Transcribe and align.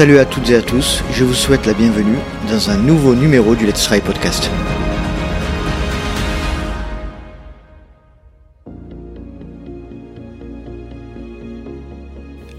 Salut 0.00 0.16
à 0.16 0.24
toutes 0.24 0.48
et 0.48 0.54
à 0.54 0.62
tous, 0.62 1.04
je 1.12 1.24
vous 1.24 1.34
souhaite 1.34 1.66
la 1.66 1.74
bienvenue 1.74 2.16
dans 2.50 2.70
un 2.70 2.78
nouveau 2.78 3.14
numéro 3.14 3.54
du 3.54 3.66
Let's 3.66 3.84
Try 3.84 4.00
Podcast. 4.00 4.50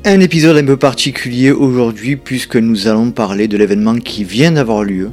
Un 0.06 0.20
épisode 0.20 0.56
un 0.56 0.64
peu 0.64 0.78
particulier 0.78 1.50
aujourd'hui 1.50 2.16
puisque 2.16 2.58
nous 2.58 2.88
allons 2.88 3.10
parler 3.10 3.48
de 3.48 3.58
l'événement 3.58 3.96
qui 3.96 4.24
vient 4.24 4.52
d'avoir 4.52 4.84
lieu 4.84 5.10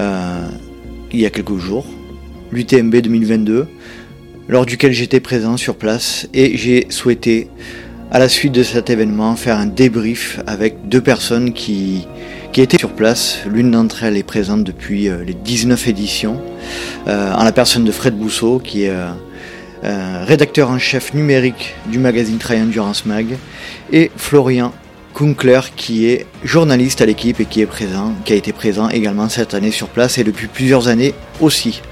euh, 0.00 0.48
il 1.12 1.20
y 1.20 1.26
a 1.26 1.30
quelques 1.30 1.58
jours, 1.58 1.84
l'UTMB 2.50 2.96
2022, 2.96 3.66
lors 4.48 4.64
duquel 4.64 4.92
j'étais 4.92 5.20
présent 5.20 5.58
sur 5.58 5.76
place 5.76 6.30
et 6.32 6.56
j'ai 6.56 6.86
souhaité 6.88 7.50
à 8.10 8.18
la 8.18 8.30
suite 8.30 8.52
de 8.52 8.62
cet 8.62 8.88
événement 8.88 9.36
faire 9.36 9.58
un 9.58 9.66
débrief 9.66 10.40
avec 10.46 10.77
deux 10.88 11.00
personnes 11.00 11.52
qui, 11.52 12.06
qui 12.52 12.62
étaient 12.62 12.78
sur 12.78 12.90
place. 12.90 13.40
L'une 13.46 13.70
d'entre 13.70 14.04
elles 14.04 14.16
est 14.16 14.22
présente 14.22 14.64
depuis 14.64 15.08
euh, 15.08 15.22
les 15.24 15.34
19 15.34 15.88
éditions, 15.88 16.40
euh, 17.06 17.32
en 17.34 17.44
la 17.44 17.52
personne 17.52 17.84
de 17.84 17.92
Fred 17.92 18.16
Bousseau 18.16 18.58
qui 18.58 18.84
est 18.84 18.92
euh, 19.84 20.24
rédacteur 20.24 20.70
en 20.70 20.78
chef 20.78 21.14
numérique 21.14 21.74
du 21.86 21.98
magazine 21.98 22.38
Trail 22.38 22.62
Endurance 22.62 23.04
Mag 23.06 23.26
et 23.92 24.10
Florian 24.16 24.72
Kunkler 25.14 25.60
qui 25.76 26.06
est 26.06 26.26
journaliste 26.42 27.00
à 27.02 27.06
l'équipe 27.06 27.38
et 27.40 27.44
qui 27.44 27.60
est 27.60 27.66
présent, 27.66 28.14
qui 28.24 28.32
a 28.32 28.36
été 28.36 28.52
présent 28.52 28.88
également 28.88 29.28
cette 29.28 29.54
année 29.54 29.70
sur 29.70 29.88
place 29.88 30.18
et 30.18 30.24
depuis 30.24 30.46
plusieurs 30.46 30.88
années 30.88 31.14
aussi. 31.40 31.82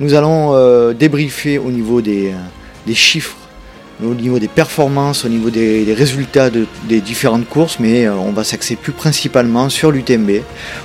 Nous 0.00 0.14
allons 0.14 0.92
débriefer 0.92 1.58
au 1.58 1.72
niveau 1.72 2.00
des, 2.00 2.32
des, 2.86 2.94
chiffres, 2.94 3.36
au 4.02 4.14
niveau 4.14 4.38
des 4.38 4.48
performances, 4.48 5.24
au 5.24 5.28
niveau 5.28 5.50
des, 5.50 5.92
résultats 5.92 6.50
de, 6.50 6.66
des 6.88 7.00
différentes 7.00 7.48
courses, 7.48 7.78
mais 7.80 8.06
euh, 8.06 8.14
on 8.14 8.32
va 8.32 8.44
s'axer 8.44 8.76
plus 8.76 8.92
principalement 8.92 9.68
sur 9.68 9.90
l'UTMB. 9.90 10.42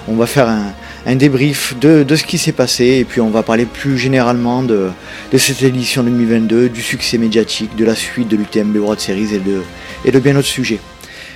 On 0.08 0.16
va 0.16 0.26
faire 0.26 0.50
un, 0.50 1.16
débrief 1.16 1.76
de, 1.80 2.06
ce 2.16 2.24
qui 2.24 2.38
s'est 2.38 2.54
passé 2.54 2.86
et 2.86 3.06
puis 3.06 3.22
on 3.22 3.30
va 3.30 3.44
parler 3.44 3.66
plus 3.66 3.98
généralement 3.98 4.64
de, 4.64 4.90
de 5.32 5.38
cette 5.38 5.62
édition 5.62 6.04
2022, 6.04 6.70
du 6.70 6.82
succès 6.82 7.18
médiatique, 7.18 7.76
de 7.76 7.86
la 7.86 7.96
suite 7.96 8.30
de 8.30 8.38
l'UTMB 8.38 8.78
World 8.78 9.00
Series 9.00 9.36
et 9.36 9.40
de, 9.40 9.62
et 10.06 10.12
de 10.12 10.20
bien 10.20 10.34
d'autres 10.34 10.48
sujets. 10.48 10.80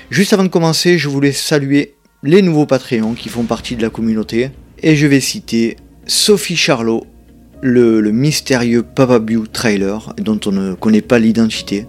Juste 0.10 0.34
avant 0.34 0.44
de 0.44 0.50
commencer, 0.50 0.98
je 0.98 1.10
voulais 1.10 1.34
saluer 1.34 1.96
les 2.24 2.42
nouveaux 2.42 2.66
Patreons 2.66 3.14
qui 3.14 3.30
font 3.30 3.44
partie 3.44 3.76
de 3.76 3.82
la 3.82 3.90
communauté. 3.90 4.52
Et 4.82 4.96
je 4.96 5.08
vais 5.08 5.20
citer 5.20 5.76
Sophie 6.06 6.56
Charlot, 6.56 7.06
le, 7.62 8.01
mystérieux 8.12 8.84
Papa 8.84 9.19
View 9.19 9.47
trailer 9.47 10.13
dont 10.18 10.40
on 10.45 10.51
ne 10.51 10.73
connaît 10.73 11.01
pas 11.01 11.19
l'identité, 11.19 11.85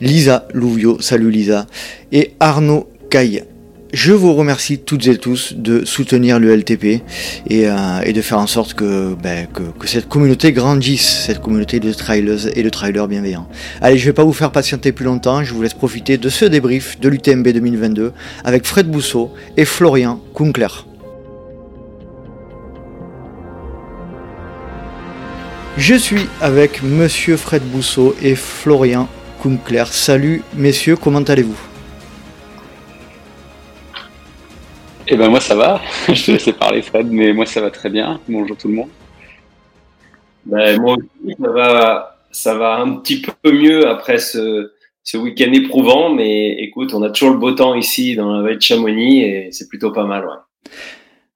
Lisa 0.00 0.46
Louvio, 0.52 1.00
salut 1.00 1.30
Lisa, 1.30 1.66
et 2.12 2.32
Arnaud 2.40 2.88
Caille. 3.10 3.44
Je 3.92 4.12
vous 4.12 4.34
remercie 4.34 4.78
toutes 4.78 5.06
et 5.06 5.16
tous 5.16 5.54
de 5.56 5.84
soutenir 5.84 6.40
le 6.40 6.52
LTP 6.56 6.84
et, 6.84 7.68
euh, 7.68 8.00
et 8.04 8.12
de 8.12 8.20
faire 8.22 8.38
en 8.38 8.48
sorte 8.48 8.74
que, 8.74 9.14
ben, 9.14 9.46
que, 9.46 9.62
que, 9.78 9.86
cette 9.86 10.08
communauté 10.08 10.50
grandisse, 10.50 11.24
cette 11.26 11.40
communauté 11.40 11.78
de 11.78 11.92
trailers 11.92 12.58
et 12.58 12.64
de 12.64 12.68
trailers 12.70 13.06
bienveillants. 13.06 13.48
Allez, 13.80 13.96
je 13.96 14.04
vais 14.06 14.12
pas 14.12 14.24
vous 14.24 14.32
faire 14.32 14.50
patienter 14.50 14.90
plus 14.90 15.04
longtemps, 15.04 15.44
je 15.44 15.54
vous 15.54 15.62
laisse 15.62 15.74
profiter 15.74 16.18
de 16.18 16.28
ce 16.28 16.44
débrief 16.44 16.98
de 16.98 17.08
l'UTMB 17.08 17.46
2022 17.46 18.12
avec 18.42 18.66
Fred 18.66 18.88
Bousseau 18.90 19.32
et 19.56 19.64
Florian 19.64 20.20
Kunkler. 20.34 20.66
Je 25.76 25.96
suis 25.96 26.28
avec 26.40 26.84
Monsieur 26.84 27.36
Fred 27.36 27.62
Bousseau 27.64 28.14
et 28.22 28.36
Florian 28.36 29.08
Kunkler. 29.42 29.82
Salut 29.86 30.42
messieurs, 30.56 30.94
comment 30.94 31.18
allez-vous? 31.22 31.58
Eh 35.08 35.16
ben 35.16 35.28
moi 35.28 35.40
ça 35.40 35.56
va, 35.56 35.80
je 36.08 36.26
te 36.26 36.30
laisse 36.30 36.48
parler 36.52 36.80
Fred, 36.80 37.08
mais 37.10 37.32
moi 37.32 37.44
ça 37.44 37.60
va 37.60 37.72
très 37.72 37.90
bien. 37.90 38.20
Bonjour 38.28 38.56
tout 38.56 38.68
le 38.68 38.74
monde. 38.74 38.88
Ben, 40.46 40.80
moi 40.80 40.94
aussi 40.94 41.36
ça 41.42 41.50
va, 41.50 42.18
ça 42.30 42.54
va 42.54 42.76
un 42.76 42.94
petit 42.98 43.20
peu 43.42 43.50
mieux 43.50 43.88
après 43.88 44.18
ce, 44.18 44.70
ce 45.02 45.16
week-end 45.16 45.52
éprouvant, 45.52 46.14
mais 46.14 46.50
écoute, 46.62 46.94
on 46.94 47.02
a 47.02 47.10
toujours 47.10 47.34
le 47.34 47.40
beau 47.40 47.50
temps 47.50 47.74
ici 47.74 48.14
dans 48.14 48.32
la 48.32 48.42
vallée 48.42 48.56
de 48.56 48.62
Chamonix 48.62 49.22
et 49.22 49.48
c'est 49.50 49.68
plutôt 49.68 49.90
pas 49.90 50.04
mal. 50.04 50.24
Ouais. 50.24 50.70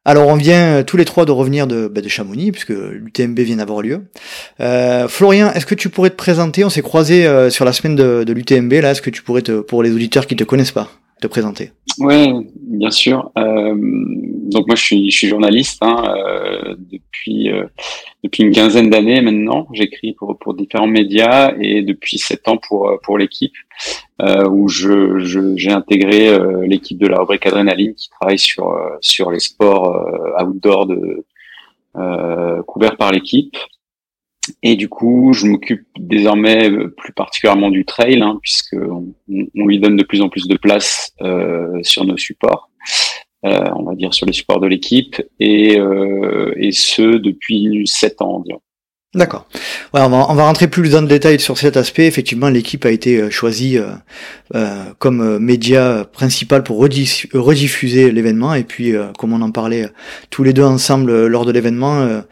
Alors 0.09 0.29
on 0.29 0.37
vient 0.37 0.85
tous 0.85 0.97
les 0.97 1.05
trois 1.05 1.27
de 1.27 1.33
revenir 1.33 1.67
de, 1.67 1.87
bah, 1.87 2.01
de 2.01 2.09
Chamonix 2.09 2.51
puisque 2.51 2.71
l'UTMB 2.71 3.41
vient 3.41 3.57
d'avoir 3.57 3.83
lieu. 3.83 4.05
Euh, 4.59 5.07
Florian, 5.07 5.53
est-ce 5.53 5.67
que 5.67 5.75
tu 5.75 5.91
pourrais 5.91 6.09
te 6.09 6.17
présenter? 6.17 6.65
On 6.65 6.71
s'est 6.71 6.81
croisé 6.81 7.27
euh, 7.27 7.51
sur 7.51 7.67
la 7.67 7.75
semaine 7.75 7.95
de, 7.95 8.25
de 8.25 8.33
l'UTMB 8.33 8.73
là. 8.73 8.93
Est-ce 8.93 9.03
que 9.03 9.11
tu 9.11 9.23
pourrais 9.23 9.43
te, 9.43 9.61
pour 9.61 9.83
les 9.83 9.93
auditeurs 9.93 10.27
qui 10.27 10.35
te 10.35 10.45
connaissent 10.45 10.73
pas, 10.73 10.89
te 11.21 11.27
présenter? 11.27 11.73
Ouais, 11.99 12.33
bien 12.63 12.91
sûr. 12.91 13.31
Euh, 13.37 13.75
donc 14.49 14.67
moi 14.67 14.77
je 14.77 14.83
suis, 14.83 15.11
je 15.11 15.17
suis 15.17 15.29
journaliste 15.29 15.79
hein, 15.83 16.15
euh, 16.17 16.75
depuis 16.79 17.51
euh, 17.51 17.65
depuis 18.25 18.43
une 18.43 18.53
quinzaine 18.53 18.91
d'années 18.91 19.21
maintenant. 19.21 19.69
J'écris 19.73 20.13
pour 20.15 20.39
pour 20.39 20.55
différents 20.55 20.87
médias 20.87 21.53
et 21.61 21.83
depuis 21.83 22.19
sept 22.19 22.49
ans 22.49 22.57
pour 22.57 22.99
pour 23.03 23.19
l'équipe 23.19 23.55
euh, 24.23 24.49
où 24.49 24.69
je 24.69 25.55
j'ai 25.57 25.71
intégré 25.71 26.29
euh, 26.29 26.67
l'équipe 26.67 26.99
de 26.99 27.07
la 27.07 27.19
rubrique 27.19 27.47
Adrénaline 27.47 27.95
qui 27.95 28.09
travaille 28.09 28.39
sur 28.39 28.75
sur 29.01 29.31
les 29.31 29.41
sports 29.41 29.95
outdoor 30.41 30.87
de 30.87 31.25
couverts 32.67 32.97
par 32.97 33.13
l'équipe. 33.13 33.57
Et 34.63 34.77
du 34.77 34.89
coup, 34.89 35.33
je 35.33 35.47
m'occupe 35.47 35.87
désormais 35.99 36.71
euh, 36.71 36.89
plus 36.97 37.13
particulièrement 37.13 37.71
du 37.71 37.85
trail, 37.85 38.21
hein, 38.23 38.39
puisque 38.43 38.75
on, 38.75 39.15
on, 39.29 39.67
lui 39.67 39.79
donne 39.79 39.97
de 39.97 40.05
plus 40.05 40.21
en 40.21 40.29
plus 40.29 40.47
de 40.47 40.57
place 40.57 41.13
euh, 41.21 41.79
sur 41.83 42.05
nos 42.05 42.17
supports, 42.17 42.68
euh, 43.45 43.65
on 43.77 43.85
va 43.85 43.95
dire 43.95 44.15
sur 44.15 44.27
les 44.27 44.33
supports 44.33 44.61
de 44.61 44.67
l'équipe, 44.67 45.23
et, 45.41 45.79
euh, 45.79 46.53
et 46.57 46.73
ce 46.73 47.19
depuis 47.19 47.83
sept 47.87 48.21
ans 48.23 48.37
environ. 48.37 48.61
D'accord. 49.15 49.49
Ouais, 49.95 50.03
on, 50.03 50.11
va, 50.11 50.27
on 50.29 50.35
va 50.35 50.45
rentrer 50.45 50.69
plus 50.69 50.91
dans 50.91 51.01
le 51.01 51.07
détail 51.07 51.41
sur 51.41 51.57
cet 51.57 51.79
aspect. 51.79 52.07
Effectivement, 52.07 52.51
l'équipe 52.51 52.85
a 52.85 52.91
été 52.91 53.17
euh, 53.17 53.31
choisie 53.31 53.79
euh, 53.79 53.93
euh, 54.55 54.85
comme 54.99 55.39
média 55.39 56.05
principal 56.13 56.63
pour 56.63 56.79
rediffuser 56.79 58.13
l'événement. 58.13 58.53
Et 58.53 58.65
puis, 58.65 58.93
comme 59.19 59.33
on 59.33 59.41
en 59.41 59.51
parlait 59.51 59.89
tous 60.29 60.45
les 60.45 60.53
deux 60.53 60.63
ensemble 60.63 61.27
lors 61.27 61.47
de 61.47 61.53
l'événement, 61.53 62.23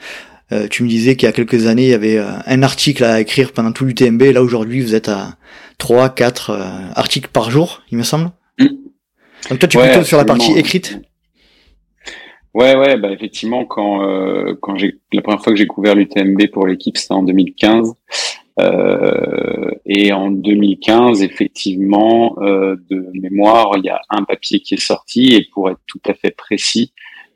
euh, 0.52 0.68
tu 0.68 0.84
me 0.84 0.88
disais 0.88 1.16
qu'il 1.16 1.26
y 1.26 1.28
a 1.28 1.32
quelques 1.32 1.66
années, 1.66 1.84
il 1.84 1.90
y 1.90 1.94
avait 1.94 2.18
euh, 2.18 2.30
un 2.46 2.62
article 2.62 3.02
à 3.04 3.20
écrire 3.20 3.52
pendant 3.52 3.72
tout 3.72 3.84
l'UTMB. 3.84 4.22
Là, 4.32 4.42
aujourd'hui, 4.42 4.80
vous 4.80 4.94
êtes 4.94 5.08
à 5.08 5.36
3, 5.78 6.10
4 6.10 6.50
euh, 6.50 6.64
articles 6.94 7.30
par 7.32 7.50
jour, 7.50 7.82
il 7.90 7.98
me 7.98 8.04
semble. 8.04 8.30
Donc 9.50 9.58
toi, 9.58 9.68
tu 9.68 9.76
es 9.76 9.80
ouais, 9.80 9.90
plutôt 9.90 10.04
sur 10.04 10.18
la 10.18 10.24
partie 10.24 10.52
écrite 10.52 11.00
Ouais, 12.54 12.74
ouais, 12.74 12.96
bah 12.96 13.10
effectivement, 13.10 13.66
quand 13.66 14.02
euh, 14.02 14.54
quand 14.62 14.76
j'ai 14.76 14.98
la 15.12 15.20
première 15.20 15.42
fois 15.42 15.52
que 15.52 15.58
j'ai 15.58 15.66
couvert 15.66 15.94
l'UTMB 15.94 16.46
pour 16.52 16.66
l'équipe, 16.66 16.96
c'était 16.96 17.12
en 17.12 17.22
2015. 17.22 17.92
Euh, 18.58 19.70
et 19.84 20.14
en 20.14 20.30
2015, 20.30 21.22
effectivement, 21.22 22.34
euh, 22.40 22.76
de 22.90 23.10
mémoire, 23.12 23.72
il 23.76 23.84
y 23.84 23.90
a 23.90 24.00
un 24.08 24.24
papier 24.24 24.60
qui 24.60 24.74
est 24.74 24.80
sorti. 24.80 25.34
Et 25.34 25.46
pour 25.52 25.68
être 25.68 25.80
tout 25.86 26.00
à 26.06 26.14
fait 26.14 26.30
précis, 26.30 26.92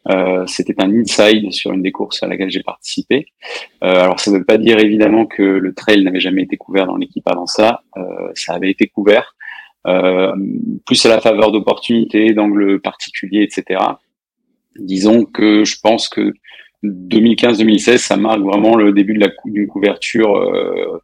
euh, 0.09 0.47
c'était 0.47 0.75
un 0.83 0.91
inside 0.93 1.53
sur 1.53 1.73
une 1.73 1.83
des 1.83 1.93
courses 1.93 2.23
à 2.23 2.27
laquelle 2.27 2.51
j'ai 2.51 2.63
participé. 2.63 3.27
Euh, 3.85 4.03
alors 4.03 4.19
ça 4.19 4.31
ne 4.31 4.39
veut 4.39 4.45
pas 4.45 4.57
dire 4.57 4.79
évidemment 4.79 5.27
que 5.27 5.43
le 5.43 5.75
trail 5.75 6.03
n'avait 6.03 6.21
jamais 6.21 6.43
été 6.43 6.57
couvert 6.57 6.87
dans 6.87 6.97
l'équipe 6.97 7.27
avant 7.29 7.47
ça. 7.47 7.83
Euh, 7.97 8.31
ça 8.35 8.55
avait 8.55 8.71
été 8.71 8.87
couvert, 8.87 9.35
plus 9.85 11.07
à 11.07 11.09
la 11.09 11.21
faveur 11.21 11.53
d'opportunités, 11.53 12.33
d'angles 12.33 12.81
particuliers, 12.81 13.43
etc. 13.43 13.81
Disons 14.77 15.25
que 15.25 15.65
je 15.65 15.79
pense 15.83 16.09
que 16.09 16.33
2015-2016, 16.85 17.99
ça 17.99 18.17
marque 18.17 18.41
vraiment 18.41 18.77
le 18.77 18.93
début 18.93 19.15
de 19.15 19.21
la 19.21 19.29
d'une 19.45 19.67
couverture 19.67 20.37
euh, 20.37 20.99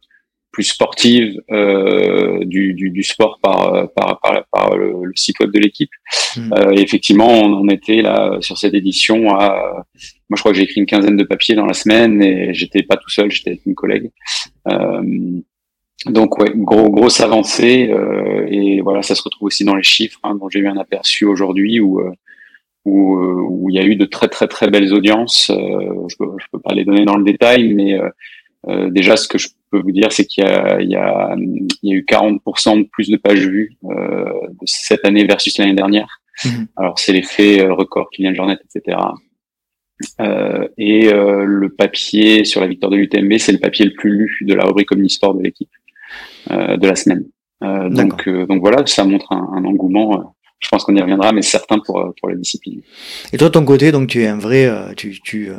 plus 0.51 0.63
sportive 0.63 1.39
euh, 1.51 2.43
du, 2.45 2.73
du, 2.73 2.89
du, 2.89 3.03
sport 3.03 3.37
par, 3.43 3.91
par, 3.93 4.19
par, 4.19 4.45
par 4.51 4.75
le, 4.75 5.05
le, 5.05 5.11
site 5.15 5.39
web 5.39 5.51
de 5.51 5.59
l'équipe. 5.59 5.91
Mmh. 6.35 6.53
Euh, 6.53 6.71
effectivement, 6.71 7.29
on, 7.29 7.61
on, 7.61 7.67
était 7.67 8.01
là 8.01 8.37
sur 8.41 8.57
cette 8.57 8.73
édition 8.73 9.35
à. 9.35 9.85
Moi, 10.29 10.35
je 10.35 10.41
crois 10.41 10.51
que 10.51 10.57
j'ai 10.57 10.63
écrit 10.63 10.81
une 10.81 10.87
quinzaine 10.87 11.15
de 11.15 11.23
papiers 11.23 11.55
dans 11.55 11.65
la 11.65 11.73
semaine 11.73 12.21
et 12.23 12.53
j'étais 12.53 12.83
pas 12.83 12.97
tout 12.97 13.09
seul, 13.09 13.29
j'étais 13.29 13.51
avec 13.51 13.65
une 13.65 13.75
collègue. 13.75 14.09
Euh, 16.05 16.11
donc 16.11 16.37
ouais, 16.37 16.51
gros, 16.53 16.89
grosse 16.89 17.21
avancée 17.21 17.89
euh, 17.89 18.45
et 18.49 18.81
voilà, 18.81 19.01
ça 19.01 19.15
se 19.15 19.23
retrouve 19.23 19.47
aussi 19.47 19.63
dans 19.65 19.75
les 19.75 19.83
chiffres 19.83 20.19
hein, 20.23 20.35
dont 20.35 20.49
j'ai 20.49 20.59
eu 20.59 20.67
un 20.67 20.77
aperçu 20.77 21.25
aujourd'hui 21.25 21.79
où 21.79 21.99
euh, 21.99 22.11
où, 22.85 23.17
euh, 23.17 23.47
où 23.49 23.69
il 23.69 23.75
y 23.75 23.79
a 23.79 23.83
eu 23.83 23.95
de 23.95 24.05
très 24.05 24.29
très 24.29 24.47
très 24.47 24.69
belles 24.69 24.93
audiences. 24.93 25.51
je 25.51 26.15
peux, 26.17 26.29
je 26.37 26.45
peux 26.51 26.59
pas 26.59 26.73
les 26.73 26.85
donner 26.85 27.03
dans 27.03 27.17
le 27.17 27.25
détail, 27.25 27.73
mais 27.73 27.99
euh, 28.67 28.89
déjà, 28.89 29.15
ce 29.15 29.27
que 29.27 29.37
je 29.37 29.49
peux 29.71 29.79
vous 29.79 29.91
dire, 29.91 30.11
c'est 30.11 30.25
qu'il 30.25 30.43
y 30.43 30.47
a, 30.47 30.81
il 30.81 30.89
y, 30.89 30.95
a, 30.95 31.35
il 31.37 31.89
y 31.89 31.93
a 31.93 31.95
eu 31.95 32.05
40% 32.07 32.79
de 32.79 32.87
plus 32.87 33.09
de 33.09 33.17
pages 33.17 33.47
vues 33.47 33.77
euh, 33.85 34.25
de 34.25 34.65
cette 34.65 35.05
année 35.05 35.25
versus 35.25 35.57
l'année 35.57 35.73
dernière. 35.73 36.21
Mmh. 36.43 36.49
Alors, 36.75 36.99
c'est 36.99 37.13
l'effet 37.13 37.61
euh, 37.61 37.73
record 37.73 38.09
Kylian 38.11 38.33
Jornet, 38.33 38.57
etc. 38.63 38.97
Euh, 40.21 40.67
et 40.77 41.11
euh, 41.11 41.43
le 41.45 41.69
papier 41.69 42.45
sur 42.45 42.61
la 42.61 42.67
victoire 42.67 42.91
de 42.91 42.97
l'UTMB, 42.97 43.37
c'est 43.37 43.51
le 43.51 43.59
papier 43.59 43.85
le 43.85 43.93
plus 43.93 44.17
lu 44.17 44.45
de 44.45 44.53
la 44.53 44.65
rubrique 44.65 44.91
Omnisport 44.91 45.33
de 45.33 45.43
l'équipe 45.43 45.69
euh, 45.69 45.86
de 46.49 46.87
la 46.87 46.95
semaine. 46.95 47.25
donc, 47.61 48.29
donc 48.29 48.61
voilà, 48.61 48.85
ça 48.85 49.03
montre 49.03 49.31
un, 49.31 49.49
un 49.55 49.65
engouement 49.65 50.33
je 50.59 50.69
pense 50.69 50.83
qu'on 50.83 50.95
y 50.95 51.01
reviendra, 51.01 51.31
mais 51.33 51.43
certain 51.43 51.77
pour 51.77 52.13
pour 52.19 52.29
les 52.29 52.35
disciplines. 52.35 52.81
Et 53.31 53.37
toi, 53.37 53.49
de 53.49 53.53
ton 53.53 53.63
côté, 53.63 53.91
donc 53.91 54.09
tu 54.09 54.23
es 54.23 54.27
un 54.27 54.39
vrai, 54.39 54.71
tu 54.95 55.19
tu 55.21 55.51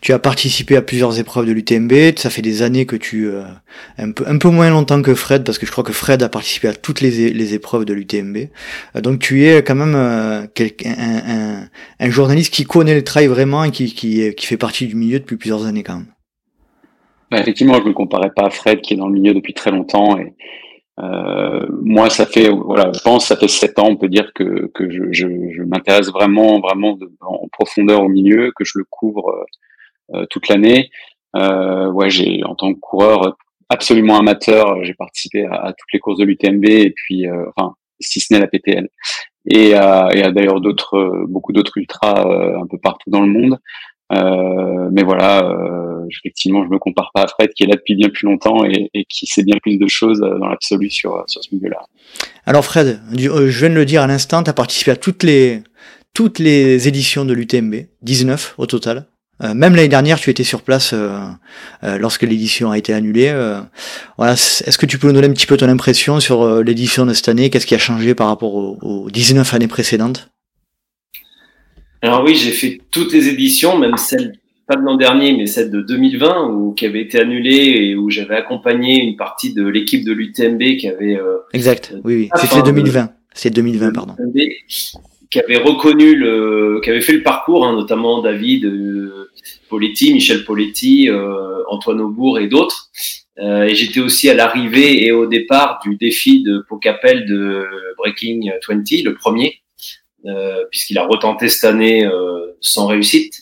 tu 0.00 0.12
as 0.12 0.18
participé 0.18 0.76
à 0.76 0.82
plusieurs 0.82 1.18
épreuves 1.18 1.46
de 1.46 1.52
l'UTMB. 1.52 2.16
Ça 2.16 2.30
fait 2.30 2.40
des 2.40 2.62
années 2.62 2.86
que 2.86 2.96
tu 2.96 3.30
un 3.98 4.12
peu 4.12 4.24
un 4.26 4.38
peu 4.38 4.48
moins 4.48 4.70
longtemps 4.70 5.02
que 5.02 5.14
Fred, 5.14 5.44
parce 5.44 5.58
que 5.58 5.66
je 5.66 5.72
crois 5.72 5.84
que 5.84 5.92
Fred 5.92 6.22
a 6.22 6.30
participé 6.30 6.68
à 6.68 6.74
toutes 6.74 7.02
les 7.02 7.32
les 7.32 7.54
épreuves 7.54 7.84
de 7.84 7.92
l'UTMB. 7.92 8.48
donc 9.02 9.18
tu 9.18 9.46
es 9.46 9.62
quand 9.62 9.74
même 9.74 9.94
un, 9.94 10.46
un, 10.86 11.68
un, 12.00 12.10
journaliste 12.10 12.52
qui 12.52 12.64
connaît 12.64 12.94
le 12.94 13.04
trail 13.04 13.26
vraiment 13.26 13.62
et 13.64 13.70
qui 13.70 13.92
qui 13.92 14.34
qui 14.34 14.46
fait 14.46 14.56
partie 14.56 14.86
du 14.86 14.94
milieu 14.94 15.18
depuis 15.18 15.36
plusieurs 15.36 15.66
années 15.66 15.82
quand 15.82 15.96
même. 15.96 16.15
Bah, 17.30 17.40
effectivement, 17.40 17.74
je 17.74 17.82
ne 17.82 17.88
me 17.88 17.92
comparais 17.92 18.30
pas 18.30 18.44
à 18.44 18.50
Fred 18.50 18.80
qui 18.80 18.94
est 18.94 18.96
dans 18.96 19.08
le 19.08 19.14
milieu 19.14 19.34
depuis 19.34 19.54
très 19.54 19.70
longtemps. 19.70 20.18
Et 20.18 20.34
euh, 21.00 21.66
moi, 21.82 22.08
ça 22.08 22.26
fait, 22.26 22.48
voilà, 22.48 22.90
je 22.92 23.00
pense, 23.00 23.26
ça 23.26 23.36
fait 23.36 23.48
sept 23.48 23.78
ans, 23.78 23.88
on 23.88 23.96
peut 23.96 24.08
dire 24.08 24.32
que, 24.34 24.70
que 24.74 24.90
je, 24.90 25.12
je, 25.12 25.28
je 25.52 25.62
m'intéresse 25.62 26.08
vraiment, 26.10 26.60
vraiment 26.60 26.98
en 27.20 27.48
profondeur 27.48 28.02
au 28.02 28.08
milieu, 28.08 28.52
que 28.56 28.64
je 28.64 28.78
le 28.78 28.84
couvre 28.88 29.46
euh, 30.14 30.24
toute 30.30 30.48
l'année. 30.48 30.90
Euh, 31.36 31.90
ouais, 31.90 32.10
j'ai 32.10 32.42
en 32.44 32.54
tant 32.54 32.72
que 32.72 32.78
coureur 32.80 33.36
absolument 33.68 34.18
amateur, 34.18 34.82
j'ai 34.84 34.94
participé 34.94 35.44
à, 35.46 35.72
toutes 35.76 35.92
les 35.92 35.98
courses 35.98 36.18
de 36.18 36.24
l'UTMB 36.24 36.64
et 36.64 36.92
puis, 36.94 37.26
euh, 37.26 37.46
enfin, 37.56 37.74
si 38.00 38.20
ce 38.20 38.32
n'est 38.32 38.40
la 38.40 38.46
PTL 38.46 38.88
et 39.46 39.74
à, 39.74 40.08
et 40.14 40.22
à 40.22 40.30
d'ailleurs 40.30 40.60
d'autres, 40.60 41.24
beaucoup 41.28 41.52
d'autres 41.52 41.76
ultras 41.76 42.26
euh, 42.26 42.60
un 42.60 42.66
peu 42.66 42.78
partout 42.78 43.10
dans 43.10 43.20
le 43.20 43.28
monde. 43.28 43.58
Euh, 44.12 44.88
mais 44.92 45.02
voilà, 45.02 45.42
euh, 45.44 46.06
effectivement, 46.10 46.64
je 46.64 46.70
me 46.70 46.78
compare 46.78 47.10
pas 47.12 47.22
à 47.22 47.26
Fred 47.26 47.50
qui 47.54 47.64
est 47.64 47.66
là 47.66 47.74
depuis 47.74 47.96
bien 47.96 48.08
plus 48.08 48.26
longtemps 48.26 48.64
et, 48.64 48.90
et 48.94 49.04
qui 49.08 49.26
sait 49.26 49.42
bien 49.42 49.56
plus 49.60 49.78
de 49.78 49.86
choses 49.88 50.22
euh, 50.22 50.38
dans 50.38 50.46
l'absolu 50.46 50.90
sur, 50.90 51.24
sur 51.26 51.42
ce 51.42 51.54
milieu-là. 51.54 51.78
Alors 52.44 52.64
Fred, 52.64 53.00
je 53.16 53.58
viens 53.58 53.70
de 53.70 53.74
le 53.74 53.84
dire 53.84 54.02
à 54.02 54.06
l'instant, 54.06 54.42
tu 54.42 54.50
as 54.50 54.52
participé 54.52 54.92
à 54.92 54.96
toutes 54.96 55.24
les, 55.24 55.62
toutes 56.14 56.38
les 56.38 56.86
éditions 56.86 57.24
de 57.24 57.34
l'UTMB, 57.34 57.74
19 58.02 58.54
au 58.58 58.66
total. 58.66 59.06
Euh, 59.42 59.52
même 59.52 59.74
l'année 59.74 59.88
dernière, 59.88 60.18
tu 60.18 60.30
étais 60.30 60.44
sur 60.44 60.62
place 60.62 60.94
euh, 60.94 61.18
lorsque 61.82 62.22
l'édition 62.22 62.70
a 62.70 62.78
été 62.78 62.94
annulée. 62.94 63.34
voilà, 64.16 64.34
est-ce 64.34 64.78
que 64.78 64.86
tu 64.86 64.98
peux 64.98 65.08
nous 65.08 65.14
donner 65.14 65.26
un 65.26 65.32
petit 65.32 65.46
peu 65.46 65.56
ton 65.56 65.68
impression 65.68 66.20
sur 66.20 66.62
l'édition 66.62 67.06
de 67.06 67.12
cette 67.12 67.28
année? 67.28 67.50
Qu'est-ce 67.50 67.66
qui 67.66 67.74
a 67.74 67.78
changé 67.78 68.14
par 68.14 68.28
rapport 68.28 68.54
aux, 68.54 68.78
aux 68.80 69.10
19 69.10 69.52
années 69.52 69.68
précédentes? 69.68 70.30
Alors 72.02 72.24
oui, 72.24 72.34
j'ai 72.34 72.50
fait 72.50 72.80
toutes 72.90 73.12
les 73.12 73.28
éditions, 73.28 73.78
même 73.78 73.96
celle 73.96 74.38
pas 74.66 74.76
de 74.76 74.82
l'an 74.82 74.96
dernier, 74.96 75.36
mais 75.36 75.46
celle 75.46 75.70
de 75.70 75.80
2020, 75.80 76.48
où, 76.48 76.72
qui 76.72 76.86
avait 76.86 77.00
été 77.00 77.20
annulée 77.20 77.76
et 77.78 77.96
où 77.96 78.10
j'avais 78.10 78.34
accompagné 78.34 79.00
une 79.00 79.16
partie 79.16 79.54
de 79.54 79.66
l'équipe 79.66 80.04
de 80.04 80.12
l'UTMB 80.12 80.76
qui 80.76 80.88
avait. 80.88 81.16
Euh, 81.16 81.38
exact. 81.52 81.94
Oui, 82.04 82.16
oui. 82.16 82.28
C'était 82.34 82.62
2020. 82.62 83.10
C'est 83.32 83.50
2020, 83.50 83.92
pardon. 83.92 84.14
Qui 85.30 85.40
avait 85.40 85.58
reconnu 85.58 86.16
le, 86.16 86.80
qui 86.82 86.90
avait 86.90 87.00
fait 87.00 87.12
le 87.12 87.22
parcours, 87.22 87.66
hein, 87.66 87.74
notamment 87.74 88.22
David 88.22 88.64
euh, 88.64 89.30
Poletti, 89.68 90.14
Michel 90.14 90.44
Poletti, 90.44 91.08
euh, 91.10 91.62
Antoine 91.68 92.00
Aubourg 92.00 92.38
et 92.38 92.48
d'autres. 92.48 92.90
Euh, 93.38 93.64
et 93.64 93.74
j'étais 93.74 94.00
aussi 94.00 94.30
à 94.30 94.34
l'arrivée 94.34 95.04
et 95.04 95.12
au 95.12 95.26
départ 95.26 95.80
du 95.84 95.96
défi 95.96 96.42
de 96.42 96.64
Pocapel 96.68 97.26
de 97.26 97.66
Breaking 97.98 98.40
20, 98.66 99.04
le 99.04 99.14
premier 99.14 99.48
euh, 99.48 99.65
puisqu'il 100.70 100.98
a 100.98 101.06
retenté 101.06 101.48
cette 101.48 101.64
année 101.64 102.04
euh, 102.04 102.56
sans 102.60 102.86
réussite. 102.86 103.40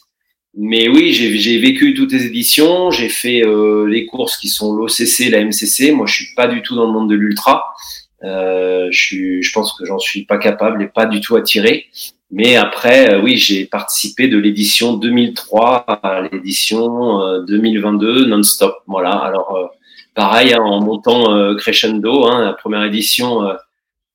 Mais 0.57 0.89
oui, 0.89 1.13
j'ai 1.13 1.59
vécu 1.59 1.95
toutes 1.95 2.13
les 2.13 2.27
éditions, 2.27 2.93
j'ai 2.93 3.09
fait 3.09 3.45
euh, 3.45 3.87
les 3.89 4.07
courses 4.07 4.37
qui 4.37 4.49
sont 4.49 4.73
l'OCC, 4.73 5.29
la 5.31 5.45
MCC. 5.45 5.91
Moi, 5.91 6.07
je 6.07 6.15
suis 6.15 6.35
pas 6.37 6.47
du 6.47 6.63
tout 6.63 6.77
dans 6.77 6.87
le 6.87 6.93
monde 6.93 7.11
de 7.11 7.17
l'ultra. 7.17 7.75
Euh, 8.23 8.87
je, 8.91 9.41
je 9.41 9.53
pense 9.53 9.73
que 9.73 9.85
j'en 9.85 9.99
suis 9.99 10.25
pas 10.25 10.39
capable 10.39 10.81
et 10.81 10.87
pas 10.87 11.07
du 11.07 11.21
tout 11.21 11.35
attiré. 11.35 11.87
Mais 12.31 12.55
après, 12.55 13.21
oui, 13.21 13.37
j'ai 13.37 13.65
participé 13.65 14.29
de 14.29 14.39
l'édition 14.39 14.95
2003 14.95 15.85
à 15.87 16.29
l'édition 16.31 17.43
2022 17.47 18.27
non-stop. 18.27 18.77
Voilà. 18.87 19.11
Alors, 19.11 19.71
pareil, 20.15 20.53
hein, 20.53 20.63
en 20.63 20.81
montant 20.81 21.57
crescendo, 21.57 22.27
hein, 22.27 22.45
la 22.45 22.53
première 22.53 22.85
édition, 22.85 23.43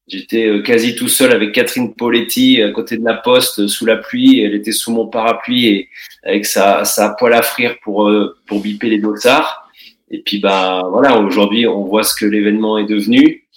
J'étais 0.10 0.48
euh, 0.48 0.62
quasi 0.64 0.96
tout 0.96 1.08
seul 1.08 1.32
avec 1.32 1.52
Catherine 1.52 1.94
Poletti 1.94 2.64
à 2.64 2.72
côté 2.72 2.98
de 2.98 3.06
la 3.06 3.14
poste 3.14 3.68
sous 3.68 3.86
la 3.86 3.96
pluie. 3.96 4.42
Elle 4.42 4.56
était 4.56 4.72
sous 4.72 4.92
mon 4.92 5.08
parapluie 5.08 5.68
et 5.68 5.90
avec 6.24 6.48
sa, 6.48 6.84
sa 6.84 7.10
poêle 7.10 7.34
à 7.34 7.44
frire 7.44 7.76
pour, 7.84 8.10
euh, 8.10 8.36
pour 8.48 8.60
biper 8.60 8.90
les 8.90 8.98
dossards. 8.98 9.70
Et 10.10 10.24
puis 10.24 10.40
bah 10.40 10.82
voilà, 10.92 11.20
aujourd'hui 11.22 11.68
on 11.68 11.84
voit 11.84 12.02
ce 12.02 12.16
que 12.16 12.26
l'événement 12.26 12.80
est 12.80 12.88
devenu. 12.88 13.48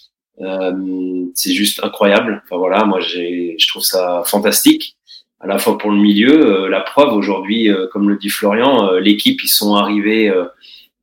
Euh, 0.42 1.24
c'est 1.34 1.54
juste 1.54 1.82
incroyable. 1.82 2.42
Enfin 2.44 2.58
voilà, 2.58 2.84
moi 2.84 3.00
j'ai, 3.00 3.56
je 3.58 3.68
trouve 3.68 3.82
ça 3.82 4.22
fantastique. 4.26 4.96
À 5.40 5.46
la 5.46 5.56
fois 5.56 5.78
pour 5.78 5.90
le 5.90 5.96
milieu, 5.96 6.64
euh, 6.64 6.68
la 6.68 6.80
preuve 6.80 7.14
aujourd'hui, 7.14 7.70
comme 7.92 8.10
le 8.10 8.18
dit 8.18 8.28
Florian, 8.28 8.92
l'équipe 8.98 9.42
ils 9.42 9.48
sont 9.48 9.74
arrivés 9.74 10.30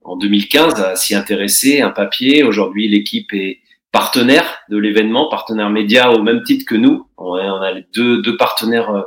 en 0.03 0.15
2015 0.15 0.79
à 0.79 0.95
s'y 0.95 1.15
intéresser, 1.15 1.81
un 1.81 1.89
papier. 1.89 2.43
Aujourd'hui 2.43 2.87
l'équipe 2.87 3.33
est 3.33 3.61
partenaire 3.91 4.59
de 4.69 4.77
l'événement, 4.77 5.29
partenaire 5.29 5.69
média 5.69 6.11
au 6.11 6.21
même 6.21 6.43
titre 6.43 6.65
que 6.65 6.75
nous. 6.75 7.07
On 7.17 7.35
a 7.35 7.73
deux, 7.93 8.21
deux 8.21 8.37
partenaires 8.37 8.89
euh, 8.91 9.01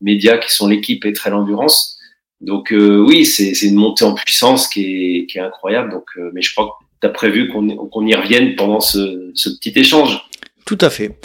médias 0.00 0.38
qui 0.38 0.52
sont 0.52 0.68
l'équipe 0.68 1.04
et 1.04 1.12
Trail 1.12 1.32
Endurance. 1.32 1.98
Donc 2.40 2.72
euh, 2.72 2.98
oui, 2.98 3.24
c'est 3.24 3.52
une 3.62 3.76
montée 3.76 4.04
en 4.04 4.14
puissance 4.14 4.68
qui 4.68 4.82
est, 4.84 5.26
qui 5.26 5.38
est 5.38 5.42
incroyable. 5.42 5.90
Donc, 5.90 6.04
euh, 6.18 6.30
mais 6.34 6.42
je 6.42 6.52
crois 6.52 6.66
que 6.66 6.84
tu 7.00 7.06
as 7.06 7.10
prévu 7.10 7.48
qu'on 7.48 7.66
qu'on 7.68 8.06
y 8.06 8.14
revienne 8.14 8.56
pendant 8.56 8.80
ce, 8.80 9.30
ce 9.34 9.48
petit 9.48 9.72
échange. 9.76 10.20
Tout 10.66 10.78
à 10.80 10.90
fait. 10.90 11.18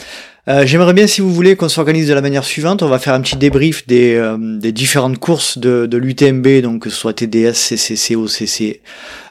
Euh, 0.48 0.66
j'aimerais 0.66 0.92
bien, 0.92 1.06
si 1.06 1.20
vous 1.20 1.32
voulez, 1.32 1.54
qu'on 1.54 1.68
s'organise 1.68 2.08
de 2.08 2.14
la 2.14 2.20
manière 2.20 2.42
suivante. 2.42 2.82
On 2.82 2.88
va 2.88 2.98
faire 2.98 3.14
un 3.14 3.20
petit 3.20 3.36
débrief 3.36 3.86
des, 3.86 4.16
euh, 4.16 4.36
des 4.58 4.72
différentes 4.72 5.18
courses 5.18 5.56
de, 5.56 5.86
de 5.86 5.96
l'UTMB, 5.96 6.62
donc 6.62 6.82
que 6.82 6.90
ce 6.90 6.96
soit 6.96 7.12
TDS, 7.12 7.52
CCC, 7.52 8.16
OCC, 8.16 8.80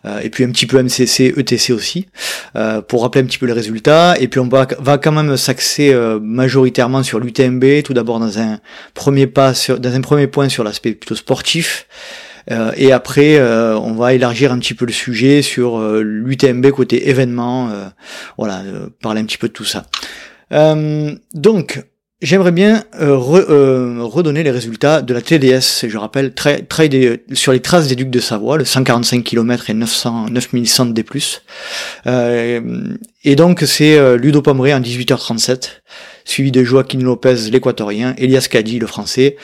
euh, 0.06 0.22
et 0.22 0.30
puis 0.30 0.46
un 0.46 0.51
petit 0.51 0.65
peu 0.65 0.82
MCC, 0.82 1.34
ETC 1.38 1.74
aussi, 1.74 2.08
pour 2.88 3.01
rappeler 3.01 3.24
un 3.24 3.25
petit 3.25 3.38
peu 3.38 3.46
les 3.46 3.53
résultats. 3.53 4.15
Et 4.22 4.30
puis 4.30 4.39
on 4.39 4.48
va, 4.48 4.65
va 4.80 4.98
quand 4.98 5.12
même 5.12 5.36
s'axer 5.36 5.94
majoritairement 6.22 7.03
sur 7.03 7.20
l'UTMB, 7.20 7.84
tout 7.84 7.94
d'abord 7.94 8.20
dans 8.20 8.39
un 8.39 8.60
premier 8.94 9.27
pas, 9.27 9.53
sur, 9.53 9.82
dans 9.82 9.94
un 9.94 10.01
premier 10.01 10.27
point 10.27 10.48
sur 10.48 10.63
l'aspect 10.63 10.94
plutôt 10.94 11.15
sportif. 11.15 11.88
et 12.77 12.91
après, 12.94 13.41
on 13.41 13.94
va 13.94 14.13
élargir 14.13 14.53
un 14.53 14.60
petit 14.60 14.74
peu 14.74 14.86
le 14.86 14.94
sujet 14.94 15.41
sur 15.41 15.80
l'UTMB 15.80 16.72
côté 16.72 17.10
événement, 17.10 17.70
voilà, 18.38 18.63
parler 19.01 19.22
un 19.22 19.25
petit 19.25 19.38
peu 19.38 19.50
de 19.50 19.53
tout 19.53 19.65
ça. 19.65 19.84
Euh, 20.51 21.15
donc, 21.34 21.84
j'aimerais 22.22 22.51
bien 22.51 22.84
euh, 23.00 23.17
euh, 23.50 24.03
redonner 24.03 24.43
les 24.43 24.51
résultats 24.51 25.01
de 25.01 25.13
la 25.13 25.22
TDS. 25.22 25.88
Je 25.88 25.98
rappelle, 25.98 26.34
très, 26.34 26.62
très 26.62 26.89
des, 26.89 27.24
sur 27.34 27.51
les 27.51 27.60
traces 27.60 27.88
des 27.88 27.96
Ducs 27.96 28.10
de 28.10 28.20
Savoie, 28.20 28.58
le 28.58 28.65
145 28.65 29.24
km 29.24 29.70
et 29.70 29.74
900, 29.74 30.29
9100 30.29 30.86
D+. 30.88 31.05
Euh, 32.08 32.96
et 33.24 33.36
donc, 33.36 33.63
c'est 33.65 34.17
Ludo 34.17 34.41
Pomeré 34.41 34.74
en 34.74 34.81
18h37, 34.81 35.81
suivi 36.25 36.51
de 36.51 36.63
Joaquin 36.63 37.00
Lopez, 37.00 37.50
l'équatorien, 37.51 38.15
Elias 38.17 38.48
Cadi, 38.50 38.79
le 38.79 38.88
français. 38.88 39.38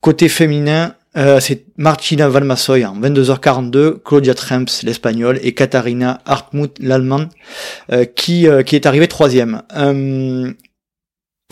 Côté 0.00 0.28
féminin, 0.28 0.94
euh, 1.16 1.38
c'est 1.38 1.64
Martina 1.76 2.28
Valmasoy 2.28 2.84
en 2.84 2.98
22h42, 3.00 4.02
Claudia 4.02 4.34
Tremps, 4.34 4.82
l'espagnol, 4.82 5.38
et 5.42 5.54
Katharina 5.54 6.20
Hartmut, 6.24 6.72
l'allemande, 6.80 7.28
euh, 7.92 8.04
qui, 8.04 8.48
euh, 8.48 8.62
qui 8.62 8.74
est 8.74 8.86
arrivée 8.86 9.06
troisième. 9.06 9.62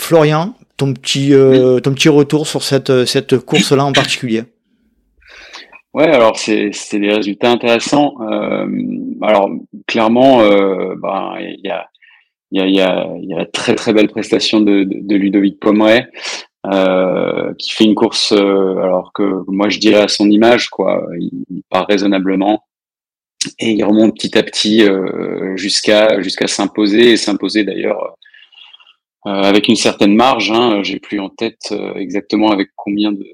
Florian, 0.00 0.54
ton 0.76 0.92
petit, 0.95 1.33
ton 1.83 1.95
petit 1.95 2.09
retour 2.09 2.47
sur 2.47 2.62
cette, 2.62 3.04
cette 3.04 3.38
course-là 3.38 3.85
en 3.85 3.92
particulier? 3.92 4.42
Ouais, 5.95 6.09
alors 6.09 6.38
c'est 6.38 6.71
c'est 6.73 6.99
des 6.99 7.12
résultats 7.12 7.50
intéressants. 7.50 8.14
alors 9.21 9.50
clairement, 9.87 10.38
bah, 10.97 11.35
il 11.38 11.61
y 11.62 11.69
a 11.69 11.87
il 12.50 12.61
y 12.61 12.62
a, 12.62 12.66
y, 12.66 12.81
a, 12.81 13.07
y 13.19 13.33
a 13.33 13.38
la 13.38 13.47
très 13.47 13.75
très 13.75 13.95
belle 13.95 14.09
prestation 14.09 14.61
de, 14.61 14.85
de, 14.85 14.99
de 15.00 15.16
Ludovic 15.16 15.59
Pomeray. 15.59 16.07
Euh, 16.64 17.54
qui 17.59 17.73
fait 17.73 17.83
une 17.83 17.97
course 17.97 18.31
euh, 18.31 18.76
alors 18.76 19.12
que 19.12 19.42
moi 19.49 19.69
je 19.69 19.81
dirais 19.81 20.02
à 20.02 20.07
son 20.07 20.31
image 20.31 20.71
quoi 20.71 21.04
il, 21.19 21.64
part 21.69 21.88
raisonnablement 21.88 22.62
et 23.59 23.73
il 23.73 23.83
remonte 23.83 24.14
petit 24.14 24.38
à 24.38 24.45
petit 24.45 24.85
euh, 24.85 25.57
jusqu'à 25.57 26.21
jusqu'à 26.23 26.47
s'imposer 26.47 27.11
et 27.11 27.16
s'imposer 27.16 27.64
d'ailleurs 27.64 28.16
avec 29.25 29.66
une 29.66 29.75
certaine 29.75 30.14
marge 30.14 30.52
hein, 30.52 30.85
j'ai 30.85 31.00
plus 31.00 31.19
en 31.19 31.31
tête 31.31 31.75
exactement 31.97 32.52
avec 32.52 32.69
combien 32.76 33.11
de, 33.11 33.26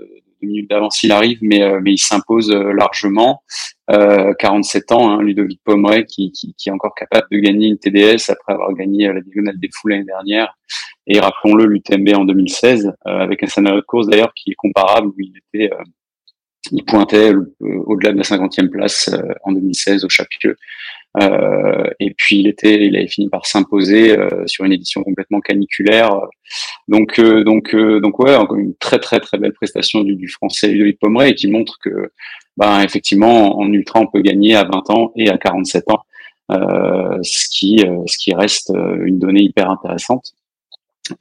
minutes 0.43 0.71
d'avance 0.71 1.03
il 1.03 1.13
arrive, 1.13 1.39
mais, 1.43 1.63
euh, 1.63 1.81
mais 1.83 1.93
il 1.93 1.99
s'impose 1.99 2.51
largement. 2.51 3.43
47 3.89 4.91
euh, 4.91 4.95
ans, 4.95 5.11
hein, 5.11 5.23
Ludovic 5.23 5.61
Pomeray, 5.65 6.05
qui, 6.05 6.31
qui, 6.33 6.55
qui, 6.59 6.69
est 6.69 6.73
encore 6.73 6.95
capable 6.95 7.27
de 7.33 7.39
gagner 7.39 7.69
une 7.69 7.79
TDS 7.79 8.31
après 8.31 8.53
avoir 8.53 8.75
gagné 8.75 9.07
la 9.07 9.21
Diagonale 9.21 9.59
des 9.59 9.71
Fous 9.73 9.89
l'année 9.89 10.05
dernière. 10.05 10.55
Et 11.09 11.21
rappelons-le, 11.21 11.67
l'UTMB 11.67 12.09
en 12.15 12.25
2016, 12.25 12.93
avec 13.05 13.43
un 13.43 13.47
scénario 13.47 13.81
de 13.81 13.87
course 13.87 14.07
d'ailleurs 14.09 14.33
qui 14.35 14.51
est 14.51 14.55
comparable, 14.55 15.09
où 15.09 15.15
il 15.19 15.33
était 15.37 15.71
il 16.73 16.85
pointait 16.85 17.33
au-delà 17.61 18.13
de 18.13 18.19
la 18.19 18.23
50e 18.23 18.69
place 18.69 19.11
en 19.45 19.53
2016 19.53 20.05
au 20.05 20.09
Chapieux. 20.09 20.57
et 22.01 22.15
puis 22.17 22.41
il 22.41 22.47
était, 22.47 22.85
il 22.87 22.97
avait 22.97 23.09
fini 23.09 23.29
par 23.29 23.47
s'imposer 23.47 24.17
sur 24.47 24.65
une 24.65 24.73
édition 24.73 25.03
complètement 25.03 25.41
caniculaire. 25.41 26.11
Donc 26.89 27.21
donc 27.21 27.75
donc 27.75 28.19
ouais, 28.19 28.37
une 28.57 28.75
très 28.77 28.99
très 28.99 29.21
très 29.21 29.39
belle 29.39 29.53
prestation 29.53 30.03
du, 30.03 30.17
du 30.17 30.29
français 30.29 30.69
Ludovic 30.69 30.99
Pomeray 31.01 31.35
qui 31.35 31.49
montre 31.51 31.79
que 31.81 32.11
ben 32.57 32.83
effectivement 32.83 33.59
en 33.59 33.73
ultra 33.73 34.01
on 34.01 34.07
peut 34.07 34.21
gagner 34.21 34.55
à 34.55 34.65
20 34.65 34.91
ans 34.91 35.13
et 35.17 35.29
à 35.31 35.39
47 35.39 35.91
ans. 35.91 36.03
Euh, 36.51 37.19
ce 37.23 37.47
qui 37.51 37.85
ce 38.07 38.19
qui 38.19 38.35
reste 38.35 38.73
une 39.03 39.19
donnée 39.19 39.43
hyper 39.43 39.71
intéressante. 39.71 40.35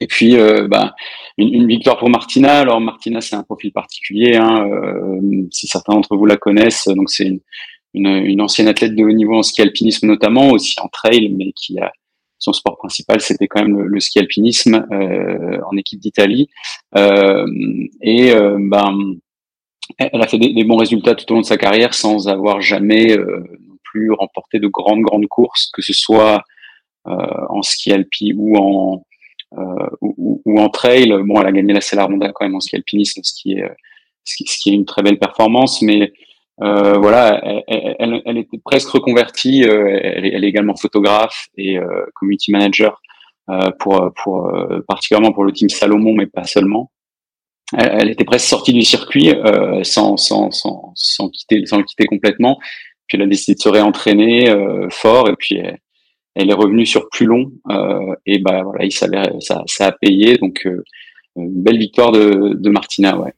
Et 0.00 0.06
puis, 0.06 0.36
euh, 0.36 0.68
bah, 0.68 0.94
une, 1.36 1.66
victoire 1.66 1.98
pour 1.98 2.10
Martina. 2.10 2.58
Alors 2.58 2.80
Martina, 2.80 3.20
c'est 3.20 3.36
un 3.36 3.42
profil 3.42 3.72
particulier. 3.72 4.36
Hein, 4.36 4.66
euh, 4.66 5.46
si 5.50 5.66
certains 5.66 5.94
d'entre 5.94 6.16
vous 6.16 6.26
la 6.26 6.36
connaissent, 6.36 6.88
donc 6.88 7.10
c'est 7.10 7.26
une, 7.26 7.40
une, 7.94 8.06
une, 8.06 8.40
ancienne 8.40 8.68
athlète 8.68 8.94
de 8.94 9.04
haut 9.04 9.12
niveau 9.12 9.36
en 9.36 9.42
ski 9.42 9.62
alpinisme 9.62 10.06
notamment, 10.06 10.50
aussi 10.50 10.74
en 10.80 10.88
trail, 10.88 11.32
mais 11.36 11.52
qui 11.52 11.78
a 11.78 11.92
son 12.40 12.52
sport 12.52 12.78
principal, 12.78 13.20
c'était 13.20 13.48
quand 13.48 13.62
même 13.62 13.80
le, 13.80 14.00
ski 14.00 14.20
alpinisme 14.20 14.86
euh, 14.92 15.58
en 15.70 15.76
équipe 15.76 15.98
d'Italie. 15.98 16.48
Euh, 16.96 17.46
et 18.00 18.32
ben, 18.32 18.96
elle 19.98 20.22
a 20.22 20.26
fait 20.28 20.38
des, 20.38 20.52
des, 20.52 20.64
bons 20.64 20.76
résultats 20.76 21.16
tout 21.16 21.30
au 21.32 21.34
long 21.34 21.40
de 21.40 21.46
sa 21.46 21.56
carrière 21.56 21.94
sans 21.94 22.28
avoir 22.28 22.60
jamais 22.60 23.16
non 23.16 23.76
plus 23.82 24.12
remporté 24.12 24.60
de 24.60 24.68
grandes 24.68 25.02
grandes 25.02 25.26
courses, 25.26 25.68
que 25.72 25.82
ce 25.82 25.92
soit 25.92 26.44
en 27.04 27.62
ski 27.62 27.90
alpi 27.92 28.34
ou 28.36 28.56
en 28.56 29.02
euh, 29.56 29.88
ou, 30.00 30.42
ou, 30.44 30.60
en 30.60 30.68
trail. 30.68 31.08
Bon, 31.24 31.40
elle 31.40 31.46
a 31.46 31.52
gagné 31.52 31.72
la 31.72 31.80
Sella 31.80 32.04
Ronda 32.04 32.32
quand 32.32 32.44
même 32.44 32.56
en 32.56 32.60
ski 32.60 32.76
alpinisme, 32.76 33.22
ce 33.22 33.32
qui 33.32 33.52
est, 33.52 33.64
ce 34.24 34.36
qui, 34.36 34.44
ce 34.46 34.58
qui 34.58 34.70
est 34.70 34.74
une 34.74 34.84
très 34.84 35.02
belle 35.02 35.18
performance, 35.18 35.82
mais 35.82 36.12
euh, 36.60 36.98
voilà, 36.98 37.40
elle, 37.68 37.96
elle, 37.98 38.22
elle, 38.24 38.38
était 38.38 38.58
presque 38.64 38.88
reconvertie. 38.88 39.64
Euh, 39.64 40.00
elle, 40.02 40.26
elle, 40.26 40.44
est 40.44 40.48
également 40.48 40.74
photographe 40.74 41.48
et 41.56 41.78
euh, 41.78 42.04
community 42.14 42.50
manager 42.50 43.00
euh, 43.48 43.70
pour, 43.78 44.10
pour 44.22 44.52
particulièrement 44.88 45.32
pour 45.32 45.44
le 45.44 45.52
team 45.52 45.68
Salomon, 45.68 46.14
mais 46.14 46.26
pas 46.26 46.44
seulement. 46.44 46.90
Elle, 47.76 48.08
était 48.08 48.24
presque 48.24 48.46
sortie 48.46 48.72
du 48.72 48.82
circuit 48.82 49.30
sans, 49.82 50.16
sans, 50.16 50.50
sans, 50.50 50.92
sans, 50.94 51.28
quitter, 51.28 51.66
sans 51.66 51.76
le 51.76 51.84
quitter 51.84 52.06
complètement. 52.06 52.58
Puis 53.06 53.16
elle 53.18 53.22
a 53.22 53.26
décidé 53.26 53.54
de 53.54 53.60
se 53.60 53.68
réentraîner 53.68 54.50
fort 54.90 55.28
et 55.28 55.36
puis 55.36 55.60
est 56.38 56.54
revenue 56.54 56.86
sur 56.86 57.08
plus 57.10 57.26
long 57.26 57.50
euh, 57.70 58.14
et 58.26 58.38
bah 58.38 58.62
voilà, 58.62 58.84
il 58.84 58.92
s'avère 58.92 59.30
ça, 59.40 59.64
a 59.80 59.92
payé 59.92 60.36
donc 60.38 60.66
euh, 60.66 60.84
une 61.36 61.62
belle 61.62 61.78
victoire 61.78 62.12
de, 62.12 62.54
de 62.54 62.70
Martina, 62.70 63.18
ouais. 63.18 63.32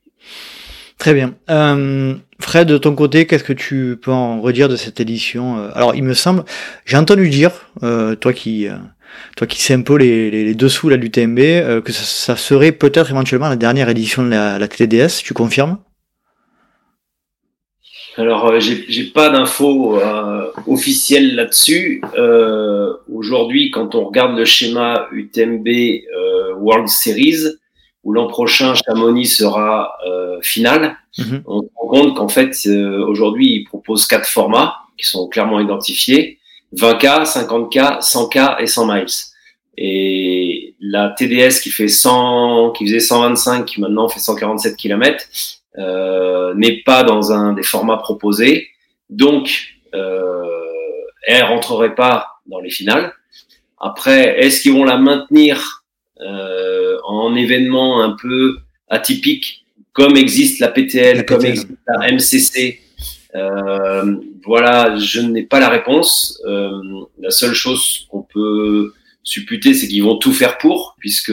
Très 0.99 1.15
bien. 1.15 1.35
Euh, 1.49 2.15
Fred, 2.41 2.69
de 2.69 2.77
ton 2.77 2.95
côté, 2.95 3.27
qu'est-ce 3.27 3.45
que 3.45 3.55
tu 3.55 3.99
peux 4.01 4.11
en 4.11 4.41
redire 4.43 4.69
de 4.69 4.77
cette 4.77 5.01
édition 5.01 5.71
Alors, 5.75 5.95
il 5.95 6.03
me 6.03 6.13
semble, 6.13 6.45
j'ai 6.85 6.99
entendu 6.99 7.29
dire, 7.31 7.53
euh, 7.83 8.15
toi 8.15 8.35
qui, 8.35 8.69
euh, 8.69 8.77
toi 9.37 9.47
qui 9.47 9.61
sais 9.63 9.75
un 9.75 9.83
peu 9.83 9.97
les, 9.97 10.31
les, 10.31 10.45
les 10.45 10.55
dessous 10.55 10.89
là 10.89 10.97
du 10.97 11.11
TMB, 11.11 11.39
euh, 11.39 11.81
que 11.81 11.93
ça, 11.93 12.05
ça 12.05 12.37
serait 12.37 12.73
peut-être 12.73 13.11
éventuellement 13.11 13.49
la 13.49 13.57
dernière 13.57 13.89
édition 13.89 14.23
de 14.23 14.29
la, 14.31 14.59
la 14.59 14.69
TDS. 14.69 15.23
Tu 15.23 15.35
confirmes? 15.35 15.79
Alors, 18.17 18.47
euh, 18.47 18.61
j'ai 18.61 19.05
pas 19.05 19.31
d'infos 19.31 19.99
euh, 19.99 20.51
officielles 20.67 21.35
là-dessus. 21.35 22.03
Euh, 22.17 22.95
Aujourd'hui, 23.13 23.71
quand 23.71 23.95
on 23.95 24.07
regarde 24.07 24.37
le 24.37 24.45
schéma 24.45 25.09
UTMB 25.13 25.69
euh, 25.69 26.55
World 26.55 26.89
Series, 26.89 27.45
où 28.03 28.13
l'an 28.13 28.29
prochain 28.29 28.75
Chamonix 28.75 29.27
sera 29.27 29.93
euh, 30.07 30.39
final, 30.41 30.97
mhm. 31.19 31.43
on 31.47 31.61
se 31.61 31.67
rend 31.77 31.89
compte 31.89 32.17
qu'en 32.17 32.29
fait, 32.29 32.57
euh, 32.67 33.05
aujourd'hui, 33.07 33.57
ils 33.57 33.65
proposent 33.65 34.07
quatre 34.07 34.29
formats 34.29 34.77
qui 34.97 35.07
sont 35.07 35.29
clairement 35.29 35.61
identifiés 35.61 36.39
20K, 36.77 37.25
50K, 37.25 38.01
100K 38.01 38.63
et 38.63 38.67
100 38.67 38.87
miles. 38.87 39.07
Et 39.77 40.75
la 40.81 41.11
TDS 41.11 41.61
qui 41.63 41.71
fait 41.71 41.89
100, 41.89 42.71
qui 42.71 42.87
faisait 42.87 43.01
125, 43.01 43.65
qui 43.65 43.81
maintenant 43.81 44.09
fait 44.09 44.21
147 44.21 44.77
km, 44.77 45.25
n'est 45.77 46.83
pas 46.85 47.05
dans 47.05 47.33
un 47.33 47.53
des 47.53 47.63
formats 47.63 47.97
proposés, 47.97 48.69
donc 49.09 49.75
euh, 49.95 50.45
elle 51.27 51.45
rentrerait 51.45 51.95
pas 51.95 52.27
dans 52.47 52.61
les 52.61 52.71
finales. 52.71 53.13
Après, 53.79 54.41
est-ce 54.41 54.61
qu'ils 54.61 54.73
vont 54.73 54.85
la 54.85 54.99
maintenir 54.99 55.85
euh, 56.21 56.99
en 57.05 57.35
événement 57.35 58.03
un 58.03 58.17
peu 58.21 58.59
atypique, 58.89 59.65
comme 59.93 60.17
existe 60.17 60.61
la 60.61 60.69
PTL, 60.69 61.25
comme 61.25 61.45
existe 61.45 61.69
la 61.87 62.13
MCC 62.13 62.81
euh, 63.35 64.17
Voilà, 64.45 64.97
je 64.97 65.21
n'ai 65.21 65.45
pas 65.45 65.61
la 65.61 65.69
réponse. 65.69 66.41
Euh, 66.47 66.71
la 67.19 67.31
seule 67.31 67.55
chose 67.55 68.07
qu'on 68.11 68.23
peut 68.23 68.93
supputer, 69.23 69.75
c'est 69.75 69.89
qu'ils 69.89 70.03
vont 70.03 70.19
tout 70.19 70.33
faire 70.33 70.59
pour, 70.59 70.97
puisque 70.99 71.33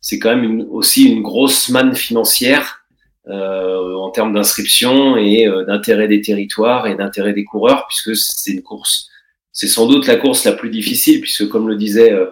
c'est 0.00 0.18
quand 0.18 0.34
même 0.34 0.44
une, 0.44 0.66
aussi 0.70 1.10
une 1.10 1.22
grosse 1.22 1.68
manne 1.68 1.94
financière 1.94 2.83
euh, 3.28 3.94
en 3.94 4.10
termes 4.10 4.34
d'inscription 4.34 5.16
et 5.16 5.46
euh, 5.48 5.64
d'intérêt 5.64 6.08
des 6.08 6.20
territoires 6.20 6.86
et 6.86 6.94
d'intérêt 6.94 7.32
des 7.32 7.44
coureurs, 7.44 7.86
puisque 7.88 8.14
c'est 8.16 8.52
une 8.52 8.62
course, 8.62 9.08
c'est 9.52 9.66
sans 9.66 9.86
doute 9.86 10.06
la 10.06 10.16
course 10.16 10.44
la 10.44 10.52
plus 10.52 10.70
difficile, 10.70 11.20
puisque 11.20 11.48
comme 11.48 11.68
le 11.68 11.76
disait 11.76 12.12
euh, 12.12 12.26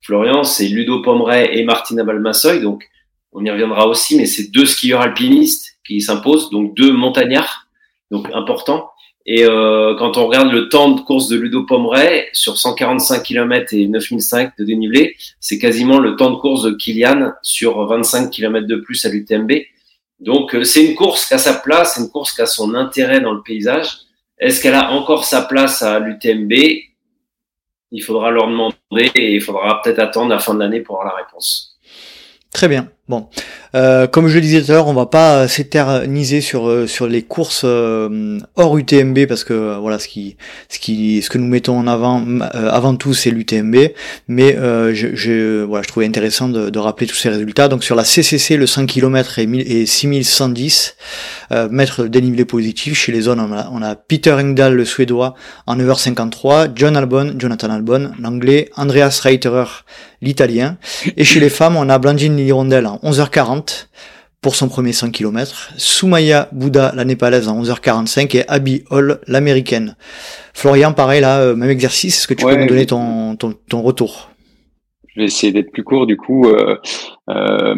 Florian, 0.00 0.44
c'est 0.44 0.68
Ludo 0.68 1.02
Pomeray 1.02 1.58
et 1.58 1.64
Martina 1.64 2.02
Balmassoy, 2.02 2.60
donc 2.60 2.84
on 3.32 3.44
y 3.44 3.50
reviendra 3.50 3.86
aussi, 3.86 4.16
mais 4.16 4.26
c'est 4.26 4.50
deux 4.50 4.64
skieurs 4.64 5.02
alpinistes 5.02 5.78
qui 5.86 6.00
s'imposent, 6.00 6.50
donc 6.50 6.74
deux 6.74 6.92
montagnards, 6.92 7.68
donc 8.10 8.28
important. 8.32 8.90
Et 9.30 9.44
euh, 9.44 9.94
quand 9.98 10.16
on 10.16 10.26
regarde 10.26 10.50
le 10.50 10.70
temps 10.70 10.92
de 10.92 11.02
course 11.02 11.28
de 11.28 11.36
Ludo 11.36 11.64
Pomeray 11.64 12.28
sur 12.32 12.56
145 12.56 13.22
km 13.22 13.74
et 13.74 13.86
9005 13.86 14.52
de 14.58 14.64
dénivelé, 14.64 15.16
c'est 15.38 15.58
quasiment 15.58 15.98
le 15.98 16.16
temps 16.16 16.30
de 16.30 16.36
course 16.36 16.62
de 16.62 16.70
Kilian 16.70 17.32
sur 17.42 17.84
25 17.86 18.30
km 18.30 18.66
de 18.66 18.76
plus 18.76 19.04
à 19.04 19.10
l'UTMB. 19.10 19.52
Donc 20.20 20.54
euh, 20.54 20.64
c'est 20.64 20.84
une 20.84 20.94
course 20.94 21.26
qui 21.26 21.34
a 21.34 21.38
sa 21.38 21.54
place, 21.54 21.96
une 21.96 22.10
course 22.10 22.32
qui 22.32 22.42
a 22.42 22.46
son 22.46 22.74
intérêt 22.74 23.20
dans 23.20 23.32
le 23.32 23.42
paysage. 23.42 23.98
Est-ce 24.38 24.62
qu'elle 24.62 24.74
a 24.74 24.92
encore 24.92 25.24
sa 25.24 25.42
place 25.42 25.82
à 25.82 25.98
l'UTMB 25.98 26.52
Il 27.90 28.02
faudra 28.02 28.30
leur 28.30 28.48
demander 28.48 28.76
et 29.14 29.34
il 29.34 29.40
faudra 29.40 29.82
peut-être 29.82 29.98
attendre 29.98 30.30
la 30.30 30.38
fin 30.38 30.54
de 30.54 30.60
l'année 30.60 30.80
pour 30.80 31.00
avoir 31.00 31.16
la 31.16 31.24
réponse. 31.24 31.67
Très 32.52 32.68
bien. 32.68 32.88
Bon, 33.08 33.26
euh, 33.74 34.06
comme 34.06 34.28
je 34.28 34.34
le 34.34 34.42
disais 34.42 34.60
tout 34.62 34.70
à 34.70 34.74
l'heure, 34.74 34.86
on 34.86 34.92
va 34.92 35.06
pas 35.06 35.48
s'éterniser 35.48 36.42
sur 36.42 36.68
euh, 36.68 36.86
sur 36.86 37.06
les 37.06 37.22
courses 37.22 37.62
euh, 37.64 38.38
hors 38.54 38.76
UTMB 38.76 39.24
parce 39.26 39.44
que 39.44 39.54
euh, 39.54 39.78
voilà 39.78 39.98
ce 39.98 40.08
qui 40.08 40.36
ce 40.68 40.78
qui 40.78 41.22
ce 41.22 41.30
que 41.30 41.38
nous 41.38 41.46
mettons 41.46 41.78
en 41.78 41.86
avant 41.86 42.22
avant 42.52 42.96
tout 42.96 43.14
c'est 43.14 43.30
l'UTMB, 43.30 43.76
mais 44.28 44.54
je, 44.92 45.14
je, 45.14 45.62
voilà 45.62 45.82
je 45.82 45.88
trouvais 45.88 46.04
intéressant 46.04 46.50
de, 46.50 46.78
rappeler 46.78 47.06
tous 47.06 47.16
ces 47.16 47.30
résultats. 47.30 47.68
Donc 47.68 47.82
sur 47.82 47.96
la 47.96 48.04
CCC 48.04 48.58
le 48.58 48.66
5 48.66 48.86
km 48.86 49.38
et, 49.38 49.44
et 49.44 49.86
6110 49.86 50.96
mètres 51.70 52.02
de 52.02 52.08
dénivelé 52.08 52.44
positif 52.44 52.94
chez 52.94 53.12
les 53.12 53.22
zones 53.22 53.40
on 53.40 53.52
a, 53.52 53.70
on 53.72 53.80
a 53.80 53.94
Peter 53.94 54.32
Engdahl 54.32 54.74
le 54.74 54.84
suédois 54.84 55.34
en 55.66 55.76
9h53, 55.76 56.72
John 56.74 56.94
Albon, 56.94 57.34
Jonathan 57.38 57.70
Albon, 57.70 58.10
l'anglais, 58.20 58.70
Andreas 58.76 59.20
Reiterer 59.22 59.84
l'italien, 60.20 60.78
et 61.16 61.24
chez 61.24 61.40
les 61.40 61.50
femmes 61.50 61.76
on 61.76 61.88
a 61.88 61.98
Blandine 61.98 62.36
Lirondelle 62.36 62.86
en 62.86 62.96
11h40 63.04 63.86
pour 64.40 64.54
son 64.54 64.68
premier 64.68 64.92
100 64.92 65.10
km, 65.10 65.72
Soumaya 65.76 66.48
Bouddha, 66.52 66.92
la 66.94 67.04
népalaise, 67.04 67.48
en 67.48 67.60
11h45, 67.60 68.36
et 68.36 68.48
Abby 68.48 68.84
Hall, 68.90 69.20
l'américaine. 69.26 69.96
Florian, 70.54 70.92
pareil, 70.92 71.20
là, 71.20 71.40
euh, 71.40 71.56
même 71.56 71.70
exercice, 71.70 72.18
est-ce 72.18 72.28
que 72.28 72.34
tu 72.34 72.44
peux 72.44 72.54
nous 72.54 72.66
donner 72.66 72.86
ton, 72.86 73.36
ton, 73.36 73.54
ton, 73.68 73.82
retour? 73.82 74.30
Je 75.08 75.20
vais 75.20 75.26
essayer 75.26 75.52
d'être 75.52 75.72
plus 75.72 75.82
court, 75.82 76.06
du 76.06 76.16
coup. 76.16 76.46
Euh, 76.46 76.76
euh, 77.28 77.74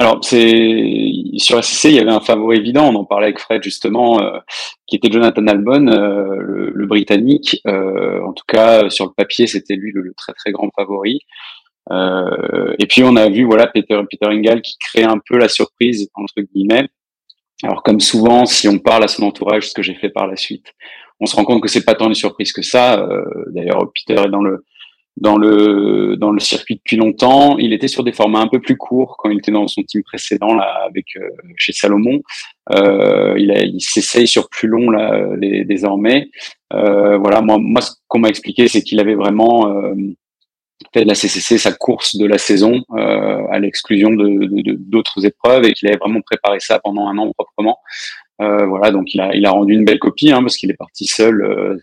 alors, 0.00 0.18
c'est 0.24 1.12
sur 1.36 1.62
SCC, 1.62 1.90
il 1.90 1.94
y 1.94 2.00
avait 2.00 2.10
un 2.10 2.20
favori 2.20 2.56
évident, 2.56 2.88
on 2.88 2.96
en 2.96 3.04
parlait 3.04 3.26
avec 3.26 3.38
Fred, 3.38 3.62
justement, 3.62 4.20
euh, 4.20 4.38
qui 4.88 4.96
était 4.96 5.12
Jonathan 5.12 5.46
Albon, 5.46 5.86
le, 5.86 6.72
le, 6.74 6.86
Britannique. 6.86 7.62
en 7.66 8.32
tout 8.32 8.44
cas, 8.48 8.90
sur 8.90 9.04
le 9.04 9.12
papier, 9.16 9.46
c'était 9.46 9.76
lui 9.76 9.92
le, 9.94 10.00
le, 10.00 10.12
très, 10.16 10.32
très 10.32 10.50
grand 10.50 10.70
favori. 10.74 11.20
Euh, 11.90 12.74
et 12.78 12.86
puis 12.86 13.02
on 13.02 13.16
a 13.16 13.28
vu 13.28 13.44
voilà 13.44 13.66
Peter 13.66 14.00
Peter 14.08 14.26
Engel 14.26 14.62
qui 14.62 14.76
crée 14.78 15.02
un 15.02 15.18
peu 15.26 15.38
la 15.38 15.48
surprise 15.48 16.08
entre 16.14 16.40
guillemets. 16.40 16.88
Alors 17.62 17.82
comme 17.82 18.00
souvent, 18.00 18.46
si 18.46 18.68
on 18.68 18.78
parle 18.78 19.04
à 19.04 19.08
son 19.08 19.24
entourage, 19.24 19.68
ce 19.68 19.74
que 19.74 19.82
j'ai 19.82 19.94
fait 19.94 20.10
par 20.10 20.26
la 20.26 20.36
suite, 20.36 20.72
on 21.20 21.26
se 21.26 21.36
rend 21.36 21.44
compte 21.44 21.62
que 21.62 21.68
c'est 21.68 21.84
pas 21.84 21.94
tant 21.94 22.08
une 22.08 22.14
surprise 22.14 22.52
que 22.52 22.62
ça. 22.62 23.00
Euh, 23.00 23.24
D'ailleurs, 23.48 23.90
Peter 23.94 24.20
est 24.22 24.30
dans 24.30 24.42
le 24.42 24.64
dans 25.16 25.36
le 25.36 26.16
dans 26.16 26.30
le 26.32 26.40
circuit 26.40 26.76
depuis 26.76 26.96
longtemps. 26.96 27.58
Il 27.58 27.72
était 27.72 27.88
sur 27.88 28.04
des 28.04 28.12
formats 28.12 28.40
un 28.40 28.48
peu 28.48 28.60
plus 28.60 28.76
courts 28.76 29.16
quand 29.18 29.30
il 29.30 29.38
était 29.38 29.52
dans 29.52 29.68
son 29.68 29.82
team 29.82 30.02
précédent 30.02 30.54
là 30.54 30.84
avec 30.86 31.06
euh, 31.16 31.28
chez 31.56 31.72
Salomon. 31.72 32.22
Euh, 32.72 33.34
il, 33.36 33.52
il 33.74 33.80
s'essaye 33.80 34.26
sur 34.26 34.48
plus 34.48 34.68
long 34.68 34.90
là 34.90 35.36
désormais. 35.64 36.30
Euh, 36.72 37.18
voilà, 37.18 37.42
moi 37.42 37.58
moi 37.60 37.82
ce 37.82 37.92
qu'on 38.08 38.20
m'a 38.20 38.28
expliqué 38.28 38.68
c'est 38.68 38.82
qu'il 38.82 39.00
avait 39.00 39.14
vraiment 39.14 39.68
fait 40.92 41.02
de 41.02 41.08
la 41.08 41.14
CCC 41.14 41.58
sa 41.58 41.72
course 41.72 42.16
de 42.16 42.26
la 42.26 42.38
saison 42.38 42.82
euh, 42.96 43.46
à 43.50 43.58
l'exclusion 43.58 44.10
de 44.10 44.76
d'autres 44.78 45.24
épreuves 45.26 45.64
et 45.64 45.72
qu'il 45.72 45.88
avait 45.88 45.98
vraiment 45.98 46.20
préparé 46.20 46.60
ça 46.60 46.78
pendant 46.78 47.06
un 47.06 47.16
an 47.18 47.30
proprement. 47.32 47.78
Euh, 48.40 48.66
voilà, 48.66 48.90
donc 48.90 49.12
il 49.12 49.20
a, 49.20 49.34
il 49.34 49.44
a 49.44 49.50
rendu 49.50 49.74
une 49.74 49.84
belle 49.84 49.98
copie 49.98 50.32
hein, 50.32 50.40
parce 50.40 50.56
qu'il 50.56 50.70
est 50.70 50.76
parti 50.76 51.06
seul, 51.06 51.42
euh, 51.42 51.76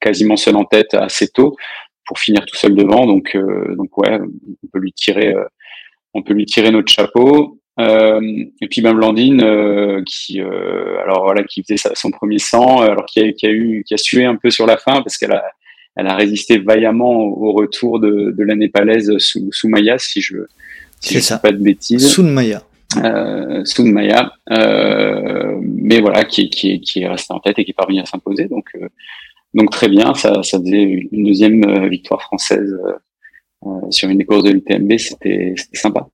quasiment 0.00 0.36
seul 0.36 0.56
en 0.56 0.64
tête 0.64 0.94
assez 0.94 1.28
tôt 1.28 1.56
pour 2.06 2.18
finir 2.18 2.44
tout 2.44 2.56
seul 2.56 2.74
devant. 2.74 3.06
Donc, 3.06 3.36
donc 3.76 3.96
ouais, 3.98 4.18
on 4.20 4.66
peut 4.72 4.80
lui 4.80 4.92
tirer, 4.92 5.32
on 6.12 6.22
peut 6.22 6.34
lui 6.34 6.44
tirer 6.44 6.70
notre 6.70 6.92
chapeau. 6.92 7.58
et 7.78 8.68
puis 8.68 8.82
ben 8.82 8.94
Blandine, 8.94 10.02
qui 10.04 10.40
alors 10.40 11.22
voilà, 11.22 11.44
qui 11.44 11.62
faisait 11.62 11.80
son 11.94 12.10
premier 12.10 12.38
sang, 12.38 12.80
alors 12.80 13.06
qui 13.06 13.20
a, 13.20 13.32
qui 13.32 13.46
a 13.46 13.50
eu, 13.50 13.84
qui 13.86 13.94
a 13.94 13.96
sué 13.96 14.24
un 14.24 14.34
peu 14.34 14.50
sur 14.50 14.66
la 14.66 14.76
fin 14.76 15.02
parce 15.02 15.16
qu'elle 15.16 15.32
a 15.32 15.44
elle 16.00 16.06
a 16.06 16.16
résisté 16.16 16.58
vaillamment 16.58 17.24
au 17.24 17.52
retour 17.52 18.00
de, 18.00 18.34
de 18.36 18.42
la 18.42 18.54
népalaise 18.54 19.18
sous, 19.18 19.52
sous 19.52 19.68
Maya, 19.68 19.98
si 19.98 20.22
je 20.22 20.38
si 21.00 21.14
je 21.14 21.20
ça. 21.20 21.38
pas 21.38 21.52
de 21.52 21.58
bêtises. 21.58 22.06
Sous 22.08 22.22
Maya. 22.22 22.62
Euh, 22.96 23.62
Maya, 23.78 24.32
euh, 24.50 25.58
mais 25.62 26.00
voilà, 26.00 26.24
qui, 26.24 26.50
qui, 26.50 26.80
qui 26.80 27.02
est 27.02 27.08
resté 27.08 27.32
en 27.32 27.38
tête 27.38 27.58
et 27.58 27.64
qui 27.64 27.70
est 27.70 27.74
parvenu 27.74 28.00
à 28.00 28.06
s'imposer. 28.06 28.46
Donc, 28.46 28.68
euh, 28.74 28.88
donc 29.54 29.70
très 29.70 29.88
bien, 29.88 30.14
ça, 30.14 30.42
ça 30.42 30.58
faisait 30.58 30.82
une 31.12 31.24
deuxième 31.24 31.62
euh, 31.64 31.88
victoire 31.88 32.22
française 32.22 32.76
euh, 33.66 33.90
sur 33.90 34.08
une 34.08 34.18
des 34.18 34.24
courses 34.24 34.44
de 34.44 34.50
l'UTMB, 34.50 34.96
c'était 34.96 35.54
sympa. 35.74 36.08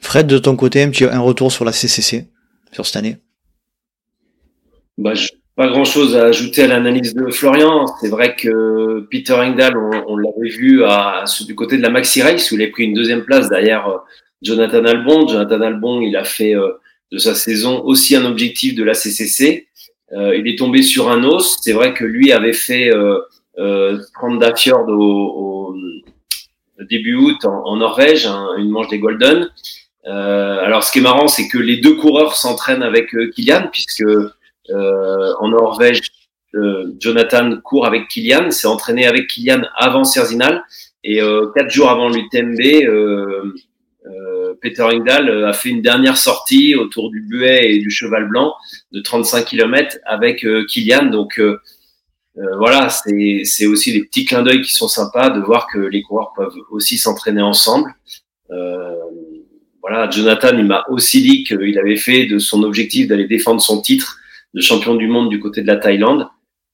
Fred, 0.00 0.26
de 0.26 0.38
ton 0.38 0.56
côté, 0.56 0.82
un, 0.82 0.90
petit, 0.90 1.04
un 1.04 1.20
retour 1.20 1.52
sur 1.52 1.64
la 1.64 1.72
CCC 1.72 2.26
sur 2.72 2.84
cette 2.84 2.96
année? 2.96 3.16
Bah, 4.98 5.14
je 5.14 5.28
pas 5.56 5.68
grand 5.68 5.84
chose 5.84 6.16
à 6.16 6.24
ajouter 6.24 6.64
à 6.64 6.66
l'analyse 6.66 7.14
de 7.14 7.30
Florian. 7.30 7.86
C'est 8.00 8.08
vrai 8.08 8.34
que 8.34 9.06
Peter 9.10 9.34
Engdahl, 9.34 9.76
on, 9.76 10.16
l'avait 10.16 10.48
vu 10.48 10.82
du 11.46 11.54
côté 11.54 11.76
de 11.76 11.82
la 11.82 11.90
Maxi 11.90 12.22
Race 12.22 12.50
où 12.50 12.56
il 12.56 12.62
a 12.62 12.68
pris 12.68 12.84
une 12.84 12.94
deuxième 12.94 13.24
place 13.24 13.48
derrière 13.48 13.88
euh, 13.88 13.98
Jonathan 14.42 14.84
Albon. 14.84 15.28
Jonathan 15.28 15.60
Albon, 15.60 16.00
il 16.00 16.16
a 16.16 16.24
fait 16.24 16.54
euh, 16.54 16.72
de 17.12 17.18
sa 17.18 17.34
saison 17.34 17.82
aussi 17.84 18.16
un 18.16 18.24
objectif 18.24 18.74
de 18.74 18.82
la 18.82 18.94
CCC. 18.94 19.68
Euh, 20.12 20.36
il 20.36 20.46
est 20.48 20.58
tombé 20.58 20.82
sur 20.82 21.10
un 21.10 21.24
os. 21.24 21.58
C'est 21.62 21.72
vrai 21.72 21.94
que 21.94 22.04
lui 22.04 22.32
avait 22.32 22.52
fait 22.52 22.92
euh, 22.92 23.18
euh, 23.58 23.98
Fjord 24.56 24.88
au, 24.88 25.74
début 26.90 27.14
août 27.14 27.44
en, 27.44 27.76
Norvège, 27.76 28.28
une 28.58 28.68
manche 28.68 28.88
des 28.88 28.98
Golden. 28.98 29.48
Euh, 30.06 30.58
alors, 30.60 30.82
ce 30.82 30.92
qui 30.92 30.98
est 30.98 31.02
marrant, 31.02 31.28
c'est 31.28 31.48
que 31.48 31.56
les 31.56 31.78
deux 31.78 31.94
coureurs 31.94 32.36
s'entraînent 32.36 32.82
avec 32.82 33.14
Kylian, 33.34 33.68
puisque 33.72 34.04
en 34.70 35.48
Norvège, 35.48 36.00
euh, 36.54 36.92
Jonathan 37.00 37.56
court 37.62 37.86
avec 37.86 38.08
Kylian, 38.08 38.50
s'est 38.50 38.68
entraîné 38.68 39.06
avec 39.06 39.26
Kylian 39.26 39.62
avant 39.76 40.04
Serzinal 40.04 40.62
et 41.02 41.20
euh, 41.20 41.50
quatre 41.54 41.70
jours 41.70 41.90
avant 41.90 42.08
l'UTMB, 42.08 42.60
Peter 44.60 44.82
Engdahl 44.82 45.44
a 45.44 45.52
fait 45.52 45.68
une 45.68 45.82
dernière 45.82 46.16
sortie 46.16 46.74
autour 46.74 47.10
du 47.10 47.20
Buet 47.20 47.72
et 47.72 47.78
du 47.80 47.90
Cheval 47.90 48.28
Blanc 48.28 48.54
de 48.92 49.00
35 49.00 49.44
km 49.44 49.98
avec 50.06 50.46
Kylian. 50.68 51.06
Donc 51.06 51.40
voilà, 52.34 52.88
c'est 52.88 53.66
aussi 53.66 53.92
des 53.92 54.04
petits 54.04 54.24
clins 54.24 54.42
d'œil 54.42 54.62
qui 54.62 54.72
sont 54.72 54.88
sympas 54.88 55.30
de 55.30 55.40
voir 55.40 55.66
que 55.70 55.78
les 55.78 56.02
coureurs 56.02 56.32
peuvent 56.34 56.54
aussi 56.70 56.96
s'entraîner 56.96 57.42
ensemble. 57.42 57.94
voilà, 59.82 60.08
Jonathan, 60.08 60.56
il 60.56 60.64
m'a 60.64 60.84
aussi 60.88 61.20
dit 61.20 61.44
qu'il 61.44 61.78
avait 61.78 61.96
fait 61.96 62.26
de 62.26 62.38
son 62.38 62.62
objectif 62.62 63.08
d'aller 63.08 63.26
défendre 63.26 63.60
son 63.60 63.82
titre 63.82 64.18
de 64.54 64.60
champion 64.60 64.94
du 64.94 65.08
monde 65.08 65.28
du 65.28 65.40
côté 65.40 65.62
de 65.62 65.66
la 65.66 65.76
Thaïlande. 65.76 66.28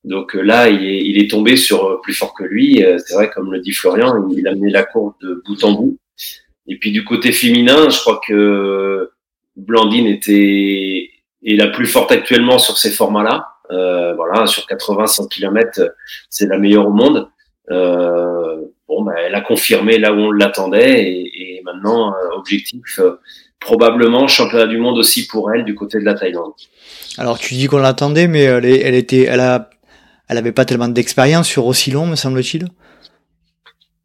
Donc 0.05 0.35
euh, 0.35 0.41
là, 0.41 0.69
il 0.69 0.85
est, 0.85 1.05
il 1.05 1.19
est 1.23 1.31
tombé 1.31 1.57
sur 1.57 1.85
euh, 1.87 2.01
plus 2.03 2.15
fort 2.15 2.35
que 2.35 2.45
lui. 2.45 2.85
Euh, 2.85 2.99
c'est 2.99 3.15
vrai, 3.15 3.31
comme 3.31 3.53
le 3.53 3.61
dit 3.61 3.73
Florian, 3.73 4.29
il 4.31 4.47
a 4.47 4.55
mené 4.55 4.71
la 4.71 4.85
course 4.85 5.15
de 5.21 5.43
bout 5.47 5.63
en 5.65 5.73
bout. 5.73 5.99
Et 6.67 6.77
puis 6.79 6.93
du 6.93 7.05
côté 7.05 7.33
féminin, 7.33 7.89
je 7.89 7.99
crois 7.99 8.21
que 8.27 9.11
Blandine 9.57 10.07
était 10.07 11.11
est 11.43 11.57
la 11.57 11.69
plus 11.69 11.87
forte 11.87 12.13
actuellement 12.13 12.59
sur 12.59 12.77
ces 12.79 12.91
formats-là. 12.91 13.47
Euh, 13.71 14.15
voilà, 14.15 14.47
sur 14.47 14.65
80-100 14.65 15.29
km, 15.29 15.81
c'est 16.29 16.47
la 16.47 16.59
meilleure 16.59 16.87
au 16.87 16.93
monde. 16.93 17.29
Euh, 17.71 18.57
bon, 18.89 19.03
bah, 19.03 19.15
elle 19.19 19.35
a 19.35 19.41
confirmé 19.41 19.99
là 19.99 20.13
où 20.13 20.17
on 20.17 20.33
l'attendait 20.33 21.05
et, 21.05 21.57
et, 21.59 21.63
maintenant 21.63 22.13
objectif 22.33 23.01
probablement 23.61 24.27
championnat 24.27 24.67
du 24.67 24.79
monde 24.79 24.99
aussi 24.99 25.27
pour 25.27 25.53
elle 25.53 25.65
du 25.65 25.75
côté 25.75 26.01
de 26.01 26.05
la 26.05 26.15
Thaïlande. 26.15 26.53
Alors 27.19 27.39
tu 27.39 27.55
dis 27.55 27.67
qu'on 27.67 27.79
l'attendait, 27.79 28.29
mais 28.29 28.43
elle, 28.43 28.65
elle, 28.65 28.95
était, 28.95 29.23
elle 29.23 29.41
a, 29.41 29.71
elle 30.29 30.39
avait 30.39 30.53
pas 30.53 30.65
tellement 30.65 30.89
d'expérience 30.89 31.49
sur 31.49 31.67
aussi 31.67 31.91
long, 31.91 32.07
me 32.07 32.17
semble-t-il. 32.17 32.69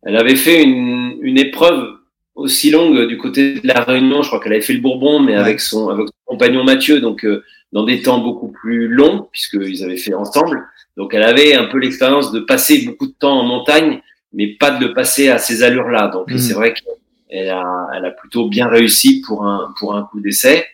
Elle 0.03 0.17
avait 0.17 0.35
fait 0.35 0.63
une, 0.63 1.17
une, 1.21 1.37
épreuve 1.37 1.95
aussi 2.35 2.69
longue 2.69 3.07
du 3.07 3.17
côté 3.17 3.55
de 3.55 3.67
la 3.67 3.81
Réunion. 3.83 4.21
Je 4.21 4.27
crois 4.27 4.39
qu'elle 4.39 4.53
avait 4.53 4.61
fait 4.61 4.73
le 4.73 4.81
Bourbon, 4.81 5.19
mais 5.19 5.35
avec 5.35 5.59
son, 5.59 5.89
avec 5.89 6.07
son 6.07 6.13
compagnon 6.25 6.63
Mathieu, 6.63 6.99
donc 6.99 7.25
euh, 7.25 7.43
dans 7.71 7.85
des 7.85 8.01
temps 8.01 8.19
beaucoup 8.19 8.49
plus 8.49 8.87
longs 8.87 9.27
puisqu'ils 9.31 9.83
avaient 9.83 9.97
fait 9.97 10.13
ensemble. 10.13 10.63
Donc 10.97 11.13
elle 11.13 11.23
avait 11.23 11.55
un 11.55 11.65
peu 11.65 11.77
l'expérience 11.77 12.31
de 12.31 12.39
passer 12.39 12.85
beaucoup 12.85 13.07
de 13.07 13.13
temps 13.13 13.39
en 13.39 13.43
montagne, 13.43 14.01
mais 14.33 14.47
pas 14.47 14.71
de 14.71 14.85
le 14.85 14.93
passer 14.93 15.29
à 15.29 15.37
ces 15.37 15.63
allures-là. 15.63 16.09
Donc 16.09 16.31
mmh. 16.31 16.37
c'est 16.37 16.53
vrai 16.53 16.73
qu'elle 16.73 17.49
a, 17.49 17.87
elle 17.95 18.05
a 18.05 18.11
plutôt 18.11 18.47
bien 18.47 18.67
réussi 18.67 19.21
pour 19.25 19.45
un, 19.45 19.73
pour 19.77 19.95
un 19.95 20.03
coup 20.03 20.19
d'essai. 20.19 20.65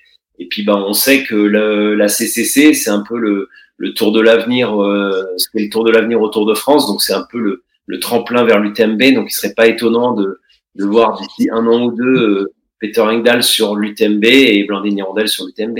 Et 0.42 0.48
puis, 0.48 0.64
ben, 0.64 0.84
on 0.88 0.94
sait 0.94 1.24
que 1.24 1.36
la 1.36 2.08
CCC, 2.08 2.74
c'est 2.74 2.90
un 2.90 3.04
peu 3.08 3.16
le, 3.16 3.94
tour 3.94 4.12
de 4.12 4.20
l'avenir, 4.20 4.82
euh, 4.82 5.24
le 5.54 5.70
tour 5.70 5.84
de 5.84 5.92
l'avenir 5.92 6.20
au 6.20 6.30
Tour 6.30 6.48
de 6.48 6.56
France. 6.56 6.88
Donc, 6.88 7.04
c'est 7.04 7.14
un 7.14 7.28
peu 7.32 7.62
le, 7.86 8.00
tremplin 8.00 8.44
vers 8.44 8.60
l'UTMB. 8.60 9.14
Donc, 9.14 9.28
il 9.30 9.34
serait 9.34 9.54
pas 9.54 9.68
étonnant 9.68 10.16
de, 10.16 10.40
de 10.74 10.86
voir 10.86 11.22
d'ici 11.22 11.48
un 11.52 11.68
an 11.68 11.84
ou 11.84 11.92
deux 11.92 12.04
euh, 12.04 12.54
Peter 12.80 13.02
Engdahl 13.02 13.44
sur 13.44 13.76
l'UTMB 13.76 14.26
et 14.26 14.64
Blandine 14.64 14.98
Hirondelle 14.98 15.28
sur 15.28 15.46
l'UTMB. 15.46 15.78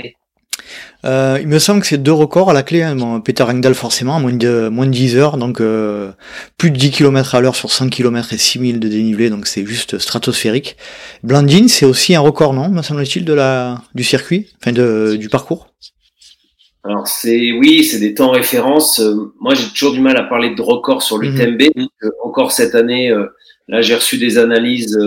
Euh, 1.04 1.38
il 1.40 1.48
me 1.48 1.58
semble 1.58 1.80
que 1.80 1.86
c'est 1.86 1.98
deux 1.98 2.12
records 2.12 2.50
à 2.50 2.52
la 2.52 2.62
clé. 2.62 2.82
Hein. 2.82 3.20
Peter 3.20 3.42
Engdahl 3.42 3.74
forcément, 3.74 4.20
moins 4.20 4.32
de, 4.32 4.68
moins 4.68 4.86
de 4.86 4.92
10 4.92 5.16
heures, 5.16 5.36
donc 5.36 5.60
euh, 5.60 6.12
plus 6.58 6.70
de 6.70 6.76
10 6.76 6.92
km 6.92 7.34
à 7.34 7.40
l'heure 7.40 7.56
sur 7.56 7.72
100 7.72 7.88
km 7.88 8.32
et 8.32 8.38
6000 8.38 8.78
de 8.78 8.88
dénivelé, 8.88 9.28
donc 9.28 9.46
c'est 9.46 9.66
juste 9.66 9.98
stratosphérique. 9.98 10.76
Blandine, 11.24 11.68
c'est 11.68 11.86
aussi 11.86 12.14
un 12.14 12.20
record, 12.20 12.54
non, 12.54 12.68
me 12.68 12.82
semble-t-il, 12.82 13.24
de 13.24 13.32
la 13.32 13.82
du 13.94 14.04
circuit, 14.04 14.48
enfin 14.60 14.72
de, 14.72 15.16
du 15.18 15.28
parcours? 15.28 15.68
Alors 16.84 17.06
c'est 17.06 17.52
oui, 17.52 17.84
c'est 17.84 18.00
des 18.00 18.14
temps 18.14 18.30
référence. 18.30 19.00
Euh, 19.00 19.32
moi, 19.40 19.54
j'ai 19.54 19.68
toujours 19.68 19.92
du 19.92 20.00
mal 20.00 20.16
à 20.16 20.24
parler 20.24 20.54
de 20.54 20.62
record 20.62 21.02
sur 21.02 21.18
l'UTMB. 21.18 21.62
Mhm. 21.76 21.88
encore 22.24 22.52
cette 22.52 22.74
année, 22.74 23.12
là, 23.68 23.82
j'ai 23.82 23.94
reçu 23.94 24.18
des 24.18 24.38
analyses 24.38 24.98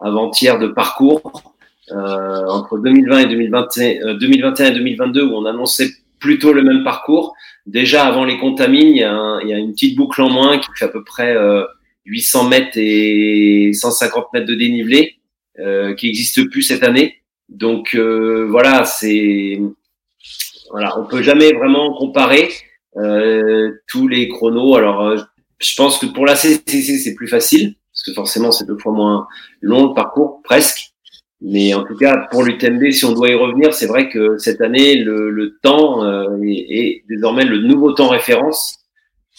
avant-hier 0.00 0.58
de 0.58 0.68
parcours 0.68 1.54
euh, 1.92 2.46
entre 2.46 2.78
2020 2.78 3.18
et 3.18 3.26
2021, 3.26 4.14
2021 4.14 4.66
euh, 4.66 4.68
et 4.70 4.74
2022 4.74 5.22
où 5.24 5.34
on 5.34 5.46
annonçait 5.46 5.90
plutôt 6.18 6.52
le 6.52 6.62
même 6.62 6.84
parcours. 6.84 7.34
Déjà 7.66 8.06
avant 8.06 8.24
les 8.24 8.38
contamines, 8.38 8.88
il 8.88 8.98
y, 8.98 9.04
a 9.04 9.38
il 9.42 9.48
y 9.48 9.52
a 9.52 9.58
une 9.58 9.72
petite 9.72 9.96
boucle 9.96 10.22
en 10.22 10.30
moins 10.30 10.58
qui 10.58 10.68
fait 10.74 10.86
à 10.86 10.88
peu 10.88 11.04
près 11.04 11.36
800 12.06 12.46
euh, 12.46 12.48
mètres 12.48 12.76
et 12.76 13.72
150 13.72 14.32
mètres 14.32 14.46
de 14.46 14.54
dénivelé 14.54 15.18
euh, 15.60 15.94
qui 15.94 16.06
n'existe 16.06 16.48
plus 16.50 16.62
cette 16.62 16.84
année. 16.84 17.16
Donc 17.48 17.94
euh, 17.94 18.46
voilà, 18.48 18.84
c'est 18.84 19.60
voilà, 20.70 20.98
on 21.00 21.04
peut 21.04 21.22
jamais 21.22 21.52
vraiment 21.52 21.94
comparer 21.94 22.48
euh, 22.96 23.72
tous 23.88 24.06
les 24.06 24.28
chronos. 24.28 24.76
Alors 24.76 25.16
je 25.58 25.76
pense 25.76 25.98
que 25.98 26.06
pour 26.06 26.26
la 26.26 26.36
CCC 26.36 26.98
c'est 26.98 27.14
plus 27.14 27.26
facile 27.26 27.74
parce 27.92 28.04
que 28.04 28.12
forcément 28.12 28.52
c'est 28.52 28.66
deux 28.66 28.78
fois 28.78 28.92
moins 28.92 29.26
long 29.60 29.88
le 29.88 29.94
parcours 29.94 30.42
presque. 30.44 30.92
Mais 31.40 31.72
en 31.72 31.84
tout 31.84 31.96
cas, 31.96 32.26
pour 32.30 32.42
l'UTMB, 32.42 32.90
si 32.90 33.04
on 33.04 33.12
doit 33.12 33.30
y 33.30 33.34
revenir, 33.34 33.72
c'est 33.72 33.86
vrai 33.86 34.08
que 34.08 34.38
cette 34.38 34.60
année, 34.60 34.96
le, 34.96 35.30
le 35.30 35.58
temps 35.62 36.04
euh, 36.04 36.36
est, 36.42 36.66
est, 36.68 37.04
désormais 37.08 37.44
le 37.44 37.58
nouveau 37.58 37.92
temps 37.92 38.08
référence, 38.08 38.78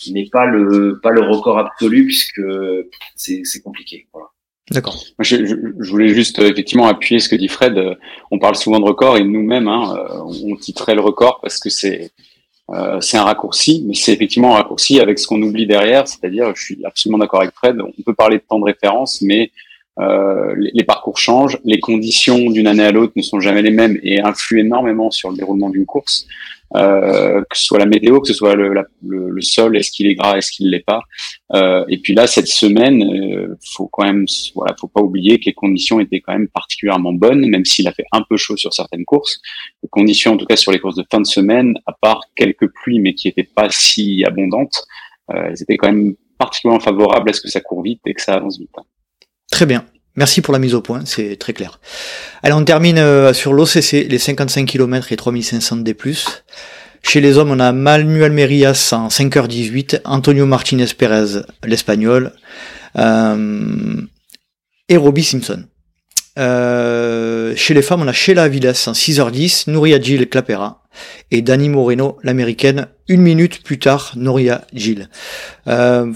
n'est 0.07 0.29
pas 0.31 0.45
le 0.45 0.99
pas 1.03 1.11
le 1.11 1.21
record 1.21 1.59
absolu 1.59 2.05
puisque 2.05 2.41
c'est 3.15 3.61
compliqué. 3.61 4.07
Voilà. 4.13 4.27
D'accord. 4.71 4.97
Je, 5.19 5.45
je, 5.45 5.55
je, 5.79 5.89
voulais 5.89 6.09
juste 6.09 6.39
euh, 6.39 6.49
effectivement 6.49 6.87
appuyer 6.87 7.19
ce 7.19 7.27
que 7.27 7.35
dit 7.35 7.47
Fred. 7.47 7.77
Euh, 7.77 7.95
on 8.31 8.39
parle 8.39 8.55
souvent 8.55 8.79
de 8.79 8.85
record 8.85 9.17
et 9.17 9.23
nous-mêmes, 9.23 9.67
hein, 9.67 9.97
on 10.23 10.55
titrait 10.55 10.93
le 10.95 11.01
record 11.01 11.39
parce 11.41 11.59
que 11.59 11.69
c'est 11.69 12.11
euh, 12.71 13.01
c'est 13.01 13.17
un 13.17 13.23
raccourci, 13.23 13.83
mais 13.87 13.95
c'est 13.95 14.13
effectivement 14.13 14.53
un 14.53 14.57
raccourci 14.57 14.99
avec 14.99 15.17
ce 15.17 15.25
qu'on 15.25 15.41
oublie 15.41 15.65
derrière. 15.65 16.07
C'est-à-dire, 16.07 16.53
je 16.55 16.61
suis 16.61 16.85
absolument 16.85 17.17
d'accord 17.17 17.41
avec 17.41 17.55
Fred. 17.55 17.81
On 17.81 18.01
peut 18.03 18.13
parler 18.13 18.37
de 18.37 18.43
temps 18.47 18.59
de 18.59 18.65
référence, 18.65 19.21
mais 19.23 19.51
euh, 19.99 20.55
les, 20.57 20.83
parcours 20.83 21.17
changent, 21.17 21.59
les 21.63 21.79
conditions 21.79 22.49
d'une 22.49 22.67
année 22.67 22.83
à 22.83 22.91
l'autre 22.91 23.13
ne 23.15 23.21
sont 23.21 23.39
jamais 23.39 23.61
les 23.61 23.71
mêmes 23.71 23.99
et 24.03 24.21
influent 24.21 24.61
énormément 24.61 25.11
sur 25.11 25.29
le 25.29 25.37
déroulement 25.37 25.69
d'une 25.69 25.85
course. 25.85 26.25
Euh, 26.75 27.41
que 27.49 27.57
ce 27.57 27.65
soit 27.65 27.79
la 27.79 27.87
météo, 27.87 28.19
que 28.19 28.27
ce 28.27 28.33
soit 28.33 28.53
le, 28.53 28.71
le, 28.71 29.29
le 29.29 29.41
sol, 29.41 29.75
est-ce 29.75 29.89
qu'il 29.89 30.05
est 30.05 30.13
gras, 30.13 30.37
est-ce 30.37 30.51
qu'il 30.51 30.69
l'est 30.69 30.85
pas? 30.85 31.01
Euh, 31.55 31.83
et 31.87 31.97
puis 31.97 32.13
là, 32.13 32.27
cette 32.27 32.47
semaine, 32.47 33.03
euh, 33.03 33.57
faut 33.73 33.87
quand 33.87 34.03
même, 34.03 34.25
voilà, 34.53 34.75
faut 34.79 34.87
pas 34.87 35.01
oublier 35.01 35.39
que 35.39 35.45
les 35.45 35.53
conditions 35.53 35.99
étaient 35.99 36.19
quand 36.19 36.33
même 36.33 36.47
particulièrement 36.47 37.11
bonnes, 37.11 37.47
même 37.47 37.65
s'il 37.65 37.87
a 37.87 37.91
fait 37.91 38.05
un 38.11 38.23
peu 38.29 38.37
chaud 38.37 38.55
sur 38.55 38.73
certaines 38.73 39.05
courses. 39.05 39.41
Les 39.81 39.89
conditions, 39.89 40.33
en 40.33 40.37
tout 40.37 40.45
cas 40.45 40.55
sur 40.55 40.71
les 40.71 40.79
courses 40.79 40.95
de 40.95 41.05
fin 41.09 41.19
de 41.19 41.25
semaine, 41.25 41.73
à 41.87 41.93
part 41.93 42.21
quelques 42.35 42.71
pluies, 42.71 42.99
mais 42.99 43.15
qui 43.15 43.27
n'étaient 43.27 43.49
pas 43.55 43.69
si 43.71 44.23
abondantes, 44.23 44.83
euh, 45.31 45.47
elles 45.47 45.61
étaient 45.63 45.77
quand 45.77 45.91
même 45.91 46.15
particulièrement 46.37 46.79
favorables 46.79 47.31
à 47.31 47.33
ce 47.33 47.41
que 47.41 47.49
ça 47.49 47.61
court 47.61 47.81
vite 47.81 48.01
et 48.05 48.13
que 48.13 48.21
ça 48.21 48.35
avance 48.35 48.59
vite. 48.59 48.69
Très 49.59 49.65
bien. 49.65 49.83
Merci 50.15 50.39
pour 50.39 50.53
la 50.53 50.59
mise 50.59 50.73
au 50.73 50.79
point, 50.79 51.01
c'est 51.03 51.35
très 51.35 51.51
clair. 51.51 51.81
Allez, 52.43 52.53
on 52.53 52.63
termine 52.63 52.97
euh, 52.97 53.33
sur 53.33 53.51
l'OCC, 53.51 54.07
les 54.07 54.17
55 54.17 54.65
km 54.65 55.11
et 55.11 55.17
3500 55.17 55.75
D+. 55.75 55.97
Chez 57.03 57.19
les 57.19 57.37
hommes, 57.37 57.51
on 57.51 57.59
a 57.59 57.73
Manuel 57.73 58.31
Merias 58.31 58.91
en 58.93 59.09
5h18, 59.09 59.99
Antonio 60.05 60.45
Martinez 60.45 60.85
Perez, 60.97 61.41
l'espagnol, 61.65 62.31
euh, 62.97 64.01
et 64.87 64.95
Robbie 64.95 65.25
Simpson. 65.25 65.65
Euh, 66.37 67.53
chez 67.57 67.73
les 67.73 67.81
femmes, 67.81 68.03
on 68.03 68.07
a 68.07 68.13
Sheila 68.13 68.47
Villas 68.47 68.85
en 68.87 68.93
6h10, 68.93 69.69
Nouria 69.69 69.99
Gilles 69.99 70.29
Clapera 70.29 70.83
et 71.31 71.41
Dani 71.41 71.67
Moreno, 71.67 72.17
l'américaine, 72.23 72.87
une 73.09 73.19
minute 73.19 73.61
plus 73.63 73.77
tard, 73.77 74.13
Nouria 74.15 74.61
Gilles. 74.71 75.09
Euh, 75.67 76.13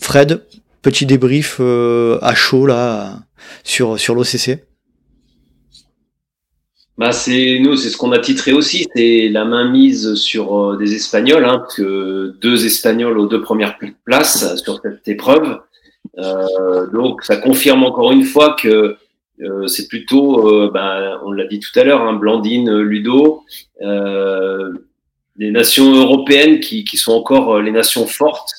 Fred, 0.00 0.40
petit 0.82 1.06
débrief 1.06 1.60
à 1.60 2.34
chaud 2.34 2.66
là 2.66 3.20
sur, 3.64 3.98
sur 3.98 4.14
l'OCC. 4.14 4.68
Bah 6.98 7.12
c'est 7.12 7.60
nous, 7.60 7.76
c'est 7.76 7.90
ce 7.90 7.96
qu'on 7.96 8.10
a 8.10 8.18
titré 8.18 8.52
aussi, 8.52 8.88
c'est 8.92 9.28
la 9.28 9.44
main 9.44 9.70
mise 9.70 10.14
sur 10.14 10.72
euh, 10.72 10.76
des 10.76 10.96
Espagnols, 10.96 11.44
hein, 11.44 11.64
que 11.76 12.34
deux 12.40 12.66
Espagnols 12.66 13.16
aux 13.18 13.28
deux 13.28 13.40
premières 13.40 13.78
places 14.04 14.56
sur 14.56 14.80
cette 14.82 15.06
épreuve. 15.06 15.60
Euh, 16.18 16.88
donc 16.88 17.22
ça 17.22 17.36
confirme 17.36 17.84
encore 17.84 18.10
une 18.10 18.24
fois 18.24 18.56
que 18.60 18.96
euh, 19.40 19.66
c'est 19.68 19.86
plutôt, 19.86 20.48
euh, 20.48 20.72
bah, 20.74 21.20
on 21.24 21.30
l'a 21.30 21.46
dit 21.46 21.60
tout 21.60 21.78
à 21.78 21.84
l'heure, 21.84 22.02
hein, 22.02 22.14
Blandine, 22.14 22.76
Ludo, 22.80 23.44
les 23.80 25.52
nations 25.52 25.92
européennes 25.92 26.58
qui, 26.58 26.84
sont 26.96 27.12
encore 27.12 27.60
les 27.60 27.70
nations 27.70 28.08
fortes 28.08 28.50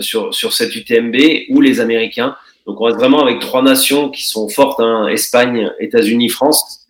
sur 0.00 0.34
sur 0.34 0.52
cette 0.52 0.74
UTMB 0.74 1.16
ou 1.50 1.60
les 1.60 1.80
Américains. 1.80 2.36
Donc 2.66 2.80
on 2.80 2.84
reste 2.84 2.98
vraiment 2.98 3.22
avec 3.22 3.40
trois 3.40 3.62
nations 3.62 4.10
qui 4.10 4.26
sont 4.26 4.48
fortes, 4.48 4.80
hein, 4.80 5.08
Espagne, 5.08 5.72
États-Unis, 5.80 6.28
France 6.28 6.80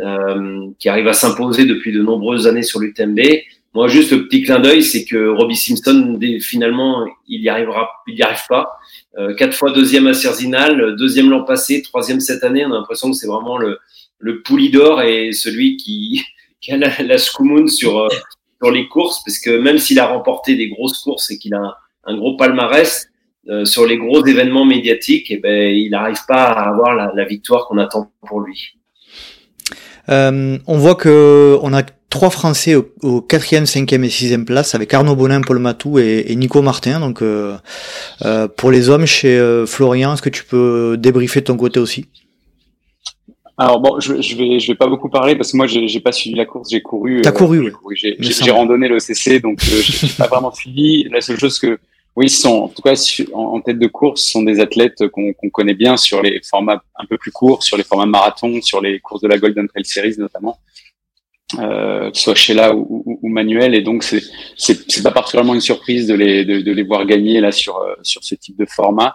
euh, 0.00 0.68
qui 0.78 0.88
arrive 0.88 1.08
à 1.08 1.12
s'imposer 1.12 1.64
depuis 1.64 1.92
de 1.92 2.00
nombreuses 2.00 2.46
années 2.46 2.62
sur 2.62 2.78
l'UTMB. 2.78 3.20
Moi, 3.74 3.88
juste 3.88 4.12
le 4.12 4.26
petit 4.26 4.42
clin 4.42 4.60
d'œil, 4.60 4.82
c'est 4.82 5.04
que 5.04 5.28
Robbie 5.28 5.56
Simpson, 5.56 6.18
finalement, 6.40 7.04
il 7.26 7.42
y 7.42 7.48
arrivera, 7.48 7.90
il 8.06 8.16
y 8.16 8.22
arrive 8.22 8.46
pas. 8.48 8.78
Euh, 9.18 9.34
quatre 9.34 9.54
fois 9.54 9.72
deuxième 9.72 10.06
à 10.06 10.14
Cerzinal, 10.14 10.96
deuxième 10.96 11.30
l'an 11.30 11.44
passé, 11.44 11.82
troisième 11.82 12.20
cette 12.20 12.44
année. 12.44 12.64
On 12.64 12.72
a 12.72 12.76
l'impression 12.76 13.10
que 13.10 13.16
c'est 13.16 13.26
vraiment 13.26 13.58
le, 13.58 13.78
le 14.18 14.42
d'or 14.70 15.02
et 15.02 15.32
celui 15.32 15.76
qui, 15.76 16.22
qui 16.60 16.72
a 16.72 16.76
la, 16.76 16.90
la 17.02 17.18
sur, 17.18 17.98
euh, 17.98 18.08
sur 18.62 18.70
les 18.70 18.88
courses, 18.88 19.20
parce 19.24 19.38
que 19.38 19.58
même 19.58 19.78
s'il 19.78 19.98
a 19.98 20.06
remporté 20.06 20.54
des 20.54 20.68
grosses 20.68 20.98
courses 21.00 21.30
et 21.32 21.38
qu'il 21.38 21.54
a 21.54 21.76
un, 22.08 22.16
gros 22.16 22.36
palmarès, 22.36 23.10
euh, 23.48 23.64
sur 23.64 23.86
les 23.86 23.96
gros 23.96 24.24
événements 24.26 24.64
médiatiques, 24.64 25.30
et 25.30 25.34
eh 25.34 25.38
ben, 25.38 25.74
il 25.74 25.90
n'arrive 25.90 26.20
pas 26.26 26.44
à 26.44 26.68
avoir 26.68 26.94
la, 26.94 27.12
la 27.14 27.24
victoire 27.24 27.66
qu'on 27.66 27.78
attend 27.78 28.10
pour 28.26 28.40
lui. 28.40 28.74
Euh, 30.08 30.58
on 30.66 30.78
voit 30.78 30.94
que 30.94 31.58
on 31.62 31.72
a 31.72 31.82
trois 32.10 32.30
Français 32.30 32.74
au, 33.02 33.20
quatrième, 33.20 33.66
cinquième 33.66 34.04
et 34.04 34.08
sixième 34.08 34.44
place 34.44 34.74
avec 34.74 34.94
Arnaud 34.94 35.14
Bonin, 35.14 35.42
Paul 35.42 35.58
Matou 35.58 35.98
et, 35.98 36.34
Nico 36.36 36.62
Martin. 36.62 37.00
Donc 37.00 37.20
euh, 37.20 37.56
euh, 38.24 38.48
pour 38.48 38.70
les 38.70 38.88
hommes 38.88 39.06
chez 39.06 39.38
Florian, 39.66 40.14
est-ce 40.14 40.22
que 40.22 40.30
tu 40.30 40.44
peux 40.44 40.96
débriefer 40.98 41.40
de 41.40 41.46
ton 41.46 41.56
côté 41.56 41.80
aussi? 41.80 42.06
Alors 43.60 43.80
bon, 43.80 43.98
je, 43.98 44.22
je 44.22 44.36
vais 44.36 44.60
je 44.60 44.68
vais 44.68 44.76
pas 44.76 44.86
beaucoup 44.86 45.08
parler 45.08 45.34
parce 45.34 45.50
que 45.50 45.56
moi 45.56 45.66
j'ai 45.66 46.00
pas 46.00 46.12
suivi 46.12 46.36
la 46.36 46.46
course, 46.46 46.70
j'ai 46.70 46.80
couru. 46.80 47.20
T'as 47.22 47.32
couru, 47.32 47.72
oui. 47.84 48.14
J'ai 48.20 48.50
randonné 48.52 48.86
le 48.86 49.00
CC, 49.00 49.40
donc 49.40 49.58
euh, 49.64 49.80
j'ai 49.82 50.06
pas 50.16 50.28
vraiment 50.28 50.52
suivi. 50.52 51.04
La 51.10 51.20
seule 51.20 51.40
chose 51.40 51.58
que 51.58 51.78
oui, 52.18 52.28
sont, 52.28 52.62
en 52.64 52.68
tout 52.68 52.82
cas, 52.82 52.94
en, 53.32 53.60
tête 53.60 53.78
de 53.78 53.86
course, 53.86 54.24
sont 54.24 54.42
des 54.42 54.58
athlètes 54.58 55.06
qu'on 55.06 55.50
connaît 55.52 55.74
bien 55.74 55.96
sur 55.96 56.20
les 56.20 56.40
formats 56.42 56.82
un 56.96 57.06
peu 57.06 57.16
plus 57.16 57.30
courts, 57.30 57.62
sur 57.62 57.76
les 57.76 57.84
formats 57.84 58.06
marathon, 58.06 58.60
sur 58.60 58.80
les 58.80 58.98
courses 58.98 59.20
de 59.20 59.28
la 59.28 59.38
Golden 59.38 59.68
Trail 59.68 59.84
Series 59.84 60.16
notamment, 60.18 60.58
euh, 61.60 62.10
soit 62.14 62.34
Sheila 62.34 62.74
ou, 62.74 63.04
ou, 63.22 63.28
Manuel. 63.28 63.72
Et 63.76 63.82
donc, 63.82 64.02
c'est 64.02 64.20
c'est 64.56 65.02
pas 65.04 65.12
particulièrement 65.12 65.54
une 65.54 65.60
surprise 65.60 66.08
de 66.08 66.14
les 66.14 66.44
de, 66.44 66.72
les 66.72 66.82
voir 66.82 67.06
gagner 67.06 67.40
là 67.40 67.52
sur 67.52 67.76
euh, 67.78 67.94
sur 68.02 68.24
ce 68.24 68.34
type 68.34 68.58
de 68.58 68.66
format. 68.66 69.14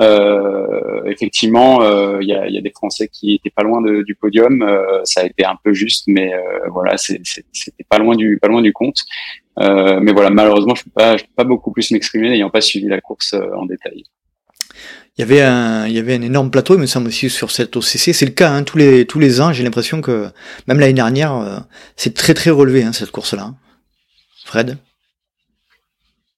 Euh, 0.00 1.04
effectivement, 1.04 1.82
euh, 1.82 2.18
il 2.22 2.28
y, 2.28 2.32
a, 2.32 2.48
y, 2.48 2.56
a, 2.56 2.60
des 2.60 2.70
Français 2.70 3.08
qui 3.08 3.34
étaient 3.34 3.50
pas 3.50 3.62
loin 3.62 3.82
du 3.82 4.14
podium. 4.14 4.62
Euh, 4.62 5.00
ça 5.04 5.20
a 5.20 5.24
été 5.24 5.44
un 5.44 5.56
peu 5.62 5.72
juste, 5.72 6.04
mais 6.06 6.32
voilà, 6.70 6.96
c'était 6.96 7.84
pas 7.88 7.98
loin 7.98 8.16
du 8.16 8.38
pas 8.40 8.48
loin 8.48 8.62
du 8.62 8.72
compte. 8.72 8.98
Mais 9.58 10.12
voilà, 10.12 10.30
malheureusement, 10.30 10.74
je 10.74 10.84
peux 10.84 11.16
je 11.16 11.24
peux 11.24 11.34
pas 11.36 11.44
beaucoup 11.44 11.72
plus 11.72 11.90
m'exprimer 11.90 12.30
n'ayant 12.30 12.50
pas 12.50 12.60
suivi 12.60 12.86
la 12.86 13.00
course 13.00 13.34
en 13.34 13.66
détail. 13.66 14.04
Il 15.16 15.22
y 15.22 15.24
avait 15.24 15.42
un, 15.42 15.86
il 15.88 15.94
y 15.94 15.98
avait 15.98 16.14
un 16.14 16.22
énorme 16.22 16.50
plateau, 16.50 16.74
il 16.74 16.80
me 16.80 16.86
semble 16.86 17.08
aussi 17.08 17.28
sur 17.28 17.50
cette 17.50 17.76
OCC. 17.76 18.14
C'est 18.14 18.24
le 18.24 18.30
cas 18.30 18.50
hein, 18.52 18.62
tous 18.62 18.78
les 18.78 19.04
tous 19.04 19.18
les 19.18 19.40
ans. 19.40 19.52
J'ai 19.52 19.64
l'impression 19.64 20.00
que 20.00 20.28
même 20.68 20.78
l'année 20.78 20.92
dernière, 20.92 21.64
c'est 21.96 22.14
très 22.14 22.34
très 22.34 22.50
relevé 22.50 22.84
hein, 22.84 22.92
cette 22.92 23.10
course-là. 23.10 23.54
Fred? 24.44 24.78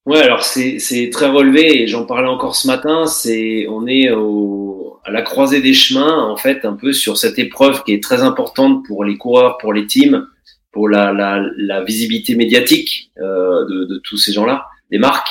Ouais, 0.07 0.21
alors 0.23 0.43
c'est 0.43 1.11
très 1.13 1.29
relevé 1.29 1.83
et 1.83 1.87
j'en 1.87 2.05
parlais 2.07 2.29
encore 2.29 2.57
ce 2.57 2.67
matin. 2.67 3.07
C'est 3.07 3.67
on 3.69 3.87
est 3.87 4.11
au, 4.11 4.99
à 5.05 5.11
la 5.11 5.23
croisée 5.23 5.61
des 5.61 5.75
chemins 5.75 6.25
en 6.25 6.37
fait, 6.37 6.65
un 6.65 6.73
peu 6.73 6.93
sur 6.93 7.19
cette 7.19 7.39
épreuve 7.39 7.85
qui 7.85 7.93
est 7.93 8.03
très 8.03 8.23
importante 8.23 8.85
pour 8.87 9.05
les 9.05 9.17
coureurs, 9.17 9.59
pour 9.59 9.73
les 9.73 9.87
teams, 9.87 10.27
pour 10.73 10.89
la, 10.89 11.13
la, 11.13 11.43
la 11.57 11.83
visibilité 11.83 12.35
médiatique 12.35 13.11
euh, 13.19 13.65
de, 13.67 13.85
de, 13.85 14.01
tous 14.05 14.17
ces 14.17 14.33
gens-là, 14.33 14.67
des 14.91 14.99
marques. 14.99 15.29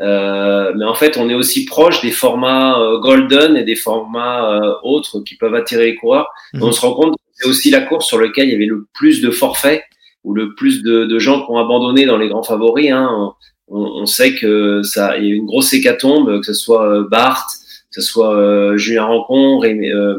Euh, 0.00 0.72
mais 0.76 0.84
en 0.84 0.94
fait, 0.94 1.16
on 1.16 1.28
est 1.28 1.34
aussi 1.34 1.64
proche 1.64 2.00
des 2.02 2.10
formats 2.10 2.78
euh, 2.78 2.98
golden 2.98 3.56
et 3.56 3.64
des 3.64 3.76
formats 3.76 4.52
euh, 4.52 4.74
autres 4.82 5.20
qui 5.20 5.36
peuvent 5.36 5.54
attirer 5.54 5.86
les 5.86 5.94
coureurs. 5.94 6.28
Mmh. 6.54 6.62
On 6.62 6.72
se 6.72 6.80
rend 6.80 6.94
compte 6.94 7.12
que 7.12 7.22
c'est 7.34 7.48
aussi 7.48 7.70
la 7.70 7.82
course 7.82 8.06
sur 8.06 8.20
laquelle 8.20 8.48
il 8.48 8.52
y 8.52 8.56
avait 8.56 8.66
le 8.66 8.86
plus 8.92 9.20
de 9.20 9.30
forfaits 9.30 9.82
ou 10.24 10.34
le 10.34 10.54
plus 10.54 10.82
de, 10.82 11.04
de 11.04 11.18
gens 11.18 11.44
qui 11.44 11.50
ont 11.50 11.58
abandonné 11.58 12.06
dans 12.06 12.16
les 12.16 12.28
grands 12.28 12.42
favoris. 12.42 12.90
Hein 12.90 13.34
on, 13.72 14.06
sait 14.06 14.34
que 14.34 14.82
ça 14.82 15.18
il 15.18 15.26
y 15.26 15.32
a 15.32 15.34
une 15.34 15.46
grosse 15.46 15.72
hécatombe, 15.72 16.40
que 16.40 16.46
ce 16.46 16.54
soit 16.54 16.86
euh, 16.86 17.08
Bart, 17.08 17.46
que 17.94 18.00
ce 18.00 18.06
soit 18.06 18.34
euh, 18.36 18.76
Julien 18.76 19.04
Rencontre, 19.04 19.66
et 19.66 19.90
euh, 19.90 20.18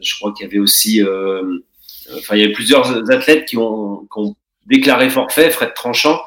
je 0.00 0.14
crois 0.16 0.32
qu'il 0.32 0.46
y 0.46 0.48
avait 0.48 0.58
aussi, 0.58 1.00
enfin 2.18 2.36
il 2.36 2.40
y 2.40 2.44
avait 2.44 2.52
plusieurs 2.52 3.10
athlètes 3.10 3.46
qui 3.46 3.56
ont, 3.56 4.00
qui 4.12 4.18
ont 4.18 4.36
déclaré 4.66 5.10
forfait, 5.10 5.50
Fred 5.50 5.74
Tranchant, 5.74 6.20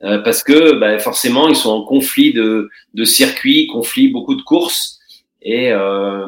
parce 0.00 0.42
que 0.42 0.74
bah, 0.80 0.98
forcément 0.98 1.48
ils 1.48 1.54
sont 1.56 1.70
en 1.70 1.84
conflit 1.84 2.32
de, 2.32 2.68
de 2.94 3.04
circuits, 3.04 3.68
conflit 3.68 4.08
beaucoup 4.08 4.34
de 4.34 4.42
courses, 4.42 4.98
et 5.42 5.72
euh, 5.72 6.26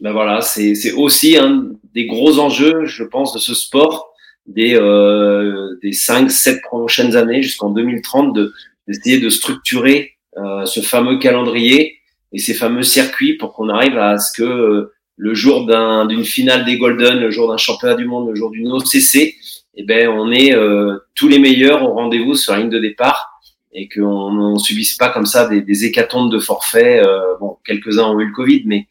ben 0.00 0.12
voilà, 0.12 0.40
c'est 0.40 0.92
aussi 0.92 1.36
un 1.36 1.66
des 1.94 2.06
gros 2.06 2.38
enjeux, 2.38 2.84
je 2.84 3.04
pense, 3.04 3.32
de 3.32 3.38
ce 3.38 3.54
sport 3.54 4.12
des 4.46 4.76
euh, 4.76 5.76
des 5.82 5.92
cinq, 5.92 6.30
sept 6.30 6.60
prochaines 6.62 7.16
années 7.16 7.42
jusqu'en 7.42 7.70
2030 7.70 8.34
de 8.34 8.52
d'essayer 8.86 9.18
de 9.18 9.28
structurer 9.28 10.12
euh, 10.36 10.64
ce 10.66 10.80
fameux 10.80 11.18
calendrier 11.18 11.98
et 12.32 12.38
ces 12.38 12.54
fameux 12.54 12.82
circuits 12.82 13.34
pour 13.34 13.54
qu'on 13.54 13.68
arrive 13.68 13.98
à 13.98 14.18
ce 14.18 14.32
que 14.36 14.44
euh, 14.44 14.92
le 15.16 15.34
jour 15.34 15.66
d'une 16.06 16.24
finale 16.24 16.64
des 16.64 16.76
Golden, 16.76 17.18
le 17.18 17.30
jour 17.30 17.48
d'un 17.48 17.56
championnat 17.56 17.94
du 17.94 18.04
monde, 18.04 18.28
le 18.28 18.34
jour 18.34 18.50
d'une 18.50 18.70
OCC, 18.70 19.34
eh 19.78 19.82
ben 19.82 20.08
on 20.08 20.30
est 20.30 20.54
euh, 20.54 20.96
tous 21.14 21.28
les 21.28 21.38
meilleurs 21.38 21.82
au 21.82 21.94
rendez-vous 21.94 22.34
sur 22.34 22.52
la 22.52 22.60
ligne 22.60 22.70
de 22.70 22.78
départ 22.78 23.40
et 23.72 23.88
qu'on 23.88 24.52
ne 24.54 24.58
subisse 24.58 24.96
pas 24.96 25.10
comme 25.10 25.26
ça 25.26 25.48
des, 25.48 25.60
des 25.60 25.84
hécatombes 25.84 26.32
de 26.32 26.38
forfaits. 26.38 27.04
Euh, 27.04 27.36
bon, 27.40 27.58
quelques-uns 27.64 28.04
ont 28.04 28.20
eu 28.20 28.26
le 28.26 28.32
Covid, 28.32 28.62
mais, 28.64 28.86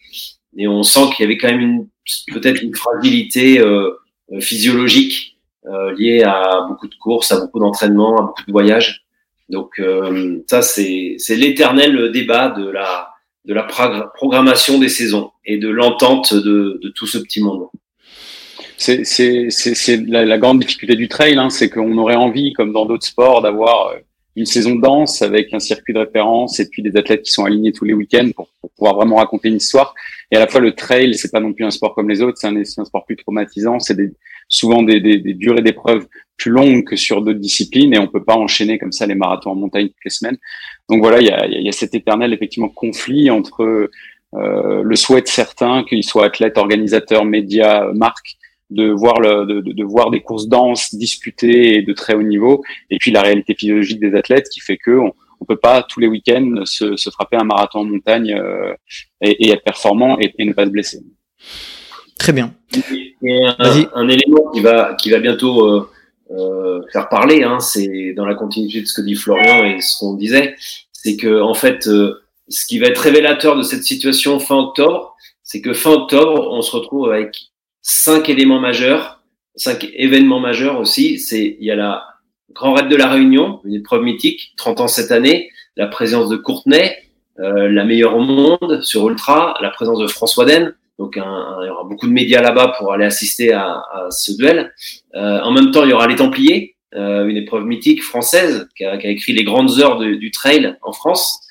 on 0.68 0.84
sent 0.84 1.10
qu'il 1.16 1.24
y 1.24 1.26
avait 1.26 1.38
quand 1.38 1.50
même 1.50 1.88
peut-être 2.32 2.62
une 2.62 2.74
fragilité 2.76 3.60
euh, 3.60 3.92
physiologique 4.40 5.38
euh, 5.66 5.94
liée 5.98 6.24
à 6.24 6.66
beaucoup 6.68 6.88
de 6.88 6.96
courses, 6.96 7.32
à 7.32 7.40
beaucoup 7.42 7.60
d'entraînements, 7.60 8.18
à 8.18 8.22
beaucoup 8.22 8.46
de 8.46 8.52
voyages. 8.52 9.06
Donc 9.50 9.80
euh, 9.80 10.44
ça, 10.48 10.62
c'est 10.62 11.18
l'éternel 11.30 12.12
débat 12.12 12.50
de 12.50 12.70
la, 12.70 13.10
de 13.46 13.54
la 13.54 13.64
programmation 13.64 14.80
des 14.80 14.90
saisons 14.90 15.32
et 15.46 15.58
de 15.58 15.70
l'entente 15.70 16.34
de, 16.34 16.80
de, 16.82 16.90
tout 16.90 17.08
ce 17.08 17.18
petit 17.18 17.42
monde. 17.42 17.68
C'est 18.78 19.48
la, 20.08 20.26
la, 20.26 20.38
grande 20.38 20.60
difficulté 20.60 20.96
du 20.96 21.08
trail, 21.08 21.38
hein, 21.38 21.50
c'est 21.50 21.70
qu'on 21.70 21.98
aurait 21.98 22.16
envie, 22.16 22.54
comme 22.54 22.74
dans 22.74 22.86
d'autres 22.86 23.06
sports, 23.06 23.42
d'avoir 23.42 23.88
euh, 23.88 23.98
une 24.36 24.46
saison 24.46 24.76
dense 24.76 25.22
avec 25.22 25.54
un 25.54 25.60
circuit 25.60 25.94
de 25.94 26.00
référence 26.00 26.60
et 26.60 26.68
puis 26.70 26.82
des 26.82 26.98
athlètes 26.98 27.22
qui 27.22 27.32
sont 27.32 27.46
alignés 27.46 27.72
tous 27.72 27.86
les 27.86 27.94
week-ends 27.94 28.30
pour, 28.36 28.50
pouvoir 28.76 28.96
vraiment 28.96 29.16
raconter 29.16 29.48
une 29.48 29.56
histoire. 29.56 29.94
Et 30.32 30.36
à 30.36 30.40
la 30.40 30.48
fois, 30.48 30.60
le 30.60 30.74
trail, 30.74 31.14
c'est 31.16 31.32
pas 31.32 31.40
non 31.40 31.54
plus 31.54 31.64
un 31.64 31.72
sport 31.72 31.96
comme 31.96 32.10
les 32.10 32.22
autres, 32.22 32.38
c'est 32.38 32.48
un, 32.48 32.64
sport 32.64 33.06
plus 33.06 33.16
traumatisant, 33.16 33.80
c'est 33.80 33.98
souvent 34.50 34.84
des, 34.84 35.00
des, 35.00 35.20
des 35.20 35.34
durées 35.34 35.62
d'épreuves 35.62 36.06
plus 36.38 36.52
longue 36.52 36.84
que 36.84 36.96
sur 36.96 37.22
d'autres 37.22 37.40
disciplines 37.40 37.94
et 37.94 38.00
on 38.00 38.08
peut 38.08 38.24
pas 38.24 38.36
enchaîner 38.36 38.78
comme 38.78 38.92
ça 38.92 39.06
les 39.06 39.16
marathons 39.16 39.52
en 39.52 39.56
montagne 39.56 39.88
toutes 39.88 40.04
les 40.04 40.12
semaines. 40.12 40.38
Donc 40.90 41.02
voilà, 41.02 41.22
il 41.22 41.28
y 41.28 41.32
a, 41.32 41.48
y 41.48 41.68
a, 41.68 41.72
cet 41.72 41.96
éternel 41.96 42.34
effectivement 42.34 42.70
conflit 42.70 43.30
entre 43.30 43.90
le 44.38 44.96
souhait 44.96 45.22
de 45.22 45.28
certains, 45.28 45.84
qu'ils 45.84 46.04
soient 46.04 46.26
athlètes, 46.26 46.58
organisateurs, 46.58 47.26
médias, 47.26 47.92
marques, 47.94 48.38
de 48.70 48.90
voir 48.90 49.20
le, 49.20 49.46
de, 49.46 49.62
de, 49.62 49.84
voir 49.84 50.12
des 50.12 50.22
courses 50.22 50.48
denses, 50.48 50.94
disputées 50.96 51.76
et 51.76 51.82
de 51.82 51.94
très 51.94 52.16
haut 52.16 52.24
niveau, 52.24 52.64
et 52.90 52.98
puis 52.98 53.12
la 53.12 53.22
réalité 53.22 53.56
physiologique 53.56 54.00
des 54.00 54.16
athlètes 54.16 54.50
qui 54.50 54.60
fait 54.60 54.78
que 54.78 54.92
on, 54.92 55.14
on 55.40 55.46
peut 55.46 55.58
pas 55.58 55.84
tous 55.84 56.00
les 56.00 56.08
week-ends 56.08 56.62
se, 56.66 56.96
se, 56.96 57.10
frapper 57.10 57.38
un 57.38 57.44
marathon 57.44 57.80
en 57.80 57.86
montagne 57.86 58.34
euh, 58.34 58.74
et, 59.22 59.46
et, 59.46 59.52
être 59.52 59.64
performant 59.64 60.18
et, 60.20 60.34
et, 60.38 60.46
ne 60.46 60.54
pas 60.54 60.66
se 60.66 60.72
blesser. 60.72 61.00
Très 62.18 62.34
bien. 62.34 62.54
Et 63.22 63.46
un, 63.46 63.90
un, 63.94 64.08
élément 64.08 64.50
qui 64.54 64.62
va 64.62 64.96
qui 64.96 65.12
va 65.12 65.20
bientôt 65.20 65.88
euh, 66.32 66.82
faire 66.92 67.10
parler. 67.10 67.44
Hein, 67.44 67.60
c'est 67.60 68.14
dans 68.16 68.26
la 68.26 68.36
continuité 68.36 68.82
de 68.82 68.86
ce 68.86 68.94
que 68.94 69.06
dit 69.06 69.16
Florian 69.16 69.66
et 69.66 69.82
ce 69.82 70.00
qu'on 70.00 70.14
disait, 70.14 70.56
c'est 70.92 71.18
que 71.18 71.42
en 71.42 71.54
fait, 71.54 71.88
ce 72.48 72.66
qui 72.66 72.80
va 72.80 72.88
être 72.88 73.00
révélateur 73.00 73.56
de 73.56 73.64
cette 73.64 73.84
situation 73.84 74.40
fin 74.40 74.56
octobre, 74.56 75.16
c'est 75.44 75.62
que 75.62 75.74
fin 75.74 75.92
octobre, 75.92 76.50
on 76.52 76.62
se 76.62 76.76
retrouve 76.76 77.12
avec 77.12 77.36
cinq 77.82 78.30
éléments 78.30 78.60
majeurs, 78.60 79.24
cinq 79.56 79.88
événements 79.94 80.40
majeurs 80.40 80.80
aussi. 80.80 81.20
C'est 81.20 81.58
il 81.60 81.66
y 81.66 81.72
a 81.72 81.76
la 81.76 82.06
Grand 82.52 82.74
Raid 82.74 82.88
de 82.88 82.96
la 82.96 83.08
Réunion, 83.08 83.62
une 83.64 83.76
épreuve 83.76 84.04
mythique, 84.04 84.54
30 84.58 84.82
ans 84.82 84.88
cette 84.88 85.12
année, 85.12 85.52
la 85.76 85.88
présence 85.88 86.30
de 86.30 86.38
Courtenay, 86.38 86.96
euh, 87.40 87.70
la 87.70 87.84
meilleure 87.84 88.16
au 88.16 88.22
monde 88.22 88.82
sur 88.82 89.10
Ultra, 89.10 89.58
la 89.62 89.70
présence 89.70 90.00
de 90.00 90.08
François 90.08 90.46
Den. 90.46 90.76
Donc 90.98 91.14
il 91.18 91.20
y 91.20 91.70
aura 91.70 91.84
beaucoup 91.84 92.08
de 92.08 92.14
médias 92.14 92.42
là-bas 92.42 92.76
pour 92.78 92.94
aller 92.94 93.04
assister 93.04 93.52
à, 93.52 93.84
à 93.92 94.08
ce 94.12 94.32
duel. 94.32 94.74
Euh, 95.16 95.42
en 95.42 95.52
même 95.52 95.72
temps, 95.72 95.84
il 95.84 95.90
y 95.90 95.94
aura 95.94 96.08
les 96.08 96.16
Templiers, 96.16 96.76
euh, 96.96 97.28
une 97.28 97.36
épreuve 97.36 97.66
mythique 97.66 98.02
française 98.02 98.70
qui 98.78 98.86
a, 98.86 98.98
qui 98.98 99.08
a 99.08 99.10
écrit 99.10 99.34
les 99.34 99.44
grandes 99.44 99.80
heures 99.80 100.00
du 100.00 100.32
trail 100.32 100.78
en 100.82 100.94
France. 100.94 101.45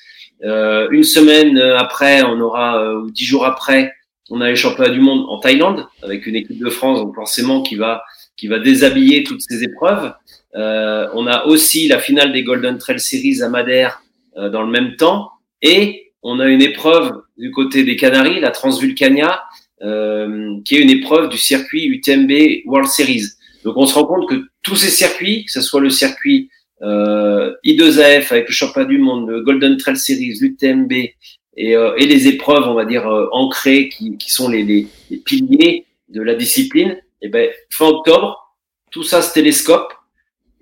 Euh, 0.45 0.87
une 0.91 1.03
semaine 1.03 1.57
après, 1.57 2.23
on 2.23 2.39
aura 2.39 2.93
ou 2.95 3.11
dix 3.11 3.25
jours 3.25 3.45
après, 3.45 3.93
on 4.29 4.41
a 4.41 4.49
les 4.49 4.55
championnats 4.55 4.91
du 4.91 5.01
monde 5.01 5.25
en 5.29 5.39
Thaïlande 5.39 5.87
avec 6.01 6.25
une 6.27 6.35
équipe 6.35 6.59
de 6.59 6.69
France, 6.69 6.99
donc 6.99 7.15
forcément 7.15 7.61
qui 7.61 7.75
va 7.75 8.03
qui 8.37 8.47
va 8.47 8.59
déshabiller 8.59 9.23
toutes 9.23 9.41
ces 9.41 9.63
épreuves. 9.63 10.13
Euh, 10.55 11.07
on 11.13 11.27
a 11.27 11.45
aussi 11.45 11.87
la 11.87 11.99
finale 11.99 12.31
des 12.31 12.43
Golden 12.43 12.77
Trail 12.77 12.99
Series 12.99 13.41
à 13.41 13.49
Madère 13.49 14.01
euh, 14.37 14.49
dans 14.49 14.61
le 14.61 14.69
même 14.69 14.95
temps. 14.95 15.31
Et 15.61 16.11
on 16.23 16.39
a 16.39 16.47
une 16.47 16.61
épreuve 16.61 17.21
du 17.37 17.51
côté 17.51 17.83
des 17.83 17.95
Canaries, 17.95 18.39
la 18.39 18.51
Transvulcania, 18.51 19.43
euh, 19.81 20.57
qui 20.63 20.75
est 20.75 20.81
une 20.81 20.89
épreuve 20.89 21.29
du 21.29 21.37
circuit 21.37 21.85
UTMB 21.85 22.65
World 22.65 22.87
Series. 22.87 23.25
Donc 23.63 23.77
on 23.77 23.85
se 23.85 23.93
rend 23.93 24.05
compte 24.05 24.29
que 24.29 24.45
tous 24.61 24.75
ces 24.75 24.89
circuits, 24.89 25.45
que 25.45 25.51
ce 25.51 25.61
soit 25.61 25.81
le 25.81 25.89
circuit 25.89 26.49
euh, 26.49 26.64
I2AF 26.85 28.31
avec 28.31 28.47
le 28.47 28.53
championnat 28.53 28.87
du 28.87 28.97
monde, 28.97 29.29
le 29.29 29.41
Golden 29.41 29.77
Trail 29.77 29.97
Series, 29.97 30.37
l'UTMB 30.39 30.91
et, 30.91 31.75
euh, 31.75 31.95
et, 31.97 32.05
les 32.05 32.27
épreuves, 32.27 32.67
on 32.67 32.73
va 32.73 32.85
dire, 32.85 33.07
ancrées 33.31 33.89
qui, 33.89 34.17
qui 34.17 34.31
sont 34.31 34.49
les, 34.49 34.63
les, 34.63 34.87
les, 35.09 35.17
piliers 35.17 35.85
de 36.09 36.21
la 36.21 36.35
discipline, 36.35 36.97
et 37.21 37.29
ben 37.29 37.49
fin 37.69 37.85
octobre, 37.85 38.55
tout 38.91 39.03
ça 39.03 39.21
se 39.21 39.33
télescope 39.33 39.93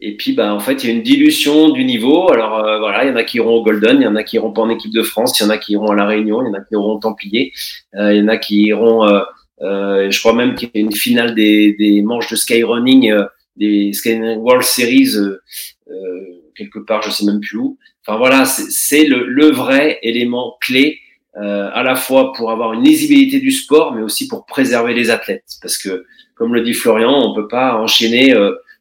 et 0.05 0.17
puis, 0.17 0.33
bah, 0.33 0.53
en 0.53 0.59
fait, 0.59 0.83
il 0.83 0.89
y 0.89 0.91
a 0.91 0.95
une 0.95 1.01
dilution 1.01 1.69
du 1.69 1.85
niveau. 1.85 2.29
Alors, 2.29 2.59
euh, 2.59 2.77
voilà, 2.77 3.05
il 3.05 3.07
y 3.07 3.11
en 3.11 3.15
a 3.15 3.23
qui 3.23 3.37
iront 3.37 3.55
au 3.55 3.63
Golden, 3.63 4.01
il 4.01 4.03
y 4.03 4.07
en 4.07 4.17
a 4.17 4.23
qui 4.23 4.35
iront 4.35 4.51
pas 4.51 4.61
en 4.61 4.69
équipe 4.69 4.91
de 4.91 5.01
France, 5.01 5.39
il 5.39 5.43
y 5.43 5.45
en 5.45 5.49
a 5.49 5.57
qui 5.57 5.71
iront 5.73 5.91
à 5.91 5.95
La 5.95 6.05
Réunion, 6.05 6.41
il 6.43 6.47
y 6.47 6.49
en 6.49 6.53
a 6.55 6.59
qui 6.59 6.73
iront 6.73 6.95
au 6.95 6.99
Templier, 6.99 7.53
euh, 7.95 8.13
il 8.13 8.19
y 8.19 8.21
en 8.21 8.27
a 8.27 8.35
qui 8.35 8.63
iront, 8.63 9.07
euh, 9.07 9.21
euh 9.61 10.11
je 10.11 10.19
crois 10.19 10.33
même 10.33 10.55
qu'il 10.55 10.69
y 10.73 10.77
a 10.77 10.81
une 10.81 10.91
finale 10.91 11.35
des, 11.35 11.71
des 11.79 12.01
manches 12.01 12.29
de 12.29 12.35
skyrunning, 12.35 13.13
des 13.55 13.93
Skyrunning 13.93 14.39
World 14.39 14.63
Series, 14.63 15.15
quelque 16.55 16.79
part, 16.79 17.01
je 17.01 17.09
sais 17.09 17.25
même 17.25 17.39
plus 17.39 17.57
où. 17.57 17.77
Enfin, 18.05 18.17
voilà, 18.17 18.45
c'est 18.45 19.05
le, 19.05 19.25
le, 19.25 19.51
vrai 19.51 19.99
élément 20.01 20.57
clé, 20.61 20.99
à 21.35 21.83
la 21.83 21.95
fois 21.95 22.33
pour 22.33 22.51
avoir 22.51 22.73
une 22.73 22.83
lisibilité 22.83 23.39
du 23.39 23.51
sport, 23.51 23.93
mais 23.93 24.01
aussi 24.01 24.27
pour 24.27 24.45
préserver 24.45 24.93
les 24.93 25.09
athlètes. 25.09 25.57
Parce 25.61 25.77
que, 25.77 26.05
comme 26.35 26.53
le 26.53 26.61
dit 26.61 26.73
Florian, 26.73 27.11
on 27.11 27.33
peut 27.33 27.47
pas 27.47 27.75
enchaîner 27.75 28.33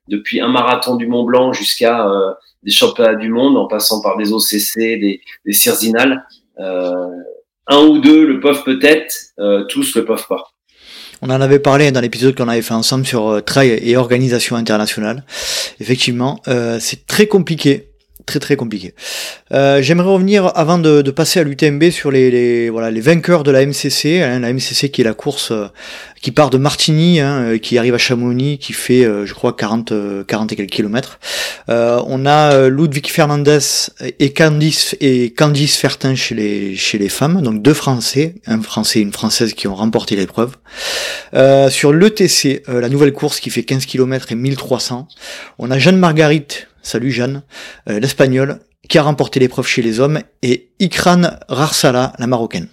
depuis 0.08 0.40
un 0.40 0.48
marathon 0.48 0.96
du 0.96 1.06
Mont 1.06 1.24
Blanc 1.24 1.52
jusqu'à 1.52 2.08
euh, 2.08 2.32
des 2.62 2.70
championnats 2.70 3.14
du 3.14 3.28
monde, 3.28 3.56
en 3.56 3.66
passant 3.66 4.02
par 4.02 4.16
des 4.16 4.32
OCC, 4.32 4.76
des, 4.76 5.20
des. 5.44 5.52
Euh, 6.58 7.06
un 7.68 7.78
ou 7.86 7.98
deux 7.98 8.26
le 8.26 8.40
peuvent 8.40 8.64
peut-être, 8.64 9.14
euh, 9.38 9.64
tous 9.64 9.94
le 9.94 10.04
peuvent 10.04 10.26
pas. 10.28 10.51
On 11.22 11.30
en 11.30 11.40
avait 11.40 11.60
parlé 11.60 11.92
dans 11.92 12.00
l'épisode 12.00 12.34
qu'on 12.34 12.48
avait 12.48 12.62
fait 12.62 12.74
ensemble 12.74 13.06
sur 13.06 13.44
trail 13.44 13.78
et 13.80 13.96
organisation 13.96 14.56
internationale. 14.56 15.22
Effectivement, 15.80 16.42
c'est 16.80 17.06
très 17.06 17.28
compliqué 17.28 17.91
très 18.26 18.38
très 18.38 18.56
compliqué. 18.56 18.94
Euh, 19.52 19.82
J'aimerais 19.82 20.08
revenir 20.08 20.50
avant 20.54 20.78
de, 20.78 21.02
de 21.02 21.10
passer 21.10 21.40
à 21.40 21.44
l'UTMB 21.44 21.90
sur 21.90 22.10
les, 22.10 22.30
les, 22.30 22.70
voilà 22.70 22.90
les 22.90 23.00
vainqueurs 23.00 23.42
de 23.42 23.50
la 23.50 23.64
MCC, 23.64 24.22
hein, 24.22 24.40
la 24.40 24.52
MCC 24.52 24.90
qui 24.90 25.00
est 25.00 25.04
la 25.04 25.14
course 25.14 25.50
euh, 25.50 25.68
qui 26.20 26.30
part 26.30 26.50
de 26.50 26.58
Martigny, 26.58 27.18
hein, 27.20 27.42
euh, 27.42 27.58
qui 27.58 27.78
arrive 27.78 27.94
à 27.94 27.98
Chamonix, 27.98 28.58
qui 28.58 28.72
fait 28.72 29.04
euh, 29.04 29.26
je 29.26 29.34
crois 29.34 29.54
40 29.54 29.92
40 30.26 30.52
et 30.52 30.56
quelques 30.56 30.70
kilomètres. 30.70 31.18
on 31.68 32.26
a 32.26 32.68
Ludwig 32.68 33.06
Fernandez 33.08 33.58
et 34.18 34.32
Candice 34.32 34.96
et 35.00 35.32
Candice 35.32 35.76
Fertin 35.76 36.14
chez 36.14 36.34
les 36.34 36.76
chez 36.76 36.98
les 36.98 37.08
femmes, 37.08 37.42
donc 37.42 37.62
deux 37.62 37.74
Français, 37.74 38.36
un 38.46 38.60
Français 38.62 39.00
et 39.00 39.02
une 39.02 39.12
Française 39.12 39.54
qui 39.54 39.66
ont 39.68 39.74
remporté 39.74 40.16
l'épreuve. 40.16 40.56
sur 41.70 41.92
l'ETC, 41.92 42.62
la 42.68 42.88
nouvelle 42.88 43.12
course 43.12 43.40
qui 43.40 43.50
fait 43.50 43.64
15 43.64 43.86
km 43.86 44.32
et 44.32 44.34
1300, 44.34 45.08
on 45.58 45.70
a 45.70 45.78
Jeanne 45.78 45.98
Marguerite 45.98 46.68
salut 46.82 47.10
Jeanne, 47.10 47.42
euh, 47.88 47.98
l'espagnole, 48.00 48.58
qui 48.88 48.98
a 48.98 49.02
remporté 49.02 49.40
l'épreuve 49.40 49.66
chez 49.66 49.80
les 49.80 50.00
hommes, 50.00 50.20
et 50.42 50.70
Ikran 50.80 51.22
Rarsala, 51.48 52.12
la 52.18 52.26
marocaine. 52.26 52.68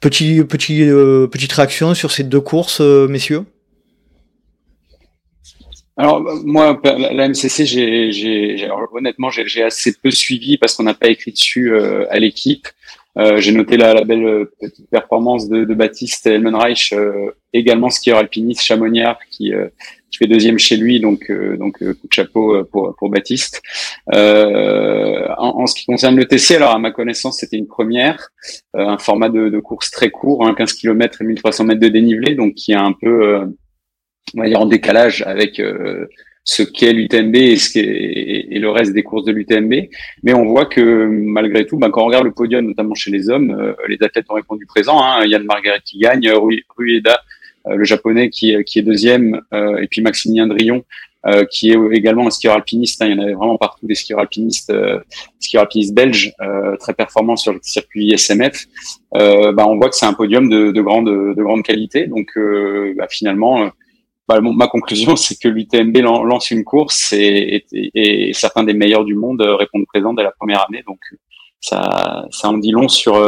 Petit, 0.00 0.42
petit, 0.44 0.82
euh, 0.82 1.28
petite 1.28 1.52
réaction 1.52 1.94
sur 1.94 2.10
ces 2.10 2.24
deux 2.24 2.40
courses, 2.40 2.80
euh, 2.80 3.06
messieurs? 3.08 3.44
Alors 5.96 6.20
moi, 6.44 6.78
la 6.84 7.26
MCC, 7.26 7.64
honnêtement, 8.92 9.30
j'ai 9.30 9.62
assez 9.62 9.94
peu 9.94 10.10
suivi 10.10 10.58
parce 10.58 10.74
qu'on 10.74 10.82
n'a 10.82 10.92
pas 10.92 11.08
écrit 11.08 11.32
dessus 11.32 11.74
à 12.10 12.18
l'équipe. 12.18 12.68
j'ai 13.16 13.52
noté 13.52 13.78
la, 13.78 14.04
belle 14.04 14.46
petite 14.60 14.90
performance 14.90 15.48
de, 15.48 15.64
Baptiste 15.72 16.26
Elmenreich, 16.26 16.92
également 17.54 17.88
skieur 17.88 18.18
alpiniste 18.18 18.60
Chamoniard, 18.60 19.18
qui 19.30 19.54
je 20.16 20.24
fais 20.24 20.32
deuxième 20.32 20.58
chez 20.58 20.78
lui, 20.78 20.98
donc 20.98 21.30
euh, 21.30 21.58
donc 21.58 21.82
euh, 21.82 21.92
coup 21.92 22.08
de 22.08 22.12
chapeau 22.12 22.54
euh, 22.54 22.64
pour 22.64 22.94
pour 22.96 23.10
Baptiste. 23.10 23.60
Euh, 24.14 25.28
en, 25.36 25.60
en, 25.60 25.66
ce 25.66 25.74
qui 25.74 25.84
concerne 25.84 26.16
le 26.16 26.24
TC, 26.24 26.52
alors 26.52 26.70
à 26.70 26.78
ma 26.78 26.90
connaissance, 26.90 27.38
c'était 27.38 27.58
une 27.58 27.66
première, 27.66 28.30
un 28.72 28.96
format 28.96 29.28
de, 29.28 29.50
de, 29.50 29.60
course 29.60 29.90
très 29.90 30.10
court, 30.10 30.46
hein, 30.46 30.54
15 30.54 30.72
km 30.72 31.20
et 31.20 31.24
1300 31.24 31.64
mètres 31.64 31.80
de 31.80 31.88
dénivelé, 31.88 32.34
donc 32.34 32.54
qui 32.54 32.72
est 32.72 32.76
un 32.76 32.94
peu, 32.98 33.40
on 34.34 34.40
va 34.40 34.48
dire 34.48 34.60
en 34.60 34.66
décalage 34.66 35.22
avec 35.26 35.60
ce 36.44 36.62
qu'est 36.62 36.94
l'UTMB 36.94 37.34
et, 37.34 37.56
ce 37.56 37.78
et, 37.78 38.58
le 38.58 38.70
reste 38.70 38.94
des 38.94 39.02
courses 39.02 39.24
de 39.24 39.32
l'UTMB. 39.32 39.88
Mais 40.22 40.32
on 40.32 40.46
voit 40.46 40.64
que 40.64 41.08
malgré 41.10 41.66
tout, 41.66 41.76
ben, 41.76 41.90
quand 41.90 42.04
on 42.04 42.06
regarde 42.06 42.24
le 42.24 42.32
podium, 42.32 42.64
notamment 42.64 42.94
chez 42.94 43.10
les 43.10 43.28
hommes, 43.28 43.74
les 43.88 43.98
athlètes 44.00 44.26
ont 44.30 44.34
répondu 44.34 44.64
présent. 44.64 45.02
Hein. 45.02 45.26
Yann 45.26 45.44
Margaret 45.44 45.80
qui 45.84 45.98
gagne, 45.98 46.30
Rueda 46.30 47.12
euh, 47.12 47.35
le 47.74 47.84
japonais 47.84 48.30
qui, 48.30 48.54
qui 48.64 48.78
est 48.78 48.82
deuxième, 48.82 49.40
euh, 49.52 49.78
et 49.78 49.88
puis 49.88 50.02
Maximilien 50.02 50.46
Drion, 50.46 50.84
euh, 51.26 51.44
qui 51.44 51.70
est 51.70 51.78
également 51.92 52.28
un 52.28 52.30
skieur 52.30 52.54
alpiniste. 52.54 53.02
Hein, 53.02 53.06
il 53.06 53.16
y 53.16 53.18
en 53.18 53.22
avait 53.22 53.32
vraiment 53.32 53.56
partout 53.56 53.84
des 53.86 53.96
skieurs 53.96 54.20
alpinistes, 54.20 54.70
euh, 54.70 55.00
skieurs 55.40 55.62
alpinistes 55.62 55.92
belges 55.92 56.32
euh, 56.40 56.76
très 56.76 56.94
performants 56.94 57.34
sur 57.34 57.52
le 57.52 57.58
circuit 57.62 58.12
SMF. 58.12 58.66
bah, 59.12 59.66
on 59.66 59.76
voit 59.76 59.88
que 59.88 59.96
c'est 59.96 60.06
un 60.06 60.12
podium 60.12 60.48
de, 60.48 60.70
de, 60.70 60.80
grande 60.80 61.06
de 61.06 61.42
grande 61.42 61.64
qualité. 61.64 62.06
Donc 62.06 62.38
bah, 62.96 63.08
finalement, 63.10 63.70
bah, 64.28 64.40
ma 64.40 64.68
conclusion, 64.68 65.16
c'est 65.16 65.36
que 65.36 65.48
l'UTMB 65.48 65.96
lance 65.96 66.52
une 66.52 66.62
course 66.62 67.12
et, 67.12 67.64
et, 67.72 68.28
et, 68.28 68.32
certains 68.32 68.62
des 68.62 68.74
meilleurs 68.74 69.04
du 69.04 69.16
monde 69.16 69.40
répondent 69.40 69.86
présent 69.86 70.14
dès 70.14 70.22
la 70.22 70.32
première 70.32 70.64
année. 70.68 70.84
Donc 70.86 71.00
ça, 71.60 72.24
ça 72.30 72.50
en 72.50 72.58
dit 72.58 72.70
long 72.70 72.86
sur 72.86 73.18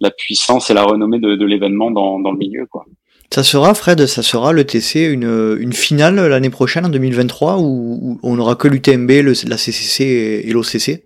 la 0.00 0.10
puissance 0.10 0.70
et 0.70 0.74
la 0.74 0.84
renommée 0.84 1.18
de, 1.18 1.34
de 1.34 1.44
l'événement 1.44 1.90
dans, 1.90 2.18
dans 2.18 2.32
le 2.32 2.38
milieu, 2.38 2.64
quoi. 2.64 2.86
Ça 3.32 3.44
sera, 3.44 3.74
Fred, 3.74 4.06
ça 4.06 4.24
sera 4.24 4.52
le 4.52 4.64
TC 4.64 5.04
une, 5.04 5.56
une 5.60 5.72
finale 5.72 6.16
l'année 6.16 6.50
prochaine, 6.50 6.86
en 6.86 6.88
2023, 6.88 7.58
où, 7.60 8.18
on 8.24 8.34
n'aura 8.34 8.56
que 8.56 8.66
l'UTMB, 8.66 9.08
la 9.10 9.56
CCC 9.56 10.42
et 10.44 10.52
l'OCC 10.52 11.04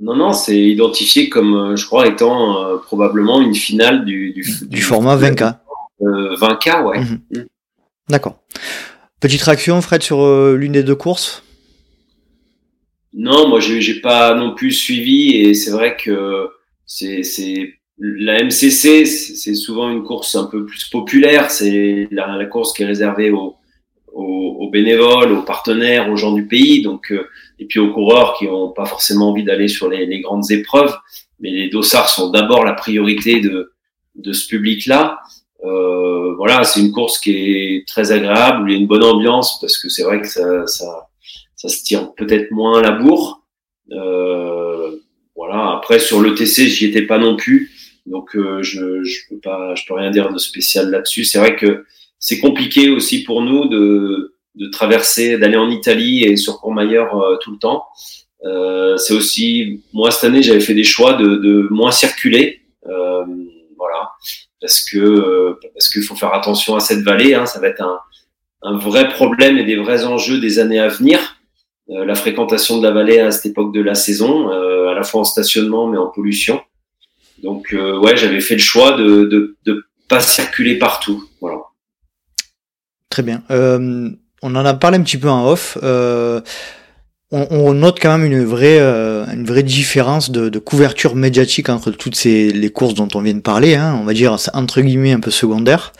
Non, 0.00 0.16
non, 0.16 0.32
c'est 0.32 0.58
identifié 0.58 1.28
comme, 1.28 1.54
euh, 1.54 1.76
je 1.76 1.86
crois, 1.86 2.08
étant 2.08 2.58
euh, 2.58 2.78
probablement 2.78 3.40
une 3.40 3.54
finale 3.54 4.04
du, 4.04 4.32
du, 4.32 4.44
du, 4.62 4.82
format 4.82 5.16
20K. 5.16 5.58
20K, 6.00 6.84
ouais. 6.84 7.00
Mhm. 7.00 7.20
Mm. 7.30 7.46
D'accord. 8.08 8.42
Petite 9.20 9.42
réaction, 9.42 9.80
Fred, 9.80 10.02
sur 10.02 10.22
euh, 10.22 10.56
l'une 10.56 10.72
des 10.72 10.82
deux 10.82 10.96
courses? 10.96 11.44
Non, 13.12 13.48
moi, 13.48 13.60
j'ai 13.60 14.00
pas 14.00 14.34
non 14.34 14.56
plus 14.56 14.72
suivi, 14.72 15.36
et 15.36 15.54
c'est 15.54 15.70
vrai 15.70 15.96
que 15.96 16.48
c'est 16.84 17.22
la 17.98 18.42
MCC, 18.42 19.06
c'est 19.06 19.54
souvent 19.54 19.90
une 19.90 20.02
course 20.02 20.34
un 20.34 20.44
peu 20.44 20.66
plus 20.66 20.84
populaire. 20.88 21.50
C'est 21.50 22.08
la, 22.10 22.44
course 22.46 22.72
qui 22.72 22.82
est 22.82 22.86
réservée 22.86 23.30
aux, 23.30 23.56
aux, 24.12 24.70
bénévoles, 24.70 25.32
aux 25.32 25.42
partenaires, 25.42 26.10
aux 26.10 26.16
gens 26.16 26.32
du 26.32 26.46
pays, 26.46 26.82
donc 26.82 27.12
euh, 27.12 27.28
et 27.58 27.66
puis 27.66 27.78
aux 27.78 27.92
coureurs 27.92 28.34
qui 28.38 28.46
n'ont 28.46 28.70
pas 28.70 28.86
forcément 28.86 29.30
envie 29.30 29.44
d'aller 29.44 29.68
sur 29.68 29.88
les, 29.88 30.06
les, 30.06 30.20
grandes 30.20 30.50
épreuves. 30.50 30.94
Mais 31.40 31.50
les 31.50 31.68
dossards 31.68 32.08
sont 32.08 32.30
d'abord 32.30 32.64
la 32.64 32.72
priorité 32.72 33.40
de, 33.40 33.72
de 34.16 34.32
ce 34.32 34.48
public-là. 34.48 35.20
Euh, 35.64 36.34
voilà, 36.36 36.64
c'est 36.64 36.80
une 36.80 36.92
course 36.92 37.18
qui 37.18 37.30
est 37.32 37.88
très 37.88 38.12
agréable, 38.12 38.70
il 38.70 38.74
y 38.74 38.76
a 38.76 38.80
une 38.80 38.86
bonne 38.86 39.04
ambiance 39.04 39.58
parce 39.60 39.78
que 39.78 39.88
c'est 39.88 40.02
vrai 40.02 40.20
que 40.20 40.28
ça, 40.28 40.66
ça, 40.66 41.08
ça 41.56 41.68
se 41.68 41.82
tire 41.82 42.12
peut-être 42.14 42.50
moins 42.50 42.78
à 42.78 42.82
la 42.82 42.90
bourre. 42.90 43.42
Euh, 43.92 44.96
voilà. 45.36 45.72
Après 45.76 45.98
sur 45.98 46.20
le 46.20 46.34
TC, 46.34 46.66
j'y 46.68 46.86
étais 46.86 47.02
pas 47.02 47.18
non 47.18 47.36
plus. 47.36 47.73
Donc 48.06 48.36
euh, 48.36 48.62
je 48.62 49.02
je 49.02 49.20
peux 49.28 49.38
pas 49.38 49.74
je 49.74 49.84
peux 49.86 49.94
rien 49.94 50.10
dire 50.10 50.32
de 50.32 50.38
spécial 50.38 50.90
là-dessus. 50.90 51.24
C'est 51.24 51.38
vrai 51.38 51.56
que 51.56 51.84
c'est 52.18 52.38
compliqué 52.38 52.90
aussi 52.90 53.22
pour 53.24 53.42
nous 53.42 53.68
de 53.68 54.34
traverser, 54.70 55.38
d'aller 55.38 55.56
en 55.56 55.70
Italie 55.70 56.24
et 56.24 56.36
sur 56.36 56.60
Courmayeur 56.60 57.20
euh, 57.20 57.36
tout 57.42 57.52
le 57.52 57.58
temps. 57.58 57.84
Euh, 58.44 58.96
c'est 58.96 59.14
aussi, 59.14 59.82
moi 59.92 60.10
cette 60.10 60.24
année, 60.24 60.42
j'avais 60.42 60.60
fait 60.60 60.74
des 60.74 60.84
choix 60.84 61.14
de, 61.14 61.36
de 61.36 61.68
moins 61.70 61.90
circuler, 61.90 62.60
euh, 62.86 63.24
voilà, 63.76 64.10
parce 64.60 64.82
que 64.82 65.58
parce 65.72 65.88
qu'il 65.88 66.02
faut 66.02 66.14
faire 66.14 66.34
attention 66.34 66.76
à 66.76 66.80
cette 66.80 67.00
vallée. 67.00 67.34
Hein, 67.34 67.46
ça 67.46 67.58
va 67.58 67.68
être 67.68 67.82
un, 67.82 67.98
un 68.62 68.76
vrai 68.76 69.08
problème 69.08 69.56
et 69.58 69.64
des 69.64 69.76
vrais 69.76 70.04
enjeux 70.04 70.40
des 70.40 70.58
années 70.58 70.80
à 70.80 70.88
venir. 70.88 71.18
la 71.88 72.14
fréquentation 72.14 72.78
de 72.78 72.82
la 72.86 72.92
vallée 72.92 73.20
à 73.20 73.30
cette 73.30 73.46
époque 73.46 73.74
de 73.74 73.82
la 73.82 73.94
saison, 73.94 74.48
à 74.48 74.94
la 74.94 75.02
fois 75.02 75.20
en 75.20 75.24
stationnement 75.24 75.86
mais 75.86 75.98
en 75.98 76.06
pollution. 76.08 76.60
Donc 77.44 77.72
ouais, 77.72 78.16
j'avais 78.16 78.40
fait 78.40 78.54
le 78.54 78.60
choix 78.60 78.96
de, 78.96 79.24
de, 79.24 79.56
de 79.64 79.84
pas 80.08 80.20
circuler 80.20 80.78
partout. 80.78 81.28
Voilà. 81.40 81.58
Très 83.10 83.22
bien. 83.22 83.44
Euh, 83.52 84.10
on 84.42 84.56
en 84.56 84.64
a 84.64 84.74
parlé 84.74 84.98
un 84.98 85.02
petit 85.02 85.18
peu 85.18 85.28
en 85.28 85.46
off. 85.46 85.78
Euh, 85.82 86.40
on, 87.32 87.72
note 87.74 87.98
quand 88.00 88.16
même 88.16 88.30
une 88.30 88.44
vraie, 88.44 88.78
euh, 88.78 89.24
une 89.32 89.44
vraie 89.44 89.62
différence 89.62 90.30
de, 90.30 90.58
couverture 90.58 91.16
médiatique 91.16 91.68
entre 91.68 91.90
toutes 91.90 92.14
ces 92.14 92.50
les 92.52 92.70
courses 92.70 92.94
dont 92.94 93.08
on 93.14 93.20
vient 93.20 93.34
de 93.34 93.40
parler. 93.40 93.74
Hein, 93.74 93.98
on 94.00 94.04
va 94.04 94.12
dire 94.12 94.36
entre 94.52 94.80
guillemets 94.80 95.12
un 95.12 95.20
peu 95.20 95.30
secondaire, 95.30 95.92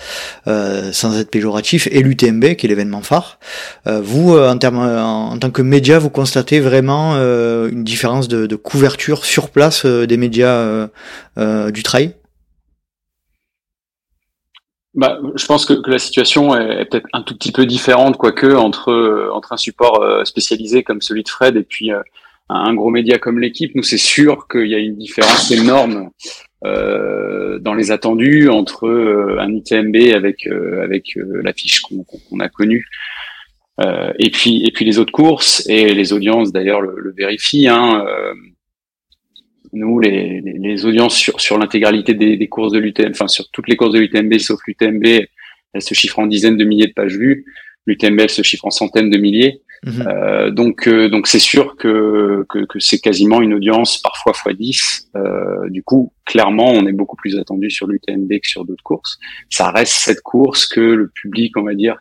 sans 0.46 1.18
être 1.18 1.30
péjoratif, 1.30 1.88
et 1.90 2.02
l'UTMB 2.02 2.54
qui 2.54 2.66
est 2.66 2.68
l'événement 2.68 3.02
phare. 3.02 3.38
vous, 3.86 4.36
en, 4.36 4.56
termes, 4.58 4.78
en, 4.78 5.36
tant 5.38 5.50
que 5.50 5.62
média, 5.62 5.98
vous 5.98 6.10
constatez 6.10 6.60
vraiment 6.60 7.14
une 7.14 7.84
différence 7.84 8.28
de, 8.28 8.46
de, 8.46 8.56
couverture 8.56 9.24
sur 9.24 9.50
place 9.50 9.84
des 9.86 10.16
médias 10.16 10.88
du 11.36 11.82
trail? 11.82 12.14
Bah, 14.94 15.18
je 15.34 15.46
pense 15.46 15.66
que, 15.66 15.72
que 15.72 15.90
la 15.90 15.98
situation 15.98 16.56
est, 16.56 16.84
peut-être 16.84 17.08
un 17.12 17.22
tout 17.22 17.34
petit 17.34 17.50
peu 17.50 17.66
différente, 17.66 18.16
quoique, 18.16 18.54
entre, 18.54 18.92
euh, 18.92 19.30
entre 19.32 19.52
un 19.52 19.56
support 19.56 20.02
euh, 20.02 20.24
spécialisé 20.24 20.84
comme 20.84 21.00
celui 21.00 21.24
de 21.24 21.28
Fred 21.28 21.56
et 21.56 21.64
puis 21.64 21.92
euh, 21.92 22.00
un 22.48 22.74
gros 22.74 22.90
média 22.90 23.18
comme 23.18 23.40
l'équipe. 23.40 23.74
Nous, 23.74 23.82
c'est 23.82 23.98
sûr 23.98 24.46
qu'il 24.46 24.68
y 24.68 24.74
a 24.74 24.78
une 24.78 24.96
différence 24.96 25.50
énorme 25.50 26.10
euh, 26.64 27.58
dans 27.58 27.74
les 27.74 27.90
attendus 27.90 28.48
entre 28.48 28.88
un 29.40 29.52
ITMB 29.52 30.14
avec, 30.14 30.46
avec 30.46 31.16
l'affiche 31.16 31.80
qu'on 31.82 32.40
a 32.40 32.48
connue. 32.48 32.86
et 34.18 34.30
puis 34.30 34.64
et 34.64 34.70
puis 34.70 34.84
les 34.84 34.98
autres 34.98 35.12
courses 35.12 35.66
et 35.68 35.92
les 35.92 36.12
audiences 36.12 36.52
d'ailleurs 36.52 36.80
le, 36.80 36.94
le 36.98 37.12
vérifient. 37.12 37.68
Hein, 37.68 38.04
nous, 39.74 39.98
les, 40.00 40.40
les, 40.40 40.86
audiences 40.86 41.16
sur, 41.16 41.40
sur 41.40 41.58
l'intégralité 41.58 42.14
des, 42.14 42.36
des, 42.36 42.48
courses 42.48 42.72
de 42.72 42.78
l'UTMB, 42.78 43.10
enfin 43.10 43.28
sur 43.28 43.50
toutes 43.50 43.68
les 43.68 43.76
courses 43.76 43.92
de 43.92 43.98
l'UTMB 43.98 44.38
sauf 44.38 44.60
l'UTMB, 44.66 45.04
elles 45.74 45.82
se 45.82 45.94
chiffrent 45.94 46.20
en 46.20 46.26
dizaines 46.26 46.56
de 46.56 46.64
milliers 46.64 46.86
de 46.86 46.92
pages 46.92 47.16
vues. 47.16 47.44
L'UTMB, 47.86 48.20
elle 48.20 48.30
se 48.30 48.42
chiffre 48.42 48.64
en 48.64 48.70
centaines 48.70 49.10
de 49.10 49.18
milliers. 49.18 49.60
Mhm. 49.84 50.06
Euh, 50.06 50.50
donc, 50.50 50.88
euh, 50.88 51.10
donc 51.10 51.26
c'est 51.26 51.38
sûr 51.38 51.76
que, 51.76 52.46
que, 52.48 52.64
que 52.64 52.78
c'est 52.78 53.00
quasiment 53.00 53.42
une 53.42 53.52
audience 53.52 54.00
parfois 54.00 54.32
x 54.32 54.56
10. 54.56 55.10
Euh, 55.16 55.68
du 55.68 55.82
coup, 55.82 56.12
clairement, 56.24 56.70
on 56.70 56.86
est 56.86 56.92
beaucoup 56.92 57.16
plus 57.16 57.38
attendu 57.38 57.70
sur 57.70 57.86
l'UTMB 57.86 58.28
que 58.28 58.48
sur 58.48 58.64
d'autres 58.64 58.82
courses. 58.82 59.18
Ça 59.50 59.70
reste 59.70 59.92
cette 59.92 60.22
course 60.22 60.66
que 60.66 60.80
le 60.80 61.08
public, 61.08 61.56
on 61.58 61.62
va 61.62 61.74
dire, 61.74 61.98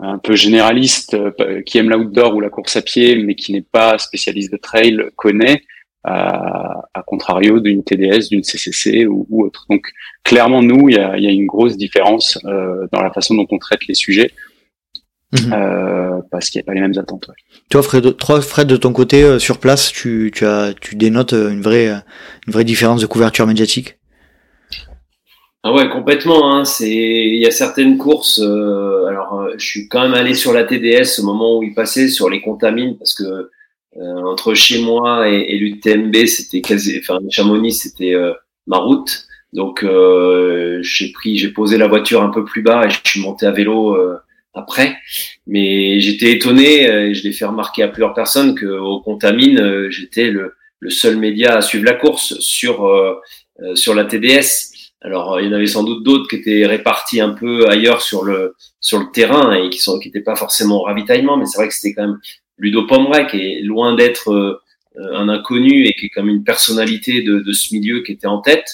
un 0.00 0.18
peu 0.18 0.34
généraliste, 0.34 1.14
euh, 1.14 1.62
qui 1.62 1.78
aime 1.78 1.90
l'outdoor 1.90 2.34
ou 2.34 2.40
la 2.40 2.48
course 2.48 2.76
à 2.76 2.82
pied, 2.82 3.22
mais 3.22 3.34
qui 3.34 3.52
n'est 3.52 3.62
pas 3.62 3.98
spécialiste 3.98 4.50
de 4.50 4.56
trail, 4.56 4.98
connaît 5.14 5.62
à, 6.04 6.88
à 6.94 7.02
contrario 7.02 7.60
d'une 7.60 7.84
TDS, 7.84 8.28
d'une 8.30 8.42
CCC 8.42 9.06
ou, 9.06 9.26
ou, 9.28 9.44
autre. 9.44 9.66
Donc 9.68 9.86
clairement, 10.24 10.62
nous, 10.62 10.88
il 10.88 10.96
y 10.96 10.98
a, 10.98 11.18
y 11.18 11.26
a, 11.26 11.30
une 11.30 11.46
grosse 11.46 11.76
différence 11.76 12.38
euh, 12.44 12.86
dans 12.92 13.02
la 13.02 13.10
façon 13.12 13.34
dont 13.34 13.46
on 13.50 13.58
traite 13.58 13.86
les 13.88 13.94
sujets. 13.94 14.30
Mhm. 15.32 15.52
Euh, 15.52 16.20
parce 16.32 16.50
qu'il 16.50 16.58
n'y 16.58 16.64
a 16.64 16.66
pas 16.66 16.74
les 16.74 16.80
mêmes 16.80 16.98
attentes. 16.98 17.28
Ouais. 17.28 17.34
Toi, 17.70 17.82
Fred, 17.82 18.16
toi, 18.16 18.40
Fred, 18.40 18.66
de 18.66 18.76
ton 18.76 18.92
côté, 18.92 19.22
euh, 19.22 19.38
sur 19.38 19.58
place, 19.58 19.92
tu, 19.92 20.32
tu, 20.34 20.44
as, 20.44 20.74
tu 20.80 20.96
dénotes 20.96 21.34
euh, 21.34 21.50
une 21.50 21.62
vraie, 21.62 21.88
une 21.88 22.52
vraie 22.52 22.64
différence 22.64 23.00
de 23.00 23.06
couverture 23.06 23.46
médiatique? 23.46 23.96
Ah 25.62 25.72
ouais, 25.72 25.88
complètement. 25.90 26.52
Hein. 26.52 26.64
C'est, 26.64 26.90
il 26.90 27.38
y 27.38 27.46
a 27.46 27.50
certaines 27.50 27.98
courses. 27.98 28.40
Euh, 28.42 29.06
alors, 29.06 29.50
je 29.56 29.64
suis 29.64 29.88
quand 29.88 30.02
même 30.02 30.14
allé 30.14 30.34
sur 30.34 30.52
la 30.52 30.64
TDS 30.64 31.20
au 31.20 31.24
moment 31.24 31.58
où 31.58 31.62
il 31.62 31.74
passait 31.74 32.08
sur 32.08 32.30
les 32.30 32.40
contamines 32.40 32.96
parce 32.96 33.14
que 33.14 33.24
euh, 33.24 33.50
entre 33.96 34.54
chez 34.54 34.78
moi 34.80 35.28
et, 35.28 35.54
et 35.54 35.58
l'UTMB, 35.58 36.26
c'était 36.26 36.60
quasi, 36.60 36.98
enfin 36.98 37.18
Chamonix, 37.30 37.72
c'était 37.72 38.14
euh, 38.14 38.32
ma 38.66 38.78
route. 38.78 39.26
Donc 39.52 39.82
euh, 39.82 40.78
j'ai 40.82 41.10
pris, 41.10 41.36
j'ai 41.36 41.48
posé 41.48 41.76
la 41.76 41.88
voiture 41.88 42.22
un 42.22 42.30
peu 42.30 42.44
plus 42.44 42.62
bas 42.62 42.86
et 42.86 42.90
je 42.90 43.00
suis 43.04 43.20
monté 43.20 43.46
à 43.46 43.50
vélo 43.50 43.98
après. 44.54 44.96
Mais 45.46 46.00
j'étais 46.00 46.32
étonné 46.32 46.84
et 46.84 47.14
je 47.14 47.24
l'ai 47.24 47.32
fait 47.32 47.46
remarquer 47.46 47.82
à 47.82 47.88
plusieurs 47.88 48.14
personnes 48.14 48.54
que 48.54 48.66
au 48.66 49.00
Contamine, 49.00 49.90
j'étais 49.90 50.30
le, 50.30 50.54
le, 50.78 50.90
seul 50.90 51.16
média 51.16 51.56
à 51.56 51.62
suivre 51.62 51.84
la 51.84 51.94
course 51.94 52.38
sur 52.38 52.88
sur 53.74 53.94
la 53.94 54.04
TDS. 54.04 54.70
Alors 55.02 55.40
il 55.40 55.46
y 55.46 55.50
en 55.50 55.52
avait 55.52 55.66
sans 55.66 55.82
doute 55.82 56.04
d'autres 56.04 56.28
qui 56.28 56.36
étaient 56.36 56.66
répartis 56.66 57.20
un 57.20 57.30
peu 57.30 57.68
ailleurs 57.68 58.02
sur 58.02 58.22
le 58.22 58.54
sur 58.78 59.00
le 59.00 59.10
terrain 59.12 59.52
et 59.52 59.68
qui 59.70 59.80
sont 59.80 59.98
qui 59.98 60.08
n'étaient 60.08 60.20
pas 60.20 60.36
forcément 60.36 60.82
au 60.82 60.84
ravitaillement, 60.84 61.36
mais 61.36 61.46
c'est 61.46 61.58
vrai 61.58 61.66
que 61.66 61.74
c'était 61.74 61.94
quand 61.94 62.06
même 62.06 62.20
Ludo 62.60 62.86
qui 63.30 63.38
est 63.38 63.62
loin 63.62 63.94
d'être 63.94 64.30
euh, 64.30 64.60
un 64.96 65.28
inconnu 65.28 65.86
et 65.86 65.94
qui 65.94 66.06
est 66.06 66.10
comme 66.10 66.28
une 66.28 66.44
personnalité 66.44 67.22
de, 67.22 67.40
de 67.40 67.52
ce 67.52 67.74
milieu 67.74 68.02
qui 68.02 68.12
était 68.12 68.26
en 68.26 68.40
tête, 68.40 68.66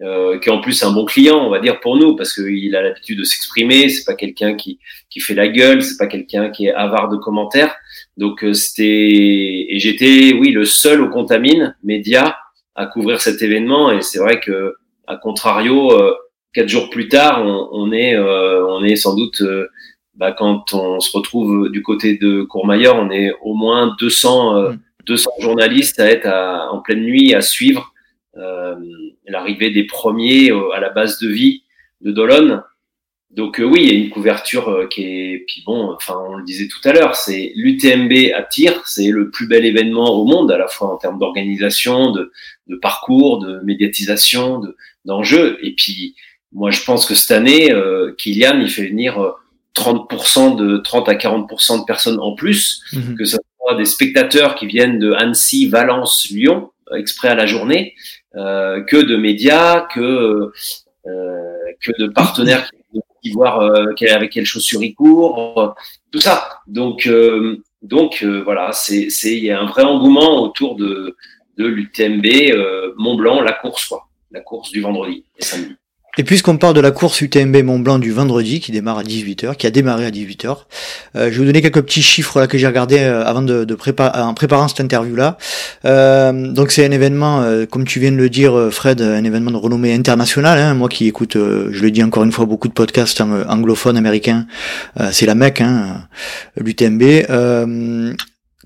euh, 0.00 0.38
qui 0.38 0.48
est 0.48 0.52
en 0.52 0.60
plus 0.60 0.82
un 0.82 0.92
bon 0.92 1.04
client, 1.04 1.44
on 1.44 1.50
va 1.50 1.58
dire 1.58 1.80
pour 1.80 1.96
nous, 1.96 2.16
parce 2.16 2.32
qu'il 2.32 2.74
a 2.74 2.82
l'habitude 2.82 3.18
de 3.18 3.24
s'exprimer. 3.24 3.88
C'est 3.88 4.04
pas 4.04 4.14
quelqu'un 4.14 4.54
qui 4.54 4.78
qui 5.10 5.20
fait 5.20 5.34
la 5.34 5.48
gueule, 5.48 5.82
c'est 5.82 5.98
pas 5.98 6.06
quelqu'un 6.06 6.50
qui 6.50 6.66
est 6.66 6.72
avare 6.72 7.08
de 7.08 7.16
commentaires. 7.16 7.74
Donc 8.16 8.44
euh, 8.44 8.54
c'était 8.54 8.84
et 8.84 9.78
j'étais 9.78 10.32
oui 10.32 10.52
le 10.52 10.64
seul 10.64 11.02
au 11.02 11.08
Contamine 11.08 11.76
média 11.82 12.38
à 12.74 12.86
couvrir 12.86 13.20
cet 13.20 13.42
événement 13.42 13.90
et 13.90 14.00
c'est 14.00 14.20
vrai 14.20 14.40
que 14.40 14.74
à 15.06 15.16
contrario 15.16 15.92
euh, 15.92 16.14
quatre 16.54 16.68
jours 16.68 16.90
plus 16.90 17.08
tard 17.08 17.42
on, 17.44 17.68
on 17.72 17.92
est 17.92 18.16
on 18.16 18.84
est 18.84 18.94
sans 18.94 19.16
doute 19.16 19.42
bah, 20.18 20.32
quand 20.32 20.74
on 20.74 20.98
se 20.98 21.16
retrouve 21.16 21.70
du 21.70 21.80
côté 21.82 22.18
de 22.18 22.42
Courmayeur, 22.42 22.96
on 22.96 23.08
est 23.10 23.32
au 23.40 23.54
moins 23.54 23.94
200, 24.00 24.74
200 25.06 25.30
euh, 25.30 25.38
mm. 25.38 25.42
journalistes 25.42 26.00
à 26.00 26.10
être 26.10 26.26
en 26.26 26.80
pleine 26.80 27.02
nuit 27.02 27.34
à 27.34 27.40
suivre 27.40 27.94
euh, 28.36 28.74
l'arrivée 29.28 29.70
des 29.70 29.84
premiers 29.84 30.50
euh, 30.50 30.72
à 30.72 30.80
la 30.80 30.90
base 30.90 31.20
de 31.20 31.28
vie 31.28 31.62
de 32.00 32.10
Dolonne. 32.10 32.62
Donc 33.30 33.60
oui, 33.64 33.80
il 33.82 33.86
y 33.86 33.90
a 33.90 34.04
une 34.04 34.10
couverture 34.10 34.88
qui 34.90 35.04
est, 35.04 35.44
puis 35.46 35.62
bon, 35.64 35.92
enfin 35.92 36.14
on 36.28 36.36
le 36.36 36.44
disait 36.44 36.66
tout 36.66 36.80
à 36.88 36.92
l'heure, 36.92 37.14
c'est 37.14 37.52
l'UTMB 37.54 38.32
à 38.34 38.42
tir, 38.42 38.82
c'est 38.86 39.10
le 39.10 39.30
plus 39.30 39.46
bel 39.46 39.66
événement 39.66 40.14
au 40.14 40.24
monde, 40.24 40.50
à 40.50 40.56
la 40.56 40.66
fois 40.66 40.92
en 40.92 40.96
termes 40.96 41.18
d'organisation, 41.18 42.10
de, 42.10 42.32
de, 42.68 42.76
parcours, 42.76 43.38
de 43.38 43.60
médiatisation, 43.60 44.62
d'enjeux. 45.04 45.58
et 45.62 45.74
puis 45.74 46.16
moi 46.52 46.70
je 46.70 46.82
pense 46.82 47.04
que 47.06 47.14
cette 47.14 47.30
année, 47.30 47.70
euh, 47.70 48.14
Kylian, 48.16 48.60
il 48.60 48.70
fait 48.70 48.88
venir 48.88 49.36
30% 49.78 50.56
de 50.56 50.78
30 50.78 51.08
à 51.08 51.14
40% 51.14 51.80
de 51.80 51.84
personnes 51.84 52.18
en 52.20 52.34
plus, 52.34 52.82
mhm. 52.92 53.16
que 53.16 53.24
ce 53.24 53.36
soit 53.36 53.76
des 53.76 53.84
spectateurs 53.84 54.54
qui 54.56 54.66
viennent 54.66 54.98
de 54.98 55.12
Annecy, 55.12 55.68
Valence, 55.68 56.28
Lyon, 56.30 56.70
exprès 56.96 57.28
à 57.28 57.34
la 57.34 57.46
journée, 57.46 57.94
euh, 58.36 58.82
que 58.82 58.96
de 58.96 59.16
médias, 59.16 59.86
que 59.94 60.50
euh, 61.06 61.56
que 61.80 61.92
de 61.98 62.08
partenaires 62.08 62.68
qui 63.22 63.30
voir 63.32 63.60
euh, 63.60 63.92
avec 64.10 64.32
quelles 64.32 64.46
chaussures 64.46 64.82
ils 64.82 64.94
courent, 64.94 65.74
tout 66.12 66.20
ça. 66.20 66.60
Donc 66.66 67.08
donc 67.82 68.24
voilà, 68.44 68.72
c'est 68.72 69.10
c'est 69.10 69.36
il 69.36 69.44
y 69.44 69.50
a 69.50 69.60
un 69.60 69.66
vrai 69.66 69.82
engouement 69.82 70.42
autour 70.42 70.76
de 70.76 71.16
de 71.56 71.66
l'UTMB 71.66 72.26
Mont 72.96 73.16
Blanc, 73.16 73.40
la 73.40 73.52
course 73.52 73.86
quoi, 73.86 74.08
la 74.30 74.40
course 74.40 74.70
du 74.70 74.80
vendredi 74.80 75.24
et 75.38 75.42
samedi. 75.42 75.74
Et 76.20 76.24
puisqu'on 76.24 76.56
parle 76.56 76.74
de 76.74 76.80
la 76.80 76.90
course 76.90 77.20
UTMB 77.20 77.62
Mont 77.62 77.78
Blanc 77.78 78.00
du 78.00 78.10
vendredi 78.10 78.58
qui 78.58 78.72
démarre 78.72 78.98
à 78.98 79.04
18h, 79.04 79.54
qui 79.54 79.68
a 79.68 79.70
démarré 79.70 80.04
à 80.04 80.10
18h, 80.10 80.48
euh, 80.48 80.56
je 81.14 81.20
vais 81.30 81.30
vous 81.30 81.44
donner 81.44 81.62
quelques 81.62 81.82
petits 81.82 82.02
chiffres 82.02 82.40
là 82.40 82.48
que 82.48 82.58
j'ai 82.58 82.66
regardé 82.66 82.98
euh, 82.98 83.24
avant 83.24 83.40
de, 83.40 83.64
de 83.64 83.74
préparer, 83.76 84.20
en 84.20 84.34
préparant 84.34 84.66
cette 84.66 84.80
interview 84.80 85.14
là. 85.14 85.38
Euh, 85.84 86.32
donc 86.32 86.72
c'est 86.72 86.84
un 86.84 86.90
événement, 86.90 87.42
euh, 87.42 87.66
comme 87.66 87.84
tu 87.84 88.00
viens 88.00 88.10
de 88.10 88.16
le 88.16 88.28
dire, 88.28 88.68
Fred, 88.72 89.00
un 89.00 89.22
événement 89.22 89.52
de 89.52 89.56
renommée 89.56 89.94
internationale. 89.94 90.58
Hein. 90.58 90.74
Moi 90.74 90.88
qui 90.88 91.06
écoute, 91.06 91.34
je 91.34 91.82
le 91.82 91.90
dis 91.92 92.02
encore 92.02 92.24
une 92.24 92.32
fois, 92.32 92.46
beaucoup 92.46 92.66
de 92.66 92.72
podcasts 92.72 93.20
anglophones 93.20 93.96
américains, 93.96 94.48
c'est 95.12 95.26
la 95.26 95.36
mec, 95.36 95.60
hein, 95.60 96.08
l'UTMB. 96.56 97.02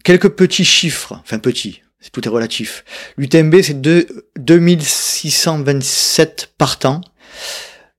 quelques 0.04 0.30
petits 0.30 0.64
chiffres, 0.64 1.20
enfin 1.22 1.38
petits, 1.38 1.82
tout 2.12 2.26
est 2.26 2.30
relatif. 2.30 2.82
L'UTMB, 3.18 3.56
c'est 3.62 3.78
2627 3.80 6.54
partants 6.56 7.02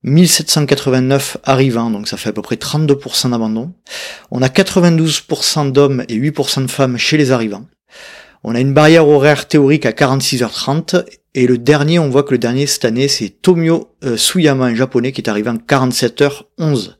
1789 0.03 1.37
arrivants, 1.43 1.89
donc 1.89 2.07
ça 2.07 2.17
fait 2.17 2.29
à 2.29 2.33
peu 2.33 2.41
près 2.41 2.55
32% 2.55 3.31
d'abandon. 3.31 3.73
On 4.31 4.41
a 4.41 4.47
92% 4.47 5.71
d'hommes 5.71 6.03
et 6.09 6.17
8% 6.17 6.65
de 6.65 6.71
femmes 6.71 6.97
chez 6.97 7.17
les 7.17 7.31
arrivants. 7.31 7.65
On 8.43 8.55
a 8.55 8.59
une 8.59 8.73
barrière 8.73 9.07
horaire 9.07 9.47
théorique 9.47 9.85
à 9.85 9.91
46h30 9.91 11.05
et 11.35 11.47
le 11.47 11.57
dernier, 11.57 11.99
on 11.99 12.09
voit 12.09 12.23
que 12.23 12.31
le 12.31 12.37
dernier 12.37 12.67
cette 12.67 12.85
année, 12.85 13.07
c'est 13.07 13.29
Tomio 13.29 13.95
euh, 14.03 14.17
Suyama, 14.17 14.65
un 14.65 14.75
japonais 14.75 15.11
qui 15.11 15.21
est 15.21 15.29
arrivé 15.29 15.49
en 15.49 15.55
47h11. 15.55 16.95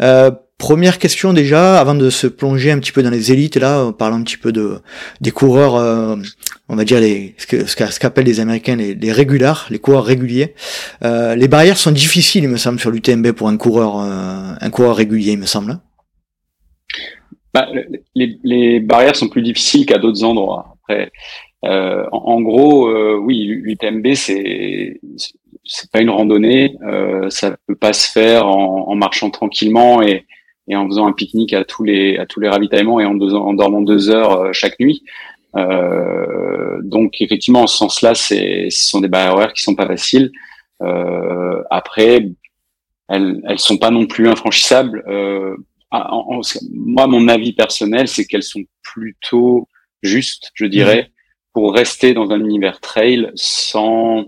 Euh, 0.00 0.30
Première 0.62 1.00
question 1.00 1.32
déjà, 1.32 1.80
avant 1.80 1.96
de 1.96 2.08
se 2.08 2.28
plonger 2.28 2.70
un 2.70 2.78
petit 2.78 2.92
peu 2.92 3.02
dans 3.02 3.10
les 3.10 3.32
élites, 3.32 3.56
là, 3.56 3.84
en 3.84 3.92
parlant 3.92 4.20
un 4.20 4.22
petit 4.22 4.36
peu 4.36 4.52
de 4.52 4.78
des 5.20 5.32
coureurs, 5.32 5.74
euh, 5.74 6.14
on 6.68 6.76
va 6.76 6.84
dire 6.84 7.00
les 7.00 7.34
ce 7.36 7.48
que 7.48 7.66
ce 7.66 7.98
qu'appellent 7.98 8.26
les 8.26 8.38
Américains 8.38 8.76
les, 8.76 8.94
les 8.94 9.10
régulars, 9.10 9.66
les 9.70 9.80
coureurs 9.80 10.04
réguliers. 10.04 10.54
Euh, 11.02 11.34
les 11.34 11.48
barrières 11.48 11.78
sont 11.78 11.90
difficiles, 11.90 12.44
il 12.44 12.48
me 12.48 12.58
semble, 12.58 12.78
sur 12.78 12.92
l'UTMB 12.92 13.32
pour 13.32 13.48
un 13.48 13.56
coureur 13.56 13.98
euh, 13.98 14.54
un 14.60 14.70
coureur 14.70 14.94
régulier, 14.94 15.32
il 15.32 15.40
me 15.40 15.46
semble. 15.46 15.72
Hein. 15.72 15.80
Bah, 17.52 17.66
les, 18.14 18.38
les, 18.44 18.78
barrières 18.78 19.16
sont 19.16 19.28
plus 19.28 19.42
difficiles 19.42 19.84
qu'à 19.84 19.98
d'autres 19.98 20.22
endroits. 20.22 20.76
Après, 20.84 21.10
en, 21.64 22.06
en, 22.12 22.40
gros, 22.40 22.88
oui, 23.18 23.46
l'UTMB 23.46 24.14
c'est 24.14 25.00
c'est 25.64 25.90
pas 25.90 26.00
une 26.00 26.10
randonnée, 26.10 26.76
euh, 26.86 27.30
ça 27.30 27.56
peut 27.66 27.74
pas 27.74 27.92
se 27.92 28.08
faire 28.12 28.46
en, 28.46 28.88
en 28.88 28.94
marchant 28.94 29.30
tranquillement 29.30 30.02
et, 30.02 30.24
et, 30.68 30.76
en 30.76 30.86
faisant 30.88 31.06
un 31.06 31.12
pique-nique 31.12 31.52
à 31.52 31.64
tous 31.64 31.84
les 31.84 32.16
à 32.18 32.26
tous 32.26 32.40
les 32.40 32.48
ravitaillements 32.48 33.00
et 33.00 33.04
en, 33.04 33.18
en 33.18 33.54
dormant 33.54 33.82
deux 33.82 34.10
heures 34.10 34.32
euh, 34.32 34.52
chaque 34.52 34.78
nuit. 34.80 35.02
Euh, 35.56 36.80
donc 36.82 37.20
effectivement, 37.20 37.62
en 37.62 37.66
ce 37.66 37.76
sens-là, 37.76 38.14
c'est 38.14 38.68
ce 38.70 38.88
sont 38.88 39.00
des 39.00 39.08
barrières 39.08 39.34
horaires 39.34 39.52
qui 39.52 39.62
sont 39.62 39.74
pas 39.74 39.86
faciles. 39.86 40.30
Euh, 40.82 41.62
après, 41.70 42.30
elles 43.08 43.42
elles 43.46 43.58
sont 43.58 43.78
pas 43.78 43.90
non 43.90 44.06
plus 44.06 44.28
infranchissables. 44.28 45.04
Euh, 45.08 45.56
en, 45.90 46.40
moi, 46.72 47.06
mon 47.06 47.28
avis 47.28 47.52
personnel, 47.52 48.08
c'est 48.08 48.24
qu'elles 48.24 48.42
sont 48.42 48.64
plutôt 48.82 49.68
justes, 50.02 50.50
je 50.54 50.64
dirais, 50.64 51.02
mmh. 51.02 51.12
pour 51.52 51.74
rester 51.74 52.14
dans 52.14 52.30
un 52.30 52.40
univers 52.40 52.80
trail 52.80 53.30
sans 53.34 54.24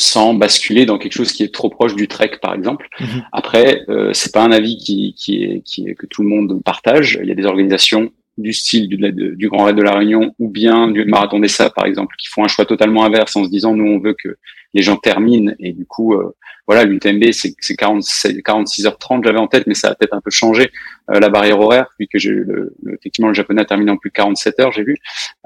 sans 0.00 0.34
basculer 0.34 0.86
dans 0.86 0.98
quelque 0.98 1.12
chose 1.12 1.32
qui 1.32 1.42
est 1.42 1.52
trop 1.52 1.68
proche 1.68 1.94
du 1.94 2.08
trek, 2.08 2.32
par 2.40 2.54
exemple. 2.54 2.88
Mhm. 2.98 3.24
Après, 3.32 3.84
euh, 3.88 4.12
c'est 4.12 4.32
pas 4.32 4.42
un 4.42 4.52
avis 4.52 4.76
qui, 4.76 5.14
qui, 5.16 5.44
est, 5.44 5.62
qui 5.64 5.88
est 5.88 5.94
que 5.94 6.06
tout 6.06 6.22
le 6.22 6.28
monde 6.28 6.62
partage. 6.64 7.18
Il 7.22 7.28
y 7.28 7.32
a 7.32 7.34
des 7.34 7.46
organisations 7.46 8.10
du 8.38 8.52
style 8.52 8.88
du, 8.88 8.96
du 9.36 9.48
Grand 9.48 9.64
Raid 9.64 9.76
de 9.76 9.82
la 9.82 9.94
Réunion 9.94 10.34
ou 10.38 10.48
bien 10.48 10.88
du 10.90 11.04
Marathon 11.04 11.38
des 11.38 11.48
Sables, 11.48 11.74
par 11.74 11.86
exemple, 11.86 12.14
qui 12.18 12.28
font 12.28 12.44
un 12.44 12.48
choix 12.48 12.64
totalement 12.64 13.04
inverse 13.04 13.36
en 13.36 13.44
se 13.44 13.50
disant 13.50 13.74
nous 13.74 13.86
on 13.86 13.98
veut 13.98 14.14
que 14.14 14.36
les 14.74 14.82
gens 14.82 14.96
terminent 14.96 15.52
et 15.58 15.72
du 15.72 15.86
coup 15.86 16.14
euh, 16.14 16.34
voilà 16.66 16.84
l'UTMB 16.84 17.32
c'est 17.32 17.54
46h30 17.60 19.24
j'avais 19.24 19.38
en 19.38 19.48
tête 19.48 19.66
mais 19.66 19.74
ça 19.74 19.88
a 19.88 19.94
peut-être 19.94 20.14
un 20.14 20.20
peu 20.20 20.30
changé 20.30 20.70
euh, 21.10 21.20
la 21.20 21.28
barrière 21.28 21.60
horaire 21.60 21.86
puisque 21.96 22.18
j'ai 22.18 22.30
le, 22.30 22.74
effectivement 22.92 23.28
le 23.28 23.34
japonais 23.34 23.62
a 23.62 23.64
terminé 23.64 23.90
en 23.90 23.96
plus 23.96 24.10
de 24.10 24.14
47 24.14 24.60
heures 24.60 24.72
j'ai 24.72 24.84
vu 24.84 24.96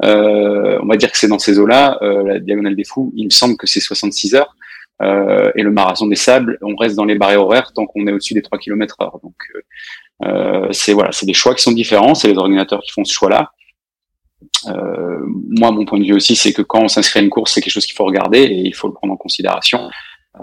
euh, 0.05 0.79
on 0.83 0.87
va 0.87 0.97
dire 0.97 1.11
que 1.11 1.19
c'est 1.19 1.29
dans 1.29 1.39
ces 1.39 1.59
eaux 1.59 1.67
là 1.67 1.99
la 2.03 2.39
diagonale 2.39 2.77
des 2.77 2.85
fous 2.85 3.13
il 3.17 3.27
me 3.27 3.31
semble 3.31 3.57
que 3.57 3.67
c'est 3.67 3.81
66 3.81 4.35
heures 4.35 4.57
et 5.01 5.63
le 5.63 5.71
marathon 5.71 6.07
des 6.07 6.17
sables 6.17 6.59
on 6.63 6.77
reste 6.77 6.97
dans 6.97 7.05
les 7.05 7.17
barrières 7.17 7.43
horaires 7.43 7.73
tant 7.75 7.87
qu'on 7.87 8.07
est 8.07 8.13
au-dessus 8.13 8.35
des 8.35 8.43
3 8.43 8.59
km 8.59 8.97
heure 9.01 9.19
donc 9.23 9.35
euh, 10.23 10.69
c'est 10.71 10.93
voilà, 10.93 11.13
c'est 11.13 11.27
des 11.27 11.35
choix 11.35 11.55
qui 11.55 11.63
sont 11.63 11.73
différents. 11.73 12.15
C'est 12.15 12.29
les 12.29 12.37
organisateurs 12.39 12.81
qui 12.83 12.93
font 12.93 13.05
ce 13.05 13.13
choix-là. 13.13 13.51
Euh, 14.69 15.19
moi, 15.49 15.71
mon 15.71 15.85
point 15.85 15.99
de 15.99 16.05
vue 16.05 16.15
aussi, 16.15 16.37
c'est 16.37 16.53
que 16.53 16.63
quand 16.63 16.83
on 16.83 16.89
s'inscrit 16.89 17.21
à 17.21 17.23
une 17.23 17.31
course, 17.31 17.53
c'est 17.53 17.61
quelque 17.61 17.73
chose 17.73 17.87
qu'il 17.87 17.97
faut 17.97 18.05
regarder 18.05 18.39
et 18.39 18.61
il 18.61 18.75
faut 18.75 18.89
le 18.89 18.95
prendre 18.95 19.13
en 19.13 19.17
considération 19.17 19.91
euh, 20.41 20.43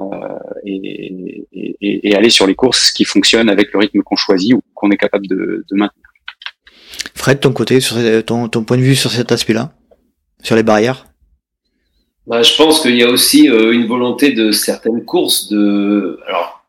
et, 0.65 1.45
et, 1.51 2.09
et, 2.09 2.15
aller 2.15 2.29
sur 2.29 2.47
les 2.47 2.55
courses 2.55 2.91
qui 2.91 3.03
fonctionnent 3.03 3.49
avec 3.49 3.73
le 3.73 3.79
rythme 3.79 4.01
qu'on 4.01 4.15
choisit 4.15 4.53
ou 4.53 4.61
qu'on 4.73 4.89
est 4.91 4.97
capable 4.97 5.27
de, 5.27 5.65
de, 5.69 5.75
maintenir. 5.75 6.05
Fred, 7.13 7.39
ton 7.39 7.51
côté, 7.51 7.79
sur 7.81 7.97
ton, 8.25 8.47
ton 8.47 8.63
point 8.63 8.77
de 8.77 8.83
vue 8.83 8.95
sur 8.95 9.11
cet 9.11 9.31
aspect-là, 9.31 9.73
sur 10.41 10.55
les 10.55 10.63
barrières? 10.63 11.05
Bah, 12.27 12.41
Je 12.41 12.55
pense 12.55 12.81
qu'il 12.81 12.95
y 12.95 13.03
a 13.03 13.09
aussi 13.09 13.49
euh, 13.49 13.73
une 13.73 13.87
volonté 13.87 14.31
de 14.31 14.51
certaines 14.51 15.03
courses 15.05 15.49
de... 15.49 16.19
Alors, 16.27 16.63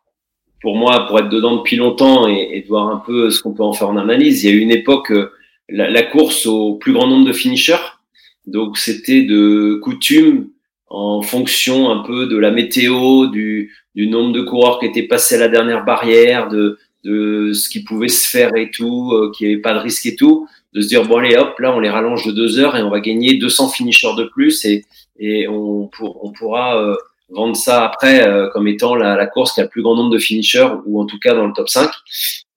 pour 0.61 0.77
moi, 0.77 1.07
pour 1.07 1.19
être 1.19 1.29
dedans 1.29 1.57
depuis 1.57 1.77
longtemps 1.77 2.27
et, 2.29 2.51
et 2.53 2.63
de 2.63 2.69
voir 2.69 2.89
un 2.89 3.03
peu 3.05 3.31
ce 3.31 3.43
qu'on 3.43 3.53
peut 3.53 3.63
en 3.63 3.73
faire 3.73 3.89
en 3.89 3.97
analyse, 3.97 4.43
il 4.43 4.51
y 4.51 4.53
a 4.53 4.57
eu 4.57 4.61
une 4.61 4.71
époque, 4.71 5.11
euh, 5.11 5.33
la, 5.73 5.91
la 5.91 6.03
course 6.03 6.47
au 6.47 6.75
plus 6.75 6.93
grand 6.93 7.07
nombre 7.07 7.27
de 7.27 7.33
finishers. 7.33 7.99
Donc, 8.47 8.79
c'était 8.79 9.23
de 9.23 9.79
coutume 9.83 10.49
en 10.89 11.23
fonction 11.23 11.91
un 11.91 12.03
peu 12.03 12.27
de 12.27 12.37
la 12.37 12.51
météo, 12.51 13.27
du, 13.27 13.73
du 13.95 14.09
nombre 14.09 14.33
de 14.33 14.43
coureurs 14.43 14.79
qui 14.79 14.87
étaient 14.87 15.05
passés 15.05 15.37
à 15.37 15.39
la 15.39 15.49
dernière 15.49 15.85
barrière, 15.85 16.49
de, 16.49 16.79
de 17.05 17.53
ce 17.53 17.69
qui 17.69 17.83
pouvait 17.83 18.09
se 18.09 18.29
faire 18.29 18.55
et 18.57 18.71
tout, 18.71 19.13
euh, 19.13 19.33
qu'il 19.33 19.49
n'y 19.49 19.55
avait 19.55 19.63
pas 19.63 19.75
de 19.75 19.79
risque 19.79 20.07
et 20.07 20.17
tout, 20.17 20.47
de 20.73 20.81
se 20.81 20.89
dire 20.89 21.05
bon 21.05 21.19
allez 21.19 21.37
hop 21.37 21.59
là 21.59 21.75
on 21.75 21.81
les 21.81 21.91
rallonge 21.91 22.27
de 22.27 22.33
deux 22.33 22.59
heures 22.59 22.77
et 22.77 22.83
on 22.83 22.91
va 22.91 23.01
gagner 23.01 23.35
200 23.35 23.71
finishers 23.71 24.15
de 24.17 24.25
plus 24.25 24.65
et, 24.65 24.85
et 25.19 25.49
on, 25.49 25.89
pour, 25.89 26.25
on 26.25 26.33
pourra 26.33 26.83
euh, 26.83 26.95
vendre 27.33 27.57
ça 27.57 27.85
après 27.85 28.27
euh, 28.27 28.49
comme 28.51 28.69
étant 28.69 28.95
la, 28.95 29.17
la, 29.17 29.27
course 29.27 29.53
qui 29.53 29.61
a 29.61 29.65
le 29.65 29.69
plus 29.69 29.83
grand 29.83 29.97
nombre 29.97 30.11
de 30.11 30.19
finishers 30.19 30.69
ou 30.87 31.01
en 31.01 31.07
tout 31.07 31.19
cas 31.19 31.35
dans 31.35 31.47
le 31.47 31.53
top 31.53 31.69
5. 31.69 31.91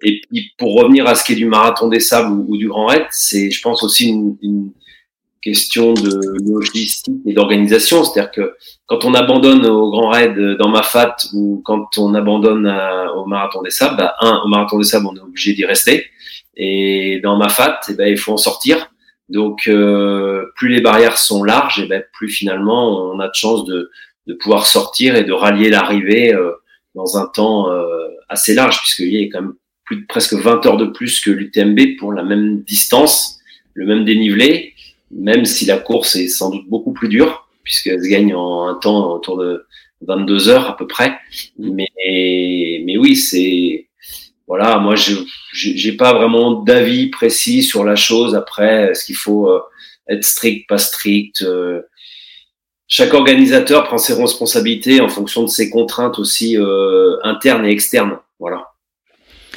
Et 0.03 0.21
puis 0.29 0.51
pour 0.57 0.75
revenir 0.75 1.07
à 1.07 1.15
ce 1.15 1.23
qui 1.23 1.33
est 1.33 1.37
du 1.37 1.45
marathon 1.45 1.87
des 1.87 1.99
sables 1.99 2.31
ou, 2.47 2.57
du 2.57 2.67
grand 2.67 2.87
raid, 2.87 3.05
c'est 3.11 3.49
je 3.49 3.61
pense 3.61 3.83
aussi 3.83 4.09
une, 4.09 4.37
une, 4.41 4.71
question 5.41 5.93
de 5.93 6.19
logistique 6.51 7.21
et 7.27 7.33
d'organisation. 7.33 8.03
C'est-à-dire 8.03 8.31
que 8.31 8.55
quand 8.87 9.05
on 9.05 9.13
abandonne 9.13 9.63
au 9.67 9.91
grand 9.91 10.09
raid 10.09 10.35
dans 10.57 10.69
ma 10.69 10.81
fat 10.81 11.15
ou 11.35 11.61
quand 11.63 11.87
on 11.99 12.15
abandonne 12.15 12.65
au 13.15 13.25
marathon 13.27 13.61
des 13.61 13.69
sables, 13.69 13.95
bah, 13.95 14.15
un, 14.21 14.41
au 14.43 14.47
marathon 14.47 14.79
des 14.79 14.85
sables, 14.85 15.05
on 15.05 15.15
est 15.15 15.19
obligé 15.19 15.53
d'y 15.53 15.63
rester. 15.63 16.07
Et 16.57 17.19
dans 17.21 17.37
ma 17.37 17.49
fat, 17.49 17.79
eh 17.89 17.93
ben, 17.93 18.07
il 18.07 18.17
faut 18.17 18.33
en 18.33 18.37
sortir. 18.37 18.89
Donc, 19.29 19.67
euh, 19.67 20.45
plus 20.55 20.69
les 20.69 20.81
barrières 20.81 21.17
sont 21.17 21.43
larges, 21.43 21.79
et 21.79 21.83
eh 21.85 21.87
ben, 21.87 22.03
plus 22.13 22.29
finalement 22.29 23.11
on 23.11 23.19
a 23.19 23.27
de 23.27 23.33
chances 23.33 23.65
de, 23.65 23.91
de 24.27 24.33
pouvoir 24.33 24.65
sortir 24.65 25.15
et 25.15 25.23
de 25.23 25.33
rallier 25.33 25.69
l'arrivée 25.69 26.33
euh, 26.33 26.51
dans 26.95 27.17
un 27.17 27.27
temps 27.27 27.71
euh, 27.71 28.07
assez 28.29 28.53
large, 28.53 28.79
puisqu'il 28.79 29.13
y 29.13 29.23
a 29.23 29.27
quand 29.31 29.41
même 29.41 29.53
plus 29.83 29.97
de 29.97 30.05
presque 30.07 30.33
20 30.33 30.65
heures 30.65 30.77
de 30.77 30.87
plus 30.87 31.19
que 31.21 31.29
l'UTMB 31.29 31.97
pour 31.99 32.11
la 32.11 32.23
même 32.23 32.61
distance, 32.63 33.39
le 33.73 33.85
même 33.85 34.03
dénivelé, 34.03 34.73
même 35.11 35.45
si 35.45 35.65
la 35.65 35.77
course 35.77 36.15
est 36.15 36.27
sans 36.27 36.49
doute 36.49 36.67
beaucoup 36.67 36.93
plus 36.93 37.07
dure, 37.07 37.47
puisqu'elle 37.63 38.03
se 38.03 38.07
gagne 38.07 38.33
en 38.33 38.67
un 38.67 38.75
temps 38.75 39.13
autour 39.13 39.37
de 39.37 39.65
22 40.01 40.49
heures 40.49 40.69
à 40.69 40.77
peu 40.77 40.87
près. 40.87 41.17
Mais, 41.59 41.87
mais 41.97 42.97
oui, 42.97 43.15
c'est 43.15 43.87
voilà, 44.47 44.77
moi 44.77 44.95
je 44.95 45.13
j'ai 45.53 45.93
pas 45.93 46.13
vraiment 46.13 46.61
d'avis 46.61 47.07
précis 47.07 47.63
sur 47.63 47.83
la 47.83 47.95
chose. 47.95 48.35
Après, 48.35 48.91
est-ce 48.91 49.05
qu'il 49.05 49.15
faut 49.15 49.49
euh, 49.49 49.61
être 50.09 50.23
strict, 50.23 50.67
pas 50.67 50.77
strict 50.77 51.43
chaque 52.87 53.13
organisateur 53.13 53.83
prend 53.85 53.97
ses 53.97 54.13
responsabilités 54.13 55.01
en 55.01 55.09
fonction 55.09 55.43
de 55.43 55.49
ses 55.49 55.69
contraintes 55.69 56.19
aussi 56.19 56.57
euh, 56.57 57.17
internes 57.23 57.65
et 57.65 57.71
externes. 57.71 58.17
Voilà. 58.39 58.71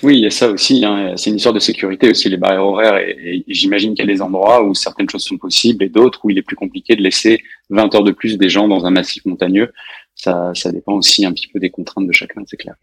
Oui, 0.02 0.18
il 0.18 0.22
y 0.22 0.26
a 0.26 0.30
ça 0.30 0.48
aussi. 0.48 0.84
Hein. 0.84 1.14
C'est 1.16 1.30
une 1.30 1.36
histoire 1.36 1.54
de 1.54 1.58
sécurité 1.58 2.08
aussi, 2.10 2.28
les 2.28 2.36
barrières 2.36 2.64
horaires. 2.64 2.96
Et, 2.96 3.44
j'imagine 3.48 3.94
qu'il 3.94 4.06
y 4.06 4.08
a 4.08 4.12
des 4.12 4.22
endroits 4.22 4.62
où 4.62 4.74
certaines 4.74 5.10
choses 5.10 5.24
sont 5.24 5.38
possibles 5.38 5.82
et 5.84 5.88
d'autres 5.88 6.20
où 6.24 6.30
il 6.30 6.38
est 6.38 6.42
plus 6.42 6.56
compliqué 6.56 6.96
de 6.96 7.02
laisser 7.02 7.42
20 7.70 7.94
heures 7.94 8.04
de 8.04 8.12
plus 8.12 8.38
des 8.38 8.48
gens 8.48 8.68
dans 8.68 8.86
un 8.86 8.90
massif 8.90 9.24
montagneux. 9.26 9.72
Ça, 10.14 10.52
ça 10.54 10.72
dépend 10.72 10.94
aussi 10.94 11.26
un 11.26 11.32
petit 11.32 11.48
peu 11.48 11.58
des 11.58 11.70
contraintes 11.70 12.06
de 12.06 12.12
chacun, 12.12 12.42
c'est 12.46 12.56
clair. 12.56 12.74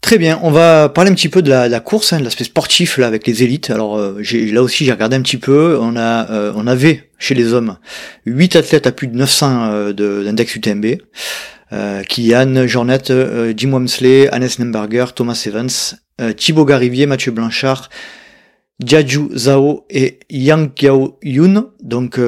Très 0.00 0.16
bien, 0.16 0.40
on 0.42 0.50
va 0.50 0.88
parler 0.88 1.10
un 1.10 1.14
petit 1.14 1.28
peu 1.28 1.42
de 1.42 1.50
la, 1.50 1.80
course, 1.80 2.12
hein, 2.12 2.20
de 2.20 2.24
l'aspect 2.24 2.44
sportif 2.44 2.96
là 2.96 3.06
avec 3.06 3.26
les 3.26 3.42
élites. 3.42 3.70
Alors 3.70 3.98
euh, 3.98 4.20
là 4.50 4.62
aussi 4.62 4.84
j'ai 4.84 4.92
regardé 4.92 5.16
un 5.16 5.22
petit 5.22 5.36
peu. 5.36 5.78
On 5.80 5.94
a, 5.94 6.30
euh, 6.30 6.52
on 6.56 6.66
avait 6.66 7.10
chez 7.18 7.34
les 7.34 7.52
hommes 7.52 7.76
8 8.24 8.56
athlètes 8.56 8.86
à 8.86 8.92
plus 8.92 9.08
de 9.08 9.16
900 9.16 9.70
euh, 9.70 9.92
d'index 9.92 10.56
UTMB. 10.56 10.86
Euh, 11.72 12.02
Kylian, 12.02 12.66
Jornet, 12.66 13.02
Jim 13.56 13.72
Wamsley, 13.72 14.28
Hannes 14.32 14.48
Nemberger, 14.58 15.06
Thomas 15.14 15.40
Evans, 15.46 15.68
Thibaut 16.36 16.64
Garivier, 16.64 17.06
Mathieu 17.06 17.30
Blanchard, 17.30 17.88
Jiaju 18.84 19.28
Zhao 19.36 19.84
et 19.90 20.18
Yang 20.30 20.74
Kiao 20.74 21.18
Yun. 21.22 21.66
Donc 21.82 22.18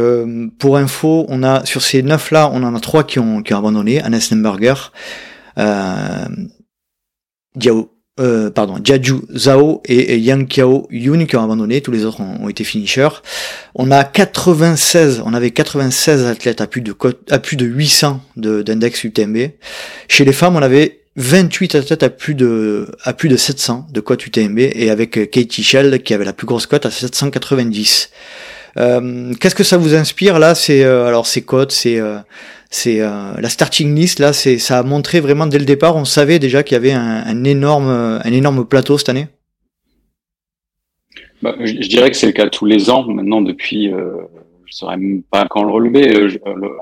pour 0.59 0.77
info, 0.77 1.27
on 1.29 1.43
a 1.43 1.65
sur 1.65 1.83
ces 1.83 2.03
neuf 2.03 2.31
là, 2.31 2.51
on 2.53 2.63
en 2.63 2.75
a 2.75 2.81
trois 2.81 3.03
qui 3.05 3.19
ont, 3.19 3.43
qui 3.43 3.55
ont 3.55 3.59
abandonné. 3.59 4.01
Hannes 4.03 4.21
Nemberger. 4.31 4.75
Diao, 7.55 7.91
euh, 8.21 8.51
pardon, 8.51 8.79
Jiaju 8.83 9.23
Zhao 9.35 9.83
et, 9.87 10.19
Yang 10.19 10.49
Kiao 10.49 10.87
Yun 10.91 11.25
qui 11.25 11.37
ont 11.37 11.43
abandonné, 11.43 11.81
tous 11.81 11.93
les 11.93 12.05
autres 12.05 12.21
ont, 12.21 12.49
été 12.49 12.63
finishers. 12.63 13.09
On 13.75 13.91
a 13.91 14.05
96, 14.05 15.23
on 15.25 15.33
avait 15.33 15.51
96 15.51 16.27
athlètes 16.27 16.61
à 16.61 16.67
plus 16.67 16.83
de 16.83 16.95
à 17.31 17.39
plus 17.39 17.57
de 17.57 17.65
800 17.65 18.21
d'index 18.37 19.05
UTMB. 19.05 19.53
Chez 20.09 20.25
les 20.25 20.33
femmes, 20.33 20.57
on 20.57 20.63
avait 20.63 21.01
28 21.17 21.75
athlètes 21.75 22.03
à 22.03 22.11
plus 22.11 22.35
de 22.35 22.87
à 23.03 23.15
plus 23.15 23.31
de 23.31 23.37
700 23.37 23.87
de 23.91 24.01
cote 24.01 24.27
UTMB 24.27 24.59
et 24.59 24.91
avec 24.91 25.31
Katie 25.31 25.63
Shell 25.63 26.03
qui 26.03 26.13
avait 26.13 26.25
la 26.27 26.35
plus 26.35 26.47
grosse 26.47 26.67
cote 26.67 26.85
à 26.85 26.91
790. 26.91 28.11
Euh, 28.79 29.33
Qu'est-ce 29.41 29.55
que 29.55 29.65
ça 29.65 29.77
vous 29.77 29.95
inspire 29.95 30.39
là? 30.39 30.55
C'est 30.55 30.85
euh, 30.85 31.07
alors 31.07 31.27
ces 31.27 31.43
cotes, 31.43 31.73
c'est 31.73 31.99
euh, 31.99 32.19
c'est 32.73 33.01
euh, 33.01 33.35
la 33.39 33.49
starting 33.51 33.95
list 33.95 34.19
là, 34.19 34.33
c'est 34.33 34.59
ça 34.59 34.79
a 34.79 34.83
montré 34.83 35.21
vraiment 35.21 35.47
dès 35.47 35.59
le 35.59 35.67
départ, 35.67 35.95
on 35.95 36.07
savait 36.07 36.39
déjà 36.39 36.63
qu'il 36.63 36.75
y 36.75 36.77
avait 36.77 36.93
un, 36.93 37.45
énorme 37.45 38.21
un 38.25 38.33
énorme 38.33 38.67
plateau 38.67 38.97
cette 38.99 39.11
année. 39.11 39.29
Bah, 41.43 41.57
je, 41.61 41.73
dirais 41.89 42.11
que 42.11 42.17
c'est 42.17 42.27
le 42.27 42.33
cas 42.33 42.49
tous 42.49 42.65
les 42.65 42.89
ans 42.89 43.05
maintenant 43.05 43.43
depuis. 43.43 43.93
Euh, 43.93 44.13
je 44.65 44.77
saurais 44.77 44.97
même 44.97 45.23
pas 45.25 45.47
quand 45.51 45.65
le 45.65 45.71
relever, 45.71 46.17
euh, 46.17 46.31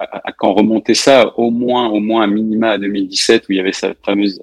à, 0.00 0.30
quand 0.32 0.52
remonter 0.52 0.94
ça, 0.94 1.36
au 1.38 1.50
moins 1.50 1.88
au 1.88 1.98
moins 1.98 2.22
un 2.22 2.28
minima 2.28 2.70
à 2.72 2.78
2017 2.78 3.48
où 3.48 3.52
il 3.52 3.56
y 3.56 3.60
avait 3.60 3.72
cette 3.72 3.98
fameuse 4.04 4.40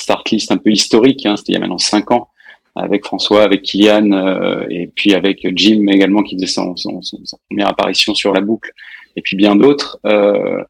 start 0.00 0.28
list 0.30 0.50
un 0.50 0.56
peu 0.56 0.70
historique. 0.70 1.24
Hein, 1.26 1.36
C'était 1.36 1.52
il 1.52 1.54
y 1.54 1.56
a 1.58 1.60
maintenant 1.60 1.78
cinq 1.78 2.10
ans 2.10 2.28
avec 2.74 3.04
François, 3.04 3.44
avec 3.44 3.62
Kylian 3.62 4.10
euh, 4.12 4.64
et 4.68 4.88
puis 4.88 5.14
avec 5.14 5.46
Jim 5.54 5.86
également 5.88 6.22
qui 6.22 6.34
faisait 6.34 6.46
sa 6.46 6.64
première 7.48 7.68
apparition 7.68 8.14
sur 8.14 8.32
la 8.32 8.40
boucle 8.40 8.72
et 9.16 9.22
puis 9.22 9.36
bien 9.36 9.56
d'autres. 9.56 9.98
Euh, 10.06 10.62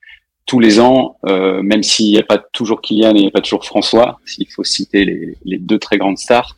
tous 0.46 0.58
les 0.58 0.80
ans, 0.80 1.18
euh, 1.28 1.62
même 1.62 1.82
s'il 1.82 2.10
n'y 2.10 2.18
a 2.18 2.24
pas 2.24 2.38
toujours 2.38 2.80
Kylian 2.80 3.14
et 3.14 3.18
il 3.18 3.22
n'y 3.22 3.28
a 3.28 3.30
pas 3.30 3.40
toujours 3.40 3.64
François, 3.64 4.18
s'il 4.24 4.48
faut 4.48 4.64
citer 4.64 5.04
les, 5.04 5.58
deux 5.58 5.78
très 5.78 5.98
grandes 5.98 6.18
stars, 6.18 6.56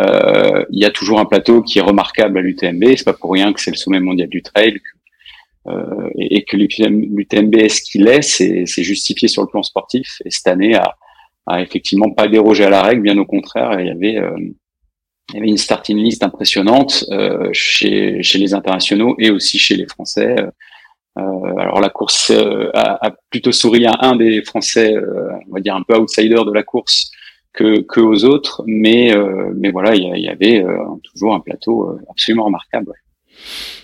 euh, 0.00 0.64
il 0.70 0.80
y 0.80 0.84
a 0.84 0.90
toujours 0.90 1.18
un 1.18 1.24
plateau 1.24 1.62
qui 1.62 1.78
est 1.78 1.82
remarquable 1.82 2.38
à 2.38 2.40
l'UTMB. 2.42 2.94
C'est 2.96 3.04
pas 3.04 3.12
pour 3.12 3.32
rien 3.32 3.52
que 3.52 3.60
c'est 3.60 3.70
le 3.70 3.76
sommet 3.76 4.00
mondial 4.00 4.28
du 4.28 4.42
trail 4.42 4.78
euh, 5.66 6.10
et, 6.16 6.44
que 6.44 6.56
l'UTMB 6.56 7.54
est 7.56 7.68
ce 7.68 7.82
qu'il 7.82 8.06
est, 8.06 8.22
c'est 8.22 8.82
justifié 8.82 9.28
sur 9.28 9.42
le 9.42 9.48
plan 9.48 9.62
sportif. 9.62 10.22
Et 10.24 10.30
cette 10.30 10.46
année 10.46 10.74
a, 10.74 10.94
a 11.46 11.60
effectivement 11.60 12.10
pas 12.10 12.28
dérogé 12.28 12.64
à 12.64 12.70
la 12.70 12.82
règle, 12.82 13.02
bien 13.02 13.18
au 13.18 13.24
contraire. 13.24 13.80
Il 13.80 13.86
y 13.86 13.90
avait 13.90 14.18
euh, 14.18 14.36
il 15.30 15.36
y 15.36 15.38
avait 15.38 15.48
une 15.48 15.56
starting 15.56 15.96
list 15.96 16.22
impressionnante 16.22 17.06
euh, 17.10 17.48
chez, 17.52 18.22
chez 18.22 18.38
les 18.38 18.52
internationaux 18.52 19.16
et 19.18 19.30
aussi 19.30 19.58
chez 19.58 19.74
les 19.74 19.86
Français. 19.86 20.36
Euh, 21.16 21.56
alors 21.58 21.80
la 21.80 21.90
course 21.90 22.30
euh, 22.30 22.70
a, 22.74 23.06
a, 23.06 23.12
plutôt 23.30 23.52
souri 23.52 23.86
à 23.86 23.94
un 24.00 24.16
des 24.16 24.42
Français, 24.42 24.94
euh, 24.94 25.30
on 25.48 25.54
va 25.54 25.60
dire 25.60 25.76
un 25.76 25.82
peu 25.82 25.96
outsider 25.96 26.42
de 26.44 26.52
la 26.52 26.64
course, 26.64 27.12
que, 27.52 27.82
que 27.82 28.00
aux 28.00 28.24
autres, 28.24 28.64
mais 28.66 29.14
mais 29.54 29.70
voilà, 29.70 29.94
il 29.94 30.02
y, 30.02 30.28
avait 30.28 30.64
toujours 31.04 31.36
un 31.36 31.40
plateau 31.40 31.96
absolument 32.10 32.46
remarquable. 32.46 32.92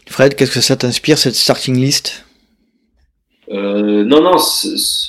Fred, 0.07 0.35
qu'est-ce 0.35 0.53
que 0.53 0.61
ça 0.61 0.77
t'inspire 0.77 1.19
cette 1.19 1.37
starting 1.37 1.77
list? 1.77 2.25
Euh, 3.51 4.05
non, 4.05 4.23
non, 4.23 4.37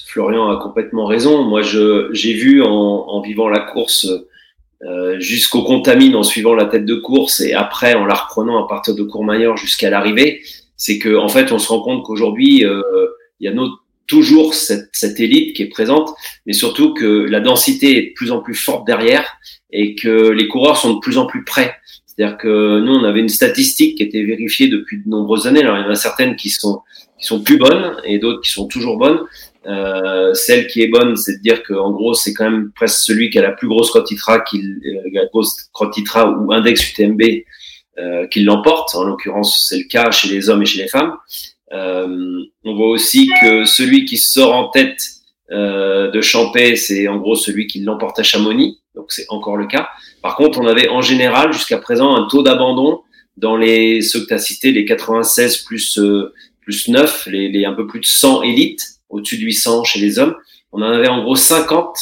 Florian 0.07 0.49
a 0.49 0.57
complètement 0.61 1.05
raison. 1.05 1.43
Moi, 1.43 1.61
je 1.61 2.09
j'ai 2.11 2.33
vu 2.33 2.63
en, 2.63 2.69
en, 2.69 3.21
vivant 3.21 3.49
la 3.49 3.59
course 3.59 4.07
euh, 4.83 5.19
jusqu'au 5.19 5.63
contamine 5.63 6.15
en 6.15 6.23
suivant 6.23 6.55
la 6.55 6.65
tête 6.65 6.85
de 6.85 6.95
course 6.95 7.39
et 7.39 7.53
après 7.53 7.93
en 7.93 8.05
la 8.05 8.15
reprenant 8.15 8.63
à 8.63 8.67
partir 8.67 8.95
de 8.95 9.03
Courmayeur 9.03 9.57
jusqu'à 9.57 9.91
l'arrivée, 9.91 10.41
c'est 10.81 10.97
que 10.97 11.15
en 11.15 11.27
fait 11.27 11.51
on 11.51 11.59
se 11.59 11.67
rend 11.67 11.81
compte 11.81 12.03
qu'aujourd'hui 12.03 12.65
euh, 12.65 12.81
il 13.39 13.45
y 13.45 13.53
a 13.53 13.53
toujours 14.07 14.55
cette, 14.55 14.89
cette, 14.93 15.19
élite 15.19 15.55
qui 15.55 15.61
est 15.61 15.69
présente, 15.69 16.09
mais 16.47 16.53
surtout 16.53 16.95
que 16.95 17.05
la 17.05 17.39
densité 17.39 17.97
est 17.97 18.09
de 18.09 18.13
plus 18.15 18.31
en 18.31 18.39
plus 18.39 18.55
forte 18.55 18.87
derrière 18.87 19.37
et 19.71 19.93
que 19.93 20.29
les 20.29 20.47
coureurs 20.47 20.77
sont 20.77 20.95
de 20.95 20.99
plus 20.99 21.19
en 21.19 21.27
plus 21.27 21.43
près. 21.43 21.75
C'est-à-dire 22.07 22.37
que 22.37 22.79
nous 22.79 22.93
on 22.93 23.03
avait 23.03 23.19
une 23.19 23.29
statistique 23.29 23.97
qui 23.97 24.03
était 24.03 24.23
vérifiée 24.23 24.69
depuis 24.69 24.97
de 24.97 25.07
nombreuses 25.07 25.45
années. 25.45 25.61
Alors 25.61 25.77
il 25.77 25.83
y 25.83 25.85
en 25.85 25.91
a 25.91 25.95
certaines 25.95 26.35
qui 26.35 26.49
sont 26.49 26.81
qui 27.19 27.27
sont 27.27 27.43
plus 27.43 27.57
bonnes 27.57 27.97
et 28.03 28.17
d'autres 28.17 28.41
qui 28.41 28.49
sont 28.49 28.65
toujours 28.65 28.97
bonnes. 28.97 29.19
Euh, 29.67 30.33
celle 30.33 30.65
qui 30.65 30.81
est 30.81 30.87
bonne, 30.87 31.15
c'est 31.15 31.37
de 31.37 31.41
dire 31.43 31.61
qu'en 31.61 31.91
gros, 31.91 32.15
c'est 32.15 32.33
quand 32.33 32.49
même 32.49 32.71
presque 32.75 32.97
celui 32.97 33.29
qui 33.29 33.37
a 33.37 33.43
la 33.43 33.51
plus 33.51 33.67
grosse 33.67 33.91
quantitra, 33.91 34.39
qui, 34.39 34.59
euh, 34.59 35.01
la 35.13 35.27
grosse 35.27 35.69
quantitra 35.71 36.31
ou 36.31 36.51
index 36.51 36.89
UTMB 36.89 37.21
euh, 37.97 38.27
qui 38.27 38.41
l'emporte. 38.41 38.95
En 38.95 39.03
l'occurrence, 39.03 39.67
c'est 39.67 39.77
le 39.77 39.83
cas 39.83 40.11
chez 40.11 40.29
les 40.29 40.49
hommes 40.49 40.61
et 40.61 40.65
chez 40.65 40.81
les 40.81 40.87
femmes. 40.87 41.17
Euh, 41.73 42.41
on 42.63 42.75
voit 42.75 42.89
aussi 42.89 43.29
que 43.41 43.65
celui 43.65 44.05
qui 44.05 44.17
sort 44.17 44.53
en 44.53 44.69
tête 44.69 45.01
euh, 45.51 46.09
de 46.11 46.21
Champé, 46.21 46.75
c'est 46.75 47.07
en 47.07 47.17
gros 47.17 47.35
celui 47.35 47.67
qui 47.67 47.81
l'emporte 47.81 48.19
à 48.19 48.23
Chamonix. 48.23 48.79
Donc 48.95 49.11
c'est 49.11 49.25
encore 49.29 49.57
le 49.57 49.67
cas. 49.67 49.89
Par 50.21 50.35
contre, 50.35 50.59
on 50.59 50.67
avait 50.67 50.89
en 50.89 51.01
général 51.01 51.51
jusqu'à 51.53 51.77
présent 51.77 52.15
un 52.15 52.27
taux 52.27 52.43
d'abandon 52.43 53.01
dans 53.37 53.57
les 53.57 54.01
ceux 54.01 54.21
que 54.21 54.27
tu 54.27 54.33
as 54.33 54.39
cités, 54.39 54.71
les 54.71 54.85
96 54.85 55.57
plus 55.63 55.97
euh, 55.97 56.33
plus 56.61 56.87
9, 56.87 57.27
les, 57.27 57.49
les 57.49 57.65
un 57.65 57.73
peu 57.73 57.87
plus 57.87 57.99
de 57.99 58.05
100 58.05 58.43
élites 58.43 58.85
au-dessus 59.09 59.37
de 59.37 59.43
800 59.43 59.83
chez 59.83 59.99
les 59.99 60.19
hommes. 60.19 60.35
On 60.71 60.81
en 60.81 60.91
avait 60.91 61.07
en 61.07 61.23
gros 61.23 61.35
50 61.35 61.97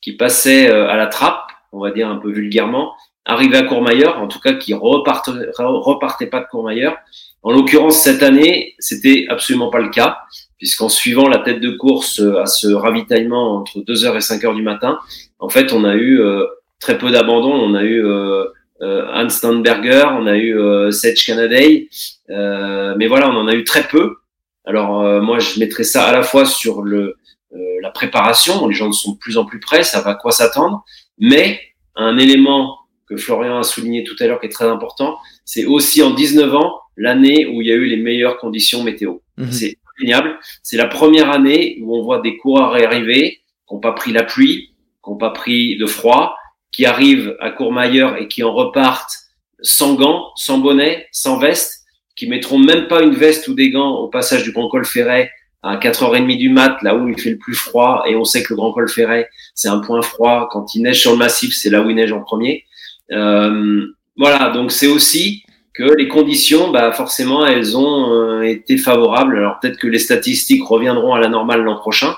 qui 0.00 0.12
passaient 0.12 0.68
euh, 0.68 0.88
à 0.88 0.96
la 0.96 1.06
trappe, 1.06 1.46
on 1.72 1.80
va 1.80 1.92
dire 1.92 2.08
un 2.08 2.16
peu 2.16 2.30
vulgairement, 2.30 2.94
arrivaient 3.24 3.58
à 3.58 3.62
Courmayeur, 3.62 4.18
en 4.18 4.28
tout 4.28 4.40
cas 4.40 4.54
qui 4.54 4.74
repartaient, 4.74 5.32
repartaient 5.58 6.26
pas 6.26 6.40
de 6.40 6.46
Courmayeur. 6.50 6.96
En 7.42 7.52
l'occurrence, 7.52 8.02
cette 8.02 8.22
année, 8.22 8.74
c'était 8.78 9.26
absolument 9.28 9.70
pas 9.70 9.80
le 9.80 9.90
cas, 9.90 10.18
puisqu'en 10.58 10.88
suivant 10.88 11.28
la 11.28 11.38
tête 11.38 11.60
de 11.60 11.70
course 11.70 12.20
euh, 12.20 12.40
à 12.40 12.46
ce 12.46 12.68
ravitaillement 12.68 13.56
entre 13.56 13.80
2h 13.80 14.14
et 14.14 14.18
5h 14.18 14.54
du 14.54 14.62
matin, 14.62 14.98
en 15.38 15.48
fait, 15.48 15.72
on 15.72 15.84
a 15.84 15.94
eu 15.94 16.20
euh, 16.20 16.46
très 16.80 16.98
peu 16.98 17.10
d'abandon. 17.10 17.52
On 17.52 17.74
a 17.74 17.82
eu 17.82 18.04
euh, 18.04 18.44
Hans 18.80 19.28
Steinberger, 19.28 20.06
on 20.12 20.26
a 20.26 20.36
eu 20.36 20.58
euh, 20.58 20.90
Sedge 20.90 21.24
Canaday, 21.24 21.88
mais 22.28 23.06
voilà, 23.06 23.28
on 23.28 23.36
en 23.36 23.48
a 23.48 23.54
eu 23.54 23.64
très 23.64 23.84
peu. 23.84 24.16
Alors 24.64 25.00
euh, 25.00 25.20
moi, 25.20 25.38
je 25.38 25.58
mettrais 25.58 25.84
ça 25.84 26.04
à 26.04 26.12
la 26.12 26.22
fois 26.22 26.44
sur 26.46 26.82
le, 26.82 27.16
euh, 27.54 27.58
la 27.80 27.90
préparation, 27.90 28.66
les 28.68 28.74
gens 28.74 28.90
sont 28.92 29.12
de 29.12 29.18
plus 29.18 29.36
en 29.36 29.44
plus 29.44 29.60
prêts, 29.60 29.82
ça 29.82 30.00
va 30.00 30.14
quoi 30.14 30.32
s'attendre, 30.32 30.84
mais 31.18 31.60
un 31.96 32.16
élément 32.16 32.78
que 33.12 33.20
Florian 33.20 33.58
a 33.58 33.62
souligné 33.62 34.04
tout 34.04 34.16
à 34.20 34.26
l'heure 34.26 34.40
qui 34.40 34.46
est 34.46 34.50
très 34.50 34.66
important, 34.66 35.18
c'est 35.44 35.64
aussi 35.64 36.02
en 36.02 36.10
19 36.10 36.54
ans 36.54 36.80
l'année 36.96 37.46
où 37.46 37.62
il 37.62 37.68
y 37.68 37.72
a 37.72 37.74
eu 37.74 37.86
les 37.86 37.96
meilleures 37.96 38.38
conditions 38.38 38.82
météo. 38.82 39.18
Mhm. 39.36 39.52
C'est 39.52 39.78
génial. 39.98 40.38
C'est 40.62 40.76
la 40.76 40.86
première 40.86 41.30
année 41.30 41.78
où 41.82 41.96
on 41.96 42.02
voit 42.02 42.20
des 42.20 42.36
coureurs 42.36 42.74
arriver 42.74 43.40
qui 43.68 43.74
n'ont 43.74 43.80
pas 43.80 43.92
pris 43.92 44.12
la 44.12 44.22
pluie, 44.22 44.74
qui 45.04 45.10
n'ont 45.10 45.16
pas 45.16 45.30
pris 45.30 45.76
de 45.76 45.86
froid, 45.86 46.36
qui 46.70 46.86
arrivent 46.86 47.36
à 47.40 47.50
Courmayeur 47.50 48.16
et 48.16 48.28
qui 48.28 48.42
en 48.42 48.52
repartent 48.52 49.14
sans 49.60 49.94
gants, 49.94 50.30
sans 50.36 50.58
bonnet, 50.58 51.06
sans 51.12 51.38
veste 51.38 51.82
qui 52.16 52.28
mettront 52.28 52.58
même 52.58 52.88
pas 52.88 53.02
une 53.02 53.14
veste 53.14 53.48
ou 53.48 53.54
des 53.54 53.70
gants 53.70 53.96
au 53.96 54.08
passage 54.08 54.42
du 54.42 54.52
Grand 54.52 54.68
Col 54.68 54.84
Ferret 54.84 55.30
à 55.62 55.76
4h30 55.76 56.36
du 56.36 56.48
mat, 56.48 56.78
là 56.82 56.94
où 56.96 57.08
il 57.08 57.18
fait 57.18 57.30
le 57.30 57.38
plus 57.38 57.54
froid, 57.54 58.02
et 58.06 58.16
on 58.16 58.24
sait 58.24 58.42
que 58.42 58.48
le 58.50 58.56
Grand 58.56 58.72
Col 58.72 58.88
Ferret, 58.88 59.28
c'est 59.54 59.68
un 59.68 59.78
point 59.78 60.02
froid. 60.02 60.48
Quand 60.50 60.74
il 60.74 60.82
neige 60.82 61.00
sur 61.00 61.12
le 61.12 61.18
massif, 61.18 61.54
c'est 61.54 61.70
là 61.70 61.82
où 61.82 61.90
il 61.90 61.96
neige 61.96 62.12
en 62.12 62.20
premier. 62.20 62.64
Euh, 63.10 63.86
voilà, 64.16 64.50
donc 64.50 64.72
c'est 64.72 64.86
aussi 64.86 65.42
que 65.74 65.84
les 65.96 66.08
conditions, 66.08 66.70
bah 66.70 66.92
forcément, 66.92 67.46
elles 67.46 67.76
ont 67.76 68.12
euh, 68.12 68.42
été 68.42 68.76
favorables. 68.76 69.38
Alors 69.38 69.58
peut-être 69.60 69.78
que 69.78 69.86
les 69.86 69.98
statistiques 69.98 70.64
reviendront 70.64 71.14
à 71.14 71.20
la 71.20 71.28
normale 71.28 71.62
l'an 71.62 71.76
prochain, 71.76 72.14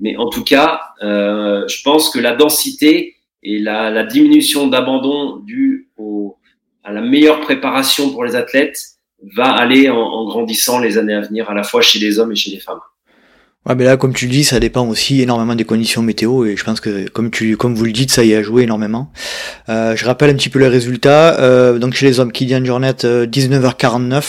mais 0.00 0.16
en 0.16 0.28
tout 0.28 0.42
cas, 0.42 0.80
euh, 1.02 1.66
je 1.68 1.82
pense 1.82 2.10
que 2.10 2.18
la 2.18 2.34
densité 2.34 3.16
et 3.42 3.58
la, 3.58 4.04
diminution 4.04 4.68
d'abandon 4.68 5.36
due 5.36 5.90
à 6.82 6.92
la 6.92 7.02
meilleure 7.02 7.40
préparation 7.40 8.10
pour 8.10 8.24
les 8.24 8.36
athlètes 8.36 8.78
va 9.36 9.50
aller 9.50 9.88
en, 9.90 10.24
grandissant 10.24 10.78
les 10.78 10.98
années 10.98 11.14
à 11.14 11.20
venir, 11.20 11.50
à 11.50 11.54
la 11.54 11.62
fois 11.62 11.82
chez 11.82 11.98
les 11.98 12.18
hommes 12.18 12.32
et 12.32 12.36
chez 12.36 12.50
les 12.50 12.60
femmes. 12.60 12.80
Ouais, 13.66 13.74
mais 13.74 13.84
là, 13.84 13.96
comme 13.96 14.12
tu 14.12 14.26
le 14.26 14.30
dis, 14.30 14.44
ça 14.44 14.60
dépend 14.60 14.86
aussi 14.86 15.22
énormément 15.22 15.54
des 15.54 15.64
conditions 15.64 16.02
météo 16.02 16.44
et 16.44 16.54
je 16.56 16.64
pense 16.64 16.80
que, 16.80 17.08
comme 17.08 17.30
tu, 17.30 17.56
comme 17.56 17.74
vous 17.74 17.86
le 17.86 17.92
dites, 17.92 18.10
ça 18.10 18.22
y 18.22 18.34
a 18.34 18.42
joué 18.42 18.64
énormément. 18.64 19.10
Euh, 19.70 19.96
je 19.96 20.04
rappelle 20.04 20.30
un 20.30 20.34
petit 20.34 20.50
peu 20.50 20.58
les 20.58 20.68
résultats. 20.68 21.40
Euh, 21.40 21.78
donc 21.78 21.94
chez 21.94 22.04
les 22.04 22.20
hommes, 22.20 22.30
Kylian 22.30 22.64
Jornet, 22.64 22.92
19h49. 22.92 24.22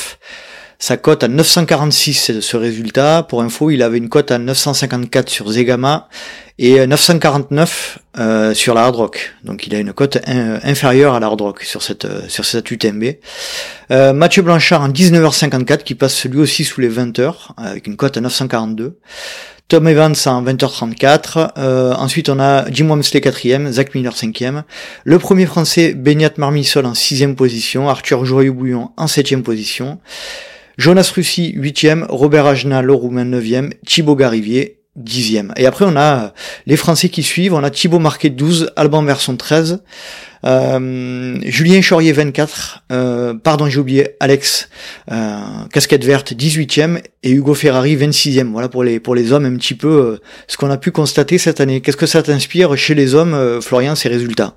Sa 0.80 0.98
cote 0.98 1.24
à 1.24 1.28
946, 1.28 2.40
ce 2.40 2.58
résultat. 2.58 3.24
Pour 3.24 3.42
info, 3.42 3.70
il 3.70 3.82
avait 3.82 3.98
une 3.98 4.10
cote 4.10 4.32
à 4.32 4.38
954 4.38 5.30
sur 5.30 5.50
Zegama 5.50 6.10
et 6.58 6.86
949 6.86 8.00
euh, 8.18 8.54
sur 8.54 8.74
la 8.74 8.84
Hard 8.84 8.96
Rock. 8.96 9.36
Donc 9.44 9.68
il 9.68 9.76
a 9.76 9.80
une 9.80 9.94
cote 9.94 10.18
inférieure 10.28 11.14
à 11.14 11.20
la 11.20 11.28
Hard 11.28 11.42
Rock 11.42 11.64
sur 11.64 11.82
cette 11.82 12.06
euh, 12.06 12.22
sur 12.28 12.46
cette 12.46 12.70
UTMB. 12.70 13.04
Euh, 13.92 14.14
Mathieu 14.14 14.42
Blanchard 14.42 14.82
en 14.82 14.90
19h54 14.90 15.84
qui 15.84 15.96
passe 15.96 16.26
lui 16.26 16.40
aussi 16.40 16.64
sous 16.64 16.82
les 16.82 16.90
20 16.90 17.20
h 17.20 17.34
avec 17.58 17.88
une 17.88 17.96
cote 17.96 18.18
à 18.18 18.22
942. 18.22 18.98
Tom 19.68 19.88
Evans 19.88 20.14
en 20.28 20.44
20h34. 20.44 21.54
Euh, 21.58 21.94
ensuite, 21.94 22.30
on 22.30 22.40
a 22.40 22.70
Jim 22.70 22.88
Wamsley 22.88 23.20
4 23.20 23.72
Zach 23.72 23.96
Miller 23.96 24.16
5 24.16 24.44
Le 25.04 25.20
premier 25.20 25.48
français, 25.48 25.94
Beniat 25.96 26.34
Marmisol 26.38 26.86
en 26.86 26.94
6 26.94 27.30
position. 27.36 27.90
Arthur 27.90 28.26
Joyeux-Bouillon 28.26 28.92
en 28.96 29.08
7 29.08 29.42
position. 29.42 30.00
Jonas 30.78 31.12
Russi 31.16 31.54
8 31.56 31.88
Robert 32.10 32.46
Ajna, 32.46 32.82
le 32.82 32.94
Roumain 32.94 33.26
9 33.26 33.72
Thibaut 33.86 34.16
Garivier 34.16 34.80
dixième. 34.96 35.54
Et 35.58 35.66
après, 35.66 35.86
on 35.86 35.96
a 35.98 36.34
les 36.66 36.78
Français 36.78 37.10
qui 37.10 37.24
suivent. 37.24 37.54
On 37.54 37.64
a 37.64 37.70
Thibaut 37.70 38.00
Marquet 38.00 38.30
12, 38.30 38.72
Alban 38.76 39.04
Verson 39.04 39.36
13, 39.36 39.84
euh, 40.46 41.38
Julien 41.44 41.82
Chaurier 41.82 42.12
24, 42.12 42.84
euh, 42.92 43.34
pardon, 43.34 43.68
j'ai 43.68 43.80
oublié 43.80 44.10
Alex, 44.20 44.70
euh, 45.12 45.40
casquette 45.72 46.06
verte 46.06 46.34
18e 46.34 47.02
et 47.24 47.32
Hugo 47.32 47.56
Ferrari 47.56 47.96
26e. 47.96 48.52
Voilà 48.52 48.70
pour 48.70 48.84
les 48.84 49.00
pour 49.00 49.16
les 49.16 49.32
hommes 49.32 49.46
un 49.46 49.56
petit 49.58 49.74
peu 49.74 49.88
euh, 49.88 50.18
ce 50.48 50.58
qu'on 50.58 50.70
a 50.70 50.78
pu 50.78 50.92
constater 50.92 51.38
cette 51.38 51.62
année. 51.62 51.82
Qu'est-ce 51.82 51.98
que 51.98 52.06
ça 52.06 52.22
t'inspire 52.22 52.78
chez 52.78 52.96
les 52.96 53.16
hommes, 53.16 53.34
euh, 53.34 53.60
Florian, 53.60 53.96
ces 53.96 54.10
résultats? 54.10 54.56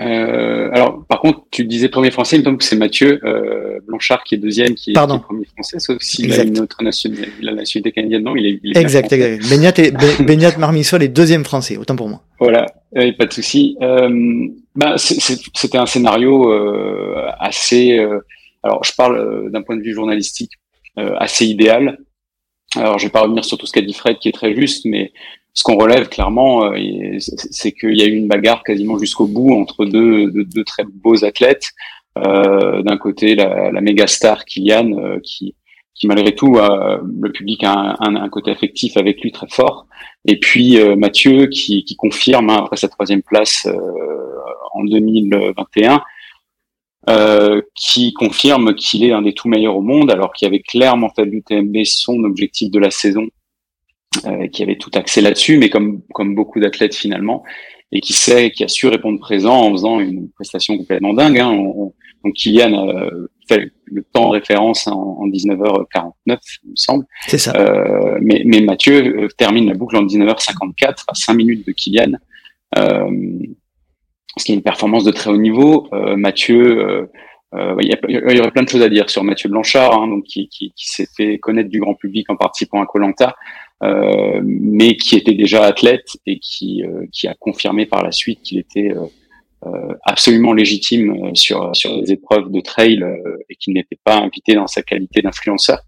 Euh, 0.00 0.70
alors, 0.72 1.04
par 1.08 1.20
contre, 1.20 1.42
tu 1.50 1.64
disais 1.64 1.88
premier 1.88 2.10
français, 2.10 2.36
il 2.36 2.40
me 2.40 2.44
semble 2.44 2.58
que 2.58 2.64
c'est 2.64 2.76
Mathieu 2.76 3.20
euh, 3.24 3.80
Blanchard 3.86 4.22
qui 4.22 4.36
est 4.36 4.38
deuxième, 4.38 4.74
qui 4.74 4.90
est, 4.90 4.94
Pardon. 4.94 5.18
premier 5.18 5.44
français, 5.46 5.80
sauf 5.80 6.00
s'il 6.00 6.32
a 6.32 6.44
une 6.44 6.60
autre 6.60 6.82
nationalité, 6.82 7.28
la 7.42 7.52
nationalité 7.52 7.92
canadienne, 7.92 8.22
non, 8.22 8.36
il 8.36 8.46
est, 8.46 8.60
il 8.62 8.76
est 8.76 8.80
Exact, 8.80 9.12
exact. 9.12 9.48
Beignat, 9.50 9.72
et, 9.78 10.22
Beignat 10.22 10.56
Marmisol 10.58 11.02
est 11.02 11.08
deuxième 11.08 11.44
français, 11.44 11.76
autant 11.76 11.96
pour 11.96 12.08
moi. 12.08 12.22
Voilà, 12.38 12.66
euh, 12.96 13.12
pas 13.12 13.26
de 13.26 13.32
souci. 13.32 13.76
Euh, 13.82 14.48
bah, 14.78 14.94
c'était 14.96 15.78
un 15.78 15.86
scénario 15.86 16.52
euh, 16.52 17.26
assez, 17.40 17.98
euh, 17.98 18.20
alors 18.62 18.84
je 18.84 18.92
parle 18.96 19.18
euh, 19.18 19.50
d'un 19.50 19.62
point 19.62 19.76
de 19.76 19.82
vue 19.82 19.92
journalistique, 19.92 20.52
assez 20.96 21.46
idéal. 21.46 21.98
Alors, 22.74 22.98
je 22.98 23.06
vais 23.06 23.10
pas 23.10 23.20
revenir 23.22 23.44
sur 23.44 23.56
tout 23.56 23.66
ce 23.66 23.72
qu'a 23.72 23.80
dit 23.80 23.92
Fred, 23.92 24.18
qui 24.18 24.28
est 24.28 24.32
très 24.32 24.52
juste, 24.52 24.84
mais 24.84 25.12
ce 25.58 25.64
qu'on 25.64 25.76
relève 25.76 26.08
clairement, 26.08 26.70
c'est 27.18 27.72
qu'il 27.72 27.98
y 27.98 28.02
a 28.02 28.06
eu 28.06 28.14
une 28.14 28.28
bagarre 28.28 28.62
quasiment 28.62 28.96
jusqu'au 28.96 29.26
bout 29.26 29.52
entre 29.54 29.84
deux, 29.84 30.30
deux, 30.30 30.62
très 30.62 30.84
beaux 30.84 31.24
athlètes. 31.24 31.72
D'un 32.14 32.96
côté, 32.96 33.34
la, 33.34 33.72
la 33.72 33.80
méga 33.80 34.06
star 34.06 34.44
Kylian, 34.44 35.18
qui, 35.24 35.56
qui 35.96 36.06
malgré 36.06 36.32
tout, 36.32 36.54
le 36.54 37.32
public 37.32 37.64
a 37.64 37.96
un, 37.98 38.14
un, 38.14 38.28
côté 38.28 38.52
affectif 38.52 38.96
avec 38.96 39.20
lui 39.20 39.32
très 39.32 39.48
fort. 39.48 39.86
Et 40.26 40.38
puis 40.38 40.78
Mathieu, 40.96 41.48
qui, 41.48 41.84
qui 41.84 41.96
confirme 41.96 42.50
hein, 42.50 42.58
après 42.60 42.76
sa 42.76 42.88
troisième 42.88 43.22
place 43.22 43.66
en 44.74 44.84
2021 44.84 46.02
euh, 47.08 47.62
qui 47.74 48.12
confirme 48.12 48.74
qu'il 48.74 49.02
est 49.02 49.12
un 49.12 49.22
des 49.22 49.32
tout 49.32 49.48
meilleurs 49.48 49.76
au 49.76 49.80
monde, 49.80 50.10
alors 50.10 50.32
qu'il 50.32 50.46
avait 50.46 50.60
clairement 50.60 51.08
fait 51.08 51.24
l'UTMB 51.24 51.84
son 51.84 52.22
objectif 52.24 52.70
de 52.70 52.78
la 52.78 52.90
saison, 52.90 53.22
euh, 53.22 53.28
qui 54.52 54.62
avait 54.62 54.76
tout 54.76 54.90
axé 54.94 55.20
là-dessus, 55.20 55.58
mais 55.58 55.68
comme 55.68 56.02
comme 56.12 56.34
beaucoup 56.34 56.60
d'athlètes 56.60 56.94
finalement, 56.94 57.44
et 57.92 58.00
qui 58.00 58.12
sait, 58.12 58.50
qui 58.50 58.64
a 58.64 58.68
su 58.68 58.88
répondre 58.88 59.20
présent 59.20 59.60
en 59.60 59.70
faisant 59.72 60.00
une 60.00 60.30
prestation 60.30 60.76
complètement 60.76 61.14
dingue. 61.14 61.38
Hein. 61.38 61.54
donc 62.24 62.34
Kylian 62.34 62.88
a 62.88 63.10
fait 63.48 63.70
le 63.84 64.02
temps 64.02 64.28
de 64.28 64.32
référence 64.32 64.86
en, 64.86 65.26
19h49, 65.28 66.10
il 66.26 66.70
me 66.70 66.76
semble. 66.76 67.04
C'est 67.26 67.38
ça. 67.38 67.54
Euh, 67.56 68.18
mais, 68.20 68.42
mais 68.44 68.60
Mathieu 68.60 69.24
euh, 69.24 69.28
termine 69.36 69.68
la 69.68 69.74
boucle 69.74 69.96
en 69.96 70.04
19h54 70.04 71.04
à 71.06 71.14
5 71.14 71.34
minutes 71.34 71.66
de 71.66 71.72
Kylian. 71.72 72.12
Euh, 72.76 73.10
ce 74.38 74.44
qui 74.44 74.52
est 74.52 74.54
une 74.54 74.62
performance 74.62 75.04
de 75.04 75.10
très 75.10 75.30
haut 75.30 75.36
niveau. 75.36 75.88
Euh, 75.92 76.16
Mathieu, 76.16 76.80
euh, 76.80 77.06
euh, 77.54 77.76
il, 77.80 77.88
y 77.88 78.40
aurait 78.40 78.50
plein 78.50 78.62
de 78.62 78.68
choses 78.68 78.82
à 78.82 78.88
dire 78.88 79.10
sur 79.10 79.24
Mathieu 79.24 79.48
Blanchard, 79.48 79.94
hein, 79.94 80.08
donc 80.08 80.24
qui, 80.24 80.48
qui, 80.48 80.72
qui 80.76 80.88
s'est 80.88 81.08
fait 81.16 81.38
connaître 81.38 81.70
du 81.70 81.80
grand 81.80 81.94
public 81.94 82.30
en 82.30 82.36
participant 82.36 82.82
à 82.82 82.86
Colanta, 82.86 83.34
euh, 83.82 84.40
mais 84.42 84.96
qui 84.96 85.16
était 85.16 85.34
déjà 85.34 85.64
athlète 85.64 86.08
et 86.26 86.38
qui, 86.38 86.82
qui 87.12 87.28
a 87.28 87.34
confirmé 87.34 87.86
par 87.86 88.02
la 88.02 88.12
suite 88.12 88.42
qu'il 88.42 88.58
était 88.58 88.92
absolument 90.04 90.52
légitime 90.52 91.34
sur 91.34 91.74
sur 91.74 91.96
les 91.96 92.12
épreuves 92.12 92.50
de 92.50 92.60
trail 92.60 93.04
et 93.48 93.56
qu'il 93.56 93.74
n'était 93.74 93.98
pas 94.02 94.16
invité 94.16 94.54
dans 94.54 94.66
sa 94.66 94.82
qualité 94.82 95.20
d'influenceur. 95.20 95.80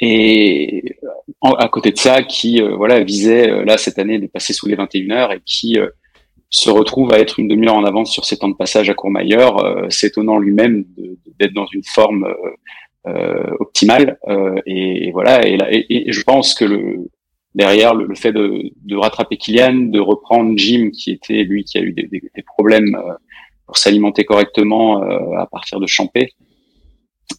et 0.00 0.96
à 1.42 1.68
côté 1.68 1.92
de 1.92 1.98
ça, 1.98 2.22
qui 2.22 2.60
voilà 2.60 3.00
visait 3.00 3.64
là 3.64 3.78
cette 3.78 3.98
année 3.98 4.18
de 4.18 4.26
passer 4.26 4.52
sous 4.52 4.68
les 4.68 4.74
21 4.74 5.10
heures 5.10 5.32
et 5.32 5.40
qui 5.44 5.78
se 6.50 6.70
retrouve 6.70 7.12
à 7.12 7.18
être 7.18 7.38
une 7.38 7.48
demi-heure 7.48 7.76
en 7.76 7.84
avance 7.84 8.10
sur 8.10 8.24
ses 8.24 8.38
temps 8.38 8.48
de 8.48 8.56
passage 8.56 8.88
à 8.88 8.94
Courmayeur, 8.94 9.64
euh, 9.64 9.90
s'étonnant 9.90 10.38
lui-même 10.38 10.84
d'être 11.38 11.52
dans 11.52 11.66
une 11.66 11.84
forme 11.84 12.24
euh, 12.24 12.30
euh 12.30 12.50
optimale. 13.58 14.18
Euh, 14.28 14.56
et, 14.66 15.10
voilà. 15.12 15.46
Et, 15.46 15.86
et, 15.88 16.12
je 16.12 16.22
pense 16.22 16.54
que 16.54 16.64
le, 16.64 17.10
derrière 17.54 17.94
le, 17.94 18.14
fait 18.14 18.32
de, 18.32 18.70
de, 18.84 18.96
rattraper 18.96 19.36
Kylian, 19.36 19.90
de 19.90 20.00
reprendre 20.00 20.56
Jim, 20.56 20.90
qui 20.90 21.12
était 21.12 21.44
lui 21.44 21.64
qui 21.64 21.78
a 21.78 21.80
eu 21.80 21.92
des, 21.92 22.04
des, 22.04 22.22
des 22.34 22.42
problèmes 22.42 22.96
pour 23.66 23.76
s'alimenter 23.76 24.24
correctement 24.24 25.02
à 25.36 25.46
partir 25.46 25.78
de 25.78 25.86
Champé, 25.86 26.30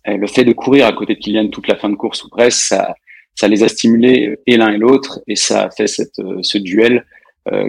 et 0.05 0.17
le 0.17 0.27
fait 0.27 0.43
de 0.43 0.53
courir 0.53 0.85
à 0.85 0.93
côté 0.93 1.15
de 1.15 1.19
Kylian 1.19 1.47
toute 1.47 1.67
la 1.67 1.75
fin 1.75 1.89
de 1.89 1.95
course 1.95 2.23
ou 2.23 2.29
presque, 2.29 2.59
ça, 2.59 2.93
ça 3.33 3.47
les 3.47 3.63
a 3.63 3.67
stimulés 3.67 4.37
et 4.45 4.57
l'un 4.57 4.71
et 4.71 4.77
l'autre, 4.77 5.21
et 5.27 5.35
ça 5.35 5.63
a 5.63 5.71
fait 5.71 5.87
cette, 5.87 6.21
ce 6.41 6.57
duel 6.59 7.05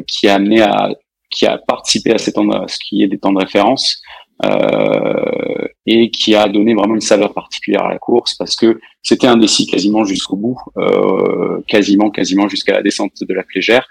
qui 0.07 0.29
a 0.29 0.35
amené 0.35 0.61
à 0.61 0.91
qui 1.31 1.47
a 1.47 1.59
participé 1.59 2.13
à, 2.13 2.19
ces 2.19 2.33
temps 2.33 2.67
ce 2.67 2.77
qui 2.79 3.03
est 3.03 3.07
des 3.07 3.19
temps 3.19 3.33
de 3.33 3.39
référence 3.39 4.03
euh, 4.45 5.69
et 5.87 6.11
qui 6.11 6.35
a 6.35 6.49
donné 6.49 6.75
vraiment 6.75 6.95
une 6.95 7.01
saveur 7.01 7.33
particulière 7.33 7.85
à 7.85 7.89
la 7.89 7.99
course 7.99 8.35
parce 8.35 8.55
que 8.55 8.81
c'était 9.03 9.27
un 9.27 9.37
décis 9.37 9.67
quasiment 9.67 10.05
jusqu'au 10.05 10.37
bout, 10.37 10.59
euh, 10.77 11.61
quasiment 11.67 12.11
quasiment 12.11 12.49
jusqu'à 12.49 12.75
la 12.75 12.83
descente 12.83 13.13
de 13.21 13.35
la 13.35 13.43
Plégère. 13.43 13.87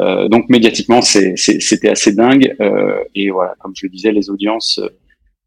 Euh, 0.00 0.28
donc 0.28 0.48
médiatiquement, 0.48 1.02
c'était 1.02 1.88
assez 1.90 2.12
dingue 2.14 2.54
euh, 2.60 3.02
et 3.14 3.30
voilà, 3.30 3.54
comme 3.60 3.72
je 3.76 3.86
le 3.86 3.90
disais, 3.90 4.12
les 4.12 4.30
audiences 4.30 4.80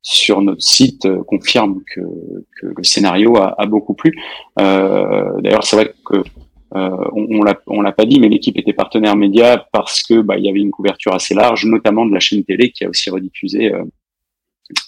sur 0.03 0.41
notre 0.41 0.61
site 0.61 1.07
confirment 1.25 1.81
que, 1.93 2.01
que 2.59 2.67
le 2.75 2.83
scénario 2.83 3.37
a, 3.37 3.55
a 3.57 3.65
beaucoup 3.65 3.93
plu. 3.93 4.11
D'ailleurs, 4.57 5.63
c'est 5.63 5.75
vrai 5.75 5.93
que 6.05 6.23
euh, 6.75 6.89
on, 7.11 7.43
on 7.67 7.81
l'a 7.81 7.91
pas 7.91 8.05
dit, 8.05 8.19
mais 8.19 8.29
l'équipe 8.29 8.57
était 8.57 8.73
partenaire 8.73 9.15
média 9.15 9.67
parce 9.73 10.03
que 10.03 10.21
bah, 10.21 10.37
il 10.37 10.45
y 10.45 10.49
avait 10.49 10.61
une 10.61 10.71
couverture 10.71 11.13
assez 11.13 11.33
large, 11.33 11.65
notamment 11.65 12.05
de 12.05 12.13
la 12.13 12.19
chaîne 12.19 12.43
télé 12.43 12.71
qui 12.71 12.85
a 12.85 12.89
aussi 12.89 13.09
rediffusé 13.09 13.73
euh, 13.73 13.83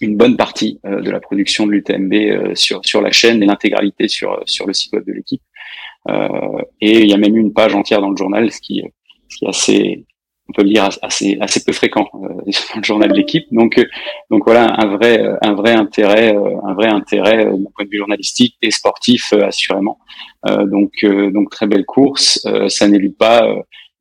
une 0.02 0.18
bonne 0.18 0.38
partie 0.38 0.80
euh, 0.86 1.02
de 1.02 1.12
la 1.12 1.20
production 1.20 1.66
de 1.68 1.72
l'UTMB 1.72 2.56
sur 2.56 2.84
sur 2.86 3.02
la 3.02 3.12
chaîne 3.12 3.42
et 3.44 3.46
l'intégralité 3.46 4.08
sur 4.08 4.42
sur 4.46 4.68
le 4.68 4.74
site 4.74 4.94
web 4.94 5.06
de 5.06 5.14
l'équipe. 5.14 5.42
et 6.82 7.00
il 7.02 7.10
y 7.10 7.14
a 7.14 7.18
même 7.18 7.38
une 7.38 7.54
page 7.54 7.76
entière 7.76 8.02
dans 8.02 8.10
le 8.10 8.18
journal, 8.18 8.52
ce 8.52 8.60
qui, 8.60 8.84
ce 9.30 9.38
qui 9.38 9.46
est 9.46 9.50
assez 9.50 10.06
on 10.50 10.54
peut 10.54 10.64
le 10.64 10.70
dire 10.70 10.90
assez 11.02 11.38
assez 11.40 11.64
peu 11.64 11.72
fréquent 11.72 12.08
euh, 12.16 12.28
dans 12.74 12.78
le 12.78 12.84
journal 12.84 13.10
de 13.10 13.16
l'équipe. 13.16 13.46
Donc 13.52 13.78
euh, 13.78 13.86
donc 14.30 14.44
voilà 14.46 14.74
un 14.78 14.88
vrai 14.88 15.22
euh, 15.22 15.38
un 15.42 15.54
vrai 15.54 15.72
intérêt 15.72 16.36
un 16.64 16.74
vrai 16.74 16.88
intérêt 16.88 17.46
d'un 17.46 17.72
point 17.76 17.86
de 17.86 17.90
vue 17.90 17.98
journalistique 17.98 18.58
et 18.62 18.72
sportif 18.72 19.34
assurément. 19.34 20.00
donc 20.46 21.06
donc 21.06 21.50
très 21.50 21.68
belle 21.68 21.86
course. 21.86 22.46
ça 22.68 22.88
n'élude 22.88 23.18
pas 23.18 23.48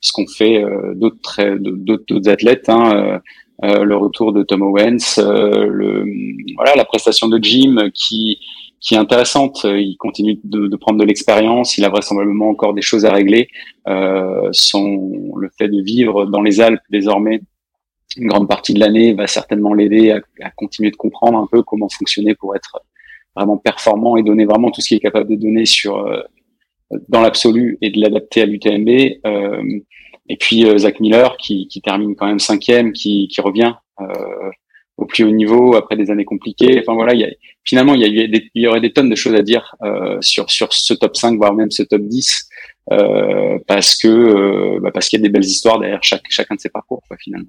ce 0.00 0.12
qu'on 0.12 0.26
fait 0.26 0.64
d'autres 0.94 1.56
d'autres 1.58 2.28
athlètes. 2.28 2.68
Hein, 2.68 3.20
le 3.62 3.94
retour 3.94 4.32
de 4.32 4.42
Tom 4.42 4.62
Owens, 4.62 5.18
le 5.18 6.04
voilà 6.56 6.74
la 6.74 6.84
prestation 6.84 7.28
de 7.28 7.38
Jim 7.42 7.90
qui 7.94 8.38
qui 8.82 8.94
est 8.94 8.98
intéressante. 8.98 9.60
Il 9.64 9.96
continue 9.96 10.38
de, 10.42 10.66
de 10.66 10.76
prendre 10.76 10.98
de 10.98 11.04
l'expérience. 11.04 11.78
Il 11.78 11.84
a 11.84 11.88
vraisemblablement 11.88 12.50
encore 12.50 12.74
des 12.74 12.82
choses 12.82 13.06
à 13.06 13.12
régler. 13.12 13.48
Euh, 13.88 14.48
son, 14.52 15.34
le 15.36 15.48
fait 15.56 15.68
de 15.68 15.80
vivre 15.80 16.26
dans 16.26 16.42
les 16.42 16.60
Alpes 16.60 16.82
désormais 16.90 17.40
une 18.16 18.26
grande 18.26 18.48
partie 18.48 18.74
de 18.74 18.80
l'année 18.80 19.14
va 19.14 19.26
certainement 19.26 19.72
l'aider 19.72 20.10
à, 20.10 20.20
à, 20.42 20.50
continuer 20.50 20.90
de 20.90 20.96
comprendre 20.96 21.38
un 21.38 21.46
peu 21.50 21.62
comment 21.62 21.88
fonctionner 21.88 22.34
pour 22.34 22.54
être 22.54 22.80
vraiment 23.34 23.56
performant 23.56 24.16
et 24.18 24.22
donner 24.22 24.44
vraiment 24.44 24.70
tout 24.70 24.82
ce 24.82 24.88
qu'il 24.88 24.96
est 24.98 25.00
capable 25.00 25.30
de 25.30 25.36
donner 25.36 25.64
sur 25.64 25.96
euh, 25.96 26.20
dans 27.08 27.22
l'absolu 27.22 27.78
et 27.80 27.90
de 27.90 28.00
l'adapter 28.00 28.42
à 28.42 28.46
l'UTMB. 28.46 28.88
Euh, 29.24 29.62
et 30.28 30.36
puis 30.36 30.64
euh, 30.64 30.78
Zach 30.78 31.00
Miller 31.00 31.36
qui, 31.36 31.66
qui, 31.68 31.80
termine 31.80 32.14
quand 32.14 32.26
même 32.26 32.38
cinquième, 32.38 32.92
qui, 32.92 33.28
qui 33.28 33.40
revient 33.40 33.74
euh, 34.00 34.50
au 34.96 35.06
plus 35.06 35.24
haut 35.24 35.30
niveau 35.30 35.74
après 35.74 35.96
des 35.96 36.10
années 36.10 36.24
compliquées. 36.24 36.78
Enfin 36.80 36.94
voilà, 36.94 37.14
il 37.14 37.20
y 37.20 37.24
a, 37.24 37.28
finalement 37.64 37.94
il 37.94 38.00
y, 38.00 38.04
a, 38.04 38.24
il 38.54 38.62
y 38.62 38.66
aurait 38.66 38.80
des 38.80 38.92
tonnes 38.92 39.10
de 39.10 39.14
choses 39.14 39.34
à 39.34 39.42
dire 39.42 39.74
euh, 39.82 40.18
sur 40.20 40.50
sur 40.50 40.72
ce 40.72 40.94
top 40.94 41.16
5 41.16 41.36
voire 41.36 41.54
même 41.54 41.70
ce 41.70 41.82
top 41.82 42.02
10 42.02 42.48
euh, 42.92 43.58
parce 43.66 43.96
que 43.96 44.08
euh, 44.08 44.80
bah 44.80 44.90
parce 44.92 45.08
qu'il 45.08 45.20
y 45.20 45.22
a 45.22 45.24
des 45.24 45.32
belles 45.32 45.44
histoires 45.44 45.78
derrière 45.78 46.02
chaque 46.02 46.24
chacun 46.28 46.54
de 46.54 46.60
ces 46.60 46.70
parcours 46.70 47.02
quoi, 47.06 47.16
finalement. 47.18 47.48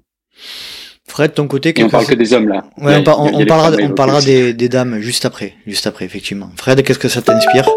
Fred, 1.06 1.34
ton 1.34 1.46
côté, 1.46 1.74
on 1.82 1.90
parle 1.90 2.06
que 2.06 2.14
des 2.14 2.32
hommes 2.32 2.48
là. 2.48 2.64
Ouais, 2.78 2.96
on, 3.06 3.34
on, 3.34 3.44
parlera, 3.44 3.76
on 3.82 3.90
parlera 3.90 4.22
des, 4.22 4.54
des, 4.54 4.70
dames 4.70 5.00
juste 5.00 5.26
après, 5.26 5.52
juste 5.66 5.86
après 5.86 6.06
effectivement. 6.06 6.48
Fred, 6.56 6.82
qu'est-ce 6.82 6.98
que 6.98 7.08
ça 7.08 7.20
t'inspire? 7.20 7.68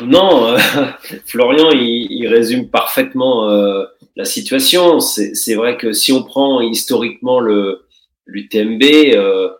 Non, 0.00 0.48
euh, 0.48 0.58
Florian, 1.26 1.70
il, 1.70 2.08
il, 2.10 2.26
résume 2.28 2.68
parfaitement 2.68 3.48
euh, 3.48 3.84
la 4.16 4.24
situation. 4.24 5.00
C'est 5.00 5.54
vrai 5.54 5.76
que 5.76 5.92
si 5.92 6.12
on 6.12 6.22
prend 6.22 6.60
historiquement 6.60 7.40
le 7.40 7.86
l'UTMB, 8.26 8.82
euh, 9.14 9.50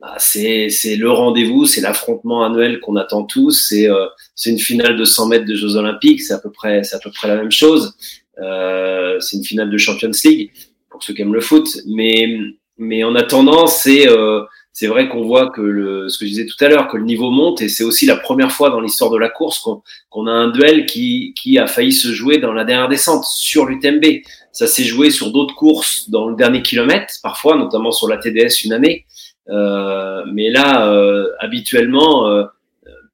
bah, 0.00 0.14
c'est 0.18 0.68
le 0.96 1.10
rendez-vous, 1.10 1.66
c'est 1.66 1.80
l'affrontement 1.80 2.44
annuel 2.44 2.80
qu'on 2.80 2.96
attend 2.96 3.24
tous. 3.24 3.68
C'est 3.68 3.88
euh, 3.88 4.06
une 4.46 4.58
finale 4.58 4.96
de 4.96 5.04
100 5.04 5.26
mètres 5.26 5.44
de 5.44 5.54
Jeux 5.54 5.76
Olympiques, 5.76 6.22
c'est 6.22 6.34
à 6.34 6.38
peu 6.38 6.50
près 6.50 6.84
c'est 6.84 6.96
à 6.96 7.00
peu 7.00 7.10
près 7.10 7.28
la 7.28 7.36
même 7.36 7.50
chose. 7.50 7.96
Euh, 8.40 9.18
c'est 9.20 9.36
une 9.36 9.44
finale 9.44 9.70
de 9.70 9.78
Champions 9.78 10.12
League 10.24 10.52
pour 10.90 11.02
ceux 11.02 11.14
qui 11.14 11.22
aiment 11.22 11.34
le 11.34 11.40
foot, 11.40 11.68
mais 11.86 12.38
mais 12.76 13.02
en 13.02 13.16
attendant, 13.16 13.66
c'est 13.66 14.08
euh, 14.08 14.44
c'est 14.78 14.86
vrai 14.86 15.08
qu'on 15.08 15.22
voit 15.22 15.50
que 15.50 15.60
le, 15.60 16.08
ce 16.08 16.18
que 16.18 16.24
je 16.24 16.30
disais 16.30 16.46
tout 16.46 16.64
à 16.64 16.68
l'heure, 16.68 16.86
que 16.86 16.96
le 16.96 17.02
niveau 17.02 17.32
monte 17.32 17.60
et 17.62 17.68
c'est 17.68 17.82
aussi 17.82 18.06
la 18.06 18.14
première 18.14 18.52
fois 18.52 18.70
dans 18.70 18.80
l'histoire 18.80 19.10
de 19.10 19.18
la 19.18 19.28
course 19.28 19.58
qu'on 20.08 20.26
a 20.28 20.30
un 20.30 20.50
duel 20.52 20.86
qui, 20.86 21.34
qui 21.34 21.58
a 21.58 21.66
failli 21.66 21.90
se 21.90 22.12
jouer 22.12 22.38
dans 22.38 22.52
la 22.52 22.62
dernière 22.62 22.88
descente 22.88 23.24
sur 23.24 23.66
l'UTMB. 23.66 24.04
Ça 24.52 24.68
s'est 24.68 24.84
joué 24.84 25.10
sur 25.10 25.32
d'autres 25.32 25.56
courses 25.56 26.08
dans 26.10 26.28
le 26.28 26.36
dernier 26.36 26.62
kilomètre, 26.62 27.12
parfois, 27.24 27.56
notamment 27.56 27.90
sur 27.90 28.06
la 28.06 28.18
TDS 28.18 28.62
une 28.66 28.72
année. 28.72 29.04
Euh, 29.48 30.22
mais 30.32 30.48
là, 30.48 30.86
euh, 30.86 31.26
habituellement, 31.40 32.28
euh, 32.28 32.44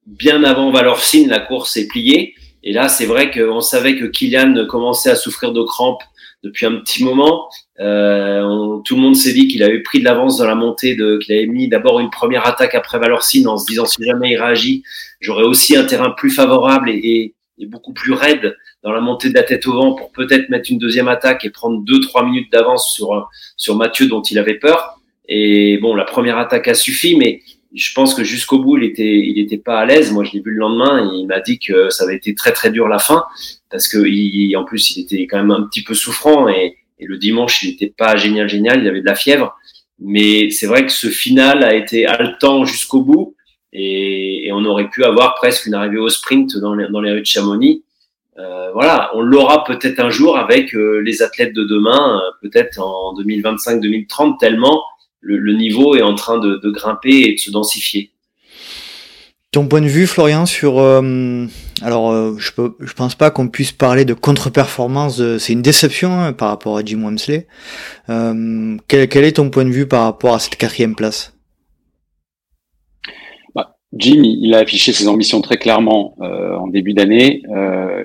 bien 0.05 0.45
avant 0.45 0.71
Valorcine, 0.71 1.31
la 1.31 1.41
course 1.41 1.79
est 1.79 1.89
pliée. 1.89 2.35
Et 2.63 2.75
là, 2.75 2.91
c'est 2.91 3.07
vrai 3.07 3.31
qu'on 3.31 3.63
savait 3.63 3.97
que 3.97 4.05
Kylian 4.05 4.67
commençait 4.67 5.13
à 5.13 5.17
souffrir 5.17 5.53
de 5.53 5.63
crampes 5.63 6.03
depuis 6.45 6.67
un 6.67 6.77
petit 6.77 7.03
moment. 7.03 7.49
Euh, 7.81 8.79
tout 8.85 8.95
le 8.95 9.01
monde 9.01 9.17
s'est 9.17 9.33
dit 9.33 9.49
qu'il 9.49 9.63
avait 9.63 9.81
pris 9.81 9.99
de 9.99 10.05
l'avance 10.05 10.39
dans 10.39 10.47
la 10.47 10.55
montée, 10.55 10.95
de, 10.95 11.19
qu'il 11.19 11.35
avait 11.35 11.47
mis 11.47 11.69
d'abord 11.69 11.99
une 11.99 12.11
première 12.11 12.47
attaque 12.47 12.75
après 12.75 12.99
Valorcine 12.99 13.49
en 13.49 13.57
se 13.57 13.67
disant 13.67 13.87
si 13.87 14.05
jamais 14.05 14.33
il 14.33 14.37
réagit, 14.37 14.85
j'aurais 15.21 15.45
aussi 15.45 15.77
un 15.77 15.85
terrain 15.85 16.11
plus 16.11 16.31
favorable 16.31 16.91
et, 16.91 17.35
et, 17.59 17.67
beaucoup 17.67 17.95
plus 17.95 18.13
raide 18.13 18.57
dans 18.83 18.93
la 18.93 19.01
montée 19.01 19.31
de 19.31 19.35
la 19.35 19.43
tête 19.43 19.67
au 19.67 19.73
vent 19.73 19.95
pour 19.95 20.13
peut-être 20.13 20.51
mettre 20.51 20.71
une 20.71 20.79
deuxième 20.79 21.09
attaque 21.09 21.47
et 21.47 21.51
prendre 21.51 21.83
deux 21.83 22.01
trois 22.01 22.23
minutes 22.25 22.53
d'avance 22.53 22.93
sur 22.93 23.29
sur 23.57 23.75
Mathieu 23.75 24.07
dont 24.07 24.23
il 24.23 24.39
avait 24.39 24.59
peur. 24.59 24.99
Et 25.27 25.79
bon, 25.79 25.95
la 25.95 26.05
première 26.05 26.37
attaque 26.37 26.69
a 26.69 26.75
suffi, 26.75 27.17
mais 27.17 27.41
je 27.75 27.93
pense 27.95 28.15
que 28.15 28.25
jusqu'au 28.25 28.61
bout, 28.61 28.79
il 28.79 28.85
était, 28.85 29.19
il 29.19 29.39
était 29.39 29.59
pas 29.59 29.81
à 29.81 29.87
l'aise. 29.87 30.13
Moi, 30.13 30.25
je 30.25 30.33
l'ai 30.33 30.41
vu 30.41 30.53
le 30.53 30.59
lendemain. 30.59 31.11
il 31.13 31.27
m'a 31.27 31.41
dit 31.41 31.59
que 31.59 31.91
ça 31.91 32.05
avait 32.05 32.17
été 32.17 32.35
très 32.35 32.53
très 32.53 32.71
dur 32.71 32.89
la 32.89 32.99
fin, 32.99 33.25
parce 33.71 33.89
que 33.89 33.99
il, 34.07 34.57
en 34.57 34.65
plus, 34.65 34.97
il 34.97 35.03
était 35.03 35.27
quand 35.27 35.39
même 35.39 35.51
un 35.51 35.63
petit 35.63 35.83
peu 35.83 35.95
souffrant 35.95 36.49
et, 36.49 36.77
et 36.99 37.07
le 37.07 37.19
dimanche, 37.19 37.63
il 37.63 37.71
n'était 37.71 37.93
pas 37.97 38.17
génial 38.17 38.49
génial. 38.49 38.83
Il 38.83 38.89
avait 38.89 39.01
de 39.01 39.07
la 39.07 39.17
fièvre, 39.17 39.57
mais 39.99 40.51
c'est 40.51 40.67
vrai 40.67 40.87
que 40.87 40.93
ce 40.93 41.09
final 41.09 41.65
a 41.65 41.75
été 41.75 42.07
haletant 42.07 42.65
jusqu'au 42.65 43.03
bout 43.03 43.35
et, 43.73 44.47
et, 44.47 44.53
on 44.53 44.65
aurait 44.65 44.89
pu 44.89 45.05
avoir 45.05 45.35
presque 45.35 45.67
une 45.67 45.75
arrivée 45.75 45.99
au 45.99 46.09
sprint 46.09 46.57
dans 46.59 46.75
les, 46.75 46.89
dans 46.89 47.01
les 47.01 47.11
rues 47.11 47.23
de 47.23 47.27
Chamonix. 47.27 47.83
Euh, 48.39 48.71
voilà, 48.73 49.11
on 49.15 49.21
l'aura 49.21 49.65
peut-être 49.65 50.01
un 50.01 50.11
jour 50.11 50.37
avec 50.37 50.75
euh, 50.75 51.01
les 51.01 51.23
athlètes 51.23 51.53
de 51.53 51.65
demain, 51.65 52.21
euh, 52.21 52.31
peut-être 52.43 52.81
en 52.81 53.15
2025-2030, 53.15 54.39
tellement 54.39 54.83
le, 55.25 55.53
niveau 55.55 55.97
est 55.97 56.03
en 56.03 56.15
train 56.15 56.39
de, 56.39 56.71
grimper 56.71 57.23
et 57.29 57.35
de 57.35 57.39
se 57.39 57.51
densifier. 57.51 58.11
Ton 59.51 59.69
point 59.69 59.81
de 59.81 59.87
vue, 59.87 60.07
Florian, 60.07 60.47
sur 60.47 60.81
alors 61.83 62.39
je 62.39 62.53
peux, 62.53 62.75
je 62.81 62.93
pense 62.93 63.15
pas 63.15 63.31
qu'on 63.31 63.49
puisse 63.49 63.73
parler 63.73 64.05
de 64.05 64.15
contre-performance. 64.15 65.23
C'est 65.39 65.53
une 65.53 65.63
déception 65.63 66.13
hein, 66.13 66.33
par 66.33 66.49
rapport 66.49 66.77
à 66.77 66.85
Jim 66.85 67.03
Wemsley. 67.05 67.47
Quel, 68.09 69.09
quel, 69.09 69.25
est 69.25 69.37
ton 69.37 69.51
point 69.51 69.65
de 69.65 69.71
vue 69.71 69.87
par 69.87 70.05
rapport 70.05 70.35
à 70.35 70.41
cette 70.41 70.57
quatrième 70.57 70.97
place? 70.97 71.35
Jim, 73.97 74.23
il 74.25 74.53
a 74.55 74.59
affiché 74.59 74.93
ses 74.93 75.07
ambitions 75.07 75.41
très 75.41 75.57
clairement 75.57 76.17
euh, 76.21 76.57
en 76.57 76.67
début 76.67 76.95
d'année. 76.95 77.43
Euh, 77.49 78.05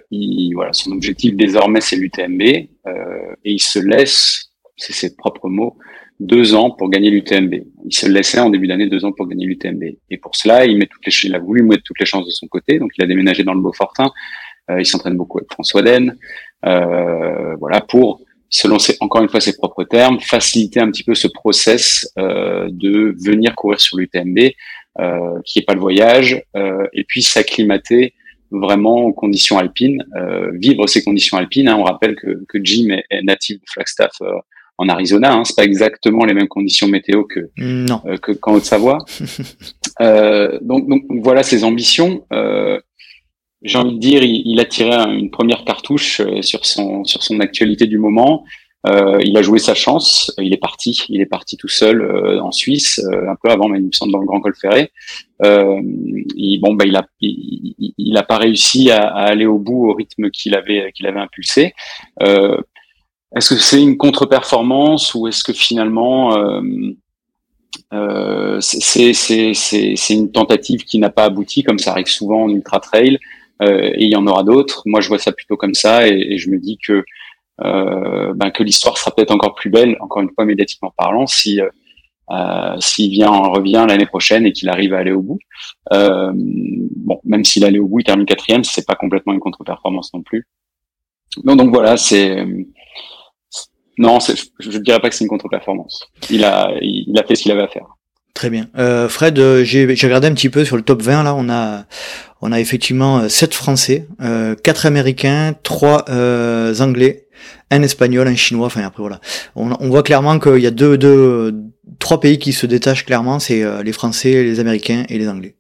voilà, 0.53 0.73
son 0.73 0.91
objectif 0.91 1.35
désormais, 1.35 1.81
c'est 1.81 1.95
l'UTMB, 1.95 2.41
euh, 2.41 3.35
et 3.43 3.53
il 3.53 3.59
se 3.59 3.79
laisse, 3.79 4.51
c'est 4.75 4.93
ses 4.93 5.15
propres 5.15 5.49
mots, 5.49 5.77
deux 6.19 6.53
ans 6.55 6.71
pour 6.71 6.89
gagner 6.89 7.09
l'UTMB. 7.09 7.53
Il 7.85 7.95
se 7.95 8.07
laissait 8.07 8.39
en 8.39 8.49
début 8.49 8.67
d'année 8.67 8.87
deux 8.87 9.05
ans 9.05 9.11
pour 9.11 9.27
gagner 9.27 9.45
l'UTMB. 9.45 9.83
Et 10.09 10.17
pour 10.17 10.35
cela, 10.35 10.65
il 10.65 10.77
met 10.77 10.87
toutes 10.87 11.05
les, 11.05 11.13
il 11.23 11.35
a 11.35 11.39
voulu 11.39 11.63
mettre 11.63 11.83
toutes 11.83 11.99
les 11.99 12.05
chances 12.05 12.25
de 12.25 12.31
son 12.31 12.47
côté. 12.47 12.79
Donc, 12.79 12.91
il 12.97 13.03
a 13.03 13.07
déménagé 13.07 13.43
dans 13.43 13.53
le 13.53 13.61
Beaufortin. 13.61 14.11
Euh, 14.69 14.79
il 14.79 14.85
s'entraîne 14.85 15.15
beaucoup 15.15 15.39
avec 15.39 15.51
François 15.51 15.81
Den. 15.81 16.17
Euh, 16.65 17.55
voilà, 17.55 17.81
pour 17.81 18.21
selon 18.49 18.79
ses, 18.79 18.97
encore 18.99 19.21
une 19.21 19.29
fois 19.29 19.39
ses 19.39 19.55
propres 19.55 19.83
termes, 19.83 20.19
faciliter 20.19 20.79
un 20.79 20.89
petit 20.91 21.03
peu 21.03 21.15
ce 21.15 21.27
process 21.27 22.11
euh, 22.17 22.67
de 22.71 23.15
venir 23.23 23.55
courir 23.55 23.79
sur 23.79 23.97
l'UTMB 23.97 24.51
euh, 24.99 25.39
qui 25.45 25.59
est 25.59 25.61
pas 25.61 25.75
le 25.75 25.79
voyage, 25.79 26.43
euh, 26.57 26.85
et 26.91 27.05
puis 27.05 27.21
s'acclimater 27.21 28.15
vraiment 28.51 29.03
aux 29.03 29.13
conditions 29.13 29.57
alpines, 29.57 30.03
euh, 30.17 30.51
vivre 30.55 30.87
ces 30.87 31.03
conditions 31.03 31.37
alpines. 31.37 31.69
Hein. 31.69 31.77
On 31.79 31.83
rappelle 31.83 32.15
que, 32.15 32.43
que 32.49 32.57
Jim 32.61 32.89
est, 33.09 33.21
natif 33.21 33.61
de 33.61 33.65
Flagstaff 33.67 34.11
en 34.79 34.89
Arizona. 34.89 35.33
Hein, 35.33 35.43
c'est 35.45 35.55
pas 35.55 35.63
exactement 35.63 36.25
les 36.25 36.33
mêmes 36.33 36.47
conditions 36.47 36.87
météo 36.87 37.23
que 37.25 37.51
non. 37.57 38.01
que 38.21 38.31
qu'en 38.31 38.55
Haute-Savoie. 38.55 38.97
euh, 40.01 40.57
donc, 40.61 40.87
donc 40.89 41.03
voilà 41.21 41.43
ses 41.43 41.63
ambitions. 41.63 42.25
Euh, 42.33 42.79
J'ai 43.61 43.77
envie 43.77 43.95
de 43.95 43.99
dire, 43.99 44.23
il, 44.23 44.41
il 44.45 44.59
a 44.59 44.65
tiré 44.65 44.95
une 44.95 45.29
première 45.29 45.63
cartouche 45.65 46.21
sur 46.41 46.65
son 46.65 47.03
sur 47.03 47.21
son 47.21 47.39
actualité 47.39 47.85
du 47.85 47.99
moment. 47.99 48.43
Euh, 48.87 49.19
il 49.21 49.35
a 49.35 49.41
joué 49.41 49.59
sa 49.59 49.75
chance, 49.75 50.33
il 50.37 50.53
est 50.53 50.57
parti, 50.57 50.97
il 51.09 51.19
est 51.19 51.25
parti 51.25 51.57
tout 51.57 51.67
seul 51.67 52.01
euh, 52.01 52.41
en 52.41 52.51
Suisse, 52.51 53.01
euh, 53.11 53.29
un 53.29 53.35
peu 53.41 53.49
avant, 53.49 53.67
mais 53.67 53.79
il 53.79 53.87
me 53.87 53.91
semble 53.91 54.13
dans 54.13 54.19
le 54.19 54.25
Grand 54.25 54.39
Col 54.39 54.55
Ferré. 54.55 54.91
Il, 55.43 56.59
bon, 56.61 56.75
bah, 56.75 56.85
il 56.85 56.95
a, 56.95 57.05
il, 57.19 57.93
il, 57.97 58.17
a 58.17 58.23
pas 58.23 58.37
réussi 58.37 58.89
à, 58.89 59.07
à, 59.07 59.23
aller 59.25 59.45
au 59.45 59.59
bout 59.59 59.89
au 59.89 59.93
rythme 59.93 60.29
qu'il 60.29 60.55
avait, 60.55 60.91
qu'il 60.93 61.07
avait 61.07 61.19
impulsé. 61.19 61.73
Est-ce 63.35 63.53
que 63.53 63.59
c'est 63.59 63.81
une 63.81 63.97
contre-performance 63.97 65.13
ou 65.13 65.27
est-ce 65.27 65.43
que 65.43 65.53
finalement 65.53 66.35
c'est, 68.59 69.13
c'est, 69.13 69.53
c'est, 69.53 69.93
c'est 69.95 70.13
une 70.13 70.31
tentative 70.31 70.83
qui 70.83 70.99
n'a 70.99 71.09
pas 71.09 71.25
abouti, 71.25 71.63
comme 71.63 71.79
ça 71.79 71.91
arrive 71.91 72.07
souvent 72.07 72.43
en 72.43 72.49
ultra 72.49 72.79
trail, 72.79 73.19
et 73.61 74.03
il 74.03 74.09
y 74.09 74.15
en 74.15 74.25
aura 74.25 74.43
d'autres. 74.43 74.81
Moi, 74.85 75.01
je 75.01 75.09
vois 75.09 75.19
ça 75.19 75.31
plutôt 75.31 75.57
comme 75.57 75.73
ça, 75.73 76.07
et, 76.07 76.37
je 76.37 76.49
me 76.49 76.57
dis 76.57 76.77
que 76.83 77.03
euh, 77.63 78.33
ben, 78.35 78.51
que 78.51 78.63
l'histoire 78.63 78.97
sera 78.97 79.11
peut-être 79.11 79.31
encore 79.31 79.55
plus 79.55 79.69
belle, 79.69 79.97
encore 79.99 80.21
une 80.21 80.29
fois 80.29 80.45
médiatiquement 80.45 80.93
parlant, 80.97 81.27
si 81.27 81.59
euh, 81.59 81.69
euh 82.31 82.75
s'il 82.79 83.11
vient 83.11 83.31
en 83.31 83.51
revient 83.51 83.85
l'année 83.87 84.05
prochaine 84.05 84.45
et 84.45 84.53
qu'il 84.53 84.69
arrive 84.69 84.93
à 84.93 84.99
aller 84.99 85.11
au 85.11 85.21
bout. 85.21 85.39
Euh, 85.93 86.31
bon, 86.35 87.19
même 87.25 87.43
s'il 87.43 87.65
allait 87.65 87.79
au 87.79 87.87
bout, 87.87 87.99
il 87.99 88.05
termine 88.05 88.25
quatrième, 88.25 88.63
c'est 88.63 88.85
pas 88.85 88.95
complètement 88.95 89.33
une 89.33 89.39
contre-performance 89.39 90.13
non 90.13 90.21
plus. 90.21 90.47
Donc 91.43 91.73
voilà, 91.73 91.97
c'est 91.97 92.45
non, 93.99 94.17
je 94.19 94.69
ne 94.69 94.77
dirais 94.77 94.99
pas 94.99 95.09
que 95.09 95.15
c'est 95.15 95.25
une 95.25 95.29
contre-performance. 95.29 96.05
Il 96.29 96.45
a, 96.45 96.71
il 96.81 97.13
a 97.19 97.23
fait 97.23 97.35
ce 97.35 97.43
qu'il 97.43 97.51
avait 97.51 97.63
à 97.63 97.67
faire. 97.67 97.85
Très 98.33 98.49
bien. 98.49 98.67
Euh, 98.77 99.09
Fred, 99.09 99.37
euh, 99.37 99.65
j'ai 99.65 99.85
regardé 99.85 100.27
un 100.27 100.33
petit 100.33 100.49
peu 100.49 100.63
sur 100.63 100.77
le 100.77 100.83
top 100.83 101.01
20 101.01 101.23
là, 101.23 101.35
on 101.35 101.49
a 101.49 101.83
on 102.41 102.53
a 102.53 102.59
effectivement 102.61 103.27
7 103.27 103.53
Français, 103.53 104.07
euh, 104.21 104.55
4 104.55 104.85
Américains, 104.85 105.53
3 105.63 106.05
euh, 106.07 106.73
Anglais, 106.79 107.27
un 107.71 107.81
espagnol, 107.83 108.25
un 108.29 108.35
chinois, 108.35 108.67
enfin 108.67 108.83
après 108.83 109.03
voilà. 109.03 109.19
On, 109.57 109.71
on 109.77 109.89
voit 109.89 110.03
clairement 110.03 110.39
qu'il 110.39 110.59
y 110.59 110.67
a 110.67 110.71
deux, 110.71 110.97
deux, 110.97 111.53
trois 111.99 112.21
pays 112.21 112.39
qui 112.39 112.53
se 112.53 112.65
détachent 112.65 113.05
clairement, 113.05 113.39
c'est 113.39 113.63
euh, 113.63 113.83
les 113.83 113.91
Français, 113.91 114.43
les 114.43 114.61
Américains 114.61 115.03
et 115.09 115.17
les 115.17 115.27
Anglais. 115.27 115.55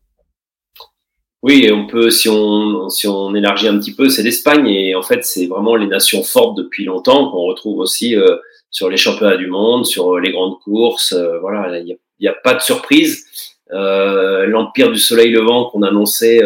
Oui, 1.41 1.63
et 1.63 1.71
on 1.71 1.87
peut, 1.87 2.09
si 2.09 2.27
on, 2.27 2.89
si 2.89 3.07
on 3.07 3.33
élargit 3.33 3.67
un 3.67 3.79
petit 3.79 3.95
peu, 3.95 4.09
c'est 4.09 4.23
l'Espagne 4.23 4.67
et 4.67 4.93
en 4.95 5.01
fait 5.01 5.23
c'est 5.23 5.47
vraiment 5.47 5.75
les 5.75 5.87
nations 5.87 6.21
fortes 6.21 6.57
depuis 6.57 6.83
longtemps 6.83 7.31
qu'on 7.31 7.43
retrouve 7.43 7.79
aussi 7.79 8.15
euh, 8.15 8.35
sur 8.71 8.89
les 8.89 8.97
championnats 8.97 9.37
du 9.37 9.47
monde, 9.47 9.85
sur 9.85 10.15
euh, 10.15 10.19
les 10.19 10.31
grandes 10.31 10.59
courses. 10.59 11.15
voilà, 11.41 11.79
il 11.79 11.97
n'y 12.19 12.27
a, 12.27 12.31
a, 12.31 12.35
pas 12.43 12.55
de 12.55 12.61
surprise. 12.61 13.25
L'Empire 13.71 14.91
du 14.91 14.97
Soleil 14.97 15.31
Levant 15.31 15.65
qu'on 15.65 15.83
annonçait 15.83 16.41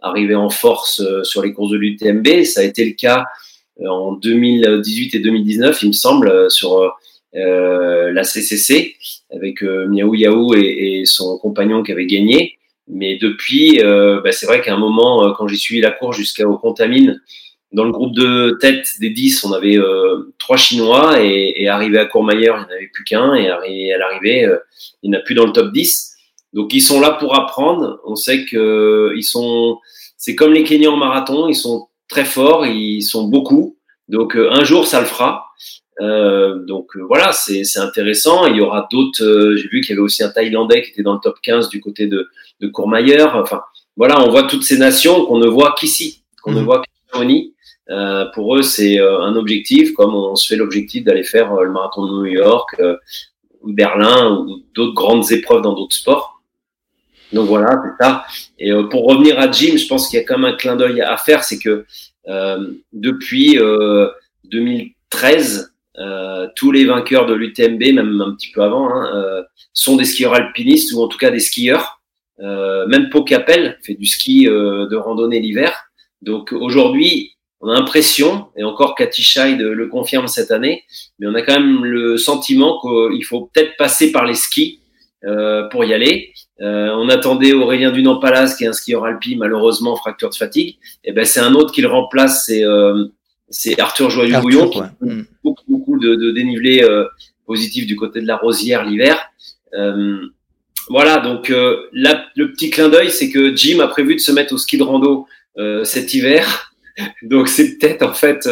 arriver 0.00 0.36
en 0.36 0.50
force 0.50 1.02
sur 1.24 1.42
les 1.42 1.52
courses 1.52 1.72
de 1.72 1.76
l'UTMB, 1.76 2.44
ça 2.44 2.60
a 2.60 2.62
été 2.62 2.84
le 2.84 2.92
cas 2.92 3.26
euh, 3.82 3.88
en 3.88 4.12
2018 4.12 5.14
et 5.14 5.18
2019, 5.20 5.82
il 5.82 5.88
me 5.88 5.92
semble, 5.92 6.28
euh, 6.28 6.48
sur 6.48 6.92
euh, 7.36 8.12
la 8.12 8.24
CCC 8.24 8.96
avec 9.30 9.62
Miaou 9.62 10.14
Yaou 10.14 10.54
et, 10.54 11.02
son 11.04 11.38
compagnon 11.38 11.82
qui 11.82 11.92
avait 11.92 12.06
gagné. 12.06 12.58
Mais 12.92 13.18
depuis, 13.18 13.78
bah, 13.82 14.32
c'est 14.32 14.46
vrai 14.46 14.60
qu'à 14.60 14.74
un 14.74 14.78
moment, 14.78 15.32
quand 15.32 15.46
j'ai 15.46 15.56
suivi 15.56 15.80
la 15.80 15.90
course 15.90 16.16
jusqu'au 16.16 16.56
Contamine, 16.58 17.20
dans 17.72 17.84
le 17.84 17.92
groupe 17.92 18.14
de 18.14 18.58
tête 18.60 18.86
des 19.00 19.10
10, 19.10 19.44
on 19.44 19.52
avait 19.52 19.78
trois 20.38 20.56
Chinois 20.56 21.22
et, 21.22 21.68
arrivé 21.68 21.98
à 21.98 22.06
Courmayeur, 22.06 22.56
il 22.56 22.60
n'y 22.60 22.66
en 22.66 22.76
avait 22.76 22.90
plus 22.92 23.04
qu'un 23.04 23.34
et 23.34 23.48
à 23.48 23.98
l'arrivée, 23.98 24.48
il 25.02 25.10
n'y 25.10 25.16
en 25.16 25.20
a 25.20 25.22
plus 25.22 25.34
dans 25.34 25.46
le 25.46 25.52
top 25.52 25.72
10. 25.72 26.10
Donc 26.52 26.74
ils 26.74 26.80
sont 26.80 27.00
là 27.00 27.12
pour 27.12 27.36
apprendre. 27.36 28.00
On 28.04 28.16
sait 28.16 28.44
que 28.44 29.12
ils 29.16 29.22
sont, 29.22 29.78
c'est 30.16 30.34
comme 30.34 30.52
les 30.52 30.64
Kenyans 30.64 30.94
en 30.94 30.96
marathon, 30.96 31.48
ils 31.48 31.54
sont 31.54 31.88
très 32.08 32.24
forts, 32.24 32.66
ils 32.66 33.02
sont 33.02 33.24
beaucoup. 33.24 33.76
Donc 34.08 34.36
euh, 34.36 34.50
un 34.50 34.64
jour, 34.64 34.86
ça 34.86 35.00
le 35.00 35.06
fera. 35.06 35.46
Euh, 36.00 36.64
donc 36.64 36.96
euh, 36.96 37.02
voilà, 37.02 37.32
c'est 37.32 37.78
intéressant. 37.78 38.46
Il 38.46 38.56
y 38.56 38.60
aura 38.60 38.88
d'autres. 38.90 39.54
J'ai 39.56 39.68
vu 39.68 39.80
qu'il 39.80 39.90
y 39.90 39.92
avait 39.92 40.02
aussi 40.02 40.22
un 40.22 40.30
Thaïlandais 40.30 40.82
qui 40.82 40.90
était 40.90 41.02
dans 41.02 41.14
le 41.14 41.20
top 41.20 41.36
15 41.42 41.68
du 41.68 41.80
côté 41.80 42.06
de, 42.06 42.28
de 42.60 42.68
Courmayeur. 42.68 43.36
Enfin 43.36 43.62
voilà, 43.96 44.22
on 44.22 44.30
voit 44.30 44.44
toutes 44.44 44.62
ces 44.62 44.78
nations 44.78 45.26
qu'on 45.26 45.38
ne 45.38 45.48
voit 45.48 45.74
qu'ici, 45.78 46.22
qu'on 46.42 46.52
ne 46.52 46.60
mmh. 46.60 46.64
voit 46.64 46.82
qu'en 47.12 47.26
euh, 47.90 48.24
pour 48.34 48.56
eux, 48.56 48.62
c'est 48.62 49.00
un 49.00 49.34
objectif, 49.34 49.94
comme 49.94 50.14
on 50.14 50.36
se 50.36 50.46
fait 50.46 50.56
l'objectif 50.56 51.02
d'aller 51.02 51.24
faire 51.24 51.54
le 51.54 51.70
marathon 51.70 52.06
de 52.06 52.12
New 52.18 52.26
York, 52.26 52.80
Berlin 53.64 54.30
ou 54.30 54.62
d'autres 54.74 54.94
grandes 54.94 55.30
épreuves 55.32 55.62
dans 55.62 55.74
d'autres 55.74 55.96
sports. 55.96 56.40
Donc 57.32 57.48
voilà, 57.48 57.80
c'est 57.84 58.04
ça. 58.04 58.24
Et 58.58 58.70
pour 58.90 59.06
revenir 59.06 59.38
à 59.40 59.50
Jim, 59.50 59.76
je 59.76 59.86
pense 59.86 60.08
qu'il 60.08 60.18
y 60.18 60.22
a 60.22 60.24
quand 60.24 60.38
même 60.38 60.52
un 60.52 60.56
clin 60.56 60.76
d'œil 60.76 61.00
à 61.00 61.16
faire, 61.16 61.42
c'est 61.42 61.58
que 61.58 61.84
euh, 62.28 62.72
depuis 62.92 63.58
2013, 64.44 65.69
euh, 65.98 66.20
euh, 66.20 66.48
tous 66.56 66.72
les 66.72 66.84
vainqueurs 66.84 67.26
de 67.26 67.34
l'UTMB, 67.34 67.80
même 67.94 68.20
un 68.20 68.34
petit 68.34 68.50
peu 68.52 68.62
avant, 68.62 68.90
hein, 68.90 69.44
sont 69.72 69.96
des 69.96 70.04
skieurs 70.04 70.34
alpinistes 70.34 70.92
ou 70.92 71.02
en 71.02 71.08
tout 71.08 71.18
cas 71.18 71.30
des 71.30 71.40
skieurs. 71.40 72.00
même 72.38 73.08
Pau 73.10 73.24
Capel 73.24 73.78
fait 73.84 73.94
du 73.94 74.06
ski 74.06 74.46
de 74.46 74.96
randonnée 74.96 75.40
l'hiver. 75.40 75.84
Donc 76.22 76.52
aujourd'hui, 76.52 77.32
on 77.60 77.68
a 77.68 77.74
l'impression, 77.74 78.46
et 78.56 78.64
encore 78.64 78.94
Cathy 78.94 79.22
Scheid 79.22 79.60
le 79.60 79.86
confirme 79.88 80.28
cette 80.28 80.50
année, 80.50 80.84
mais 81.18 81.26
on 81.26 81.34
a 81.34 81.42
quand 81.42 81.60
même 81.60 81.84
le 81.84 82.16
sentiment 82.16 82.80
qu'il 82.80 83.24
faut 83.24 83.50
peut-être 83.52 83.76
passer 83.76 84.12
par 84.12 84.24
les 84.24 84.34
skis 84.34 84.80
euh, 85.24 85.68
pour 85.68 85.84
y 85.84 85.92
aller. 85.92 86.32
Euh, 86.62 86.88
on 86.96 87.10
attendait 87.10 87.52
Aurélien 87.52 87.90
Dunan-Palas, 87.90 88.54
qui 88.56 88.64
est 88.64 88.68
un 88.68 88.72
skieur 88.72 89.04
alpi, 89.04 89.36
malheureusement 89.36 89.94
fracture 89.96 90.30
de 90.30 90.34
fatigue. 90.34 90.76
Et 91.04 91.10
eh 91.10 91.12
ben 91.12 91.26
c'est 91.26 91.40
un 91.40 91.54
autre 91.54 91.72
qui 91.74 91.82
le 91.82 91.88
remplace, 91.88 92.46
c'est 92.46 92.64
euh, 93.66 93.74
Arthur 93.78 94.10
Joyeux-Bouillon, 94.10 94.68
qui 94.68 94.78
a 94.78 94.92
mm. 95.00 95.24
beaucoup, 95.42 95.64
beaucoup 95.68 95.98
de, 95.98 96.14
de 96.14 96.30
dénivelé 96.30 96.82
euh, 96.82 97.04
positif 97.46 97.86
du 97.86 97.96
côté 97.96 98.20
de 98.20 98.26
la 98.26 98.36
Rosière 98.36 98.84
l'hiver. 98.84 99.20
Euh, 99.74 100.18
voilà, 100.88 101.18
donc 101.18 101.52
là, 101.92 102.26
le 102.34 102.50
petit 102.50 102.70
clin 102.70 102.88
d'œil, 102.88 103.10
c'est 103.10 103.30
que 103.30 103.54
Jim 103.54 103.78
a 103.78 103.86
prévu 103.86 104.16
de 104.16 104.20
se 104.20 104.32
mettre 104.32 104.54
au 104.54 104.58
ski 104.58 104.76
de 104.76 104.82
rando 104.82 105.26
cet 105.84 106.14
hiver. 106.14 106.72
donc 107.22 107.46
c'est 107.46 107.78
peut-être 107.78 108.02
en 108.02 108.12
fait 108.12 108.48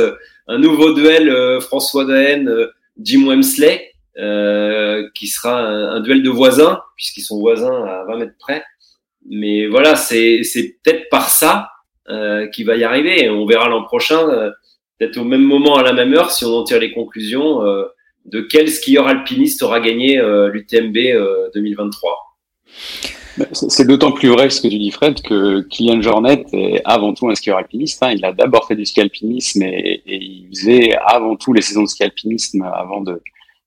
un 0.46 0.58
nouveau 0.58 0.92
duel 0.92 1.60
François 1.60 2.04
Daen, 2.04 2.48
Jim 3.00 3.26
Wemsley. 3.26 3.92
qui 5.14 5.26
sera 5.26 5.58
un, 5.58 6.00
duel 6.00 6.22
de 6.22 6.30
voisins, 6.30 6.80
puisqu'ils 6.96 7.22
sont 7.22 7.40
voisins 7.40 7.84
à 7.86 8.04
20 8.04 8.18
mètres 8.18 8.36
près. 8.38 8.62
Mais 9.28 9.66
voilà, 9.66 9.96
c'est 9.96 10.42
peut-être 10.84 11.08
par 11.08 11.30
ça 11.30 11.70
qu'il 12.52 12.66
va 12.66 12.76
y 12.76 12.84
arriver. 12.84 13.28
on 13.30 13.46
verra 13.46 13.68
l'an 13.68 13.82
prochain, 13.82 14.52
peut-être 14.98 15.18
au 15.18 15.24
même 15.24 15.42
moment, 15.42 15.76
à 15.76 15.82
la 15.82 15.92
même 15.92 16.14
heure, 16.14 16.30
si 16.30 16.44
on 16.44 16.54
en 16.54 16.64
tire 16.64 16.80
les 16.80 16.92
conclusions, 16.92 17.60
de 18.24 18.40
quel 18.40 18.68
skieur 18.68 19.06
alpiniste 19.06 19.62
aura 19.62 19.80
gagné 19.80 20.20
l'UTMB 20.52 20.96
2023. 21.54 22.28
C'est 23.52 23.86
d'autant 23.86 24.12
plus 24.12 24.28
vrai 24.28 24.50
ce 24.50 24.60
que 24.60 24.68
tu 24.68 24.78
dis, 24.78 24.90
Fred, 24.90 25.20
que 25.22 25.60
Kylian 25.68 26.00
Jornet 26.00 26.44
est 26.52 26.80
avant 26.84 27.14
tout 27.14 27.28
un 27.28 27.34
skieur 27.34 27.58
alpiniste. 27.58 28.02
Hein. 28.02 28.12
Il 28.16 28.24
a 28.24 28.32
d'abord 28.32 28.66
fait 28.66 28.74
du 28.74 28.84
ski 28.84 29.00
alpinisme 29.00 29.62
et, 29.62 30.02
il 30.06 30.48
faisait 30.48 30.96
avant 31.06 31.36
tout 31.36 31.52
les 31.52 31.62
saisons 31.62 31.82
de 31.82 31.88
ski 31.88 32.04
alpinisme 32.04 32.62
avant 32.62 33.00
de. 33.00 33.22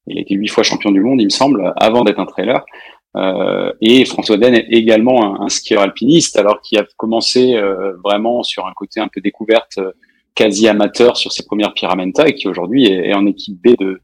Il 0.07 0.17
été 0.19 0.35
huit 0.35 0.47
fois 0.47 0.63
champion 0.63 0.91
du 0.91 0.99
monde, 0.99 1.21
il 1.21 1.25
me 1.25 1.29
semble, 1.29 1.73
avant 1.77 2.03
d'être 2.03 2.19
un 2.19 2.25
trailer. 2.25 2.65
Euh, 3.15 3.71
et 3.81 4.05
François 4.05 4.37
Den 4.37 4.55
est 4.55 4.67
également 4.69 5.41
un, 5.41 5.49
skieur 5.49 5.81
alpiniste, 5.81 6.37
alors 6.37 6.61
qu'il 6.61 6.79
a 6.79 6.85
commencé 6.97 7.55
euh, 7.55 7.93
vraiment 8.03 8.41
sur 8.41 8.65
un 8.65 8.73
côté 8.73 8.99
un 8.99 9.09
peu 9.09 9.21
découverte, 9.21 9.77
euh, 9.77 9.91
quasi 10.35 10.67
amateur 10.67 11.17
sur 11.17 11.31
ses 11.31 11.45
premières 11.45 11.73
Pyramenta 11.73 12.27
et 12.27 12.35
qui 12.35 12.47
aujourd'hui 12.47 12.85
est, 12.85 13.13
en 13.13 13.25
équipe 13.25 13.61
B 13.61 13.75
de, 13.79 14.01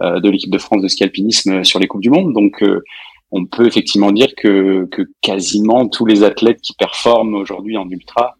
de 0.00 0.28
l'équipe 0.28 0.50
de 0.50 0.58
France 0.58 0.82
de 0.82 0.88
ski 0.88 1.04
alpinisme 1.04 1.64
sur 1.64 1.78
les 1.78 1.86
Coupes 1.86 2.02
du 2.02 2.10
Monde. 2.10 2.32
Donc 2.32 2.62
on 3.30 3.46
peut 3.46 3.66
effectivement 3.66 4.12
dire 4.12 4.34
que, 4.36 4.86
que 4.90 5.02
quasiment 5.20 5.88
tous 5.88 6.06
les 6.06 6.22
athlètes 6.22 6.60
qui 6.60 6.74
performent 6.74 7.34
aujourd'hui 7.34 7.76
en 7.76 7.88
ultra 7.88 8.36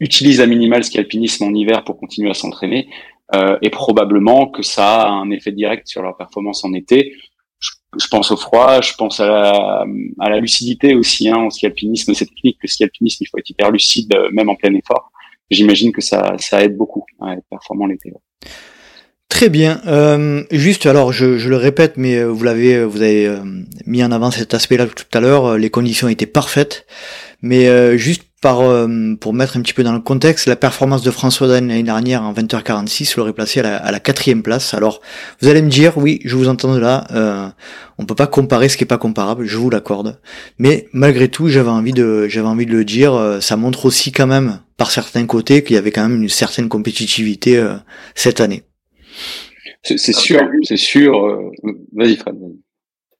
utilisent 0.00 0.40
à 0.40 0.46
minimal 0.46 0.84
ski 0.84 0.98
alpinisme 0.98 1.44
en 1.44 1.54
hiver 1.54 1.84
pour 1.84 1.98
continuer 1.98 2.30
à 2.30 2.34
s'entraîner 2.34 2.88
euh, 3.34 3.58
et 3.62 3.70
probablement 3.70 4.46
que 4.46 4.62
ça 4.62 5.02
a 5.02 5.08
un 5.08 5.30
effet 5.30 5.52
direct 5.52 5.86
sur 5.86 6.02
leur 6.02 6.16
performance 6.16 6.64
en 6.64 6.72
été. 6.72 7.14
Je, 7.60 8.06
pense 8.08 8.30
au 8.30 8.36
froid, 8.36 8.80
je 8.80 8.94
pense 8.94 9.18
à 9.20 9.26
la, 9.26 9.84
à 10.20 10.30
la 10.30 10.38
lucidité 10.38 10.94
aussi 10.94 11.28
hein, 11.28 11.36
en 11.36 11.50
ski 11.50 11.66
alpinisme. 11.66 12.14
C'est 12.14 12.26
technique, 12.26 12.58
le 12.62 12.68
ski 12.68 12.84
alpinisme, 12.84 13.24
il 13.24 13.26
faut 13.26 13.38
être 13.38 13.50
hyper 13.50 13.70
lucide 13.70 14.14
euh, 14.14 14.30
même 14.32 14.48
en 14.48 14.54
plein 14.54 14.72
effort. 14.74 15.10
J'imagine 15.50 15.92
que 15.92 16.00
ça, 16.00 16.34
ça 16.38 16.62
aide 16.62 16.76
beaucoup 16.76 17.04
à 17.20 17.32
être 17.32 17.44
performant 17.50 17.86
l'été. 17.86 18.12
Très 19.28 19.50
bien. 19.50 19.80
Euh, 19.86 20.42
juste, 20.50 20.86
alors, 20.86 21.12
je, 21.12 21.36
je, 21.38 21.50
le 21.50 21.56
répète, 21.56 21.94
mais 21.96 22.16
euh, 22.16 22.26
vous 22.26 22.44
l'avez, 22.44 22.74
euh, 22.74 22.84
vous 22.86 23.02
avez 23.02 23.30
mis 23.86 24.02
en 24.02 24.10
avant 24.10 24.30
cet 24.30 24.54
aspect-là 24.54 24.86
tout 24.86 25.04
à 25.12 25.20
l'heure. 25.20 25.58
Les 25.58 25.70
conditions 25.70 26.08
étaient 26.08 26.26
parfaites, 26.26 26.86
mais 27.42 27.96
juste 27.98 28.22
par 28.40 28.58
pour 29.20 29.34
mettre 29.34 29.56
un 29.56 29.62
petit 29.62 29.74
peu 29.74 29.82
dans 29.82 29.92
le 29.92 30.00
contexte, 30.00 30.46
la 30.46 30.56
performance 30.56 31.02
de 31.02 31.10
François 31.10 31.48
Dan 31.48 31.68
l'année 31.68 31.82
dernière 31.82 32.22
en 32.22 32.32
20h46 32.32 33.16
l'aurait 33.16 33.32
placé 33.32 33.60
à 33.60 33.90
la, 33.90 34.00
quatrième 34.00 34.42
place. 34.42 34.74
Alors, 34.74 35.00
vous 35.40 35.48
allez 35.48 35.62
me 35.62 35.68
dire, 35.68 35.98
oui, 35.98 36.20
je 36.24 36.36
vous 36.36 36.48
entends 36.48 36.74
de 36.74 36.78
là. 36.78 37.06
Euh, 37.12 37.48
on 37.98 38.06
peut 38.06 38.14
pas 38.14 38.28
comparer 38.28 38.68
ce 38.68 38.76
qui 38.76 38.84
est 38.84 38.88
pas 38.88 38.98
comparable, 38.98 39.44
je 39.44 39.56
vous 39.56 39.70
l'accorde. 39.70 40.20
Mais 40.58 40.88
malgré 40.92 41.28
tout, 41.28 41.48
j'avais 41.48 41.70
envie 41.70 41.92
de, 41.92 42.28
j'avais 42.28 42.48
envie 42.48 42.66
de 42.66 42.72
le 42.72 42.84
dire. 42.84 43.38
ça 43.40 43.56
montre 43.56 43.86
aussi 43.86 44.12
quand 44.12 44.26
même, 44.26 44.60
par 44.78 44.90
certains 44.90 45.26
côtés, 45.26 45.62
qu'il 45.62 45.76
y 45.76 45.78
avait 45.78 45.92
quand 45.92 46.08
même 46.08 46.22
une 46.22 46.28
certaine 46.30 46.70
compétitivité 46.70 47.62
cette 48.14 48.40
année. 48.40 48.62
C'est 49.82 50.12
sûr, 50.12 50.40
c'est 50.62 50.76
sûr. 50.76 51.24
Euh, 51.24 51.50
vas-y, 51.94 52.16
Fred. 52.16 52.36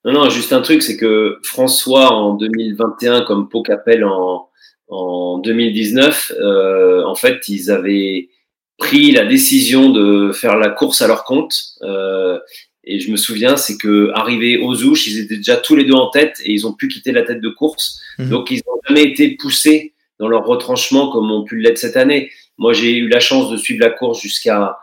Non, 0.05 0.13
non, 0.13 0.31
juste 0.31 0.53
un 0.53 0.61
truc, 0.61 0.83
c'est 0.83 0.97
que 0.97 1.39
François 1.43 2.13
en 2.13 2.35
2021, 2.35 3.23
comme 3.23 3.49
Pau 3.49 3.63
Capel 3.63 4.05
en, 4.05 4.49
en 4.89 5.39
2019, 5.39 6.33
euh, 6.39 7.05
en 7.05 7.15
fait, 7.15 7.49
ils 7.49 7.71
avaient 7.71 8.29
pris 8.77 9.11
la 9.11 9.25
décision 9.25 9.91
de 9.91 10.33
faire 10.33 10.57
la 10.57 10.71
course 10.71 11.03
à 11.03 11.09
leur 11.09 11.25
compte. 11.25 11.55
Euh, 11.83 12.39
et 12.85 13.01
je 13.01 13.11
me 13.11 13.17
souviens, 13.17 13.57
c'est 13.57 13.77
que 13.77 14.11
arrivés 14.15 14.59
aux 14.59 14.83
ouches, 14.85 15.07
ils 15.09 15.19
étaient 15.19 15.37
déjà 15.37 15.57
tous 15.57 15.75
les 15.75 15.85
deux 15.85 15.95
en 15.95 16.11
tête 16.11 16.41
et 16.45 16.53
ils 16.53 16.67
ont 16.67 16.73
pu 16.73 16.89
quitter 16.89 17.13
la 17.13 17.23
tête 17.23 17.41
de 17.41 17.49
course. 17.49 18.01
Mhm. 18.19 18.31
Donc, 18.31 18.51
ils 18.51 18.63
n'ont 18.67 18.81
jamais 18.89 19.05
été 19.05 19.37
poussés 19.37 19.95
dans 20.19 20.29
leur 20.29 20.45
retranchement 20.45 21.11
comme 21.11 21.31
ont 21.31 21.45
pu 21.45 21.59
l'être 21.59 21.79
cette 21.79 21.97
année. 21.97 22.31
Moi, 22.59 22.73
j'ai 22.73 22.97
eu 22.97 23.09
la 23.09 23.21
chance 23.21 23.51
de 23.51 23.57
suivre 23.57 23.81
la 23.85 23.91
course 23.91 24.21
jusqu'à 24.21 24.79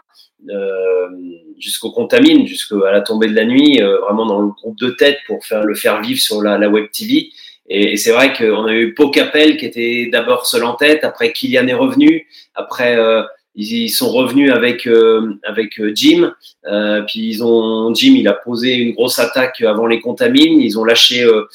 euh, 0.50 1.10
jusqu'au 1.58 1.92
contamine, 1.92 2.46
jusqu'à 2.46 2.76
la 2.92 3.02
tombée 3.02 3.28
de 3.28 3.36
la 3.36 3.46
nuit, 3.46 3.82
euh, 3.82 4.00
vraiment 4.02 4.26
dans 4.26 4.42
le 4.42 4.50
groupe 4.50 4.78
de 4.78 4.90
tête 4.90 5.20
pour 5.26 5.44
faire 5.46 5.64
le 5.64 5.74
faire 5.74 6.02
vivre 6.02 6.20
sur 6.20 6.42
la, 6.42 6.58
la 6.58 6.70
web 6.70 6.88
TV. 6.92 7.30
Et, 7.68 7.98
c'est 7.98 8.12
vrai 8.12 8.34
qu'on 8.34 8.66
a 8.66 8.74
eu 8.74 8.94
Pau 8.94 9.10
Capel 9.10 9.58
qui 9.58 9.66
était 9.66 10.10
d'abord 10.12 10.46
seul 10.46 10.64
en 10.66 10.76
tête, 10.76 11.04
après 11.04 11.32
Kylian 11.32 11.68
est 11.68 11.74
revenu, 11.74 12.28
après 12.54 12.98
euh, 12.98 13.24
ils, 13.56 13.90
sont 13.90 14.12
revenus 14.12 14.52
avec 14.52 14.88
avec 15.44 15.82
Jim, 15.96 16.34
puis 17.08 17.28
ils 17.28 17.44
ont 17.44 17.94
Jim 17.96 18.14
il 18.16 18.28
a 18.28 18.34
posé 18.34 18.76
une 18.76 18.94
grosse 18.94 19.18
attaque 19.18 19.62
avant 19.62 19.88
les 19.88 20.02
contamines, 20.02 20.60
ils 20.62 20.78
ont 20.78 20.84
lâché 20.84 21.24
euh, 21.24 21.48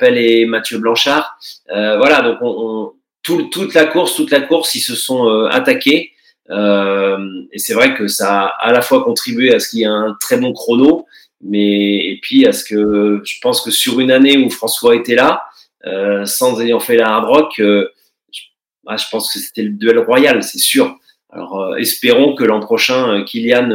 et 0.00 0.46
Mathieu 0.46 0.78
Blanchard. 0.78 1.38
voilà 1.68 2.22
donc 2.22 2.38
on, 2.40 2.48
on 2.48 2.92
tout, 3.24 3.42
toute 3.50 3.74
la 3.74 3.86
course, 3.86 4.14
toute 4.14 4.30
la 4.30 4.42
course 4.42 4.74
ils 4.76 4.80
se 4.80 4.94
sont 4.94 5.26
attaqués. 5.50 6.12
Euh, 6.50 7.42
et 7.52 7.58
c'est 7.58 7.74
vrai 7.74 7.94
que 7.94 8.06
ça 8.06 8.42
a 8.42 8.68
à 8.68 8.72
la 8.72 8.82
fois 8.82 9.02
contribué 9.02 9.54
à 9.54 9.60
ce 9.60 9.70
qu'il 9.70 9.80
y 9.80 9.82
ait 9.82 9.86
un 9.86 10.16
très 10.20 10.36
bon 10.36 10.52
chrono, 10.52 11.06
mais 11.40 12.06
et 12.06 12.18
puis 12.22 12.46
à 12.46 12.52
ce 12.52 12.64
que 12.64 13.22
je 13.24 13.36
pense 13.40 13.62
que 13.62 13.70
sur 13.70 14.00
une 14.00 14.10
année 14.10 14.36
où 14.36 14.50
François 14.50 14.94
était 14.94 15.14
là, 15.14 15.44
euh, 15.86 16.24
sans 16.26 16.60
ayant 16.60 16.80
fait 16.80 16.96
la 16.96 17.08
hard 17.08 17.24
rock, 17.24 17.60
euh, 17.60 17.88
je, 18.32 18.42
bah, 18.84 18.96
je, 18.96 19.04
pense 19.10 19.32
que 19.32 19.38
c'était 19.38 19.62
le 19.62 19.70
duel 19.70 19.98
royal, 19.98 20.42
c'est 20.42 20.58
sûr. 20.58 20.98
Alors 21.30 21.60
euh, 21.60 21.76
espérons 21.76 22.34
que 22.34 22.44
l'an 22.44 22.60
prochain 22.60 23.20
euh, 23.20 23.24
Kylian 23.24 23.70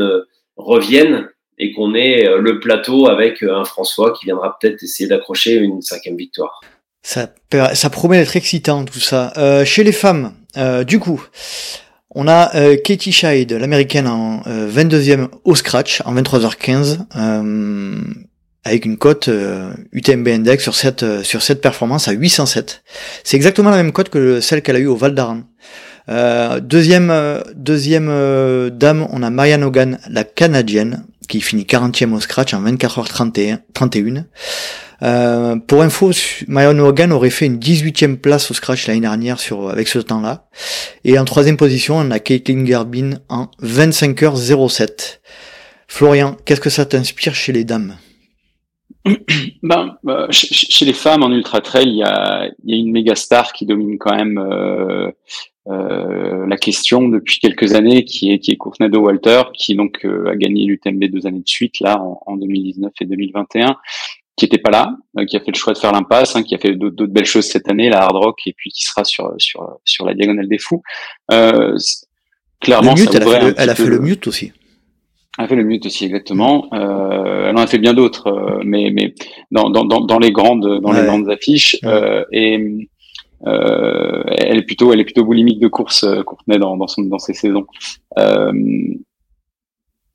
revienne 0.57 1.29
et 1.57 1.73
qu'on 1.73 1.93
ait 1.93 2.25
le 2.39 2.59
plateau 2.59 3.07
avec 3.07 3.43
un 3.43 3.65
François 3.65 4.13
qui 4.13 4.25
viendra 4.25 4.57
peut-être 4.57 4.81
essayer 4.81 5.09
d'accrocher 5.09 5.55
une 5.55 5.81
cinquième 5.81 6.15
victoire. 6.15 6.61
Ça, 7.01 7.27
promet 7.91 8.19
d'être 8.19 8.35
excitant 8.35 8.85
tout 8.85 8.99
ça. 8.99 9.33
chez 9.65 9.83
les 9.83 9.91
femmes, 9.91 10.33
du 10.85 10.99
coup. 10.99 11.21
On 12.15 12.27
a 12.27 12.55
euh, 12.55 12.75
Katie 12.75 13.11
Scheid, 13.11 13.51
l'américaine 13.53 14.07
en 14.07 14.41
22e 14.41 15.19
euh, 15.19 15.27
au 15.43 15.53
scratch 15.53 16.01
en 16.05 16.15
23h15 16.15 16.97
euh, 17.15 18.01
avec 18.63 18.85
une 18.85 18.97
cote 18.97 19.29
UTMB 19.91 20.27
Index 20.27 20.63
sur 20.63 20.75
cette 20.75 21.23
sur 21.23 21.41
cette 21.41 21.61
performance 21.61 22.07
à 22.07 22.11
807. 22.11 22.83
C'est 23.23 23.37
exactement 23.37 23.69
la 23.69 23.77
même 23.77 23.91
cote 23.91 24.09
que 24.09 24.41
celle 24.41 24.61
qu'elle 24.61 24.75
a 24.75 24.79
eue 24.79 24.87
au 24.87 24.97
Val 24.97 25.15
d'Aran. 25.15 25.43
deuxième 26.61 27.41
deuxième 27.55 28.69
dame, 28.71 29.07
on 29.11 29.23
a 29.23 29.29
Marianne 29.29 29.63
Hogan, 29.63 29.97
la 30.09 30.23
canadienne, 30.23 31.05
qui 31.29 31.41
finit 31.41 31.63
40e 31.63 32.13
au 32.13 32.19
scratch 32.19 32.53
en 32.53 32.61
24h31. 32.61 33.59
31. 35.01 35.07
Euh, 35.07 35.55
pour 35.57 35.81
info, 35.81 36.11
Marion 36.47 36.79
Hogan 36.79 37.11
aurait 37.11 37.29
fait 37.29 37.45
une 37.45 37.57
18e 37.57 38.17
place 38.17 38.51
au 38.51 38.53
scratch 38.53 38.87
l'année 38.87 39.01
dernière 39.01 39.39
sur, 39.39 39.69
avec 39.69 39.87
ce 39.87 39.99
temps-là. 39.99 40.47
Et 41.03 41.17
en 41.17 41.25
troisième 41.25 41.57
position, 41.57 41.97
on 41.97 42.11
a 42.11 42.19
Caitlin 42.19 42.65
Gerbin 42.65 43.11
en 43.29 43.47
25h07. 43.63 45.19
Florian, 45.87 46.37
qu'est-ce 46.45 46.61
que 46.61 46.69
ça 46.69 46.85
t'inspire 46.85 47.35
chez 47.35 47.51
les 47.51 47.63
dames? 47.63 47.95
Ben, 49.61 49.97
euh, 50.07 50.27
chez 50.31 50.85
les 50.85 50.93
femmes 50.93 51.23
en 51.23 51.31
ultra 51.31 51.59
trail, 51.61 51.89
il 51.89 51.97
y 51.97 52.03
a, 52.03 52.49
y 52.63 52.73
a, 52.73 52.77
une 52.77 52.91
méga 52.91 53.15
star 53.15 53.51
qui 53.51 53.65
domine 53.65 53.97
quand 53.97 54.15
même 54.15 54.37
euh, 54.37 55.11
euh, 55.67 56.47
la 56.47 56.57
question 56.57 57.09
depuis 57.09 57.39
quelques 57.39 57.73
années, 57.73 58.05
qui 58.05 58.31
est 58.31 58.39
qui 58.39 58.51
est 58.51 58.55
Courtney 58.55 58.89
de 58.89 58.97
Walter, 58.97 59.43
qui 59.53 59.75
donc 59.75 60.05
a 60.05 60.35
gagné 60.35 60.65
l'UTMB 60.65 61.03
deux 61.05 61.27
années 61.27 61.41
de 61.41 61.47
suite 61.47 61.81
là 61.81 62.01
en 62.25 62.37
2019 62.37 62.91
et 63.01 63.05
2021 63.05 63.75
qui 64.39 64.45
était 64.45 64.57
pas 64.57 64.71
là, 64.71 64.95
euh, 65.17 65.25
qui 65.25 65.35
a 65.35 65.39
fait 65.39 65.51
le 65.51 65.57
choix 65.57 65.73
de 65.73 65.77
faire 65.77 65.91
l'impasse, 65.91 66.35
hein, 66.35 66.43
qui 66.43 66.55
a 66.55 66.57
fait 66.57 66.73
d'autres 66.75 67.05
belles 67.05 67.25
choses 67.25 67.45
cette 67.45 67.69
année, 67.69 67.89
la 67.89 68.03
hard 68.03 68.15
rock, 68.15 68.39
et 68.45 68.53
puis 68.53 68.71
qui 68.71 68.83
sera 68.83 69.03
sur 69.03 69.33
sur 69.37 69.77
sur 69.83 70.05
la 70.05 70.13
diagonale 70.13 70.47
des 70.47 70.57
fous. 70.57 70.81
Euh, 71.31 71.75
clairement, 72.59 72.95
elle, 72.95 73.07
a 73.07 73.25
fait, 73.25 73.41
le, 73.41 73.53
elle 73.57 73.69
a 73.69 73.75
fait 73.75 73.85
le 73.85 73.99
mute 73.99 74.27
aussi. 74.27 74.51
Elle 75.37 75.45
a 75.45 75.47
fait 75.47 75.55
le 75.55 75.63
mute 75.63 75.85
aussi 75.85 76.05
exactement. 76.05 76.67
Euh, 76.73 77.49
elle 77.49 77.57
en 77.57 77.61
a 77.61 77.67
fait 77.67 77.77
bien 77.77 77.93
d'autres, 77.93 78.27
euh, 78.27 78.61
mais 78.63 78.91
mais 78.93 79.13
dans, 79.51 79.69
dans, 79.69 79.85
dans, 79.85 80.19
les 80.19 80.31
grandes 80.31 80.81
dans 80.81 80.91
les 80.91 81.05
grandes 81.05 81.29
affiches 81.29 81.77
euh, 81.85 82.25
et 82.31 82.89
euh, 83.47 84.23
elle 84.37 84.57
est 84.57 84.63
plutôt 84.63 84.91
elle 84.91 84.99
est 84.99 85.05
plutôt 85.05 85.23
boulimique 85.23 85.59
de 85.59 85.69
course 85.69 86.05
Courtenay 86.25 86.57
dans 86.59 86.75
dans, 86.77 86.87
son, 86.87 87.03
dans 87.03 87.19
ses 87.19 87.33
saisons. 87.33 87.65
Euh, 88.17 88.51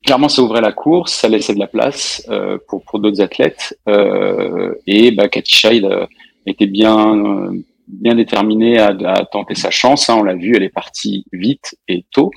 clairement, 0.03 0.29
ça 0.29 0.41
ouvrait 0.41 0.61
la 0.61 0.71
course, 0.71 1.13
ça 1.13 1.27
laissait 1.27 1.53
de 1.53 1.59
la 1.59 1.67
place 1.67 2.25
euh, 2.29 2.57
pour, 2.67 2.83
pour 2.83 2.99
d'autres 2.99 3.21
athlètes. 3.21 3.77
Euh, 3.89 4.73
et 4.87 5.11
bah, 5.11 5.27
Scheid 5.43 5.83
euh, 5.85 6.05
était 6.45 6.67
bien, 6.67 7.51
bien 7.87 8.15
déterminée 8.15 8.77
à, 8.77 9.25
tenter 9.31 9.55
sa 9.55 9.71
chance. 9.71 10.09
Hein, 10.09 10.17
on 10.19 10.23
l'a 10.23 10.35
vu, 10.35 10.55
elle 10.55 10.63
est 10.63 10.69
partie 10.69 11.25
vite 11.33 11.75
et 11.87 12.05
tôt. 12.11 12.31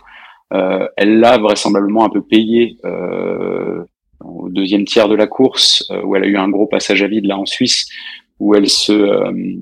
Elle 0.51 1.21
l'a 1.21 1.37
vraisemblablement 1.37 2.07
un 2.07 2.09
peu 2.09 2.23
payé 2.23 2.79
au 4.25 4.49
deuxième 4.49 4.87
tiers 4.87 5.09
de 5.09 5.15
la 5.15 5.27
course, 5.27 5.87
où 6.05 6.17
elle 6.17 6.25
a 6.25 6.27
eu 6.27 6.39
un 6.39 6.49
gros 6.49 6.67
passage 6.67 7.03
à 7.03 7.07
vide 7.07 7.27
là 7.27 7.39
en 7.39 7.45
Suisse, 7.45 7.87
où 8.41 8.55
elle 8.55 8.71
se, 8.71 9.53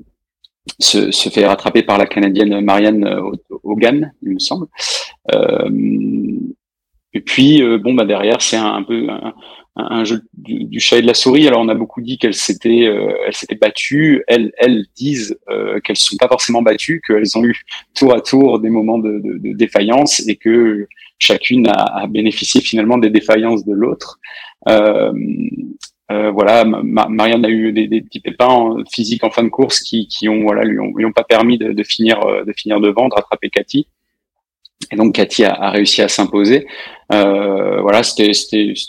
se, 0.79 1.11
se, 1.11 1.29
fait 1.29 1.45
rattraper 1.45 1.83
par 1.83 1.97
la 1.97 2.05
Canadienne 2.05 2.61
Marianne 2.61 3.05
Hogan, 3.63 4.13
il 4.21 4.35
me 4.35 4.39
semble. 4.39 4.67
Et 7.13 7.21
puis 7.21 7.61
bon 7.79 7.93
bah 7.93 8.05
derrière 8.05 8.41
c'est 8.41 8.57
un, 8.57 8.83
peu 8.83 9.07
un, 9.75 10.03
jeu 10.03 10.21
du, 10.33 10.79
chat 10.79 10.97
et 10.97 11.01
de 11.01 11.07
la 11.07 11.13
souris. 11.13 11.47
Alors 11.47 11.61
on 11.61 11.69
a 11.69 11.73
beaucoup 11.73 12.01
dit 12.01 12.17
qu'elles 12.17 12.33
s'étaient 12.33 12.83
elles 13.25 13.33
s'étaient 13.33 13.55
battues. 13.55 14.23
Elles 14.27 14.51
elles 14.57 14.85
disent 14.95 15.37
qu'elles 15.83 15.95
sont 15.95 16.17
pas 16.17 16.27
forcément 16.27 16.61
battues, 16.61 17.01
qu'elles 17.05 17.37
ont 17.37 17.43
eu 17.43 17.55
tour 17.95 18.13
à 18.13 18.21
tour 18.21 18.59
des 18.59 18.69
moments 18.69 18.99
de, 18.99 19.19
de, 19.19 19.37
de 19.37 19.53
défaillance 19.53 20.27
et 20.27 20.35
que 20.35 20.87
chacune 21.19 21.67
a, 21.67 22.01
a, 22.01 22.07
bénéficié 22.07 22.61
finalement 22.61 22.97
des 22.97 23.09
défaillances 23.09 23.65
de 23.65 23.73
l'autre. 23.73 24.19
Euh, 24.69 25.11
euh, 26.09 26.31
voilà, 26.31 26.63
Marianne 26.63 27.45
a 27.45 27.49
eu 27.49 27.73
des, 27.73 27.87
des, 27.87 28.01
petits 28.01 28.21
pépins 28.21 28.77
physiques 28.89 29.25
en 29.25 29.29
fin 29.29 29.43
de 29.43 29.49
course 29.49 29.81
qui, 29.81 30.07
qui 30.07 30.29
ont 30.29 30.43
voilà 30.43 30.63
lui 30.63 30.79
ont, 30.79 30.93
lui 30.95 31.05
ont 31.05 31.11
pas 31.11 31.25
permis 31.25 31.57
de, 31.57 31.73
de, 31.73 31.83
finir 31.83 32.25
euh, 32.25 32.45
de 32.45 32.53
finir 32.53 32.79
devant, 32.79 33.09
de 33.09 33.13
rattraper 33.13 33.49
Cathy. 33.49 33.87
Et 34.91 34.95
donc 34.95 35.15
Cathy 35.15 35.43
a, 35.43 35.53
a 35.53 35.71
réussi 35.71 36.01
à 36.01 36.07
s'imposer. 36.07 36.67
Euh, 37.13 37.81
voilà, 37.81 38.03
c'était 38.03 38.31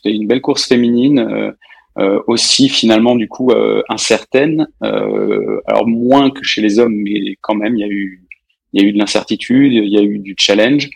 une 0.04 0.26
belle 0.26 0.40
course 0.40 0.66
féminine. 0.66 1.18
Euh, 1.18 1.52
euh 1.98 2.20
aussi 2.28 2.68
finalement 2.68 3.16
du 3.16 3.26
coup 3.26 3.50
incertaine, 3.88 4.68
alors 4.80 5.88
moins 5.88 6.30
que 6.30 6.44
chez 6.44 6.60
les 6.60 6.78
hommes, 6.78 6.94
mais 6.94 7.36
quand 7.40 7.56
même 7.56 7.76
il 7.76 7.80
y 7.80 7.84
a 7.84 7.88
eu 7.88 8.28
il 8.72 8.82
y 8.82 8.84
a 8.84 8.88
eu 8.88 8.92
de 8.92 8.98
l'incertitude, 8.98 9.72
il 9.72 9.88
y 9.88 9.98
a 9.98 10.02
eu 10.02 10.18
du 10.18 10.34
challenge, 10.38 10.90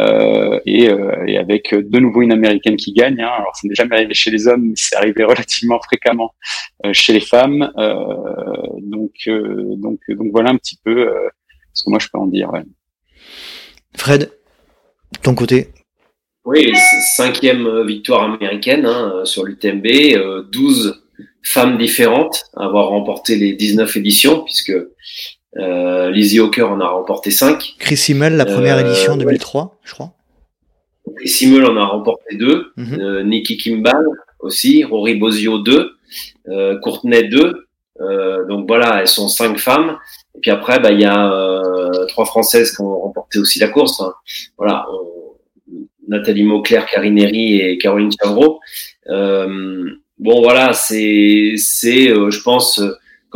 euh, 0.00 0.60
et, 0.64 0.88
euh, 0.88 1.24
et, 1.26 1.38
avec 1.38 1.74
de 1.74 1.98
nouveau 1.98 2.22
une 2.22 2.32
américaine 2.32 2.76
qui 2.76 2.92
gagne. 2.92 3.20
Hein. 3.20 3.30
Alors, 3.38 3.54
ça 3.56 3.66
n'est 3.66 3.74
jamais 3.74 3.96
arrivé 3.96 4.14
chez 4.14 4.30
les 4.30 4.46
hommes, 4.46 4.68
mais 4.68 4.74
c'est 4.76 4.96
arrivé 4.96 5.24
relativement 5.24 5.80
fréquemment 5.80 6.34
euh, 6.84 6.92
chez 6.92 7.12
les 7.12 7.20
femmes. 7.20 7.72
Euh, 7.78 7.96
donc, 8.80 9.12
euh, 9.26 9.74
donc, 9.76 10.00
donc 10.08 10.28
voilà 10.30 10.50
un 10.50 10.56
petit 10.56 10.78
peu 10.84 11.10
ce 11.72 11.84
que 11.84 11.90
moi 11.90 11.98
je 11.98 12.08
peux 12.12 12.18
en 12.18 12.26
dire. 12.26 12.52
Ouais. 12.52 12.62
Fred, 13.96 14.30
ton 15.22 15.34
côté. 15.34 15.68
Oui, 16.44 16.72
cinquième 17.16 17.84
victoire 17.84 18.22
américaine 18.22 18.86
hein, 18.86 19.22
sur 19.24 19.44
l'UTMB, 19.44 19.86
12 20.52 21.02
femmes 21.42 21.78
différentes 21.78 22.44
à 22.56 22.64
avoir 22.64 22.88
remporté 22.88 23.36
les 23.36 23.54
19 23.54 23.96
éditions, 23.96 24.42
puisque 24.42 24.74
euh, 25.58 26.10
Lizzie 26.10 26.40
Hawker 26.40 26.70
en 26.70 26.80
a 26.80 26.88
remporté 26.88 27.30
5. 27.30 27.76
Chris 27.78 27.96
Simmel, 27.96 28.36
la 28.36 28.44
première 28.44 28.76
euh, 28.76 28.86
édition 28.86 29.16
2003, 29.16 29.78
je 29.84 29.92
crois. 29.94 30.12
Chris 31.16 31.28
Simmel 31.28 31.64
en 31.64 31.76
a 31.76 31.84
remporté 31.84 32.36
2. 32.36 32.72
Mm 32.76 32.94
euh, 32.98 33.22
Nikki 33.22 33.56
Kimball 33.56 34.06
aussi. 34.40 34.84
Rory 34.84 35.14
Bozio 35.14 35.58
2. 35.58 35.90
Euh, 36.48 36.78
Courtenay 36.80 37.24
2. 37.24 37.66
Euh, 38.00 38.46
donc 38.46 38.66
voilà, 38.66 39.00
elles 39.00 39.08
sont 39.08 39.28
5 39.28 39.58
femmes. 39.58 39.96
Et 40.36 40.40
puis 40.40 40.50
après, 40.50 40.78
bah, 40.78 40.92
il 40.92 41.00
y 41.00 41.04
a 41.04 41.32
euh, 41.32 42.06
trois 42.06 42.24
Françaises 42.24 42.74
qui 42.74 42.82
ont 42.82 43.00
remporté 43.00 43.38
aussi 43.38 43.58
la 43.58 43.68
course. 43.68 44.02
Voilà, 44.58 44.86
Nathalie 46.08 46.44
Mauclair, 46.44 46.86
Karine 46.86 47.18
Herry 47.18 47.60
et 47.60 47.78
Caroline 47.78 48.10
Chavreau. 48.20 48.60
bon 49.08 50.42
voilà, 50.42 50.72
c'est, 50.72 51.54
c'est, 51.56 52.08
je 52.08 52.42
pense 52.42 52.80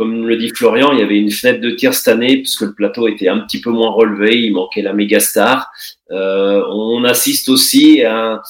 comme 0.01 0.27
le 0.27 0.35
dit 0.35 0.49
Florian, 0.49 0.93
il 0.93 0.99
y 0.99 1.03
avait 1.03 1.19
une 1.19 1.29
fenêtre 1.29 1.61
de 1.61 1.69
tir 1.69 1.93
cette 1.93 2.07
année 2.07 2.37
puisque 2.37 2.61
le 2.61 2.73
plateau 2.73 3.07
était 3.07 3.27
un 3.27 3.37
petit 3.39 3.61
peu 3.61 3.69
moins 3.69 3.91
relevé, 3.91 4.35
il 4.39 4.51
manquait 4.51 4.81
la 4.81 4.93
méga 4.93 5.19
star. 5.19 5.69
Euh, 6.09 6.63
on 6.69 7.03
assiste 7.03 7.49
aussi 7.49 8.03
à 8.03 8.41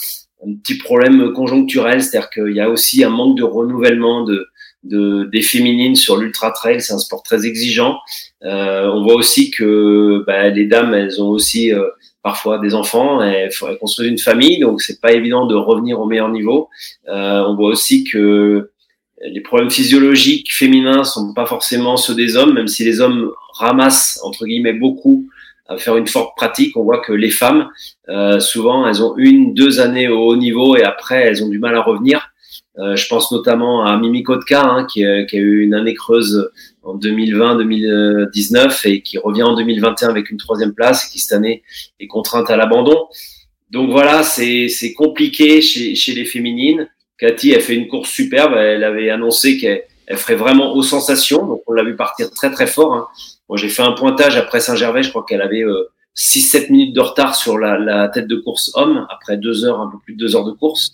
un, 0.45 0.53
petit 0.63 0.77
problème 0.77 1.33
conjoncturel, 1.33 2.01
c'est-à-dire 2.01 2.29
qu'il 2.29 2.55
y 2.55 2.61
a 2.61 2.69
aussi 2.69 3.03
un 3.03 3.09
manque 3.09 3.37
de 3.37 3.43
renouvellement 3.43 4.23
de, 4.23 4.47
de 4.83 5.29
des 5.31 5.41
féminines 5.41 5.95
sur 5.95 6.17
l'ultra 6.17 6.51
trail, 6.51 6.81
c'est 6.81 6.93
un 6.93 6.99
sport 6.99 7.23
très 7.23 7.45
exigeant. 7.45 7.99
Euh, 8.43 8.87
on 8.87 9.03
voit 9.03 9.15
aussi 9.15 9.51
que 9.51 10.23
bah, 10.25 10.49
les 10.49 10.65
dames, 10.65 10.93
elles 10.93 11.21
ont 11.21 11.29
aussi 11.29 11.73
euh, 11.73 11.87
parfois 12.23 12.59
des 12.59 12.75
enfants, 12.75 13.23
il 13.23 13.51
faudrait 13.51 13.77
construire 13.77 14.11
une 14.11 14.17
famille, 14.17 14.59
donc 14.59 14.81
c'est 14.81 15.01
pas 15.01 15.11
évident 15.11 15.45
de 15.45 15.55
revenir 15.55 15.99
au 15.99 16.05
meilleur 16.05 16.29
niveau. 16.29 16.69
Euh, 17.07 17.43
on 17.47 17.55
voit 17.55 17.69
aussi 17.69 18.03
que 18.03 18.71
les 19.23 19.41
problèmes 19.41 19.69
physiologiques 19.69 20.51
féminins 20.51 21.03
sont 21.03 21.33
pas 21.33 21.45
forcément 21.45 21.97
ceux 21.97 22.15
des 22.15 22.35
hommes, 22.35 22.53
même 22.53 22.67
si 22.67 22.83
les 22.83 23.01
hommes 23.01 23.31
ramassent 23.53 24.19
entre 24.23 24.45
guillemets 24.45 24.73
beaucoup 24.73 25.27
à 25.67 25.77
faire 25.77 25.97
une 25.97 26.07
forte 26.07 26.35
pratique. 26.35 26.75
On 26.75 26.83
voit 26.83 26.99
que 26.99 27.13
les 27.13 27.29
femmes, 27.29 27.69
euh, 28.09 28.39
souvent, 28.39 28.87
elles 28.87 29.03
ont 29.03 29.15
une, 29.17 29.53
deux 29.53 29.79
années 29.79 30.07
au 30.07 30.19
haut 30.27 30.35
niveau 30.35 30.75
et 30.75 30.83
après, 30.83 31.21
elles 31.21 31.43
ont 31.43 31.49
du 31.49 31.59
mal 31.59 31.75
à 31.75 31.81
revenir. 31.81 32.30
Euh, 32.77 32.95
je 32.95 33.07
pense 33.07 33.31
notamment 33.31 33.85
à 33.85 33.97
Mimi 33.97 34.23
Kotka, 34.23 34.63
hein, 34.63 34.85
qui, 34.85 35.05
a, 35.05 35.25
qui, 35.25 35.37
a 35.37 35.39
eu 35.39 35.61
une 35.61 35.73
année 35.73 35.93
creuse 35.93 36.49
en 36.83 36.97
2020-2019 36.97 38.87
et 38.87 39.01
qui 39.01 39.17
revient 39.17 39.43
en 39.43 39.55
2021 39.55 40.09
avec 40.09 40.29
une 40.29 40.37
troisième 40.37 40.73
place 40.73 41.05
et 41.05 41.11
qui 41.11 41.19
cette 41.19 41.33
année 41.33 41.63
est 41.99 42.07
contrainte 42.07 42.49
à 42.49 42.55
l'abandon. 42.55 43.07
Donc 43.71 43.89
voilà, 43.89 44.23
c'est 44.23 44.93
compliqué 44.95 45.61
chez, 45.61 45.95
chez 45.95 46.13
les 46.13 46.25
féminines. 46.25 46.89
Cathy 47.17 47.55
a 47.55 47.59
fait 47.59 47.75
une 47.75 47.87
course 47.87 48.09
superbe. 48.09 48.53
Elle 48.55 48.83
avait 48.83 49.09
annoncé 49.09 49.57
qu'elle 49.57 50.17
ferait 50.17 50.35
vraiment 50.35 50.73
aux 50.73 50.83
sensations. 50.83 51.45
Donc, 51.45 51.61
on 51.67 51.73
l'a 51.73 51.83
vu 51.83 51.95
partir 51.95 52.31
très, 52.31 52.51
très 52.51 52.67
fort. 52.67 52.93
Hein. 52.93 53.07
Moi, 53.47 53.57
j'ai 53.57 53.69
fait 53.69 53.83
un 53.83 53.91
pointage 53.91 54.37
après 54.37 54.59
Saint-Gervais. 54.59 55.03
Je 55.03 55.09
crois 55.09 55.23
qu'elle 55.27 55.41
avait 55.41 55.63
euh, 55.63 55.89
6-7 56.15 56.71
minutes 56.71 56.95
de 56.95 57.01
retard 57.01 57.35
sur 57.35 57.57
la, 57.57 57.77
la, 57.77 58.09
tête 58.09 58.27
de 58.27 58.35
course 58.35 58.71
homme 58.75 59.07
après 59.09 59.37
deux 59.37 59.65
heures, 59.65 59.79
un 59.79 59.89
peu 59.89 59.97
plus 60.03 60.13
de 60.13 60.19
deux 60.19 60.35
heures 60.35 60.45
de 60.45 60.51
course. 60.51 60.93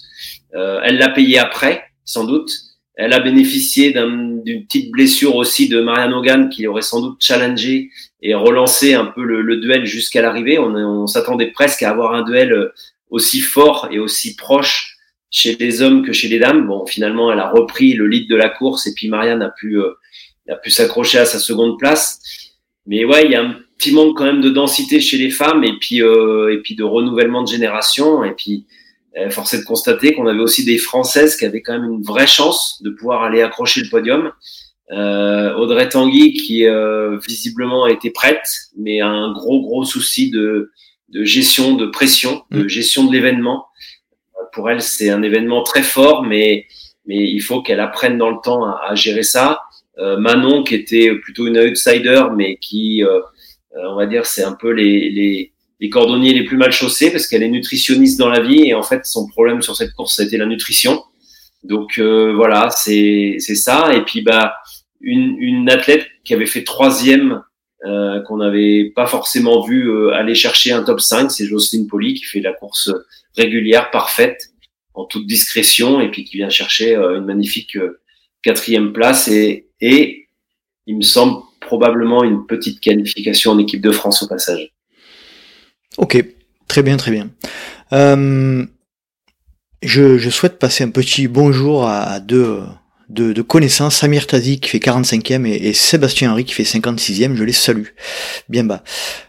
Euh, 0.56 0.80
elle 0.84 0.98
l'a 0.98 1.10
payé 1.10 1.40
après, 1.40 1.84
sans 2.06 2.24
doute. 2.24 2.52
Elle 2.96 3.14
a 3.14 3.20
bénéficié 3.20 3.92
d'une 3.92 4.66
petite 4.66 4.92
blessure 4.92 5.36
aussi 5.36 5.70
de 5.70 5.82
Marianne 5.82 6.14
Hogan 6.14 6.50
qui 6.50 6.66
aurait 6.66 6.82
sans 6.82 7.02
doute 7.02 7.18
challengé 7.22 7.92
et 8.22 8.34
relancé 8.34 8.96
un 8.96 9.06
peu 9.06 9.24
le, 9.24 9.42
le 9.42 9.58
duel 9.58 9.86
jusqu'à 9.86 10.22
l'arrivée. 10.22 10.58
On, 10.58 10.74
on 10.76 11.08
s'attendait 11.08 11.52
presque 11.52 11.84
à 11.84 11.92
avoir 11.92 12.14
un 12.16 12.24
duel 12.24 12.54
euh, 12.54 12.74
aussi 13.10 13.40
fort 13.40 13.90
et 13.92 14.00
aussi 14.00 14.36
proche 14.36 14.98
chez 15.30 15.56
les 15.60 15.82
hommes 15.82 16.04
que 16.06 16.14
chez 16.14 16.28
les 16.28 16.40
dames. 16.40 16.66
Bon, 16.66 16.86
finalement, 16.86 17.32
elle 17.32 17.40
a 17.40 17.50
repris 17.50 17.94
le 17.94 18.08
lead 18.08 18.30
de 18.30 18.36
la 18.36 18.50
course 18.50 18.88
et 18.88 18.94
puis 18.94 19.10
Marianne 19.10 19.42
a 19.44 19.50
pu, 19.50 19.80
euh, 19.80 19.94
pu 20.64 20.72
s'accrocher 20.72 21.20
à 21.20 21.26
sa 21.26 21.40
seconde 21.40 21.78
place. 21.78 22.20
Mais 22.86 23.06
ouais, 23.06 23.26
il 23.26 23.32
y 23.32 23.36
a 23.36 23.44
un 23.44 23.60
petit 23.78 23.92
manque 23.92 24.18
quand 24.18 24.26
même 24.26 24.42
de 24.42 24.50
densité 24.50 25.00
chez 25.00 25.18
les 25.18 25.30
femmes 25.30 25.64
et 25.64 25.74
puis, 25.80 26.02
euh, 26.02 26.54
et 26.54 26.58
puis 26.58 26.76
de 26.76 26.84
renouvellement 26.84 27.44
de 27.44 27.48
génération. 27.48 28.24
Et 28.24 28.32
puis, 28.32 28.66
euh, 29.18 29.30
force 29.30 29.54
est 29.54 29.60
de 29.60 29.66
constater 29.66 30.14
qu'on 30.14 30.28
avait 30.28 30.40
aussi 30.40 30.66
des 30.66 30.78
Françaises 30.78 31.36
qui 31.36 31.46
avaient 31.46 31.62
quand 31.62 31.74
même 31.74 31.92
une 31.92 32.04
vraie 32.04 32.28
chance 32.28 32.82
de 32.84 32.90
pouvoir 32.90 33.24
aller 33.24 33.42
accrocher 33.42 33.82
le 33.82 33.90
podium. 33.90 34.32
Euh, 34.92 35.54
Audrey 35.56 35.90
Tanguy 35.90 36.34
qui 36.34 36.66
euh, 36.66 37.18
visiblement 37.28 37.86
a 37.86 37.92
été 37.92 38.10
prête, 38.10 38.48
mais 38.78 39.02
a 39.02 39.08
un 39.08 39.34
gros 39.34 39.62
gros 39.62 39.84
souci 39.84 40.30
de, 40.32 40.72
de 41.10 41.24
gestion, 41.24 41.76
de 41.76 41.88
pression, 41.88 42.44
de 42.52 42.64
mmh. 42.64 42.70
gestion 42.70 43.04
de 43.06 43.12
l'événement 43.12 43.66
pour 44.58 44.72
elle, 44.72 44.82
c'est 44.82 45.12
un 45.12 45.22
événement 45.22 45.62
très 45.62 45.84
fort, 45.84 46.24
mais, 46.24 46.66
mais 47.06 47.18
il 47.18 47.40
faut 47.42 47.62
qu'elle 47.62 47.80
apprenne 47.80 48.18
dans 48.18 48.32
le 48.32 48.38
temps 48.44 48.66
à, 48.66 48.96
gérer 48.96 49.22
ça. 49.22 49.62
Euh, 50.00 50.18
Manon, 50.18 50.64
qui 50.64 50.74
était 50.74 51.14
plutôt 51.14 51.46
une 51.46 51.60
outsider, 51.60 52.24
mais 52.36 52.58
qui, 52.58 53.04
euh, 53.04 53.20
on 53.90 53.96
va 53.96 54.06
dire, 54.06 54.26
c'est 54.26 54.44
un 54.44 54.54
peu 54.54 54.72
les, 54.72 55.10
les, 55.10 55.54
les, 55.80 55.90
cordonniers 55.90 56.34
les 56.34 56.44
plus 56.44 56.58
mal 56.58 56.72
chaussés 56.72 57.12
parce 57.12 57.28
qu'elle 57.28 57.44
est 57.44 57.50
nutritionniste 57.50 58.18
dans 58.18 58.30
la 58.30 58.42
vie 58.42 58.68
et 58.68 58.74
en 58.74 58.84
fait, 58.84 59.06
son 59.06 59.28
problème 59.28 59.62
sur 59.62 59.76
cette 59.76 59.94
course, 59.94 60.20
été 60.20 60.38
la 60.38 60.46
nutrition. 60.46 61.04
Donc 61.64 62.00
voilà, 62.00 62.70
c'est 62.70 63.38
c'est 63.40 63.56
ça. 63.56 63.94
Et 63.94 64.04
puis 64.04 64.22
bah 64.22 64.56
une, 65.02 65.38
une 65.40 65.70
athlète 65.70 66.08
qui 66.24 66.34
avait 66.34 66.46
fait 66.46 66.64
troisième 66.64 67.42
euh, 67.86 68.22
qu'on 68.24 68.38
n'avait 68.38 68.92
pas 68.96 69.06
forcément 69.06 69.62
vu 69.62 69.88
euh, 69.88 70.12
aller 70.12 70.34
chercher 70.34 70.72
un 70.72 70.84
top 70.84 71.00
5, 71.00 71.30
c'est 71.30 71.46
Jocelyne 71.46 71.88
Poli 71.88 72.16
qui 72.16 72.24
fait 72.24 72.42
la 72.42 72.52
course 72.52 72.92
régulière, 73.36 73.92
parfaite, 73.92 74.50
en 74.96 75.06
toute 75.06 75.28
discrétion, 75.28 76.02
et 76.02 76.10
puis 76.10 76.24
qui 76.24 76.38
vient 76.38 76.50
chercher 76.50 76.96
euh, 76.96 77.20
une 77.20 77.26
magnifique 77.26 77.78
quatrième 78.42 78.94
place 78.94 79.28
et, 79.28 79.68
et, 79.80 80.28
il 80.88 80.98
me 80.98 81.04
semble, 81.04 81.44
probablement 81.68 82.24
une 82.24 82.46
petite 82.48 82.80
qualification 82.80 83.52
en 83.52 83.60
équipe 83.60 83.82
de 83.82 83.92
France 83.92 84.24
au 84.24 84.28
passage. 84.28 84.72
Ok, 85.98 86.24
très 86.68 86.82
bien, 86.82 86.98
très 86.98 87.12
bien. 87.12 87.30
Euh, 87.94 88.66
je, 89.82 90.18
je, 90.18 90.30
souhaite 90.30 90.58
passer 90.58 90.84
un 90.84 90.90
petit 90.90 91.28
bonjour 91.28 91.88
à 91.88 92.20
deux 92.20 92.62
de, 93.10 93.34
de 93.34 93.42
connaissances, 93.42 93.98
Samir 93.98 94.28
Tazi 94.28 94.60
qui 94.60 94.70
fait 94.70 94.80
45e 94.80 95.46
et, 95.46 95.74
Sébastien 95.74 96.32
Henry 96.32 96.46
qui 96.46 96.54
fait 96.54 96.64
56e, 96.64 97.36
je 97.36 97.44
les 97.44 97.54
salue 97.54 97.90
bien 98.50 98.64
bas. 98.64 98.84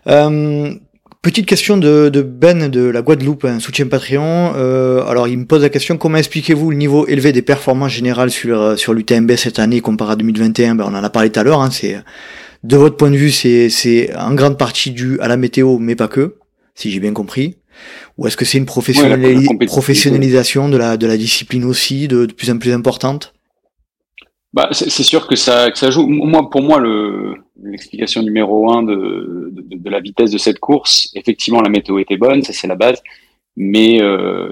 Euh, 0.07 0.75
petite 1.23 1.47
question 1.47 1.77
de, 1.77 2.09
de, 2.09 2.23
Ben 2.23 2.69
de 2.69 2.85
la 2.85 3.03
Guadeloupe, 3.03 3.45
un 3.45 3.61
soutien 3.61 3.87
Patreon. 3.87 4.53
Euh, 4.57 5.05
alors 5.05 5.29
il 5.29 5.39
me 5.39 5.45
pose 5.45 5.63
la 5.63 5.69
question, 5.69 5.97
comment 5.97 6.19
expliquez-vous 6.19 6.71
le 6.71 6.77
niveau 6.77 7.07
élevé 7.07 7.33
des 7.33 7.43
performances 7.43 7.93
générales 7.93 8.31
sur, 8.31 8.79
sur 8.79 8.95
l'UTMB 8.95 9.33
cette 9.37 9.59
année 9.59 9.81
comparé 9.81 10.13
à 10.13 10.17
2021 10.17 10.77
ben, 10.77 10.85
On 10.87 10.95
en 10.95 11.05
a 11.05 11.11
parlé 11.11 11.31
tout 11.31 11.41
à 11.41 11.43
l'heure, 11.43 11.61
hein, 11.61 11.71
c'est 11.71 11.97
de 12.65 12.77
votre 12.77 12.97
point 12.97 13.11
de 13.11 13.17
vue, 13.17 13.31
c'est 13.31 14.11
en 14.17 14.35
grande 14.35 14.59
partie 14.59 14.91
dû 14.91 15.19
à 15.21 15.29
la 15.29 15.37
météo, 15.37 15.79
mais 15.79 15.95
pas 15.95 16.09
que, 16.09 16.37
si 16.75 16.91
j'ai 16.91 17.01
bien 17.01 17.13
compris. 17.13 17.57
Ou 18.17 18.27
est-ce 18.27 18.37
que 18.37 18.45
c'est 18.45 18.59
une 18.59 18.67
professionnalisation 18.67 20.69
de 20.69 20.77
la, 20.77 20.97
de 20.97 21.07
la 21.07 21.17
discipline 21.17 21.65
aussi, 21.65 22.09
de, 22.09 22.27
de 22.27 22.33
plus 22.33 22.51
en 22.51 22.59
plus 22.59 22.73
importante? 22.73 23.33
Bah, 24.53 24.69
c'est 24.73 25.03
sûr 25.03 25.27
que 25.27 25.37
ça, 25.37 25.71
que 25.71 25.79
ça 25.79 25.91
joue. 25.91 26.07
Moi, 26.07 26.49
pour 26.51 26.63
moi, 26.63 26.83
l'explication 27.63 28.23
numéro 28.23 28.73
un 28.73 28.83
de, 28.83 29.51
de, 29.53 29.77
de, 29.77 29.91
la 29.91 30.01
vitesse 30.01 30.31
de 30.31 30.39
cette 30.39 30.59
course, 30.59 31.11
effectivement, 31.15 31.61
la 31.61 31.69
météo 31.69 31.99
était 31.99 32.17
bonne, 32.17 32.43
ça 32.43 32.53
c'est 32.53 32.67
la 32.67 32.77
base. 32.77 33.03
mais 33.57 34.01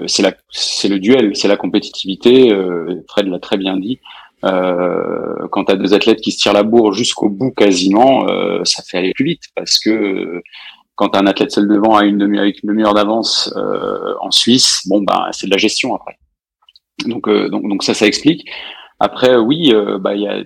c'est 0.07 0.21
la 0.21 0.33
c'est 0.49 0.87
le 0.87 0.99
duel, 0.99 1.35
c'est 1.35 1.47
la 1.47 1.57
compétitivité. 1.57 2.55
Fred 3.07 3.27
l'a 3.27 3.39
très 3.39 3.57
bien 3.57 3.77
dit. 3.77 3.99
Euh, 4.43 5.47
quand 5.51 5.65
tu 5.65 5.71
as 5.71 5.75
deux 5.75 5.93
athlètes 5.93 6.21
qui 6.21 6.31
se 6.31 6.37
tirent 6.37 6.53
la 6.53 6.63
bourre 6.63 6.93
jusqu'au 6.93 7.29
bout 7.29 7.51
quasiment, 7.51 8.27
euh, 8.29 8.63
ça 8.65 8.83
fait 8.83 8.97
aller 8.97 9.13
plus 9.13 9.25
vite 9.25 9.43
parce 9.55 9.79
que 9.79 9.89
euh, 9.89 10.41
quand 10.95 11.15
un 11.15 11.25
athlète 11.25 11.51
seul 11.51 11.67
devant 11.67 11.95
a 11.95 12.05
une 12.05 12.17
demi 12.17 12.39
avec 12.39 12.61
une 12.63 12.69
demi-heure 12.69 12.93
d'avance 12.93 13.53
euh, 13.55 14.13
en 14.21 14.31
Suisse, 14.31 14.81
bon 14.87 15.01
ben 15.01 15.27
c'est 15.31 15.47
de 15.47 15.51
la 15.51 15.57
gestion 15.57 15.95
après. 15.95 16.17
Donc 17.05 17.29
donc 17.29 17.67
donc 17.67 17.83
ça 17.83 17.93
ça 17.93 18.07
explique. 18.07 18.47
Après 18.99 19.37
oui, 19.37 19.71
bah 19.99 20.15
il 20.15 20.21
y 20.21 20.27
a 20.27 20.43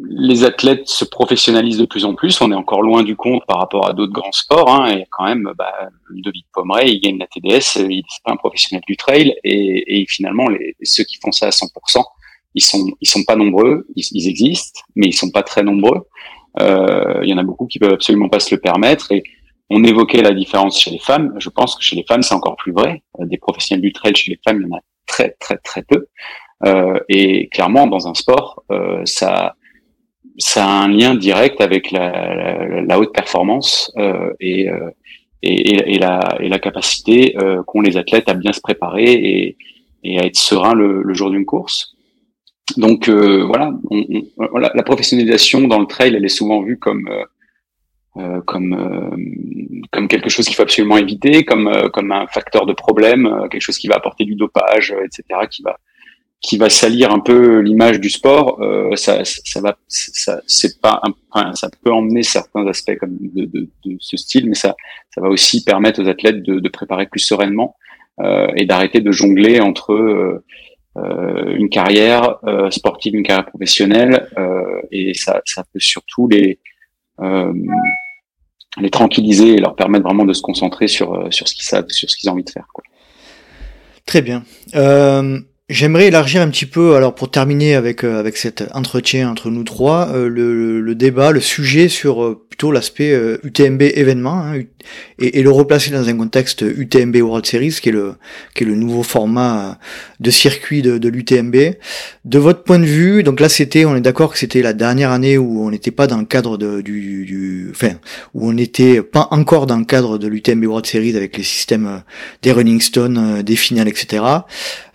les 0.00 0.44
athlètes 0.44 0.88
se 0.88 1.04
professionnalisent 1.04 1.78
de 1.78 1.86
plus 1.86 2.04
en 2.04 2.14
plus. 2.14 2.40
On 2.40 2.52
est 2.52 2.56
encore 2.56 2.82
loin 2.82 3.02
du 3.02 3.16
compte 3.16 3.44
par 3.46 3.58
rapport 3.58 3.88
à 3.88 3.92
d'autres 3.92 4.12
grands 4.12 4.32
sports. 4.32 4.70
Hein, 4.72 4.96
et 4.96 5.06
quand 5.10 5.24
même, 5.24 5.52
bah, 5.56 5.90
David 6.10 6.44
Pomeray, 6.52 6.90
il 6.90 7.00
gagne 7.00 7.18
la 7.18 7.26
TDS, 7.26 7.76
il 7.76 7.96
n'est 7.96 8.02
pas 8.24 8.32
un 8.32 8.36
professionnel 8.36 8.82
du 8.86 8.96
trail. 8.96 9.34
Et, 9.44 10.04
finalement, 10.08 10.46
ceux 10.82 11.04
qui 11.04 11.18
font 11.20 11.32
ça 11.32 11.46
à 11.46 11.50
100%, 11.50 12.04
ils 12.54 12.62
sont 12.62 12.86
sont 13.02 13.24
pas 13.24 13.36
nombreux, 13.36 13.86
ils, 13.94 14.28
existent, 14.28 14.80
mais 14.96 15.06
ils 15.06 15.12
sont 15.12 15.30
pas 15.30 15.42
très 15.42 15.62
nombreux. 15.62 16.06
Euh, 16.60 17.20
il 17.22 17.28
y 17.28 17.34
en 17.34 17.38
a 17.38 17.42
beaucoup 17.42 17.66
qui 17.66 17.78
peuvent 17.78 17.92
absolument 17.92 18.28
pas 18.28 18.40
se 18.40 18.54
le 18.54 18.60
permettre. 18.60 19.12
Et 19.12 19.22
on 19.70 19.82
évoquait 19.84 20.22
la 20.22 20.32
différence 20.32 20.80
chez 20.80 20.90
les 20.90 20.98
femmes. 20.98 21.34
Je 21.38 21.50
pense 21.50 21.76
que 21.76 21.82
chez 21.82 21.96
les 21.96 22.04
femmes, 22.04 22.22
c'est 22.22 22.34
encore 22.34 22.56
plus 22.56 22.72
vrai. 22.72 23.02
Euh, 23.20 23.26
des 23.26 23.38
professionnels 23.38 23.82
du 23.82 23.92
trail 23.92 24.14
chez 24.14 24.30
les 24.30 24.40
femmes, 24.44 24.60
il 24.60 24.68
y 24.68 24.72
en 24.72 24.76
a 24.76 24.80
très 25.06 25.30
très 25.40 25.58
très 25.58 25.82
peu. 25.82 26.06
Euh, 26.66 26.98
et 27.08 27.48
clairement, 27.48 27.86
dans 27.86 28.08
un 28.08 28.14
sport, 28.14 28.64
euh, 28.72 29.02
ça 29.04 29.54
ça 30.40 30.64
a 30.64 30.84
un 30.84 30.88
lien 30.88 31.16
direct 31.16 31.60
avec 31.60 31.90
la, 31.90 32.34
la, 32.34 32.80
la 32.82 32.98
haute 33.00 33.12
performance 33.12 33.92
euh, 33.98 34.32
et, 34.38 34.68
et, 35.42 35.94
et, 35.94 35.98
la, 35.98 36.20
et 36.38 36.48
la 36.48 36.60
capacité 36.60 37.34
qu'ont 37.66 37.80
les 37.80 37.96
athlètes 37.96 38.28
à 38.28 38.34
bien 38.34 38.52
se 38.52 38.60
préparer 38.60 39.12
et, 39.12 39.56
et 40.04 40.20
à 40.20 40.24
être 40.24 40.36
serein 40.36 40.74
le, 40.74 41.02
le 41.02 41.14
jour 41.14 41.30
d'une 41.30 41.44
course. 41.44 41.96
Donc 42.76 43.08
euh, 43.08 43.44
voilà, 43.44 43.72
la 44.74 44.82
professionnalisation 44.82 45.66
dans 45.66 45.80
le 45.80 45.86
trail, 45.86 46.14
elle 46.14 46.24
est 46.24 46.28
souvent 46.28 46.62
vue 46.62 46.78
comme 46.78 47.08
euh 48.16 48.40
comme 48.46 48.74
euh, 48.74 49.84
comme 49.90 50.08
quelque 50.08 50.28
chose 50.28 50.46
qu'il 50.46 50.54
faut 50.54 50.62
absolument 50.62 50.98
éviter, 50.98 51.44
comme 51.44 51.70
comme 51.92 52.12
un 52.12 52.26
facteur 52.26 52.66
de 52.66 52.72
problème, 52.72 53.48
quelque 53.50 53.62
chose 53.62 53.78
qui 53.78 53.88
va 53.88 53.96
apporter 53.96 54.24
du 54.24 54.34
dopage, 54.34 54.94
etc., 55.04 55.22
qui 55.50 55.62
va 55.62 55.78
qui 56.40 56.56
va 56.56 56.70
salir 56.70 57.12
un 57.12 57.18
peu 57.18 57.58
l'image 57.60 57.98
du 58.00 58.10
sport. 58.10 58.60
ça, 58.94 59.22
ça 59.24 59.60
va, 59.60 59.76
ça 59.88 60.40
c'est 60.46 60.80
pas, 60.80 61.00
un, 61.32 61.54
ça 61.54 61.68
peut 61.82 61.92
emmener 61.92 62.22
certains 62.22 62.66
aspects 62.68 62.96
comme 62.98 63.16
de, 63.20 63.44
de, 63.44 63.68
de, 63.84 63.96
ce 63.98 64.16
style, 64.16 64.48
mais 64.48 64.54
ça 64.54 64.76
ça 65.10 65.20
va 65.20 65.28
aussi 65.28 65.64
permettre 65.64 66.02
aux 66.02 66.08
athlètes 66.08 66.42
de, 66.42 66.60
de 66.60 66.68
préparer 66.68 67.06
plus 67.06 67.20
sereinement 67.20 67.74
et 68.56 68.66
d'arrêter 68.66 69.00
de 69.00 69.10
jongler 69.10 69.60
entre 69.60 70.42
euh, 70.98 71.54
une 71.54 71.68
carrière 71.68 72.38
euh, 72.44 72.70
sportive, 72.70 73.14
une 73.14 73.22
carrière 73.22 73.46
professionnelle, 73.46 74.28
euh, 74.38 74.80
et 74.90 75.14
ça, 75.14 75.40
ça 75.44 75.64
peut 75.72 75.80
surtout 75.80 76.28
les 76.28 76.58
les 78.80 78.90
tranquilliser 78.90 79.54
et 79.54 79.56
leur 79.56 79.74
permettre 79.74 80.04
vraiment 80.04 80.24
de 80.24 80.32
se 80.32 80.40
concentrer 80.40 80.86
sur 80.86 81.32
sur 81.32 81.48
ce 81.48 81.54
qu'ils 81.54 81.64
savent, 81.64 81.88
sur 81.88 82.08
ce 82.08 82.16
qu'ils 82.16 82.30
ont 82.30 82.34
envie 82.34 82.44
de 82.44 82.50
faire. 82.50 82.66
Quoi. 82.72 82.84
Très 84.06 84.22
bien. 84.22 84.44
Euh, 84.76 85.40
J'aimerais 85.68 86.06
élargir 86.06 86.40
un 86.40 86.48
petit 86.48 86.64
peu, 86.64 86.96
alors 86.96 87.14
pour 87.14 87.30
terminer 87.30 87.74
avec 87.74 88.02
euh, 88.02 88.18
avec 88.18 88.38
cet 88.38 88.64
entretien 88.72 89.30
entre 89.30 89.50
nous 89.50 89.64
trois, 89.64 90.08
euh, 90.14 90.26
le, 90.26 90.80
le, 90.80 90.94
débat, 90.94 91.30
le 91.30 91.40
sujet 91.40 91.88
sur 91.88 92.24
euh, 92.24 92.46
plutôt 92.48 92.72
l'aspect 92.72 93.14
UTMB 93.42 93.82
événement 93.82 94.40
hein, 94.46 94.62
et, 95.18 95.38
et, 95.38 95.42
le 95.42 95.50
replacer 95.50 95.90
dans 95.90 96.08
un 96.08 96.16
contexte 96.16 96.62
UTMB 96.62 97.16
World 97.16 97.46
Series, 97.46 97.78
qui 97.80 97.88
est 97.88 97.92
le 97.92 98.14
qui 98.54 98.64
est 98.64 98.66
le 98.66 98.74
nouveau 98.74 99.02
format 99.02 99.78
de 100.20 100.30
circuit 100.30 100.82
de, 100.82 100.98
de 100.98 101.08
l'UTMB. 101.08 101.56
De 102.24 102.38
votre 102.38 102.62
point 102.62 102.78
de 102.78 102.84
vue, 102.84 103.22
donc 103.22 103.40
là 103.40 103.48
c'était, 103.48 103.84
on 103.84 103.96
est 103.96 104.00
d'accord 104.00 104.32
que 104.32 104.38
c'était 104.38 104.62
la 104.62 104.72
dernière 104.72 105.10
année 105.10 105.38
où 105.38 105.64
on 105.64 105.70
n'était 105.70 105.90
pas 105.90 106.06
dans 106.06 106.18
le 106.18 106.24
cadre 106.24 106.58
de, 106.58 106.80
du, 106.80 107.24
du, 107.24 107.68
enfin 107.70 107.92
où 108.34 108.48
on 108.48 108.52
n'était 108.52 109.02
pas 109.02 109.28
encore 109.30 109.66
dans 109.66 109.78
le 109.78 109.84
cadre 109.84 110.18
de 110.18 110.26
l'UTMB 110.26 110.64
World 110.64 110.86
Series 110.86 111.16
avec 111.16 111.36
les 111.36 111.42
systèmes 111.42 112.02
des 112.42 112.52
running 112.52 112.80
stones, 112.80 113.42
des 113.42 113.56
finales, 113.56 113.88
etc. 113.88 114.22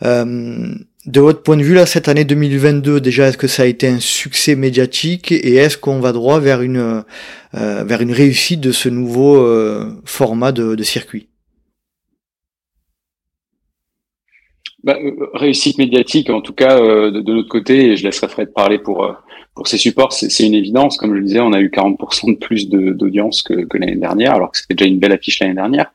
Euh, 0.03 0.75
de 1.05 1.19
votre 1.19 1.43
point 1.43 1.57
de 1.57 1.63
vue, 1.63 1.73
là, 1.73 1.85
cette 1.85 2.07
année 2.07 2.23
2022, 2.23 3.01
déjà, 3.01 3.27
est-ce 3.27 3.37
que 3.37 3.47
ça 3.47 3.63
a 3.63 3.65
été 3.65 3.87
un 3.87 3.99
succès 3.99 4.55
médiatique 4.55 5.31
et 5.31 5.55
est-ce 5.55 5.77
qu'on 5.77 5.99
va 5.99 6.13
droit 6.13 6.39
vers 6.39 6.61
une, 6.61 7.03
euh, 7.55 7.83
vers 7.83 8.01
une 8.01 8.11
réussite 8.11 8.61
de 8.61 8.71
ce 8.71 8.87
nouveau 8.87 9.35
euh, 9.37 9.91
format 10.05 10.53
de, 10.53 10.81
circuit? 10.81 11.27
Bah, 14.83 14.97
euh, 15.03 15.11
Réussite 15.33 15.77
médiatique, 15.77 16.29
en 16.29 16.41
tout 16.41 16.53
cas, 16.53 16.79
de, 16.79 17.33
notre 17.33 17.49
côté, 17.49 17.91
et 17.91 17.97
je 17.97 18.05
laisserai 18.05 18.29
Fred 18.29 18.53
parler 18.53 18.79
pour, 18.79 19.13
pour 19.55 19.67
ces 19.67 19.77
supports, 19.77 20.13
c'est 20.13 20.45
une 20.45 20.53
évidence. 20.53 20.95
Comme 20.95 21.09
je 21.11 21.19
le 21.19 21.25
disais, 21.25 21.41
on 21.41 21.51
a 21.51 21.59
eu 21.59 21.67
40% 21.67 22.33
de 22.33 22.37
plus 22.37 22.69
d'audience 22.69 23.43
que 23.43 23.77
l'année 23.77 23.97
dernière, 23.97 24.35
alors 24.35 24.51
que 24.51 24.57
c'était 24.57 24.75
déjà 24.75 24.88
une 24.88 24.99
belle 24.99 25.11
affiche 25.11 25.39
l'année 25.41 25.55
dernière. 25.55 25.91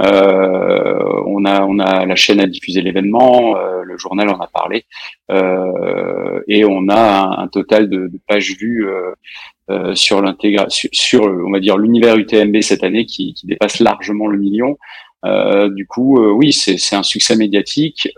Euh, 0.00 1.22
on 1.26 1.44
a 1.44 1.62
on 1.62 1.78
a 1.80 2.06
la 2.06 2.14
chaîne 2.14 2.40
a 2.40 2.46
diffusé 2.46 2.82
l'événement, 2.82 3.56
euh, 3.56 3.82
le 3.82 3.98
journal 3.98 4.28
en 4.28 4.38
a 4.38 4.46
parlé, 4.46 4.84
euh, 5.30 6.40
et 6.46 6.64
on 6.64 6.88
a 6.88 7.40
un, 7.40 7.48
total 7.48 7.88
de, 7.88 8.06
de, 8.06 8.20
pages 8.28 8.56
vues 8.58 8.86
sur 9.94 10.22
l'intégration, 10.22 10.88
sur, 10.92 11.24
on 11.24 11.50
va 11.50 11.60
dire 11.60 11.76
l'univers 11.76 12.16
UTMB 12.16 12.60
cette 12.60 12.84
année 12.84 13.06
qui, 13.06 13.34
qui, 13.34 13.46
dépasse 13.46 13.80
largement 13.80 14.28
le 14.28 14.38
million. 14.38 14.78
du 15.70 15.86
coup, 15.86 16.18
oui, 16.32 16.52
c'est 16.52 16.96
un 16.96 17.02
succès 17.02 17.36
médiatique. 17.36 18.08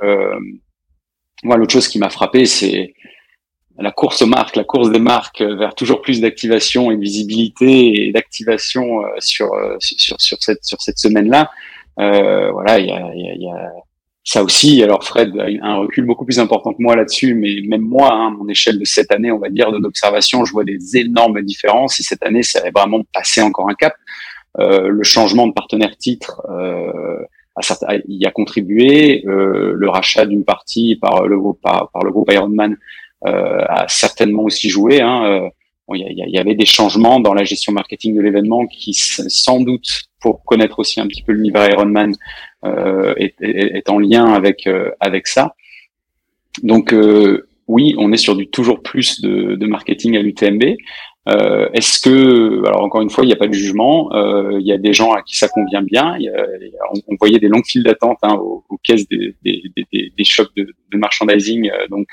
moi, 1.43 1.57
l'autre 1.57 1.73
chose 1.73 1.89
qui 1.89 1.99
m'a 1.99 2.11
frappé, 2.11 2.45
c'est 2.47 2.95
la 3.81 3.91
course 3.91 4.23
aux 4.23 4.27
marques, 4.27 4.57
la 4.57 4.65
course 4.65 4.91
des 4.91 4.99
marques 4.99 5.43
vers 5.43 5.75
toujours 5.75 6.03
plus 6.03 6.21
d'activation 6.21 6.91
et 6.91 6.97
de 6.97 7.01
visibilité 7.01 8.07
et 8.09 8.13
d'activation 8.13 9.03
sur, 9.19 9.51
sur, 9.79 10.21
sur 10.21 10.43
cette, 10.43 10.65
sur 10.65 10.81
cette 10.81 10.99
semaine-là. 10.99 11.51
Euh, 11.99 12.51
voilà, 12.53 12.79
il 12.79 12.87
y 12.87 12.93
a, 12.93 13.15
y, 13.15 13.43
y 13.43 13.49
a, 13.49 13.73
ça 14.25 14.43
aussi. 14.43 14.83
Alors 14.83 15.05
Fred 15.05 15.37
a 15.39 15.67
un 15.67 15.77
recul 15.77 16.05
beaucoup 16.05 16.25
plus 16.25 16.39
important 16.39 16.73
que 16.73 16.83
moi 16.83 16.97
là-dessus, 16.97 17.35
mais 17.35 17.57
même 17.67 17.83
moi, 17.83 18.13
hein, 18.13 18.31
mon 18.31 18.49
échelle 18.49 18.79
de 18.79 18.85
cette 18.85 19.13
année, 19.13 19.33
on 19.33 19.39
va 19.39 19.49
dire, 19.49 19.73
d'observation, 19.73 20.45
je 20.45 20.53
vois 20.53 20.65
des 20.65 20.97
énormes 20.97 21.43
différences. 21.43 22.01
Et 22.01 22.03
cette 22.03 22.23
année, 22.23 22.43
ça 22.43 22.61
a 22.61 22.71
vraiment 22.71 23.03
passé 23.13 23.43
encore 23.43 23.69
un 23.69 23.75
cap. 23.75 23.95
Euh, 24.59 24.89
le 24.89 25.03
changement 25.03 25.47
de 25.47 25.53
partenaire 25.53 25.97
titre 25.97 26.43
euh, 26.51 27.23
a, 27.57 27.95
y 28.09 28.27
a 28.27 28.31
contribué. 28.31 29.25
Euh, 29.27 29.75
le 29.77 29.89
rachat 29.89 30.27
d'une 30.27 30.45
partie 30.45 30.97
par 30.97 31.27
le 31.27 31.39
groupe 31.39 31.61
par, 31.61 31.91
le 32.05 32.11
groupe 32.11 32.31
Ironman 32.33 32.73
euh, 32.73 32.77
a 33.25 33.87
certainement 33.89 34.45
aussi 34.45 34.71
joué. 34.71 35.01
Hein. 35.01 35.25
Euh, 35.25 35.49
il 35.95 36.27
y, 36.27 36.31
y, 36.31 36.39
avait 36.39 36.55
des 36.55 36.67
changements 36.67 37.21
dans 37.21 37.35
la 37.35 37.45
gestion 37.45 37.73
marketing 37.73 38.15
de 38.15 38.21
l'événement 38.21 38.67
qui, 38.67 38.95
sans 38.95 39.61
doute, 39.61 40.05
pour 40.21 40.45
connaître 40.45 40.79
aussi 40.79 41.01
un 41.01 41.07
petit 41.07 41.23
peu 41.23 41.33
l'univers 41.33 41.69
Ironman, 41.69 42.15
euh, 42.65 43.15
est, 43.17 43.35
est, 43.41 43.77
est, 43.77 43.89
en 43.89 43.99
lien 43.99 44.33
avec 44.33 44.67
euh, 44.67 44.91
avec 45.01 45.27
ça. 45.27 45.55
Donc 46.63 46.93
euh, 46.93 47.49
oui, 47.67 47.95
on 47.99 48.13
est 48.13 48.19
sur 48.19 48.37
du 48.37 48.49
toujours 48.49 48.83
plus 48.83 49.21
de, 49.21 49.55
de 49.57 49.67
marketing 49.67 50.17
à 50.17 50.23
l'UTMB. 50.23 50.63
Euh, 51.29 51.69
Est-ce 51.75 52.01
que, 52.01 52.67
alors 52.67 52.83
encore 52.83 53.03
une 53.03 53.11
fois, 53.11 53.25
il 53.25 53.29
n'y 53.29 53.33
a 53.33 53.37
pas 53.37 53.47
de 53.47 53.53
jugement. 53.53 54.13
Euh, 54.15 54.59
il 54.59 54.67
y 54.67 54.73
a 54.73 54.79
des 54.79 54.93
gens 54.93 55.13
à 55.13 55.23
qui 55.23 55.37
ça 55.37 55.49
convient 55.49 55.83
bien. 55.83 56.17
Il 56.19 56.25
y 56.25 56.29
a, 56.29 56.47
on, 57.09 57.17
voyait 57.21 57.39
des 57.39 57.49
longues 57.49 57.67
files 57.67 57.83
d'attente 57.83 58.19
hein, 58.23 58.35
aux, 58.35 58.65
aux, 58.69 58.79
caisses 58.79 59.07
des, 59.09 59.35
des, 59.45 59.63
des, 59.93 60.13
des 60.17 60.25
shops 60.25 60.51
de, 60.57 60.65
de 60.91 60.99
merchandising. 60.99 61.71
donc, 61.91 62.09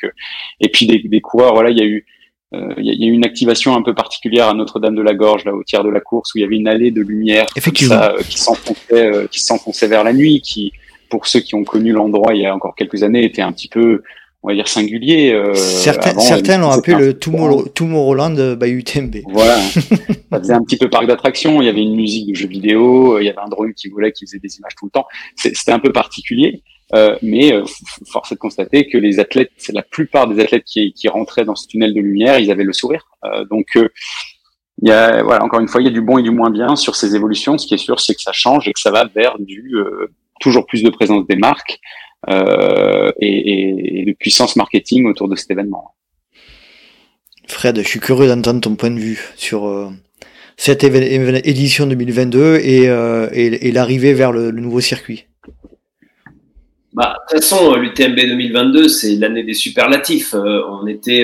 et 0.59 0.69
puis 0.69 0.87
des, 0.87 0.99
des 0.99 1.21
coureurs. 1.21 1.53
Voilà, 1.53 1.69
il 1.69 1.77
y 1.77 1.81
a 1.81 1.85
eu 1.85 2.05
il 2.53 2.59
euh, 2.59 2.73
y, 2.77 3.03
a 3.03 3.07
eu 3.07 3.11
une 3.11 3.25
activation 3.25 3.75
un 3.75 3.81
peu 3.81 3.93
particulière 3.93 4.47
à 4.47 4.53
Notre-Dame 4.53 4.95
de 4.95 5.01
la 5.01 5.13
Gorge, 5.13 5.43
là 5.43 5.53
au 5.53 5.63
tiers 5.63 5.83
de 5.83 5.89
la 5.89 5.99
course, 5.99 6.33
où 6.33 6.37
il 6.37 6.41
y 6.41 6.43
avait 6.45 6.55
une 6.55 6.69
allée 6.69 6.91
de 6.91 7.01
lumière 7.01 7.45
ça, 7.57 8.13
euh, 8.13 8.21
qui 8.23 8.39
s'enfonçait, 8.39 8.93
euh, 8.93 9.27
qui 9.27 9.41
s'enfonçait 9.41 9.87
vers 9.87 10.05
la 10.05 10.13
nuit, 10.13 10.39
qui, 10.39 10.71
pour 11.09 11.27
ceux 11.27 11.41
qui 11.41 11.55
ont 11.55 11.65
connu 11.65 11.91
l'endroit 11.91 12.33
il 12.33 12.41
y 12.41 12.45
a 12.45 12.55
encore 12.55 12.75
quelques 12.75 13.03
années, 13.03 13.25
était 13.25 13.41
un 13.41 13.51
petit 13.51 13.67
peu, 13.67 14.01
on 14.47 14.51
va 14.51 14.55
dire, 14.55 14.67
singulier. 14.69 15.33
Euh, 15.33 15.53
certains 15.53 16.17
certains 16.19 16.57
l'ont 16.57 16.71
appelé 16.71 16.95
le 16.95 17.13
Tomorrowland 17.13 18.55
by 18.55 18.69
UTMB. 18.69 19.15
Voilà, 19.29 19.57
ça 20.31 20.39
faisait 20.39 20.53
un 20.53 20.63
petit 20.63 20.77
peu 20.77 20.89
parc 20.89 21.05
d'attraction. 21.05 21.61
Il 21.61 21.65
y 21.65 21.69
avait 21.69 21.81
une 21.83 21.95
musique 21.95 22.29
de 22.29 22.33
jeux 22.33 22.47
vidéo, 22.47 23.19
il 23.19 23.25
y 23.25 23.29
avait 23.29 23.39
un 23.39 23.49
drone 23.49 23.73
qui 23.73 23.89
volait, 23.89 24.13
qui 24.13 24.25
faisait 24.25 24.39
des 24.39 24.57
images 24.57 24.73
tout 24.77 24.85
le 24.85 24.91
temps. 24.91 25.05
C'était 25.35 25.73
un 25.73 25.79
peu 25.79 25.91
particulier. 25.91 26.63
Euh, 26.93 27.17
mais 27.21 27.51
euh, 27.51 27.65
force 28.09 28.31
est 28.31 28.35
de 28.35 28.39
constater 28.39 28.87
que 28.87 28.97
les 28.97 29.19
athlètes, 29.19 29.51
la 29.73 29.81
plupart 29.81 30.27
des 30.27 30.41
athlètes 30.41 30.63
qui, 30.63 30.93
qui, 30.93 31.09
rentraient 31.09 31.43
dans 31.43 31.55
ce 31.55 31.67
tunnel 31.67 31.93
de 31.93 31.99
lumière, 31.99 32.39
ils 32.39 32.49
avaient 32.49 32.63
le 32.63 32.71
sourire. 32.71 33.05
Euh, 33.25 33.43
donc, 33.45 33.65
euh, 33.75 33.89
il 34.81 34.87
y 34.87 34.91
a, 34.91 35.21
voilà, 35.21 35.43
encore 35.43 35.59
une 35.59 35.67
fois, 35.67 35.81
il 35.81 35.85
y 35.85 35.89
a 35.89 35.93
du 35.93 36.01
bon 36.01 36.17
et 36.17 36.23
du 36.23 36.31
moins 36.31 36.49
bien 36.49 36.75
sur 36.75 36.95
ces 36.95 37.15
évolutions. 37.15 37.57
Ce 37.57 37.67
qui 37.67 37.73
est 37.73 37.79
sûr, 37.79 37.99
c'est 37.99 38.15
que 38.15 38.21
ça 38.21 38.31
change 38.31 38.67
et 38.67 38.73
que 38.73 38.79
ça 38.79 38.91
va 38.91 39.05
vers 39.05 39.37
du 39.39 39.75
toujours 40.39 40.67
plus 40.67 40.83
de 40.83 40.89
présence 40.91 41.25
des 41.25 41.35
marques 41.35 41.79
et, 42.27 43.11
et, 43.21 43.99
et, 44.01 44.05
de 44.05 44.13
puissance 44.13 44.55
marketing 44.55 45.05
autour 45.05 45.27
de 45.27 45.35
cet 45.35 45.51
événement. 45.51 45.95
Fred, 47.47 47.77
je 47.77 47.87
suis 47.87 47.99
curieux 47.99 48.27
d'entendre 48.27 48.61
ton 48.61 48.75
point 48.75 48.91
de 48.91 48.99
vue 48.99 49.33
sur 49.35 49.91
cette 50.57 50.83
édition 50.83 51.87
2022 51.87 52.57
et, 52.57 52.85
et, 53.33 53.71
l'arrivée 53.71 54.13
vers 54.13 54.31
le, 54.31 54.51
nouveau 54.51 54.81
circuit 54.81 55.27
bah, 56.93 57.15
De 57.29 57.37
toute 57.37 57.43
façon, 57.43 57.75
l'UTMB 57.75 58.15
2022, 58.15 58.89
c'est 58.89 59.15
l'année 59.15 59.43
des 59.43 59.53
superlatifs. 59.53 60.33
on 60.33 60.87
était 60.87 61.23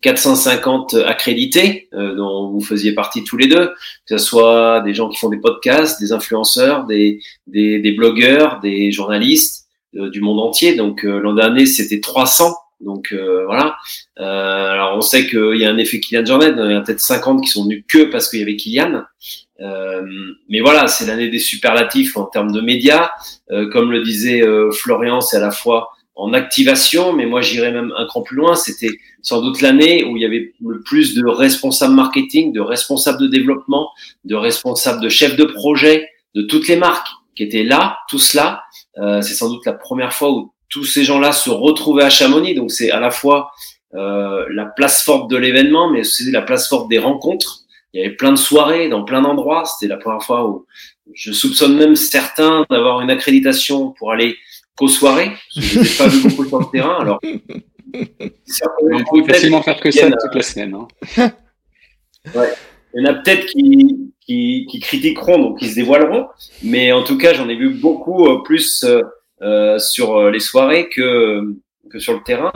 450 0.00 0.94
accrédités, 1.06 1.88
dont 1.92 2.50
vous 2.50 2.60
faisiez 2.60 2.92
partie 2.92 3.24
tous 3.24 3.36
les 3.36 3.48
deux, 3.48 3.70
que 4.06 4.16
ce 4.16 4.18
soit 4.18 4.80
des 4.82 4.94
gens 4.94 5.08
qui 5.08 5.18
font 5.18 5.28
des 5.28 5.38
podcasts, 5.40 6.00
des 6.00 6.12
influenceurs, 6.12 6.84
des, 6.84 7.20
des, 7.46 7.80
des 7.80 7.92
blogueurs, 7.92 8.60
des 8.60 8.92
journalistes 8.92 9.57
du 9.92 10.20
monde 10.20 10.40
entier. 10.40 10.74
Donc 10.74 11.02
l'an 11.02 11.34
dernier, 11.34 11.66
c'était 11.66 12.00
300 12.00 12.54
donc 12.80 13.12
euh, 13.12 13.44
voilà. 13.44 13.76
Euh, 14.18 14.72
alors 14.72 14.96
on 14.96 15.00
sait 15.00 15.26
qu'il 15.26 15.56
y 15.56 15.64
a 15.64 15.70
un 15.70 15.78
effet 15.78 16.00
Kylian 16.00 16.24
Jornet, 16.24 16.52
il 16.56 16.58
y 16.58 16.74
en 16.74 16.78
a 16.78 16.80
peut-être 16.80 17.00
50 17.00 17.42
qui 17.42 17.48
sont 17.48 17.64
venus 17.64 17.84
que 17.88 18.04
parce 18.04 18.28
qu'il 18.28 18.40
y 18.40 18.42
avait 18.42 18.56
Kylian. 18.56 19.02
Euh, 19.60 20.02
mais 20.48 20.60
voilà, 20.60 20.86
c'est 20.86 21.06
l'année 21.06 21.28
des 21.28 21.40
superlatifs 21.40 22.16
en 22.16 22.24
termes 22.24 22.52
de 22.52 22.60
médias. 22.60 23.10
comme 23.72 23.90
le 23.90 24.02
disait 24.02 24.42
Florian, 24.72 25.20
c'est 25.20 25.38
à 25.38 25.40
la 25.40 25.50
fois 25.50 25.90
en 26.14 26.32
activation, 26.32 27.12
mais 27.12 27.26
moi 27.26 27.40
j'irais 27.40 27.70
même 27.70 27.92
un 27.96 28.06
cran 28.06 28.22
plus 28.22 28.36
loin. 28.36 28.54
C'était 28.54 28.90
sans 29.22 29.40
doute 29.40 29.60
l'année 29.60 30.04
où 30.04 30.16
il 30.16 30.22
y 30.22 30.26
avait 30.26 30.52
le 30.64 30.80
plus 30.82 31.14
de 31.14 31.26
responsables 31.26 31.94
marketing, 31.94 32.52
de 32.52 32.60
responsables 32.60 33.20
de 33.20 33.26
développement, 33.26 33.90
de 34.24 34.36
responsables 34.36 35.00
de 35.00 35.08
chefs 35.08 35.36
de 35.36 35.44
projet, 35.44 36.08
de 36.34 36.42
toutes 36.42 36.68
les 36.68 36.76
marques 36.76 37.08
qui 37.38 37.44
étaient 37.44 37.62
là, 37.62 37.98
tous 38.08 38.34
là. 38.34 38.64
c'est 38.96 39.34
sans 39.34 39.48
doute 39.48 39.64
la 39.64 39.72
première 39.72 40.12
fois 40.12 40.30
où 40.32 40.52
tous 40.68 40.84
ces 40.84 41.04
gens-là 41.04 41.32
se 41.32 41.50
retrouvaient 41.50 42.04
à 42.04 42.10
Chamonix. 42.10 42.54
Donc 42.54 42.70
c'est 42.70 42.90
à 42.90 43.00
la 43.00 43.10
fois 43.10 43.50
euh, 43.94 44.46
la 44.50 44.66
place 44.66 45.02
forte 45.02 45.30
de 45.30 45.36
l'événement, 45.36 45.90
mais 45.90 46.00
aussi 46.00 46.30
la 46.30 46.42
place 46.42 46.68
forte 46.68 46.88
des 46.88 46.98
rencontres. 46.98 47.60
Il 47.92 48.00
y 48.00 48.04
avait 48.04 48.14
plein 48.14 48.32
de 48.32 48.36
soirées 48.36 48.88
dans 48.88 49.04
plein 49.04 49.22
d'endroits. 49.22 49.64
C'était 49.64 49.88
la 49.88 49.96
première 49.96 50.22
fois 50.22 50.48
où 50.48 50.66
je 51.14 51.32
soupçonne 51.32 51.76
même 51.76 51.96
certains 51.96 52.66
d'avoir 52.70 53.00
une 53.00 53.10
accréditation 53.10 53.92
pour 53.92 54.12
aller 54.12 54.36
qu'aux 54.76 54.88
soirées. 54.88 55.32
Je 55.56 55.80
n'ai 55.80 55.88
pas 55.88 56.06
vu 56.06 56.28
beaucoup 56.28 56.44
sur 56.46 56.58
le 56.58 56.66
terrain. 56.70 56.98
Alors, 57.00 57.18
on 57.24 59.04
peut 59.04 59.32
facilement 59.32 59.62
faire 59.62 59.80
que 59.80 59.90
ça 59.90 60.10
toute 60.10 60.34
la 60.34 60.42
semaine. 60.42 60.74
Hein. 60.74 61.32
Ouais. 62.34 62.52
Il 62.94 63.02
y 63.02 63.06
en 63.06 63.10
a 63.10 63.14
peut-être 63.14 63.46
qui, 63.46 64.12
qui, 64.28 64.66
qui, 64.70 64.78
critiqueront, 64.78 65.38
donc 65.38 65.58
qui 65.58 65.68
se 65.68 65.74
dévoileront. 65.74 66.26
Mais 66.62 66.92
en 66.92 67.02
tout 67.02 67.18
cas, 67.18 67.32
j'en 67.32 67.48
ai 67.48 67.56
vu 67.56 67.70
beaucoup 67.70 68.28
euh, 68.28 68.42
plus. 68.44 68.84
Euh, 68.84 69.02
euh, 69.40 69.78
sur 69.78 70.16
euh, 70.16 70.30
les 70.32 70.40
soirées 70.40 70.88
que 70.88 71.54
que 71.92 72.00
sur 72.00 72.12
le 72.12 72.22
terrain. 72.24 72.52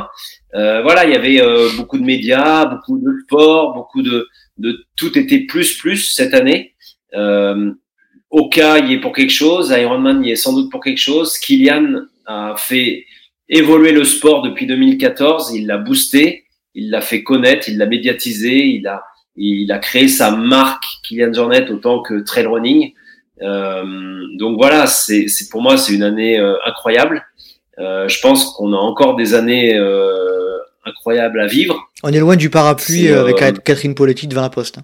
Euh, 0.54 0.82
voilà, 0.82 1.04
il 1.04 1.12
y 1.12 1.14
avait 1.14 1.40
euh, 1.40 1.68
beaucoup 1.76 1.96
de 1.96 2.04
médias, 2.04 2.66
beaucoup 2.66 2.98
de 2.98 3.10
sport, 3.22 3.72
beaucoup 3.72 4.02
de, 4.02 4.26
de 4.58 4.84
tout 4.96 5.16
était 5.16 5.40
plus 5.40 5.78
plus 5.78 6.12
cette 6.12 6.34
année. 6.34 6.74
Euh, 7.14 7.72
Oka 8.30 8.80
y 8.80 8.94
est 8.94 9.00
pour 9.00 9.12
quelque 9.12 9.32
chose, 9.32 9.70
Ironman 9.70 10.24
y 10.24 10.32
est 10.32 10.36
sans 10.36 10.52
doute 10.54 10.70
pour 10.70 10.82
quelque 10.82 11.00
chose. 11.00 11.38
Kylian 11.38 12.02
a 12.26 12.56
fait 12.56 13.06
évoluer 13.48 13.92
le 13.92 14.04
sport 14.04 14.42
depuis 14.42 14.66
2014, 14.66 15.52
il 15.54 15.66
l'a 15.66 15.78
boosté, 15.78 16.44
il 16.74 16.90
l'a 16.90 17.00
fait 17.00 17.22
connaître, 17.22 17.68
il 17.68 17.78
l'a 17.78 17.86
médiatisé, 17.86 18.66
il 18.66 18.86
a 18.88 19.04
il 19.36 19.70
a 19.72 19.78
créé 19.78 20.08
sa 20.08 20.30
marque 20.30 20.84
Kylian 21.04 21.32
Jornet 21.32 21.70
autant 21.70 22.02
que 22.02 22.20
trail 22.20 22.46
running. 22.46 22.92
Euh, 23.40 23.82
donc 24.38 24.56
voilà, 24.58 24.86
c'est 24.86 25.26
pour 25.50 25.62
moi 25.62 25.76
c'est 25.76 25.94
une 25.94 26.02
année 26.02 26.38
euh, 26.38 26.54
incroyable. 26.66 27.24
Euh, 27.78 28.06
je 28.08 28.20
pense 28.20 28.52
qu'on 28.54 28.72
a 28.72 28.76
encore 28.76 29.16
des 29.16 29.34
années 29.34 29.78
incroyables 30.84 31.40
à 31.40 31.46
vivre. 31.46 31.88
On 32.02 32.12
est 32.12 32.20
loin 32.20 32.36
du 32.36 32.50
parapluie 32.50 33.08
avec 33.08 33.64
Catherine 33.64 33.94
Poletti 33.94 34.26
devant 34.26 34.42
la 34.42 34.50
poste. 34.50 34.78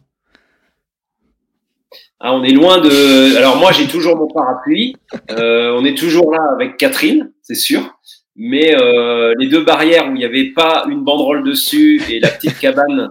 Ah, 2.20 2.34
on 2.34 2.42
est 2.42 2.52
loin 2.52 2.78
de. 2.78 3.36
Alors 3.36 3.56
moi, 3.58 3.70
j'ai 3.70 3.86
toujours 3.86 4.16
mon 4.16 4.26
parapluie. 4.26 4.96
Euh, 5.30 5.76
on 5.78 5.84
est 5.84 5.96
toujours 5.96 6.32
là 6.32 6.40
avec 6.52 6.76
Catherine, 6.76 7.30
c'est 7.42 7.54
sûr. 7.54 7.96
Mais 8.34 8.74
euh, 8.74 9.34
les 9.38 9.46
deux 9.46 9.62
barrières 9.62 10.08
où 10.08 10.14
il 10.14 10.18
n'y 10.18 10.24
avait 10.24 10.50
pas 10.50 10.86
une 10.88 11.04
banderole 11.04 11.44
dessus 11.44 12.02
et 12.10 12.18
la 12.18 12.28
petite 12.28 12.58
cabane 12.58 13.10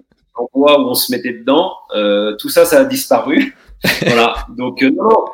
où 0.54 0.68
on 0.68 0.94
se 0.94 1.12
mettait 1.12 1.34
dedans, 1.34 1.74
euh, 1.96 2.36
tout 2.38 2.50
ça, 2.50 2.66
ça 2.66 2.82
a 2.82 2.86
disparu 2.86 3.56
voilà. 4.02 4.36
Donc, 4.58 4.82
euh, 4.84 4.90
non, 4.90 5.26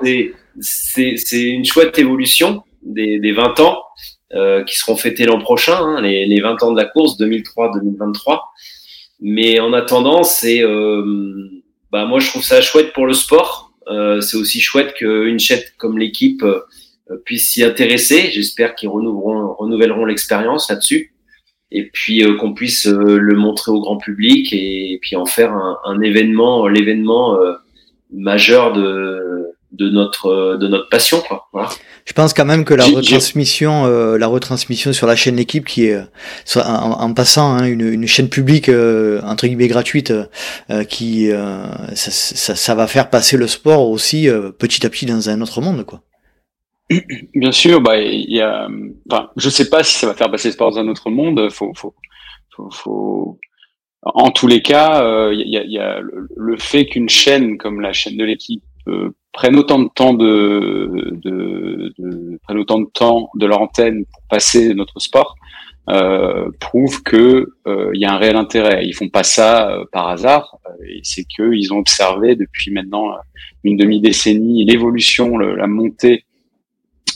c'est 0.60 1.42
une 1.42 1.66
chouette 1.66 1.98
évolution 1.98 2.64
des, 2.82 3.20
des 3.20 3.32
20 3.32 3.60
ans 3.62 3.84
euh, 4.34 4.64
qui 4.64 4.78
seront 4.78 4.96
fêtés 4.96 5.26
l'an 5.26 5.40
prochain, 5.40 5.78
hein, 5.78 6.02
les, 6.02 6.26
les 6.26 6.42
20 6.42 6.64
ans 6.64 6.72
de 6.72 6.78
la 6.78 6.86
course 6.86 7.18
2003-2023. 7.20 8.40
Mais 9.22 9.60
en 9.60 9.74
attendant, 9.74 10.24
c'est, 10.24 10.62
euh, 10.62 11.64
bah, 11.92 12.06
moi, 12.06 12.20
je 12.20 12.28
trouve 12.28 12.44
ça 12.44 12.62
chouette 12.62 12.92
pour 12.94 13.06
le 13.06 13.14
sport. 13.14 13.72
Euh, 13.88 14.22
c'est 14.22 14.38
aussi 14.38 14.60
chouette 14.60 14.94
qu'une 14.94 15.40
chaîne 15.40 15.62
comme 15.78 15.98
l'équipe 15.98 16.44
euh, 16.44 16.62
puisse 17.26 17.52
s'y 17.52 17.64
intéresser. 17.64 18.32
J'espère 18.32 18.76
qu'ils 18.76 18.90
renouvelleront 18.90 20.06
l'expérience 20.06 20.70
là-dessus. 20.70 21.13
Et 21.74 21.90
puis 21.92 22.24
euh, 22.24 22.38
qu'on 22.38 22.54
puisse 22.54 22.86
le 22.86 23.36
montrer 23.36 23.72
au 23.72 23.82
grand 23.82 23.98
public 23.98 24.54
et, 24.54 24.98
puis 25.02 25.16
en 25.16 25.26
faire 25.26 25.52
un, 25.54 25.78
un 25.86 26.02
événement, 26.02 26.68
l'événement 26.68 27.38
majeur 28.12 28.74
de, 28.74 29.54
de 29.74 29.90
notre 29.90 30.56
de 30.58 30.68
notre 30.68 30.88
passion 30.88 31.22
quoi. 31.28 31.48
Voilà. 31.52 31.70
Je 32.06 32.14
pense 32.14 32.34
quand 32.34 32.46
même 32.46 32.64
que 32.64 32.76
la 32.76 32.86
retransmission 32.86 33.86
euh, 33.88 34.18
la 34.18 34.28
retransmission 34.28 34.94
sur 34.94 35.08
la 35.08 35.16
chaîne 35.16 35.36
l'équipe 35.36 35.66
qui 35.66 35.86
est 35.86 36.00
en, 36.56 36.62
en, 36.62 37.14
passant 37.14 37.54
hein, 37.54 37.66
une, 37.66 37.82
une, 37.82 38.08
chaîne 38.08 38.30
publique 38.30 38.70
euh, 38.70 39.20
entre 39.24 39.48
guillemets 39.48 39.68
gratuite 39.68 40.14
euh, 40.70 40.84
qui 40.84 41.32
euh, 41.32 41.66
ça, 41.96 42.12
ça, 42.12 42.56
ça, 42.56 42.76
va 42.76 42.86
faire 42.86 43.10
passer 43.10 43.36
le 43.36 43.48
sport 43.48 43.90
aussi 43.90 44.30
petit 44.60 44.86
à 44.86 44.90
petit 44.90 45.08
dans 45.08 45.30
un 45.30 45.42
autre 45.42 45.60
monde 45.62 45.84
quoi. 45.86 46.02
Bien 47.36 47.52
sûr, 47.52 47.82
bah 47.82 47.98
il 47.98 48.32
y 48.32 48.42
a 48.42 48.68
enfin 49.10 49.30
je 49.38 49.50
sais 49.50 49.70
pas 49.70 49.84
si 49.84 49.96
ça 49.96 50.08
va 50.08 50.14
faire 50.14 50.30
passer 50.30 50.50
le 50.50 50.54
sport 50.54 50.72
dans 50.72 50.80
un 50.80 50.88
autre 50.88 51.10
monde, 51.10 51.50
faut 51.50 51.72
faut, 51.76 51.96
faut, 52.56 52.70
faut 52.72 53.40
en 54.04 54.32
tous 54.32 54.48
les 54.48 54.62
cas, 54.62 55.00
il 55.32 55.42
euh, 55.42 55.44
y, 55.46 55.80
a, 55.80 56.02
le, 56.02 56.58
fait 56.58 56.86
qu'une 56.86 57.08
chaîne 57.08 57.58
comme 57.58 57.80
la 57.80 57.94
chaîne 57.94 58.18
de 58.18 58.26
l'équipe 58.26 58.64
euh, 58.88 59.16
prenne 59.32 59.56
autant 59.56 59.80
de 59.80 59.90
temps 59.96 60.14
de, 60.14 60.92
de, 61.24 61.94
de, 61.98 62.40
prenne 62.44 62.58
autant 62.58 62.82
de 62.82 62.90
temps 62.94 63.30
de 63.36 63.46
leur 63.46 63.62
antenne 63.62 64.06
pour 64.06 64.22
passer 64.30 64.74
notre 64.74 65.00
sport 65.00 65.36
euh, 65.90 66.50
prouve 66.60 67.02
que 67.04 67.54
euh, 67.66 67.92
il 67.94 68.02
y 68.02 68.06
a 68.06 68.14
un 68.14 68.18
réel 68.18 68.36
intérêt. 68.36 68.86
Ils 68.86 68.94
font 68.94 69.10
pas 69.10 69.24
ça 69.24 69.78
par 69.92 70.10
hasard. 70.10 70.58
et 70.86 71.00
c'est 71.04 71.24
qu'ils 71.24 71.74
ont 71.74 71.78
observé 71.78 72.36
depuis 72.36 72.72
maintenant 72.72 73.16
une 73.64 73.78
demi 73.78 74.02
décennie 74.02 74.66
l'évolution, 74.66 75.38
la 75.38 75.68
montée 75.68 76.26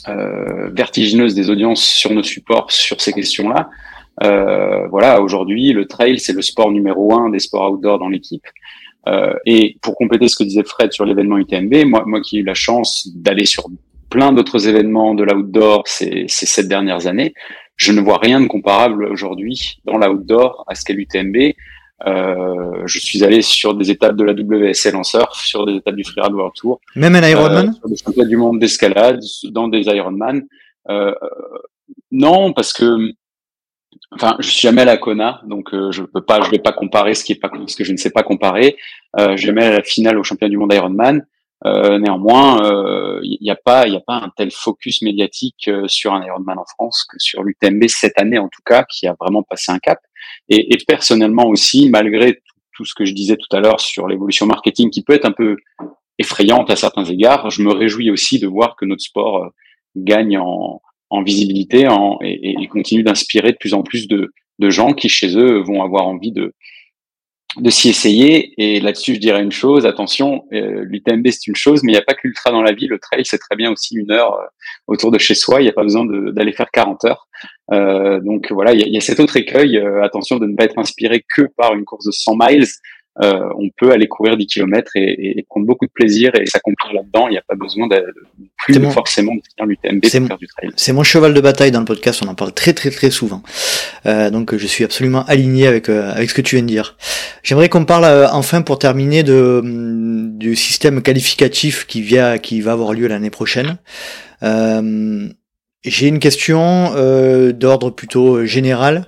vertigineuse 0.06 1.34
des 1.34 1.50
audiences 1.50 1.84
sur 1.84 2.12
nos 2.12 2.22
supports 2.22 2.70
sur 2.70 3.00
ces 3.00 3.12
questions-là. 3.12 3.70
Euh, 4.24 4.88
voilà, 4.88 5.20
aujourd'hui, 5.20 5.72
le 5.72 5.86
trail, 5.86 6.18
c'est 6.18 6.32
le 6.32 6.42
sport 6.42 6.70
numéro 6.70 7.14
un 7.14 7.30
des 7.30 7.38
sports 7.38 7.72
outdoor 7.72 7.98
dans 7.98 8.08
l'équipe. 8.08 8.44
Euh, 9.06 9.32
et 9.46 9.76
pour 9.80 9.94
compléter 9.94 10.28
ce 10.28 10.36
que 10.36 10.44
disait 10.44 10.64
Fred 10.64 10.92
sur 10.92 11.04
l'événement 11.04 11.38
UTMB, 11.38 11.84
moi, 11.86 12.02
moi 12.06 12.20
qui 12.20 12.38
ai 12.38 12.40
eu 12.40 12.44
la 12.44 12.54
chance 12.54 13.08
d'aller 13.14 13.46
sur 13.46 13.68
plein 14.10 14.32
d'autres 14.32 14.68
événements 14.68 15.14
de 15.14 15.22
l'outdoor 15.22 15.82
ces, 15.86 16.24
ces 16.28 16.46
sept 16.46 16.68
dernières 16.68 17.06
années, 17.06 17.34
je 17.76 17.92
ne 17.92 18.00
vois 18.00 18.18
rien 18.18 18.40
de 18.40 18.46
comparable 18.46 19.04
aujourd'hui 19.04 19.80
dans 19.84 19.98
l'outdoor 19.98 20.64
à 20.66 20.74
ce 20.74 20.84
qu'est 20.84 20.94
l'UTMB. 20.94 21.54
Euh, 22.06 22.82
je 22.86 22.98
suis 22.98 23.24
allé 23.24 23.42
sur 23.42 23.74
des 23.74 23.90
étapes 23.90 24.16
de 24.16 24.24
la 24.24 24.32
WSL 24.32 24.94
en 24.94 25.02
surf, 25.02 25.44
sur 25.44 25.66
des 25.66 25.74
étapes 25.74 25.96
du 25.96 26.04
Freeride 26.04 26.32
World 26.32 26.54
Tour. 26.54 26.80
Même 26.94 27.16
un 27.16 27.28
Ironman 27.28 27.68
euh, 27.68 27.72
Sur 27.72 27.88
des 27.88 27.96
championnats 27.96 28.28
du 28.28 28.36
monde 28.36 28.58
d'escalade, 28.60 29.20
dans 29.50 29.68
des 29.68 29.82
Ironman. 29.86 30.42
Euh, 30.88 31.14
non, 32.10 32.52
parce 32.52 32.72
que 32.72 33.12
Enfin, 34.10 34.36
je 34.38 34.48
suis 34.48 34.60
jamais 34.60 34.82
à 34.82 34.86
la 34.86 34.96
Kona, 34.96 35.42
donc 35.44 35.74
euh, 35.74 35.92
je 35.92 36.02
peux 36.02 36.22
pas, 36.22 36.40
je 36.40 36.50
vais 36.50 36.58
pas 36.58 36.72
comparer 36.72 37.14
ce 37.14 37.24
qui 37.24 37.32
est 37.32 37.40
pas, 37.40 37.50
ce 37.66 37.76
que 37.76 37.84
je 37.84 37.92
ne 37.92 37.98
sais 37.98 38.10
pas 38.10 38.22
comparer. 38.22 38.76
Euh, 39.18 39.36
jamais 39.36 39.64
à 39.64 39.70
la 39.70 39.82
finale 39.82 40.18
au 40.18 40.22
championnat 40.22 40.50
du 40.50 40.56
monde 40.56 40.72
Ironman. 40.72 41.26
Euh, 41.66 41.98
néanmoins, 41.98 42.58
il 43.22 43.34
euh, 43.34 43.38
n'y 43.40 43.50
a 43.50 43.56
pas, 43.56 43.86
il 43.86 43.96
a 43.96 44.00
pas 44.00 44.14
un 44.14 44.30
tel 44.36 44.50
focus 44.50 45.02
médiatique 45.02 45.68
euh, 45.68 45.88
sur 45.88 46.14
un 46.14 46.24
Ironman 46.24 46.58
en 46.58 46.64
France 46.64 47.04
que 47.04 47.18
sur 47.18 47.42
l'UTMB 47.42 47.84
cette 47.88 48.18
année 48.18 48.38
en 48.38 48.48
tout 48.48 48.62
cas, 48.64 48.84
qui 48.84 49.06
a 49.06 49.16
vraiment 49.18 49.42
passé 49.42 49.72
un 49.72 49.78
cap. 49.78 49.98
Et, 50.48 50.76
personnellement 50.86 51.46
aussi, 51.48 51.90
malgré 51.90 52.40
tout, 52.72 52.84
ce 52.84 52.94
que 52.94 53.04
je 53.04 53.12
disais 53.12 53.36
tout 53.36 53.56
à 53.56 53.60
l'heure 53.60 53.80
sur 53.80 54.08
l'évolution 54.08 54.46
marketing, 54.46 54.90
qui 54.90 55.02
peut 55.02 55.14
être 55.14 55.24
un 55.24 55.32
peu 55.32 55.56
effrayante 56.18 56.70
à 56.70 56.76
certains 56.76 57.04
égards, 57.04 57.50
je 57.50 57.62
me 57.62 57.72
réjouis 57.72 58.10
aussi 58.10 58.38
de 58.38 58.46
voir 58.46 58.76
que 58.76 58.84
notre 58.84 59.02
sport 59.02 59.50
gagne 59.96 60.38
en 60.38 61.22
visibilité 61.22 61.88
en, 61.88 62.18
et, 62.22 62.66
continue 62.68 63.02
d'inspirer 63.02 63.52
de 63.52 63.56
plus 63.58 63.74
en 63.74 63.82
plus 63.82 64.08
de, 64.08 64.30
gens 64.60 64.92
qui 64.92 65.08
chez 65.08 65.36
eux 65.36 65.60
vont 65.60 65.82
avoir 65.82 66.06
envie 66.06 66.32
de, 66.32 66.54
de 67.56 67.70
s'y 67.70 67.88
essayer. 67.88 68.54
Et 68.58 68.80
là-dessus, 68.80 69.14
je 69.14 69.20
dirais 69.20 69.42
une 69.42 69.52
chose, 69.52 69.86
attention, 69.86 70.44
euh, 70.52 70.84
l'UTMB 70.84 71.28
c'est 71.30 71.46
une 71.46 71.56
chose, 71.56 71.82
mais 71.82 71.92
il 71.92 71.94
n'y 71.94 72.00
a 72.00 72.04
pas 72.04 72.14
que 72.14 72.20
l'ultra 72.24 72.50
dans 72.50 72.62
la 72.62 72.72
vie. 72.72 72.86
Le 72.86 72.98
trail, 72.98 73.24
c'est 73.24 73.38
très 73.38 73.56
bien 73.56 73.72
aussi 73.72 73.96
une 73.96 74.10
heure 74.10 74.34
euh, 74.34 74.46
autour 74.86 75.10
de 75.10 75.18
chez 75.18 75.34
soi. 75.34 75.60
Il 75.60 75.64
n'y 75.64 75.70
a 75.70 75.72
pas 75.72 75.82
besoin 75.82 76.04
d'aller 76.06 76.52
faire 76.52 76.70
40 76.70 77.04
heures. 77.04 77.26
Euh, 77.72 78.20
donc 78.20 78.50
voilà, 78.50 78.72
il 78.72 78.86
y, 78.86 78.90
y, 78.90 78.96
a, 78.96 79.00
cet 79.00 79.20
autre 79.20 79.36
écueil. 79.36 79.78
Euh, 79.78 80.02
attention 80.02 80.36
de 80.36 80.46
ne 80.46 80.56
pas 80.56 80.64
être 80.64 80.78
inspiré 80.78 81.24
que 81.34 81.42
par 81.56 81.74
une 81.74 81.84
course 81.84 82.06
de 82.06 82.12
100 82.12 82.36
miles. 82.38 82.66
On 83.20 83.68
peut 83.76 83.90
aller 83.90 84.06
courir 84.06 84.36
10 84.36 84.46
km 84.46 84.92
et, 84.94 85.44
prendre 85.48 85.66
beaucoup 85.66 85.86
de 85.86 85.90
plaisir 85.90 86.30
et 86.34 86.46
s'accomplir 86.46 86.92
là-dedans. 86.92 87.28
Il 87.28 87.32
n'y 87.32 87.38
a 87.38 87.42
pas 87.46 87.54
besoin 87.54 87.86
de, 87.86 88.04
plus 88.58 88.74
forcément 88.90 89.34
de 89.34 89.40
finir 89.40 89.66
l'UTMB 89.66 90.00
pour 90.00 90.28
faire 90.28 90.38
du 90.38 90.46
trail. 90.46 90.70
C'est 90.76 90.92
mon 90.92 91.02
cheval 91.02 91.34
de 91.34 91.40
bataille 91.40 91.70
dans 91.70 91.80
le 91.80 91.84
podcast. 91.84 92.22
On 92.24 92.28
en 92.28 92.34
parle 92.34 92.52
très 92.52 92.72
très 92.72 92.90
très 92.90 93.10
souvent. 93.10 93.42
donc 94.04 94.56
je 94.56 94.66
suis 94.66 94.84
absolument 94.84 95.24
aligné 95.26 95.66
avec 95.66 95.88
avec 95.88 96.30
ce 96.30 96.34
que 96.34 96.42
tu 96.42 96.56
viens 96.56 96.62
de 96.62 96.68
dire. 96.68 96.96
J'aimerais 97.42 97.68
qu'on 97.68 97.84
parle 97.84 98.06
enfin 98.32 98.62
pour 98.62 98.78
terminer 98.78 99.22
de 99.22 99.62
du 99.64 100.54
système 100.54 101.02
qualificatif 101.02 101.86
qui 101.86 102.02
vient 102.02 102.38
qui 102.38 102.60
va 102.60 102.72
avoir 102.72 102.92
lieu 102.92 103.08
l'année 103.08 103.30
prochaine. 103.30 103.78
Euh, 104.42 105.28
j'ai 105.84 106.08
une 106.08 106.18
question 106.18 106.92
euh, 106.96 107.52
d'ordre 107.52 107.90
plutôt 107.90 108.44
général. 108.44 109.06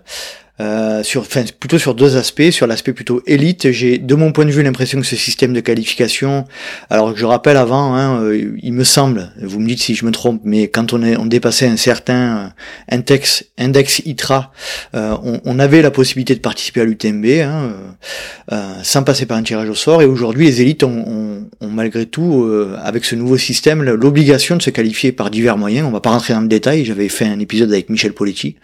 Euh, 0.61 1.03
sur, 1.03 1.27
plutôt 1.59 1.78
sur 1.78 1.95
deux 1.95 2.16
aspects. 2.16 2.51
Sur 2.51 2.66
l'aspect 2.66 2.93
plutôt 2.93 3.23
élite, 3.27 3.70
j'ai 3.70 3.97
de 3.97 4.15
mon 4.15 4.31
point 4.31 4.45
de 4.45 4.51
vue 4.51 4.62
l'impression 4.62 5.01
que 5.01 5.07
ce 5.07 5.16
système 5.16 5.55
de 5.55 5.61
qualification, 5.61 6.45
alors 6.91 7.15
que 7.15 7.19
je 7.19 7.24
rappelle 7.24 7.57
avant, 7.57 7.95
hein, 7.95 8.20
euh, 8.23 8.53
il 8.62 8.73
me 8.74 8.85
semble, 8.85 9.32
vous 9.41 9.59
me 9.59 9.66
dites 9.66 9.81
si 9.81 9.95
je 9.95 10.05
me 10.05 10.11
trompe, 10.11 10.43
mais 10.45 10.69
quand 10.69 10.93
on, 10.93 11.03
est, 11.03 11.16
on 11.16 11.24
dépassait 11.24 11.66
un 11.66 11.78
certain 11.78 12.37
euh, 12.37 12.47
index, 12.91 13.45
index 13.59 14.03
ITRA, 14.05 14.53
on, 14.93 15.41
on, 15.45 15.59
avait 15.59 15.81
la 15.82 15.91
possibilité 15.91 16.35
de 16.35 16.41
participer 16.41 16.82
à 16.82 16.85
l'UTMB 16.85 17.27
hein, 17.43 17.73
sans 18.82 19.03
passer 19.03 19.27
par 19.27 19.39
un 19.39 19.43
tirage 19.43 19.69
au 19.69 19.74
sort. 19.74 20.03
Et 20.03 20.07
aujourd'hui, 20.07 20.47
les 20.47 20.61
élites 20.61 20.82
ont, 20.82 21.05
ont, 21.07 21.49
ont 21.61 21.69
malgré 21.69 22.07
tout, 22.07 22.51
avec 22.82 23.05
ce 23.05 23.15
nouveau 23.15 23.39
système, 23.39 23.82
l'obligation 23.82 24.57
de 24.57 24.62
se 24.62 24.70
qualifier 24.70 25.12
par 25.12 25.31
divers 25.31 25.57
moyens. 25.57 25.87
On 25.87 25.93
va 25.93 26.01
pas 26.01 26.11
rentrer 26.11 26.35
dans 26.35 26.41
le 26.41 26.49
détail. 26.49 26.85
J'avais 26.85 27.09
fait 27.09 27.27
un 27.27 27.39
épisode 27.39 27.70
avec 27.73 27.89
Michel 27.89 28.12
Poletti. 28.12 28.57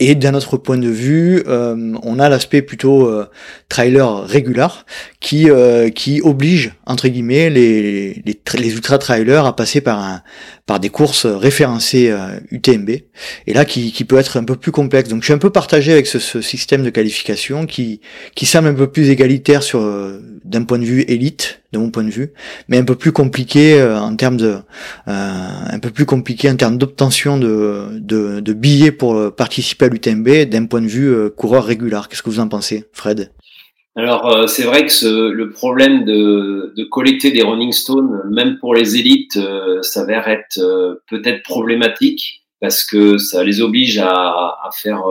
Et 0.00 0.14
d'un 0.14 0.34
autre 0.34 0.56
point 0.58 0.78
de 0.78 0.88
vue, 0.88 1.42
euh, 1.48 1.94
on 2.04 2.20
a 2.20 2.28
l'aspect 2.28 2.62
plutôt 2.62 3.08
euh, 3.08 3.26
trailer 3.68 4.22
régular 4.22 4.86
qui 5.18 5.50
euh, 5.50 5.90
qui 5.90 6.20
oblige 6.22 6.72
entre 6.86 7.08
guillemets 7.08 7.50
les 7.50 8.22
les, 8.24 8.40
les 8.54 8.72
ultra 8.72 8.98
trailers 8.98 9.44
à 9.44 9.56
passer 9.56 9.80
par 9.80 9.98
un 9.98 10.22
par 10.66 10.78
des 10.78 10.90
courses 10.90 11.26
référencées 11.26 12.14
UTMB 12.50 12.90
et 12.90 13.54
là 13.54 13.64
qui, 13.64 13.90
qui 13.90 14.04
peut 14.04 14.18
être 14.18 14.36
un 14.36 14.44
peu 14.44 14.54
plus 14.54 14.70
complexe. 14.70 15.08
Donc 15.08 15.22
je 15.22 15.24
suis 15.24 15.32
un 15.32 15.38
peu 15.38 15.50
partagé 15.50 15.92
avec 15.92 16.06
ce, 16.06 16.18
ce 16.18 16.42
système 16.42 16.84
de 16.84 16.90
qualification 16.90 17.66
qui 17.66 18.00
qui 18.36 18.46
semble 18.46 18.68
un 18.68 18.74
peu 18.74 18.86
plus 18.86 19.10
égalitaire 19.10 19.62
sur 19.64 19.80
d'un 20.44 20.62
point 20.62 20.78
de 20.78 20.84
vue 20.84 21.02
élite 21.08 21.62
de 21.72 21.78
mon 21.78 21.90
point 21.90 22.04
de 22.04 22.10
vue, 22.10 22.32
mais 22.68 22.78
un 22.78 22.84
peu 22.84 22.94
plus 22.94 23.12
compliqué 23.12 23.82
en 23.82 24.14
termes 24.16 24.36
de 24.36 24.58
un 25.06 25.78
peu 25.80 25.90
plus 25.90 26.04
compliqué 26.04 26.50
en 26.50 26.56
termes 26.56 26.78
d'obtention 26.78 27.38
de, 27.38 27.98
de, 27.98 28.40
de 28.40 28.52
billets 28.52 28.92
pour 28.92 29.34
participer 29.34 29.87
l'UTMB 29.88 30.48
d'un 30.48 30.66
point 30.66 30.80
de 30.80 30.86
vue 30.86 31.30
coureur 31.36 31.64
régulier. 31.64 32.00
Qu'est-ce 32.08 32.22
que 32.22 32.30
vous 32.30 32.40
en 32.40 32.48
pensez, 32.48 32.84
Fred? 32.92 33.30
Alors 33.98 34.32
euh, 34.32 34.46
c'est 34.46 34.62
vrai 34.62 34.86
que 34.86 35.30
le 35.30 35.50
problème 35.50 36.04
de, 36.04 36.72
collecter 36.88 37.32
des 37.32 37.42
Rolling 37.42 37.72
Stones, 37.72 38.22
même 38.30 38.56
pour 38.58 38.72
les 38.72 38.96
élites, 38.96 39.36
euh, 39.36 39.82
s'avère 39.82 40.28
être 40.28 40.58
euh, 40.58 41.02
peut-être 41.08 41.42
problématique 41.42 42.44
parce 42.60 42.84
que 42.84 43.18
ça 43.18 43.42
les 43.42 43.60
oblige 43.60 43.98
à, 43.98 44.70
faire 44.72 45.02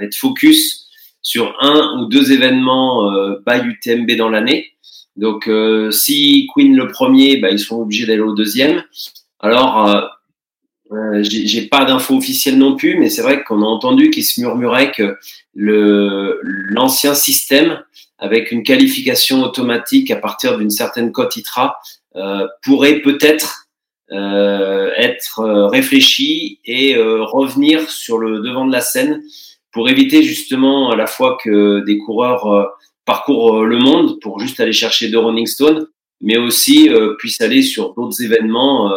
être 0.00 0.14
focus 0.14 0.88
sur 1.22 1.56
un 1.60 1.98
ou 1.98 2.06
deux 2.06 2.30
événements 2.30 3.10
euh, 3.10 3.36
by 3.46 3.66
UTMB 3.66 4.10
dans 4.18 4.28
l'année. 4.28 4.72
Donc 5.16 5.50
si 5.90 6.46
Queen 6.54 6.76
le 6.76 6.86
premier, 6.86 7.38
bah, 7.38 7.50
ils 7.50 7.58
sont 7.58 7.80
obligés 7.80 8.06
d'aller 8.06 8.20
au 8.20 8.34
deuxième. 8.34 8.84
Alors 9.40 10.17
euh, 10.92 11.22
j'ai 11.22 11.62
pas 11.68 11.84
d'infos 11.84 12.16
officielles 12.16 12.58
non 12.58 12.76
plus, 12.76 12.98
mais 12.98 13.10
c'est 13.10 13.22
vrai 13.22 13.44
qu'on 13.44 13.62
a 13.62 13.66
entendu 13.66 14.10
qu'il 14.10 14.24
se 14.24 14.40
murmurait 14.40 14.92
que 14.92 15.16
l'ancien 15.54 17.14
système 17.14 17.82
avec 18.18 18.50
une 18.50 18.62
qualification 18.62 19.42
automatique 19.42 20.10
à 20.10 20.16
partir 20.16 20.58
d'une 20.58 20.70
certaine 20.70 21.12
cote 21.12 21.36
ITRA 21.36 21.76
euh, 22.16 22.46
pourrait 22.62 23.00
peut-être 23.00 23.68
euh, 24.10 24.90
être 24.96 25.40
euh, 25.40 25.66
réfléchi 25.66 26.60
et 26.64 26.96
euh, 26.96 27.24
revenir 27.24 27.90
sur 27.90 28.16
le 28.16 28.40
devant 28.40 28.66
de 28.66 28.72
la 28.72 28.80
scène 28.80 29.22
pour 29.70 29.90
éviter 29.90 30.22
justement 30.22 30.90
à 30.90 30.96
la 30.96 31.06
fois 31.06 31.36
que 31.44 31.80
des 31.84 31.98
coureurs 31.98 32.70
parcourent 33.04 33.66
le 33.66 33.78
monde 33.78 34.18
pour 34.20 34.40
juste 34.40 34.60
aller 34.60 34.72
chercher 34.72 35.10
deux 35.10 35.18
Rolling 35.18 35.46
Stones, 35.46 35.88
mais 36.22 36.38
aussi 36.38 36.90
puissent 37.18 37.42
aller 37.42 37.62
sur 37.62 37.92
d'autres 37.94 38.22
événements 38.22 38.90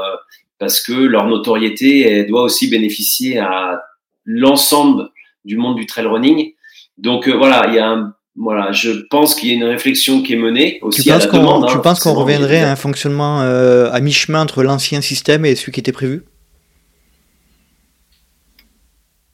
parce 0.62 0.80
que 0.80 0.94
leur 0.94 1.28
notoriété 1.28 2.24
doit 2.26 2.44
aussi 2.44 2.70
bénéficier 2.70 3.40
à 3.40 3.82
l'ensemble 4.26 5.10
du 5.44 5.58
monde 5.58 5.76
du 5.76 5.88
trail 5.88 6.06
running. 6.06 6.54
Donc 6.98 7.28
voilà, 7.28 7.66
il 7.68 7.74
y 7.74 7.80
a 7.80 7.90
un 7.90 8.14
voilà, 8.36 8.72
je 8.72 8.92
pense 9.10 9.36
qu'il 9.36 9.50
y 9.50 9.52
a 9.52 9.56
une 9.56 9.66
réflexion 9.66 10.22
qui 10.22 10.34
est 10.34 10.38
menée 10.38 10.80
aussi 10.82 11.04
tu 11.04 11.10
penses 11.10 11.28
qu'on, 11.28 11.66
Tu 11.66 11.76
hein, 11.76 11.80
penses 11.80 12.00
qu'on 12.00 12.14
reviendrait 12.14 12.62
à 12.62 12.72
un 12.72 12.76
fonctionnement 12.78 13.42
euh, 13.42 13.92
à 13.92 14.00
mi-chemin 14.00 14.42
entre 14.42 14.64
l'ancien 14.64 15.02
système 15.02 15.44
et 15.46 15.56
celui 15.56 15.74
qui 15.74 15.82
était 15.82 15.92
prévu? 15.92 16.24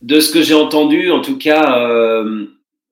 De 0.01 0.19
ce 0.19 0.31
que 0.31 0.41
j'ai 0.41 0.55
entendu, 0.55 1.11
en 1.11 1.21
tout 1.21 1.37
cas, 1.37 1.79
euh, 1.79 2.45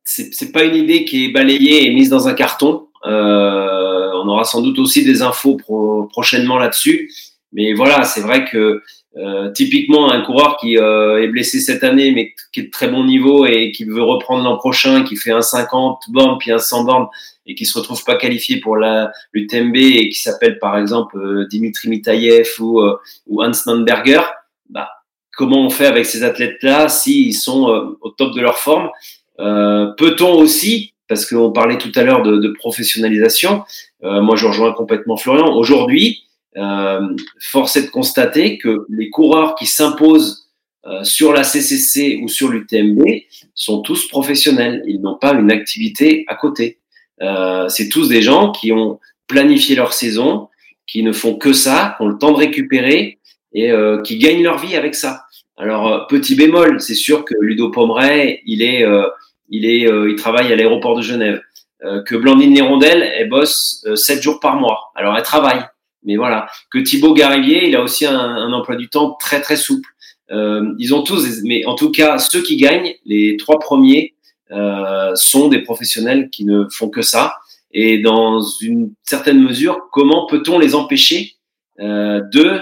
c'est, 0.04 0.52
pas 0.52 0.64
une 0.64 0.76
idée 0.76 1.06
qui 1.06 1.26
est 1.26 1.30
balayée 1.30 1.88
et 1.88 1.94
mise 1.94 2.10
dans 2.10 2.28
un 2.28 2.34
carton. 2.34 2.88
Euh, 3.06 4.12
on 4.14 4.28
aura 4.28 4.44
sans 4.44 4.62
doute 4.62 4.78
aussi 4.80 5.04
des 5.04 5.22
infos 5.22 5.58
prochainement 6.12 6.58
là-dessus. 6.58 7.12
Mais 7.56 7.74
voilà, 7.74 8.04
c'est 8.04 8.20
vrai 8.20 8.44
que 8.46 8.84
euh, 9.16 9.50
typiquement, 9.52 10.12
un 10.12 10.22
coureur 10.22 10.58
qui 10.58 10.78
euh, 10.78 11.24
est 11.24 11.30
blessé 11.30 11.62
cette 11.62 11.86
année, 11.86 12.12
mais 12.12 12.34
qui 12.52 12.60
est 12.60 12.64
de 12.64 12.70
très 12.70 12.90
bon 12.90 13.06
niveau 13.06 13.46
et 13.46 13.72
qui 13.72 13.86
veut 13.86 14.04
reprendre 14.04 14.44
l'an 14.44 14.58
prochain, 14.58 15.04
qui 15.04 15.16
fait 15.16 15.32
un 15.32 15.42
50 15.42 16.02
bornes 16.10 16.38
puis 16.38 16.52
un 16.52 16.60
100 16.60 16.84
bornes 16.84 17.08
et 17.46 17.56
qui 17.56 17.66
se 17.66 17.80
retrouve 17.80 18.04
pas 18.04 18.18
qualifié 18.18 18.60
pour 18.60 18.76
la 18.76 19.14
l'UTMB 19.32 19.76
et 19.78 20.10
qui 20.10 20.20
s'appelle 20.20 20.60
par 20.60 20.78
exemple 20.78 21.18
euh, 21.18 21.48
Dimitri 21.48 21.88
Mitayev 21.88 22.50
ou, 22.60 22.82
ou 23.28 23.42
Hans 23.42 23.52
Manberger, 23.66 24.22
bah, 24.70 24.90
comment 25.38 25.66
on 25.66 25.70
fait 25.70 25.86
avec 25.86 26.06
ces 26.06 26.24
athlètes-là 26.24 26.90
s'ils 26.90 27.36
sont 27.36 27.96
au 28.02 28.10
top 28.10 28.36
de 28.36 28.42
leur 28.42 28.58
forme? 28.58 28.90
Peut-on 29.38 30.34
aussi, 30.34 30.94
parce 31.08 31.26
qu'on 31.26 31.54
parlait 31.54 31.78
tout 31.78 31.92
à 31.96 32.04
l'heure 32.04 32.24
de, 32.24 32.36
de 32.36 32.50
professionnalisation, 32.50 33.64
moi 34.02 34.36
je 34.36 34.48
rejoins 34.48 34.74
complètement 34.74 35.16
Florian, 35.18 35.56
aujourd'hui, 35.56 36.25
euh, 36.25 36.25
force 37.40 37.76
est 37.76 37.84
de 37.84 37.90
constater 37.90 38.58
que 38.58 38.86
les 38.90 39.10
coureurs 39.10 39.56
qui 39.56 39.66
s'imposent 39.66 40.46
euh, 40.88 41.04
sur 41.04 41.34
la 41.34 41.44
CCC 41.44 42.20
ou 42.22 42.28
sur 42.28 42.50
l'UTMB 42.50 43.02
sont 43.56 43.82
tous 43.82 44.08
professionnels. 44.08 44.84
Ils 44.86 45.02
n'ont 45.02 45.16
pas 45.16 45.34
une 45.34 45.52
activité 45.52 46.26
à 46.28 46.36
côté. 46.36 46.78
Euh, 47.24 47.68
c'est 47.70 47.90
tous 47.90 48.08
des 48.08 48.22
gens 48.22 48.52
qui 48.52 48.72
ont 48.72 49.00
planifié 49.26 49.76
leur 49.76 49.94
saison, 49.94 50.50
qui 50.86 51.02
ne 51.02 51.12
font 51.12 51.36
que 51.38 51.54
ça, 51.54 51.96
qui 51.98 52.04
ont 52.04 52.08
le 52.08 52.20
temps 52.20 52.34
de 52.34 52.38
récupérer 52.38 53.18
et 53.54 53.72
euh, 53.72 54.02
qui 54.02 54.20
gagnent 54.20 54.44
leur 54.44 54.60
vie 54.60 54.76
avec 54.76 54.94
ça. 54.94 55.24
Alors 55.58 55.88
euh, 55.88 56.00
petit 56.08 56.36
bémol, 56.36 56.80
c'est 56.80 56.94
sûr 56.94 57.26
que 57.26 57.34
Ludo 57.40 57.72
Pomeray, 57.72 58.42
il 58.46 58.62
est, 58.62 58.84
euh, 58.84 59.08
il 59.50 59.66
est, 59.66 59.88
il 59.90 60.16
travaille 60.18 60.52
à 60.54 60.56
l'aéroport 60.56 60.96
de 60.96 61.02
Genève. 61.02 61.42
que 62.06 62.16
Blandine 62.16 62.54
Nérondel, 62.54 63.02
elle 63.02 63.30
bosse 63.30 63.86
7 63.96 64.22
jours 64.22 64.40
par 64.40 64.56
mois. 64.56 64.92
Alors 64.96 65.16
elle 65.16 65.24
travaille, 65.24 65.62
mais 66.06 66.16
voilà, 66.16 66.48
que 66.72 66.80
Thibaut 66.80 67.14
Garivier, 67.14 67.68
il 67.68 67.76
a 67.76 67.82
aussi 67.82 68.06
un, 68.06 68.52
emploi 68.54 68.76
du 68.76 68.90
temps 68.90 69.18
très 69.20 69.42
très 69.42 69.58
souple. 69.58 69.90
Euh, 70.32 70.74
ils 70.80 70.94
ont 70.96 71.04
tous, 71.04 71.42
mais 71.44 71.66
en 71.66 71.76
tout 71.76 71.92
cas, 71.92 72.18
ceux 72.18 72.42
qui 72.42 72.58
gagnent, 72.58 72.96
les 73.06 73.38
trois 73.38 73.60
premiers, 73.60 74.16
euh, 74.52 75.16
sont 75.16 75.48
des 75.48 75.64
professionnels 75.64 76.30
qui 76.30 76.46
ne 76.46 76.68
font 76.70 76.90
que 76.90 77.02
ça. 77.02 77.38
Et 77.72 77.98
dans 77.98 78.42
une 78.62 78.94
certaine 79.04 79.42
mesure, 79.42 79.90
comment 79.92 80.28
peut-on 80.28 80.60
les 80.60 80.76
empêcher 80.76 81.34
euh, 81.80 82.22
de 82.32 82.62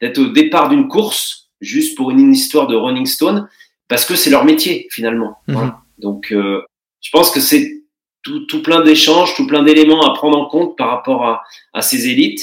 d'être 0.00 0.18
au 0.18 0.26
départ 0.26 0.68
d'une 0.68 0.88
course 0.88 1.50
juste 1.60 1.96
pour 1.96 2.10
une 2.10 2.32
histoire 2.32 2.66
de 2.66 2.76
running 2.76 3.06
stone? 3.06 3.48
Parce 3.88 4.04
que 4.04 4.14
c'est 4.14 4.28
leur 4.28 4.44
métier 4.44 4.88
finalement. 4.90 5.38
Mhm. 5.48 5.72
Donc, 5.98 6.32
euh, 6.32 6.62
je 7.00 7.10
pense 7.10 7.30
que 7.30 7.40
c'est 7.40 7.82
tout, 8.22 8.40
tout 8.40 8.62
plein 8.62 8.82
d'échanges, 8.82 9.34
tout 9.34 9.46
plein 9.46 9.62
d'éléments 9.62 10.02
à 10.02 10.12
prendre 10.12 10.38
en 10.38 10.46
compte 10.46 10.76
par 10.76 10.90
rapport 10.90 11.24
à, 11.24 11.42
à 11.72 11.80
ces 11.80 12.08
élites. 12.08 12.42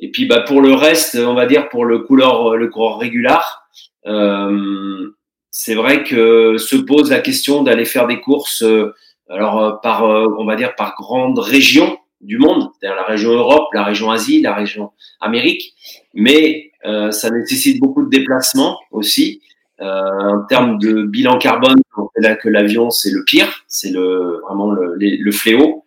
Et 0.00 0.10
puis 0.10 0.26
bah, 0.26 0.40
pour 0.40 0.60
le 0.60 0.74
reste, 0.74 1.16
on 1.16 1.34
va 1.34 1.46
dire 1.46 1.68
pour 1.68 1.84
le 1.84 2.00
couleur, 2.00 2.56
le 2.56 2.68
coureur 2.68 2.98
régulier, 2.98 3.36
euh, 4.06 5.10
c'est 5.50 5.74
vrai 5.74 6.04
que 6.04 6.58
se 6.58 6.76
pose 6.76 7.10
la 7.10 7.20
question 7.20 7.62
d'aller 7.62 7.86
faire 7.86 8.06
des 8.06 8.20
courses, 8.20 8.62
euh, 8.62 8.94
alors 9.30 9.58
euh, 9.58 9.72
par, 9.82 10.04
euh, 10.04 10.26
on 10.38 10.44
va 10.44 10.54
dire 10.54 10.74
par 10.76 10.94
grande 10.96 11.38
région 11.38 11.98
du 12.20 12.36
monde, 12.36 12.68
c'est-à-dire 12.78 12.96
la 12.96 13.04
région 13.04 13.30
Europe, 13.32 13.68
la 13.72 13.84
région 13.84 14.10
Asie, 14.10 14.42
la 14.42 14.54
région 14.54 14.92
Amérique, 15.20 15.74
mais 16.14 16.70
ça 17.10 17.30
nécessite 17.30 17.80
beaucoup 17.80 18.04
de 18.04 18.10
déplacements 18.10 18.78
aussi. 18.92 19.42
en 19.80 20.44
termes 20.48 20.78
de 20.78 21.02
bilan 21.02 21.36
carbone, 21.38 21.80
là 22.16 22.36
que 22.36 22.48
l'avion 22.48 22.90
c'est 22.90 23.10
le 23.10 23.24
pire, 23.24 23.64
c'est 23.66 23.92
vraiment 23.92 24.70
le, 24.70 24.94
le 24.96 25.32
fléau. 25.32 25.84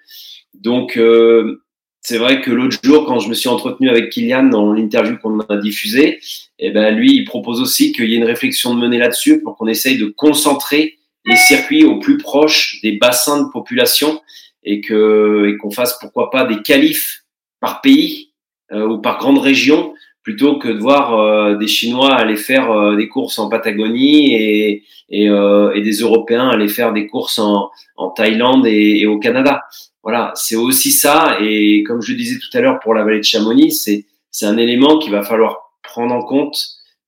Donc 0.54 0.98
euh, 0.98 1.64
c'est 2.10 2.18
vrai 2.18 2.42
que 2.42 2.50
l'autre 2.50 2.80
jour, 2.84 3.06
quand 3.06 3.20
je 3.20 3.30
me 3.30 3.36
suis 3.36 3.50
entretenu 3.50 3.88
avec 3.88 4.10
Kylian 4.10 4.46
dans 4.46 4.74
l'interview 4.74 5.20
qu'on 5.20 5.42
a 5.42 5.58
diffusée, 5.58 6.20
eh 6.58 6.72
ben 6.72 6.90
lui, 6.96 7.16
il 7.16 7.24
propose 7.24 7.62
aussi 7.62 7.92
qu'il 7.92 8.10
y 8.10 8.16
ait 8.16 8.18
une 8.18 8.24
réflexion 8.24 8.74
de 8.74 8.80
mener 8.80 8.98
là-dessus 8.98 9.44
pour 9.44 9.56
qu'on 9.56 9.68
essaye 9.68 10.00
de 10.00 10.08
concentrer 10.08 10.98
les 11.28 11.36
circuits 11.36 11.86
au 11.86 12.00
plus 12.00 12.18
proche 12.18 12.80
des 12.82 12.94
bassins 12.94 13.44
de 13.44 13.52
population 13.52 14.22
et 14.64 14.82
que 14.82 15.56
qu'on 15.62 15.70
fasse 15.70 16.00
pourquoi 16.02 16.32
pas 16.32 16.46
des 16.46 16.64
qualifs 16.64 17.26
par 17.60 17.82
pays 17.82 18.32
euh, 18.72 18.88
ou 18.88 18.98
par 18.98 19.20
grande 19.20 19.38
région 19.38 19.94
plutôt 20.24 20.58
que 20.58 20.70
de 20.70 20.80
voir 20.80 21.14
euh, 21.14 21.58
des 21.58 21.68
Chinois 21.68 22.16
aller 22.16 22.38
faire 22.38 22.72
euh, 22.72 22.96
des 22.96 23.08
courses 23.08 23.38
en 23.38 23.50
Patagonie 23.50 24.34
et, 24.34 24.84
des 25.12 26.00
Européens 26.02 26.50
aller 26.50 26.70
faire 26.70 26.92
des 26.92 27.06
courses 27.06 27.38
en, 27.38 27.70
Thaïlande 28.16 28.66
et, 28.66 29.06
au 29.06 29.20
Canada. 29.20 29.62
Voilà, 30.10 30.32
c'est 30.36 30.56
aussi 30.56 30.92
ça. 30.92 31.38
Et 31.40 31.84
comme 31.84 32.02
je 32.02 32.14
disais 32.14 32.40
tout 32.40 32.58
à 32.58 32.62
l'heure 32.62 32.80
pour 32.80 32.94
la 32.94 33.04
vallée 33.04 33.20
de 33.20 33.24
Chamonix, 33.24 33.72
c'est 33.72 34.06
c'est 34.32 34.46
un 34.46 34.58
élément 34.58 35.00
qu'il 35.00 35.12
va 35.12 35.24
falloir 35.24 35.72
prendre 35.84 36.14
en 36.14 36.24
compte 36.24 36.58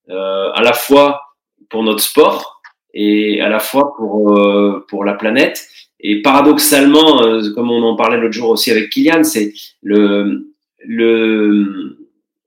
à 0.09 0.61
la 0.61 0.73
fois 0.73 1.21
pour 1.69 1.83
notre 1.83 2.01
sport 2.01 2.61
et 2.93 3.41
à 3.41 3.49
la 3.49 3.59
fois 3.59 3.93
pour 3.95 4.39
pour 4.87 5.05
la 5.05 5.13
planète 5.13 5.67
et 6.01 6.21
paradoxalement, 6.21 7.21
euh, 7.23 7.53
comme 7.53 7.71
on 7.71 7.83
en 7.83 7.95
parlait 7.95 8.17
l'autre 8.17 8.33
jour 8.33 8.49
aussi 8.49 8.71
avec 8.71 8.89
Kylian, 8.89 9.23
c'est 9.23 9.53
le, 9.83 10.51
le, 10.83 11.97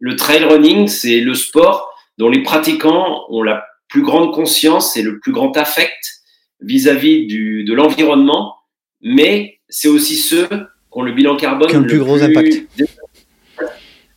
le 0.01 0.17
trail 0.17 0.45
running, 0.45 0.89
c'est 0.89 1.21
le 1.21 1.35
sport 1.35 1.95
dont 2.19 2.29
les 2.29 2.43
pratiquants 2.43 3.25
ont 3.29 3.43
la 3.43 3.65
plus 3.89 4.03
grande 4.03 4.35
conscience 4.35 4.97
et 4.97 5.03
le 5.03 5.21
plus 5.21 5.31
grand 5.31 5.57
affect 5.57 6.23
vis-à-vis 6.61 7.27
du, 7.27 7.65
de 7.65 7.75
l'environnement, 7.75 8.57
mais 9.01 9.54
c'est 9.69 9.89
aussi 9.89 10.17
ceux 10.17 10.47
qui 10.47 10.57
ont 10.93 11.03
le 11.03 11.13
bilan 11.13 11.37
carbone 11.37 11.73
le, 11.73 11.87
plus 11.87 11.99
gros 11.99 12.23
impact. 12.23 12.67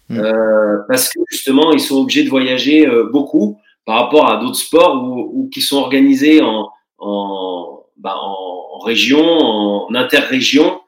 Mm. 0.09 0.19
Euh, 0.19 0.77
parce 0.87 1.09
que 1.09 1.19
justement, 1.29 1.73
ils 1.73 1.79
sont 1.79 1.97
obligés 1.97 2.23
de 2.23 2.29
voyager 2.29 2.87
euh, 2.87 3.09
beaucoup 3.11 3.59
par 3.85 3.99
rapport 3.99 4.31
à 4.31 4.37
d'autres 4.37 4.57
sports 4.57 5.03
ou, 5.03 5.31
ou 5.33 5.49
qui 5.49 5.61
sont 5.61 5.77
organisés 5.77 6.41
en, 6.41 6.69
en, 6.97 7.83
bah, 7.97 8.15
en, 8.17 8.79
région, 8.79 9.23
en 9.23 9.93
interrégion, 9.95 10.79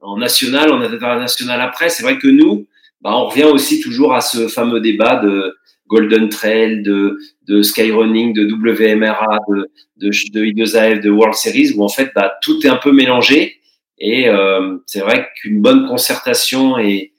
en 0.00 0.18
national, 0.18 0.70
en 0.70 0.80
international 0.80 1.60
après. 1.60 1.88
C'est 1.88 2.02
vrai 2.02 2.18
que 2.18 2.28
nous, 2.28 2.66
bah, 3.00 3.10
on 3.14 3.26
revient 3.26 3.44
aussi 3.44 3.80
toujours 3.80 4.14
à 4.14 4.20
ce 4.20 4.48
fameux 4.48 4.80
débat 4.80 5.16
de 5.16 5.56
Golden 5.88 6.28
Trail, 6.28 6.82
de, 6.82 7.18
de 7.48 7.62
Skyrunning, 7.62 8.34
de 8.34 8.44
WMRA, 8.44 9.38
de, 9.48 9.70
de, 9.96 10.08
de 10.08 10.44
I2AF, 10.44 11.00
de 11.00 11.10
World 11.10 11.34
Series, 11.34 11.72
où 11.76 11.82
en 11.82 11.88
fait 11.88 12.12
bah, 12.14 12.34
tout 12.42 12.64
est 12.64 12.68
un 12.68 12.76
peu 12.76 12.92
mélangé. 12.92 13.57
Et 14.00 14.28
euh, 14.28 14.78
c'est 14.86 15.00
vrai 15.00 15.28
qu'une 15.36 15.60
bonne 15.60 15.88
concertation 15.88 16.78
et 16.78 17.12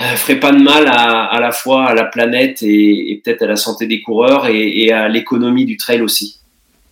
euh, 0.00 0.16
ferait 0.16 0.40
pas 0.40 0.52
de 0.52 0.60
mal 0.60 0.88
à, 0.88 1.24
à 1.24 1.40
la 1.40 1.52
fois 1.52 1.86
à 1.86 1.94
la 1.94 2.04
planète 2.04 2.62
et, 2.62 3.12
et 3.12 3.22
peut-être 3.24 3.42
à 3.42 3.46
la 3.46 3.56
santé 3.56 3.86
des 3.86 4.02
coureurs 4.02 4.46
et, 4.48 4.80
et 4.80 4.92
à 4.92 5.08
l'économie 5.08 5.64
du 5.64 5.76
trail 5.76 6.02
aussi. 6.02 6.40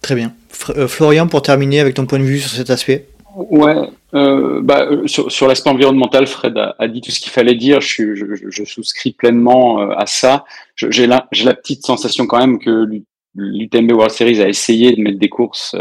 Très 0.01 0.15
bien. 0.15 0.33
Euh, 0.77 0.89
Florian, 0.89 1.27
pour 1.27 1.43
terminer 1.43 1.81
avec 1.81 1.95
ton 1.95 2.07
point 2.07 2.19
de 2.19 2.25
vue 2.25 2.39
sur 2.39 2.51
cet 2.51 2.71
aspect. 2.71 3.07
Ouais, 3.35 3.75
euh, 4.15 4.61
bah, 4.63 4.89
sur, 5.07 5.33
sur 5.33 5.49
l'aspect 5.49 5.71
environnemental, 5.71 6.27
Fred 6.27 6.57
a, 6.57 6.77
a, 6.79 6.87
dit 6.87 7.01
tout 7.01 7.11
ce 7.11 7.19
qu'il 7.19 7.33
fallait 7.33 7.55
dire. 7.55 7.81
Je, 7.81 8.15
je, 8.15 8.25
je, 8.49 8.65
souscris 8.65 9.13
pleinement 9.13 9.91
à 9.91 10.07
ça. 10.07 10.45
J'ai 10.77 11.07
la, 11.07 11.27
la 11.45 11.55
petite 11.55 11.85
sensation 11.85 12.27
quand 12.27 12.39
même 12.39 12.59
que 12.59 12.87
l'UTMB 13.35 13.93
World 13.93 14.13
Series 14.13 14.43
a 14.43 14.49
essayé 14.49 14.93
de 14.93 15.01
mettre 15.01 15.19
des 15.19 15.31
courses 15.31 15.75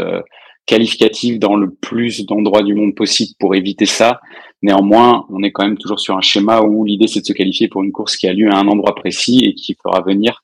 qualificatives 0.66 1.38
dans 1.38 1.56
le 1.56 1.70
plus 1.70 2.24
d'endroits 2.24 2.62
du 2.62 2.74
monde 2.74 2.94
possible 2.94 3.32
pour 3.38 3.54
éviter 3.54 3.86
ça. 3.86 4.20
Néanmoins, 4.62 5.26
on 5.30 5.42
est 5.42 5.50
quand 5.50 5.64
même 5.64 5.78
toujours 5.78 5.98
sur 5.98 6.16
un 6.16 6.20
schéma 6.20 6.60
où 6.60 6.84
l'idée 6.84 7.08
c'est 7.08 7.20
de 7.20 7.26
se 7.26 7.32
qualifier 7.32 7.68
pour 7.68 7.82
une 7.82 7.92
course 7.92 8.16
qui 8.16 8.28
a 8.28 8.32
lieu 8.32 8.50
à 8.50 8.56
un 8.56 8.68
endroit 8.68 8.94
précis 8.94 9.44
et 9.44 9.54
qui 9.54 9.74
fera 9.74 10.02
venir 10.02 10.42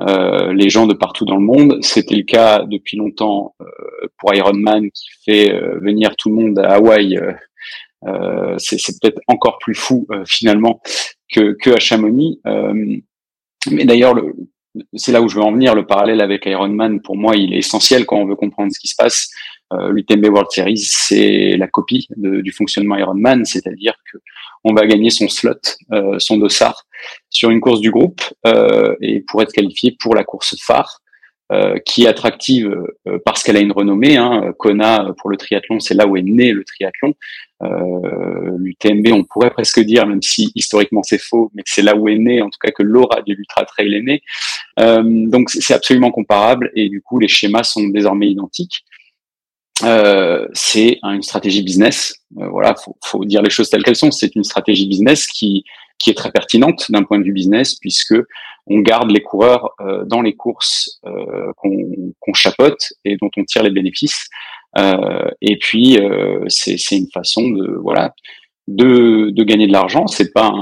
euh, 0.00 0.52
les 0.52 0.68
gens 0.70 0.86
de 0.86 0.94
partout 0.94 1.24
dans 1.24 1.36
le 1.36 1.44
monde. 1.44 1.78
C'était 1.80 2.16
le 2.16 2.24
cas 2.24 2.64
depuis 2.64 2.96
longtemps 2.96 3.54
euh, 3.60 3.64
pour 4.18 4.34
Ironman 4.34 4.90
qui 4.90 5.06
fait 5.24 5.52
euh, 5.52 5.78
venir 5.80 6.16
tout 6.16 6.28
le 6.28 6.34
monde 6.34 6.58
à 6.58 6.74
Hawaï. 6.74 7.18
Euh, 8.06 8.54
c'est 8.58 8.76
peut-être 9.00 9.20
encore 9.28 9.58
plus 9.58 9.74
fou 9.74 10.06
finalement 10.26 10.82
que, 11.32 11.52
que 11.52 11.70
à 11.70 11.78
Chamonix. 11.78 12.38
mais 12.44 13.84
d'ailleurs, 13.86 14.14
c'est 14.94 15.12
là 15.12 15.22
où 15.22 15.28
je 15.28 15.36
veux 15.36 15.42
en 15.42 15.52
venir. 15.52 15.74
Le 15.74 15.86
parallèle 15.86 16.20
avec 16.20 16.44
Ironman, 16.46 17.00
pour 17.00 17.16
moi, 17.16 17.36
il 17.36 17.54
est 17.54 17.58
essentiel 17.58 18.04
quand 18.04 18.18
on 18.18 18.26
veut 18.26 18.36
comprendre 18.36 18.72
ce 18.72 18.78
qui 18.78 18.88
se 18.88 18.96
passe. 18.96 19.30
Euh, 19.74 19.90
L'UTMB 19.90 20.26
World 20.26 20.50
Series, 20.50 20.78
c'est 20.78 21.56
la 21.56 21.66
copie 21.66 22.06
de, 22.16 22.40
du 22.40 22.52
fonctionnement 22.52 22.96
Ironman, 22.96 23.44
c'est-à-dire 23.44 23.94
que 24.10 24.18
on 24.66 24.72
va 24.72 24.86
gagner 24.86 25.10
son 25.10 25.28
slot, 25.28 25.60
euh, 25.92 26.18
son 26.18 26.38
dossard 26.38 26.86
sur 27.28 27.50
une 27.50 27.60
course 27.60 27.80
du 27.80 27.90
groupe 27.90 28.22
euh, 28.46 28.96
et 29.02 29.20
pour 29.20 29.42
être 29.42 29.52
qualifié 29.52 29.94
pour 30.00 30.14
la 30.14 30.24
course 30.24 30.56
phare. 30.58 31.02
Euh, 31.52 31.78
qui 31.84 32.04
est 32.04 32.08
attractive 32.08 32.74
euh, 33.06 33.18
parce 33.22 33.42
qu'elle 33.42 33.58
a 33.58 33.60
une 33.60 33.70
renommée. 33.70 34.16
Hein. 34.16 34.54
Kona, 34.58 35.12
pour 35.18 35.28
le 35.28 35.36
triathlon, 35.36 35.78
c'est 35.78 35.92
là 35.92 36.06
où 36.06 36.16
est 36.16 36.22
né 36.22 36.52
le 36.52 36.64
triathlon. 36.64 37.12
Euh, 37.62 38.56
L'UTMB, 38.56 39.08
on 39.12 39.24
pourrait 39.24 39.50
presque 39.50 39.78
dire, 39.80 40.06
même 40.06 40.22
si 40.22 40.50
historiquement 40.54 41.02
c'est 41.02 41.20
faux, 41.20 41.50
mais 41.54 41.62
que 41.62 41.68
c'est 41.70 41.82
là 41.82 41.96
où 41.96 42.08
est 42.08 42.16
né, 42.16 42.40
en 42.40 42.48
tout 42.48 42.58
cas 42.58 42.70
que 42.70 42.82
l'aura 42.82 43.20
de 43.20 43.34
l'ultra 43.34 43.66
trail 43.66 43.94
est 43.94 44.02
né. 44.02 44.22
donc 45.28 45.50
c'est 45.50 45.74
absolument 45.74 46.10
comparable 46.10 46.70
et 46.74 46.88
du 46.88 47.02
coup 47.02 47.18
les 47.18 47.28
schémas 47.28 47.62
sont 47.62 47.88
désormais 47.88 48.30
identiques. 48.30 48.82
Euh, 49.82 50.46
c'est 50.52 50.98
une 51.02 51.22
stratégie 51.22 51.62
business. 51.62 52.14
Euh, 52.38 52.48
voilà, 52.48 52.74
faut, 52.76 52.96
faut, 53.04 53.24
dire 53.24 53.42
les 53.42 53.50
choses 53.50 53.70
telles 53.70 53.82
qu'elles 53.82 53.96
sont. 53.96 54.10
C'est 54.10 54.34
une 54.36 54.44
stratégie 54.44 54.86
business 54.86 55.26
qui 55.26 55.64
qui 55.98 56.10
est 56.10 56.14
très 56.14 56.30
pertinente 56.30 56.90
d'un 56.90 57.02
point 57.02 57.18
de 57.18 57.24
vue 57.24 57.32
business 57.32 57.76
puisque 57.76 58.14
on 58.66 58.80
garde 58.80 59.10
les 59.10 59.22
coureurs 59.22 59.74
euh, 59.80 60.04
dans 60.04 60.22
les 60.22 60.34
courses 60.34 61.00
euh, 61.06 61.52
qu'on 61.56 62.34
chapote 62.34 62.92
et 63.04 63.16
dont 63.16 63.30
on 63.36 63.44
tire 63.44 63.62
les 63.62 63.70
bénéfices. 63.70 64.28
Euh, 64.78 65.30
et 65.40 65.58
puis 65.58 65.98
c'est 66.48 66.96
une 66.96 67.10
façon 67.12 67.48
de 67.48 67.76
voilà 67.76 68.14
de, 68.68 69.30
de 69.30 69.44
gagner 69.44 69.66
de 69.66 69.72
l'argent. 69.72 70.06
C'est 70.06 70.32
pas 70.32 70.52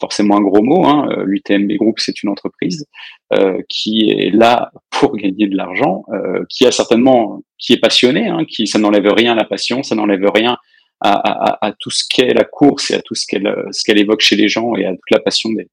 forcément 0.00 0.36
un 0.36 0.40
gros 0.40 0.62
mot. 0.62 0.86
Hein. 0.86 1.08
L'UTMB 1.24 1.72
Group, 1.72 1.98
c'est 1.98 2.22
une 2.22 2.28
entreprise 2.28 2.86
euh, 3.32 3.60
qui 3.68 4.10
est 4.10 4.30
là 4.30 4.70
pour 4.90 5.16
gagner 5.16 5.48
de 5.48 5.56
l'argent, 5.56 6.04
euh, 6.12 6.44
qui 6.48 6.66
a 6.66 6.70
certainement, 6.70 7.42
qui 7.58 7.72
est 7.72 7.80
passionné, 7.80 8.26
hein, 8.28 8.44
qui 8.48 8.66
ça 8.66 8.78
n'enlève 8.78 9.12
rien 9.12 9.32
à 9.32 9.36
la 9.36 9.44
passion, 9.44 9.82
ça 9.82 9.94
n'enlève 9.94 10.24
rien 10.34 10.56
à, 11.00 11.12
à, 11.12 11.66
à, 11.66 11.72
tout 11.78 11.90
ce 11.90 12.04
qu'est 12.08 12.34
la 12.34 12.44
course 12.44 12.90
et 12.90 12.94
à 12.94 13.02
tout 13.02 13.14
ce 13.14 13.26
qu'elle 13.26 13.52
ce 13.70 13.84
qu'elle 13.84 13.98
évoque 13.98 14.20
chez 14.20 14.36
les 14.36 14.48
gens 14.48 14.74
et 14.74 14.84
à 14.84 14.90
toute 14.90 15.10
la 15.10 15.20
passion 15.20 15.50
des. 15.50 15.68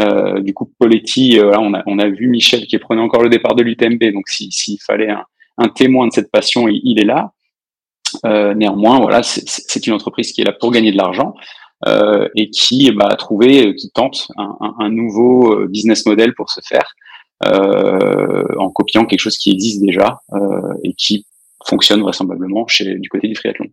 Euh, 0.00 0.40
du 0.40 0.52
coup, 0.54 0.72
Poletti, 0.78 1.38
euh, 1.38 1.56
on, 1.58 1.72
a, 1.74 1.82
on 1.86 1.98
a 1.98 2.08
vu 2.08 2.26
Michel 2.26 2.66
qui 2.66 2.78
prenait 2.78 3.00
encore 3.00 3.22
le 3.22 3.28
départ 3.28 3.54
de 3.54 3.62
l'UTMB, 3.62 4.02
donc 4.12 4.28
s'il 4.28 4.80
fallait 4.84 5.10
un, 5.10 5.24
un, 5.58 5.68
témoin 5.68 6.08
de 6.08 6.12
cette 6.12 6.32
passion, 6.32 6.66
il 6.68 6.98
est 6.98 7.04
là. 7.04 7.32
Euh, 8.24 8.54
néanmoins, 8.54 9.00
voilà, 9.00 9.22
c'est 9.22 9.86
une 9.86 9.92
entreprise 9.92 10.32
qui 10.32 10.40
est 10.40 10.44
là 10.44 10.52
pour 10.52 10.70
gagner 10.70 10.92
de 10.92 10.96
l'argent 10.96 11.34
euh, 11.86 12.28
et 12.34 12.50
qui 12.50 12.90
bah, 12.92 13.08
a 13.10 13.16
trouvé, 13.16 13.74
qui 13.74 13.90
tente 13.90 14.28
un, 14.36 14.56
un, 14.60 14.74
un, 14.78 14.90
nouveau 14.90 15.52
euh, 15.52 15.66
business 15.66 16.06
model 16.06 16.34
pour 16.34 16.50
se 16.50 16.60
faire 16.66 16.94
euh, 17.46 18.44
en 18.58 18.70
copiant 18.70 19.04
quelque 19.04 19.20
chose 19.20 19.36
qui 19.36 19.50
existe 19.50 19.82
déjà 19.82 20.20
euh, 20.32 20.74
et 20.82 20.94
qui 20.94 21.26
fonctionne 21.66 22.00
vraisemblablement 22.00 22.66
chez 22.68 22.94
du 22.94 23.08
côté 23.08 23.28
du 23.28 23.34
triathlon. 23.34 23.66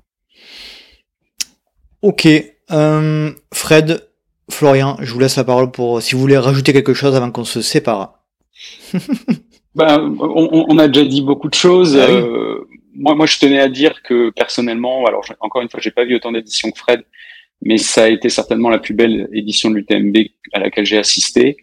Ok, 2.01 2.27
Fred, 3.53 4.07
Florian, 4.49 4.97
je 5.01 5.13
vous 5.13 5.19
laisse 5.19 5.37
la 5.37 5.43
parole 5.43 5.71
pour 5.71 6.01
si 6.01 6.15
vous 6.15 6.21
voulez 6.21 6.37
rajouter 6.37 6.73
quelque 6.73 6.93
chose 6.93 7.15
avant 7.15 7.31
qu'on 7.31 7.43
se 7.43 7.61
sépare. 7.61 8.23
ben, 9.75 10.15
on, 10.19 10.65
on, 10.67 10.77
a 10.79 10.87
déjà 10.87 11.05
dit 11.05 11.21
beaucoup 11.21 11.49
de 11.49 11.53
choses. 11.53 11.97
Ah 11.97 12.07
oui 12.09 12.21
moi, 12.95 13.15
moi, 13.15 13.25
je 13.25 13.39
tenais 13.39 13.59
à 13.59 13.69
dire 13.69 14.01
que 14.03 14.29
personnellement, 14.31 15.05
alors 15.05 15.25
encore 15.39 15.61
une 15.61 15.69
fois, 15.69 15.79
j'ai 15.81 15.91
pas 15.91 16.05
vu 16.05 16.15
autant 16.15 16.31
d'éditions 16.31 16.71
que 16.71 16.77
Fred, 16.77 17.03
mais 17.61 17.77
ça 17.77 18.05
a 18.05 18.07
été 18.09 18.29
certainement 18.29 18.69
la 18.69 18.79
plus 18.79 18.93
belle 18.93 19.29
édition 19.33 19.69
de 19.69 19.75
l'UTMB 19.75 20.17
à 20.53 20.59
laquelle 20.59 20.85
j'ai 20.85 20.97
assisté. 20.97 21.57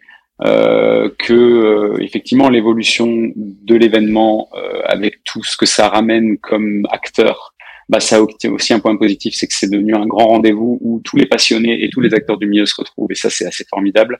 Euh, 0.47 1.11
que 1.19 1.33
euh, 1.33 1.97
effectivement 2.01 2.49
l'évolution 2.49 3.33
de 3.35 3.75
l'événement 3.75 4.49
euh, 4.55 4.83
avec 4.85 5.25
tout 5.25 5.43
ce 5.43 5.57
que 5.57 5.67
ça 5.67 5.89
ramène 5.89 6.39
comme 6.39 6.87
acteur, 6.93 7.57
bah 7.89 8.01
ça 8.01 8.19
a 8.19 8.51
aussi 8.51 8.73
un 8.75 8.81
point 8.81 8.97
positif, 8.97 9.35
c'est 9.35 9.47
que 9.47 9.55
c'est 9.55 9.71
devenu 9.71 9.95
un 9.95 10.07
grand 10.07 10.29
rendez-vous 10.29 10.79
où 10.81 11.01
tous 11.03 11.17
les 11.17 11.27
passionnés 11.27 11.83
et 11.83 11.89
tous 11.89 12.01
les 12.01 12.13
acteurs 12.13 12.37
du 12.37 12.47
milieu 12.47 12.67
se 12.67 12.75
retrouvent 12.77 13.11
et 13.11 13.15
ça 13.15 13.31
c'est 13.31 13.47
assez 13.47 13.65
formidable 13.65 14.19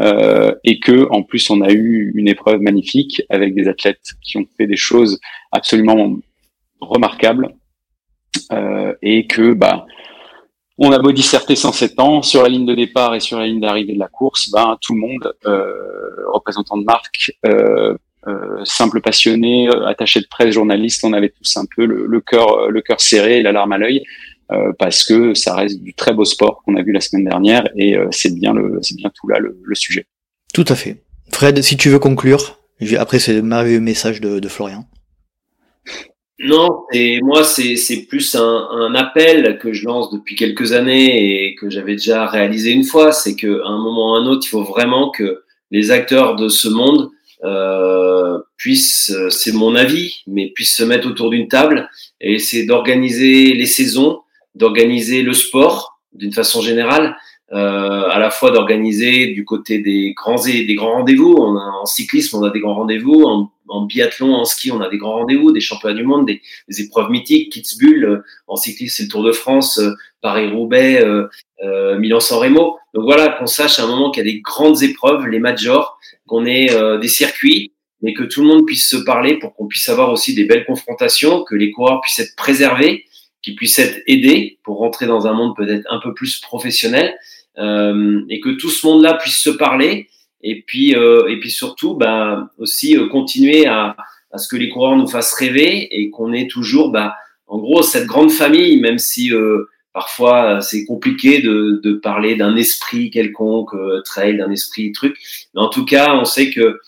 euh, 0.00 0.54
et 0.64 0.80
que 0.80 1.06
en 1.10 1.22
plus 1.22 1.50
on 1.50 1.60
a 1.60 1.70
eu 1.70 2.12
une 2.14 2.28
épreuve 2.28 2.60
magnifique 2.60 3.22
avec 3.28 3.54
des 3.54 3.68
athlètes 3.68 4.14
qui 4.22 4.38
ont 4.38 4.46
fait 4.56 4.66
des 4.66 4.76
choses 4.76 5.20
absolument 5.52 6.16
remarquable 6.82 7.54
euh, 8.52 8.94
et 9.02 9.26
que 9.26 9.52
bah 9.52 9.86
on 10.78 10.90
a 10.90 10.98
beau 10.98 11.12
disserter 11.12 11.54
107 11.54 12.00
ans 12.00 12.22
sur 12.22 12.42
la 12.42 12.48
ligne 12.48 12.66
de 12.66 12.74
départ 12.74 13.14
et 13.14 13.20
sur 13.20 13.38
la 13.38 13.46
ligne 13.46 13.60
d'arrivée 13.60 13.94
de 13.94 13.98
la 13.98 14.08
course, 14.08 14.50
bah, 14.50 14.78
tout 14.80 14.94
le 14.94 15.00
monde, 15.00 15.34
euh, 15.46 16.26
représentant 16.32 16.76
de 16.76 16.84
marque, 16.84 17.30
euh, 17.46 17.94
euh, 18.26 18.64
simple 18.64 19.00
passionné, 19.00 19.68
euh, 19.68 19.86
attaché 19.86 20.20
de 20.20 20.26
presse, 20.30 20.54
journaliste, 20.54 21.04
on 21.04 21.12
avait 21.12 21.30
tous 21.30 21.56
un 21.56 21.64
peu 21.76 21.84
le, 21.84 22.06
le 22.06 22.20
cœur 22.20 22.70
le 22.70 22.80
cœur 22.80 23.00
serré 23.00 23.38
et 23.38 23.42
l'alarme 23.42 23.72
à 23.72 23.78
l'œil 23.78 24.04
euh, 24.52 24.72
parce 24.78 25.04
que 25.04 25.34
ça 25.34 25.56
reste 25.56 25.82
du 25.82 25.92
très 25.92 26.14
beau 26.14 26.24
sport 26.24 26.62
qu'on 26.64 26.76
a 26.76 26.82
vu 26.82 26.92
la 26.92 27.00
semaine 27.00 27.24
dernière 27.24 27.64
et 27.76 27.96
c'est 28.12 28.32
bien 28.32 28.54
le 28.54 28.78
c'est 28.80 28.96
bien 28.96 29.10
tout 29.12 29.26
là 29.26 29.40
le, 29.40 29.60
le, 29.62 29.74
sujet. 29.74 30.06
Tout 30.54 30.64
à 30.68 30.76
fait. 30.76 31.02
Fred, 31.32 31.62
si 31.62 31.76
tu 31.76 31.88
veux 31.90 31.98
conclure, 31.98 32.60
après 32.96 33.18
ce 33.18 33.32
merveilleux 33.32 33.80
message 33.80 34.20
de, 34.20 34.38
de 34.38 34.48
Florian. 34.48 34.84
Non, 36.38 36.84
et 36.92 37.20
moi, 37.20 37.44
c'est 37.44 38.06
plus 38.08 38.34
un, 38.34 38.94
appel 38.94 39.58
que 39.58 39.72
je 39.72 39.84
lance 39.84 40.10
depuis 40.10 40.34
quelques 40.34 40.72
années 40.72 41.46
et 41.46 41.54
que 41.54 41.70
j'avais 41.70 41.92
déjà 41.92 42.26
réalisé 42.26 42.72
une 42.72 42.84
fois. 42.84 43.12
C'est 43.12 43.36
qu'à 43.36 43.46
un 43.46 43.78
moment 43.78 44.12
ou 44.12 44.14
à 44.14 44.18
un 44.18 44.26
autre, 44.26 44.46
il 44.46 44.50
faut 44.50 44.64
vraiment 44.64 45.10
que 45.10 45.42
les 45.70 45.90
acteurs 45.90 46.36
de 46.36 46.48
ce 46.48 46.68
monde 46.68 47.10
euh, 47.44 48.38
puissent, 48.56 49.14
c'est 49.30 49.52
mon 49.52 49.76
avis, 49.76 50.22
mais 50.26 50.52
puissent 50.54 50.76
se 50.76 50.84
mettre 50.84 51.08
autour 51.08 51.30
d'une 51.30 51.48
table 51.48 51.88
et 52.20 52.34
essayer 52.34 52.66
d'organiser 52.66 53.52
les 53.52 53.66
saisons, 53.66 54.20
d'organiser 54.54 55.22
le 55.22 55.32
sport 55.32 56.00
d'une 56.12 56.32
façon 56.32 56.60
générale, 56.60 57.16
euh, 57.52 58.08
à 58.08 58.18
la 58.18 58.30
fois 58.30 58.50
d'organiser 58.50 59.28
du 59.28 59.44
côté 59.44 59.78
des 59.78 60.14
grands 60.14 60.42
des 60.42 60.74
grands 60.74 60.92
rendez-vous. 60.92 61.34
en 61.34 61.84
cyclisme, 61.84 62.38
on 62.38 62.44
a 62.44 62.50
des 62.50 62.60
grands 62.60 62.76
rendez-vous. 62.76 63.24
En, 63.68 63.82
biathlon, 63.86 64.34
en 64.34 64.44
ski, 64.44 64.70
on 64.70 64.80
a 64.80 64.88
des 64.88 64.98
grands 64.98 65.16
rendez-vous, 65.16 65.52
des 65.52 65.60
championnats 65.60 65.94
du 65.94 66.02
monde, 66.02 66.26
des, 66.26 66.40
épreuves 66.80 67.10
mythiques. 67.10 67.52
Kitzbühel, 67.52 68.04
euh, 68.04 68.24
en 68.46 68.56
cyclisme, 68.56 68.96
c'est 68.96 69.02
le 69.04 69.08
Tour 69.08 69.22
de 69.22 69.32
France, 69.32 69.78
euh, 69.78 69.92
Paris-Roubaix, 70.20 71.02
euh, 71.02 71.26
euh, 71.62 71.98
Milan-San 71.98 72.38
Remo. 72.38 72.78
Donc 72.94 73.04
voilà, 73.04 73.28
qu'on 73.30 73.46
sache 73.46 73.78
à 73.78 73.84
un 73.84 73.86
moment 73.86 74.10
qu'il 74.10 74.26
y 74.26 74.28
a 74.28 74.32
des 74.32 74.40
grandes 74.40 74.82
épreuves, 74.82 75.26
les 75.26 75.38
majors, 75.38 75.98
qu'on 76.26 76.46
ait 76.46 76.68
des 77.00 77.08
circuits, 77.08 77.72
mais 78.02 78.14
que 78.14 78.22
tout 78.22 78.42
le 78.42 78.46
monde 78.46 78.66
puisse 78.66 78.88
se 78.88 78.96
parler 78.96 79.38
pour 79.38 79.54
qu'on 79.54 79.66
puisse 79.66 79.88
avoir 79.88 80.10
aussi 80.10 80.34
des 80.34 80.44
belles 80.44 80.64
confrontations, 80.64 81.42
que 81.44 81.54
les 81.54 81.70
coureurs 81.70 82.00
puissent 82.00 82.18
être 82.18 82.36
préservés, 82.36 83.04
qu'ils 83.42 83.56
puissent 83.56 83.78
être 83.78 84.00
aidés 84.06 84.58
pour 84.62 84.78
rentrer 84.78 85.06
dans 85.06 85.26
un 85.26 85.32
monde 85.32 85.54
peut-être 85.56 85.86
un 85.90 85.98
peu 85.98 86.14
plus 86.14 86.40
professionnel 86.40 87.14
euh, 87.14 87.16
et 87.56 88.40
que 88.40 88.50
tout 88.56 88.70
ce 88.70 88.86
monde-là 88.86 89.14
puisse 89.14 89.38
se 89.38 89.50
parler. 89.50 90.08
Et 90.42 90.62
puis 90.66 90.94
euh, 90.96 91.28
et 91.28 91.38
puis 91.38 91.50
surtout 91.50 91.94
bah, 91.94 92.50
aussi 92.58 92.96
euh, 92.96 93.08
continuer 93.08 93.66
à, 93.66 93.96
à 94.32 94.38
ce 94.38 94.48
que 94.48 94.56
les 94.56 94.68
coureurs 94.68 94.96
nous 94.96 95.06
fassent 95.06 95.34
rêver 95.34 95.88
et 95.90 96.10
qu'on 96.10 96.32
ait 96.32 96.48
toujours 96.48 96.90
bah, 96.90 97.14
en 97.46 97.58
gros 97.58 97.82
cette 97.82 98.06
grande 98.06 98.32
famille 98.32 98.80
même 98.80 98.98
si 98.98 99.30
parfois 99.92 100.60
c'est 100.60 100.84
compliqué 100.84 101.40
de, 101.42 101.80
de 101.82 101.92
parler 101.92 102.34
d'un 102.34 102.56
esprit 102.56 103.10
quelconque 103.10 103.74
trail 104.04 104.36
d'un 104.36 104.50
esprit 104.50 104.90
truc. 104.92 105.16
Mais 105.54 105.60
en 105.60 105.68
tout 105.68 105.84
cas 105.84 106.16
on 106.16 106.24
sait 106.24 106.50
que 106.50 106.80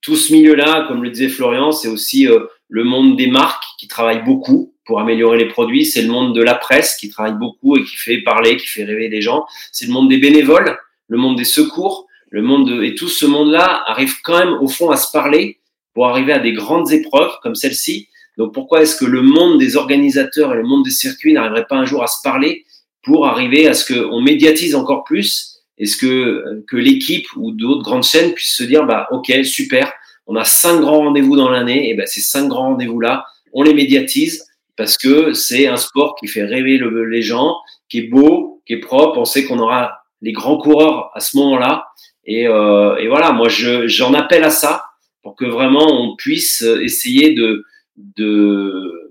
tout 0.00 0.16
ce 0.16 0.32
milieu-là, 0.34 0.84
comme 0.86 1.02
le 1.02 1.10
disait 1.10 1.28
Florian, 1.28 1.72
c'est 1.72 1.88
aussi 1.88 2.28
le 2.68 2.84
monde 2.84 3.16
des 3.16 3.26
marques 3.26 3.64
qui 3.78 3.88
travaillent 3.88 4.24
beaucoup 4.24 4.73
pour 4.86 5.00
améliorer 5.00 5.38
les 5.38 5.48
produits. 5.48 5.84
C'est 5.86 6.02
le 6.02 6.08
monde 6.08 6.34
de 6.34 6.42
la 6.42 6.54
presse 6.54 6.96
qui 6.96 7.08
travaille 7.08 7.38
beaucoup 7.38 7.76
et 7.76 7.84
qui 7.84 7.96
fait 7.96 8.18
parler, 8.18 8.56
qui 8.56 8.66
fait 8.66 8.84
rêver 8.84 9.08
les 9.08 9.22
gens. 9.22 9.46
C'est 9.72 9.86
le 9.86 9.92
monde 9.92 10.08
des 10.08 10.18
bénévoles, 10.18 10.78
le 11.08 11.18
monde 11.18 11.36
des 11.36 11.44
secours, 11.44 12.06
le 12.30 12.42
monde 12.42 12.68
de... 12.68 12.82
et 12.82 12.94
tout 12.94 13.08
ce 13.08 13.26
monde-là 13.26 13.84
arrive 13.86 14.14
quand 14.22 14.38
même 14.38 14.54
au 14.54 14.68
fond 14.68 14.90
à 14.90 14.96
se 14.96 15.10
parler 15.12 15.58
pour 15.94 16.08
arriver 16.08 16.32
à 16.32 16.38
des 16.38 16.52
grandes 16.52 16.92
épreuves 16.92 17.32
comme 17.42 17.54
celle-ci. 17.54 18.08
Donc 18.36 18.52
pourquoi 18.52 18.82
est-ce 18.82 18.96
que 18.96 19.04
le 19.04 19.22
monde 19.22 19.58
des 19.58 19.76
organisateurs 19.76 20.52
et 20.52 20.56
le 20.56 20.64
monde 20.64 20.84
des 20.84 20.90
circuits 20.90 21.32
n'arriverait 21.32 21.66
pas 21.66 21.76
un 21.76 21.84
jour 21.84 22.02
à 22.02 22.08
se 22.08 22.20
parler 22.22 22.64
pour 23.02 23.26
arriver 23.26 23.68
à 23.68 23.74
ce 23.74 23.92
qu'on 23.92 24.20
médiatise 24.20 24.74
encore 24.74 25.04
plus 25.04 25.60
Est-ce 25.78 25.96
que, 25.96 26.64
que 26.66 26.76
l'équipe 26.76 27.26
ou 27.36 27.52
d'autres 27.52 27.82
grandes 27.82 28.02
chaînes 28.02 28.32
puissent 28.32 28.56
se 28.56 28.64
dire, 28.64 28.84
bah 28.86 29.06
ok, 29.12 29.32
super, 29.44 29.92
on 30.26 30.36
a 30.36 30.44
cinq 30.44 30.80
grands 30.80 30.98
rendez-vous 30.98 31.36
dans 31.36 31.50
l'année, 31.50 31.90
et 31.90 31.94
ben 31.94 32.06
ces 32.06 32.20
cinq 32.20 32.48
grands 32.48 32.70
rendez-vous-là, 32.70 33.26
on 33.52 33.62
les 33.62 33.74
médiatise, 33.74 34.46
parce 34.76 34.96
que 34.98 35.32
c'est 35.32 35.66
un 35.66 35.76
sport 35.76 36.16
qui 36.16 36.26
fait 36.26 36.44
rêver 36.44 36.78
le, 36.78 37.04
les 37.04 37.22
gens, 37.22 37.56
qui 37.88 37.98
est 37.98 38.08
beau, 38.08 38.62
qui 38.66 38.74
est 38.74 38.80
propre. 38.80 39.18
On 39.18 39.24
sait 39.24 39.44
qu'on 39.44 39.58
aura 39.58 39.98
les 40.20 40.32
grands 40.32 40.58
coureurs 40.58 41.10
à 41.14 41.20
ce 41.20 41.36
moment-là. 41.36 41.86
Et, 42.24 42.48
euh, 42.48 42.96
et, 42.96 43.08
voilà, 43.08 43.32
moi, 43.32 43.48
j'en 43.48 44.14
appelle 44.14 44.44
à 44.44 44.50
ça 44.50 44.84
pour 45.22 45.36
que 45.36 45.44
vraiment 45.44 45.86
on 45.86 46.16
puisse 46.16 46.62
essayer 46.62 47.34
de, 47.34 47.64
de, 47.96 49.04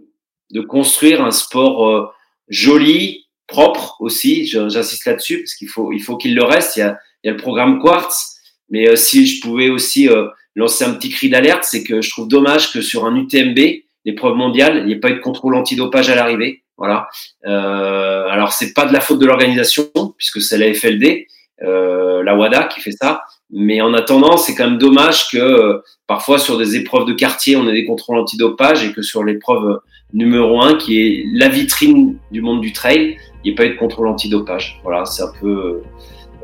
de 0.51 0.61
construire 0.61 1.23
un 1.23 1.31
sport 1.31 1.87
euh, 1.87 2.07
joli, 2.47 3.27
propre 3.47 3.97
aussi. 3.99 4.45
J'insiste 4.45 5.05
là-dessus 5.05 5.39
parce 5.39 5.55
qu'il 5.55 5.69
faut, 5.69 5.91
il 5.91 6.01
faut 6.01 6.17
qu'il 6.17 6.35
le 6.35 6.43
reste. 6.43 6.77
Il 6.77 6.79
y, 6.79 6.83
a, 6.83 6.99
il 7.23 7.27
y 7.27 7.29
a 7.29 7.33
le 7.33 7.39
programme 7.39 7.79
Quartz, 7.79 8.37
mais 8.69 8.87
euh, 8.89 8.95
si 8.95 9.25
je 9.25 9.41
pouvais 9.41 9.69
aussi 9.69 10.09
euh, 10.09 10.27
lancer 10.55 10.85
un 10.85 10.93
petit 10.93 11.09
cri 11.09 11.29
d'alerte, 11.29 11.63
c'est 11.63 11.83
que 11.83 12.01
je 12.01 12.09
trouve 12.09 12.27
dommage 12.27 12.71
que 12.71 12.81
sur 12.81 13.05
un 13.05 13.15
UTMB, 13.15 13.59
l'épreuve 14.05 14.35
mondiale, 14.35 14.79
il 14.79 14.85
n'y 14.87 14.95
a 14.95 14.99
pas 14.99 15.09
eu 15.09 15.15
de 15.15 15.19
contrôle 15.19 15.55
antidopage 15.55 16.09
à 16.09 16.15
l'arrivée. 16.15 16.63
Voilà. 16.77 17.07
Euh, 17.45 18.27
alors 18.27 18.51
c'est 18.51 18.73
pas 18.73 18.85
de 18.85 18.93
la 18.93 18.99
faute 18.99 19.19
de 19.19 19.25
l'organisation 19.25 19.85
puisque 20.17 20.41
c'est 20.41 20.57
la 20.57 20.73
FLD, 20.73 21.27
euh, 21.61 22.23
la 22.23 22.35
WADA 22.35 22.65
qui 22.65 22.81
fait 22.81 22.91
ça. 22.91 23.23
Mais 23.51 23.81
en 23.81 23.93
attendant, 23.93 24.37
c'est 24.37 24.55
quand 24.55 24.67
même 24.67 24.79
dommage 24.79 25.29
que 25.29 25.37
euh, 25.37 25.83
parfois 26.07 26.39
sur 26.39 26.57
des 26.57 26.75
épreuves 26.75 27.05
de 27.05 27.13
quartier, 27.13 27.55
on 27.55 27.67
ait 27.67 27.73
des 27.73 27.85
contrôles 27.85 28.17
antidopage 28.17 28.83
et 28.83 28.93
que 28.93 29.03
sur 29.03 29.23
l'épreuve 29.23 29.79
numéro 30.11 30.61
un, 30.61 30.75
qui 30.75 30.99
est 30.99 31.25
la 31.33 31.49
vitrine 31.49 32.17
du 32.31 32.41
monde 32.41 32.61
du 32.61 32.73
trail, 32.73 33.17
il 33.43 33.49
n'y 33.49 33.51
ait 33.51 33.55
pas 33.55 33.65
eu 33.65 33.73
de 33.73 33.77
contrôle 33.77 34.07
antidopage. 34.07 34.79
Voilà, 34.83 35.05
c'est 35.05 35.23
un 35.23 35.31
peu. 35.39 35.81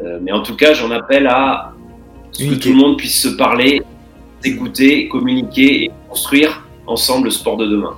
Euh, 0.04 0.20
mais 0.22 0.32
en 0.32 0.42
tout 0.42 0.56
cas, 0.56 0.74
j'en 0.74 0.92
appelle 0.92 1.28
à 1.28 1.74
ce 2.32 2.46
que 2.46 2.56
tout 2.56 2.70
le 2.70 2.76
monde 2.76 2.98
puisse 2.98 3.22
se 3.22 3.30
parler, 3.30 3.82
s'écouter, 4.42 5.08
communiquer 5.08 5.86
et 5.86 5.92
construire 6.08 6.64
ensemble 6.90 7.26
le 7.26 7.32
sport 7.32 7.58
de 7.58 7.68
demain. 7.68 7.96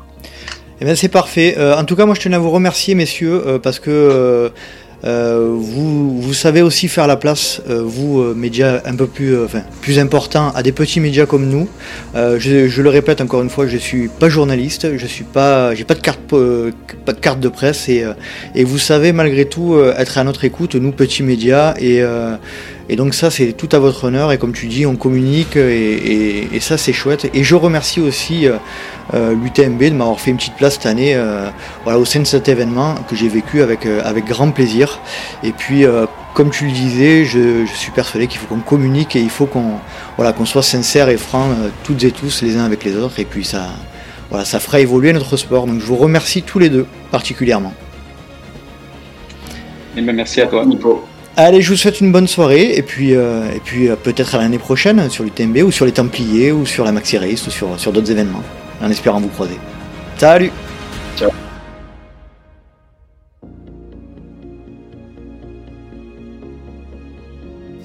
Eh 0.81 0.85
bien, 0.85 0.95
c'est 0.95 1.09
parfait. 1.09 1.55
Euh, 1.59 1.77
en 1.77 1.85
tout 1.85 1.95
cas, 1.95 2.07
moi, 2.07 2.15
je 2.15 2.21
tenais 2.21 2.35
à 2.35 2.39
vous 2.39 2.49
remercier, 2.49 2.95
messieurs, 2.95 3.43
euh, 3.45 3.59
parce 3.59 3.79
que 3.79 4.51
euh, 5.03 5.55
vous, 5.55 6.19
vous 6.19 6.33
savez 6.33 6.63
aussi 6.63 6.87
faire 6.87 7.05
la 7.05 7.17
place, 7.17 7.61
vous, 7.67 8.23
médias 8.35 8.81
un 8.85 8.95
peu 8.95 9.05
plus, 9.05 9.43
enfin, 9.43 9.61
plus 9.81 9.99
importants, 9.99 10.51
à 10.55 10.63
des 10.63 10.71
petits 10.71 10.99
médias 10.99 11.27
comme 11.27 11.47
nous. 11.47 11.67
Je, 12.15 12.67
je, 12.67 12.81
le 12.81 12.89
répète 12.89 13.21
encore 13.21 13.43
une 13.43 13.49
fois, 13.49 13.67
je 13.67 13.77
suis 13.77 14.07
pas 14.07 14.29
journaliste, 14.29 14.97
je 14.97 15.05
suis 15.07 15.23
pas, 15.23 15.71
pas 15.87 15.95
de 15.95 16.01
carte, 16.01 16.19
pas 17.05 17.13
de 17.13 17.19
carte 17.19 17.39
de 17.39 17.49
presse, 17.49 17.89
et, 17.89 18.05
et 18.53 18.63
vous 18.63 18.77
savez 18.77 19.11
malgré 19.11 19.45
tout 19.45 19.75
être 19.97 20.19
à 20.19 20.23
notre 20.23 20.45
écoute, 20.45 20.75
nous 20.75 20.91
petits 20.91 21.23
médias, 21.23 21.73
et 21.79 22.03
et 22.89 22.95
donc 22.95 23.13
ça, 23.13 23.29
c'est 23.29 23.53
tout 23.53 23.69
à 23.71 23.79
votre 23.79 24.05
honneur. 24.05 24.31
Et 24.31 24.37
comme 24.37 24.53
tu 24.53 24.67
dis, 24.67 24.85
on 24.85 24.95
communique 24.95 25.55
et, 25.55 26.59
ça, 26.59 26.77
c'est 26.77 26.93
chouette. 26.93 27.29
Et 27.33 27.43
je 27.43 27.55
remercie 27.55 28.01
aussi 28.01 28.47
euh, 28.47 28.57
euh, 29.13 29.33
l'UTMB 29.33 29.83
de 29.83 29.89
m'avoir 29.91 30.19
fait 30.19 30.31
une 30.31 30.37
petite 30.37 30.55
place 30.55 30.73
cette 30.73 30.85
année 30.85 31.15
euh, 31.15 31.49
voilà, 31.83 31.99
au 31.99 32.05
sein 32.05 32.19
de 32.19 32.25
cet 32.25 32.49
événement 32.49 32.95
que 33.09 33.15
j'ai 33.15 33.27
vécu 33.27 33.61
avec, 33.61 33.85
avec 33.85 34.25
grand 34.25 34.51
plaisir. 34.51 34.99
Et 35.43 35.51
puis, 35.51 35.85
comme 36.33 36.49
tu 36.49 36.65
le 36.65 36.71
disais, 36.71 37.25
je, 37.25 37.65
suis 37.65 37.91
persuadé 37.91 38.27
qu'il 38.27 38.39
faut 38.39 38.47
qu'on 38.47 38.61
communique 38.61 39.15
et 39.15 39.21
il 39.21 39.29
faut 39.29 39.45
qu'on 39.45 39.79
voilà, 40.17 40.33
soit 40.45 40.63
sincère 40.63 41.09
et 41.09 41.17
franc 41.17 41.49
toutes 41.83 42.03
et 42.03 42.11
tous 42.11 42.41
les 42.41 42.57
uns 42.57 42.65
avec 42.65 42.83
les 42.83 42.95
autres. 42.97 43.19
Et 43.19 43.25
puis 43.25 43.45
ça, 43.45 43.69
voilà, 44.29 44.45
ça 44.45 44.59
fera 44.59 44.79
évoluer 44.79 45.13
notre 45.13 45.37
sport. 45.37 45.67
Donc 45.67 45.79
je 45.79 45.85
vous 45.85 45.97
remercie 45.97 46.43
tous 46.43 46.59
les 46.59 46.69
deux 46.69 46.85
particulièrement. 47.11 47.73
Et 49.95 50.01
ben 50.01 50.15
merci 50.15 50.41
à 50.41 50.47
toi, 50.47 50.65
Nico. 50.65 51.05
Allez, 51.43 51.63
je 51.63 51.71
vous 51.71 51.75
souhaite 51.75 52.01
une 52.01 52.11
bonne 52.11 52.27
soirée 52.27 52.75
et 52.75 52.83
puis, 52.83 53.15
euh, 53.15 53.51
et 53.51 53.59
puis 53.59 53.89
euh, 53.89 53.95
peut-être 53.95 54.35
à 54.35 54.37
l'année 54.37 54.59
prochaine 54.59 55.09
sur 55.09 55.23
l'UTMB 55.23 55.57
ou 55.65 55.71
sur 55.71 55.87
les 55.87 55.91
Templiers 55.91 56.51
ou 56.51 56.67
sur 56.67 56.85
la 56.85 56.91
Maxi 56.91 57.17
Race 57.17 57.47
ou 57.47 57.49
sur, 57.49 57.79
sur 57.79 57.91
d'autres 57.91 58.11
événements 58.11 58.43
en 58.79 58.91
espérant 58.91 59.19
vous 59.19 59.27
croiser. 59.27 59.57
Salut! 60.17 60.51
Ciao. 61.17 61.31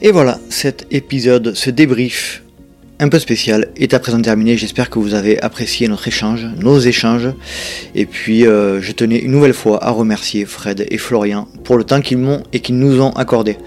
Et 0.02 0.10
voilà, 0.10 0.38
cet 0.50 0.86
épisode, 0.90 1.54
ce 1.54 1.70
débrief 1.70 2.42
un 2.98 3.08
peu 3.08 3.18
spécial 3.18 3.68
est 3.76 3.92
à 3.94 3.98
présent 3.98 4.20
terminé. 4.20 4.56
J'espère 4.56 4.88
que 4.88 4.98
vous 4.98 5.14
avez 5.14 5.40
apprécié 5.40 5.86
notre 5.88 6.08
échange, 6.08 6.46
nos 6.60 6.78
échanges. 6.78 7.28
Et 7.94 8.06
puis, 8.06 8.46
euh, 8.46 8.80
je 8.80 8.92
tenais 8.92 9.18
une 9.18 9.32
nouvelle 9.32 9.52
fois 9.52 9.84
à 9.84 9.90
remercier 9.90 10.44
Fred 10.46 10.86
et 10.90 10.98
Florian 10.98 11.46
pour 11.64 11.76
le 11.76 11.84
temps 11.84 12.00
qu'ils 12.00 12.18
m'ont 12.18 12.42
et 12.52 12.60
qu'ils 12.60 12.78
nous 12.78 13.00
ont 13.00 13.10
accordé. 13.10 13.58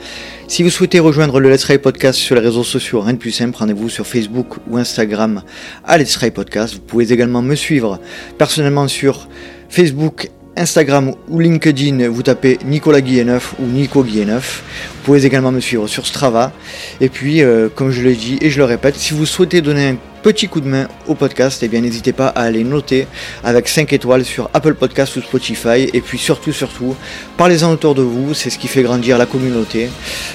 Si 0.47 0.64
vous 0.64 0.72
souhaitez 0.72 0.99
rejoindre 0.99 1.39
le 1.39 1.49
Let's 1.49 1.61
Try 1.61 1.77
Podcast 1.77 2.18
sur 2.18 2.35
les 2.35 2.41
réseaux 2.41 2.64
sociaux, 2.64 3.01
rien 3.01 3.14
de 3.14 3.19
plus 3.19 3.31
simple, 3.31 3.56
rendez-vous 3.57 3.89
sur 3.89 4.07
Facebook 4.07 4.56
ou 4.68 4.77
Instagram 4.77 5.43
à 5.85 5.97
Let's 5.97 6.14
Try 6.14 6.31
Podcast. 6.31 6.73
Vous 6.73 6.81
pouvez 6.81 7.11
également 7.14 7.43
me 7.43 7.56
suivre 7.56 7.99
personnellement 8.38 8.88
sur 8.88 9.27
Facebook 9.69 10.30
Instagram 10.60 11.14
ou 11.30 11.40
LinkedIn, 11.40 12.10
vous 12.10 12.22
tapez 12.22 12.60
Nicolas 12.65 12.99
Guilleneuf 12.99 13.56
ou 13.60 13.65
Nico 13.65 14.03
Guilleneuf. 14.03 14.64
Vous 14.98 15.03
pouvez 15.06 15.26
également 15.26 15.53
me 15.53 15.61
suivre 15.61 15.88
sur 15.88 16.06
Strava. 16.06 16.52
Et 16.99 17.07
puis, 17.07 17.41
euh, 17.41 17.69
comme 17.73 17.91
je 17.91 18.02
l'ai 18.02 18.14
dit 18.14 18.38
et 18.41 18.49
je 18.49 18.57
le 18.57 18.65
répète, 18.65 18.95
si 18.95 19.14
vous 19.14 19.26
souhaitez 19.26 19.61
donner 19.61 19.88
un 19.88 19.95
petit 20.22 20.49
coup 20.49 20.60
de 20.60 20.68
main 20.68 20.90
au 21.07 21.15
podcast, 21.15 21.64
eh 21.64 21.69
bien 21.69 21.80
n'hésitez 21.80 22.11
pas 22.11 22.27
à 22.27 22.41
aller 22.41 22.65
noter 22.65 23.07
avec 23.44 23.69
5 23.69 23.94
étoiles 23.94 24.26
sur 24.26 24.49
Apple 24.53 24.73
Podcast 24.73 25.15
ou 25.15 25.22
Spotify. 25.22 25.90
Et 25.94 26.02
puis 26.02 26.18
surtout, 26.18 26.52
surtout, 26.52 26.95
parlez-en 27.38 27.72
autour 27.72 27.95
de 27.95 28.02
vous, 28.02 28.34
c'est 28.34 28.49
ce 28.49 28.60
qui 28.60 28.68
fait 28.68 28.84
grandir 28.84 29.18
la 29.18 29.26
communauté. 29.26 29.90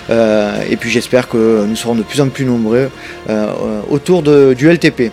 Euh, 0.08 0.58
et 0.70 0.76
puis 0.76 0.90
j'espère 0.90 1.28
que 1.28 1.66
nous 1.66 1.76
serons 1.76 1.96
de 1.96 2.02
plus 2.02 2.22
en 2.22 2.30
plus 2.30 2.46
nombreux 2.46 2.90
euh, 3.28 3.80
autour 3.90 4.22
du 4.22 4.68
LTP. 4.70 5.12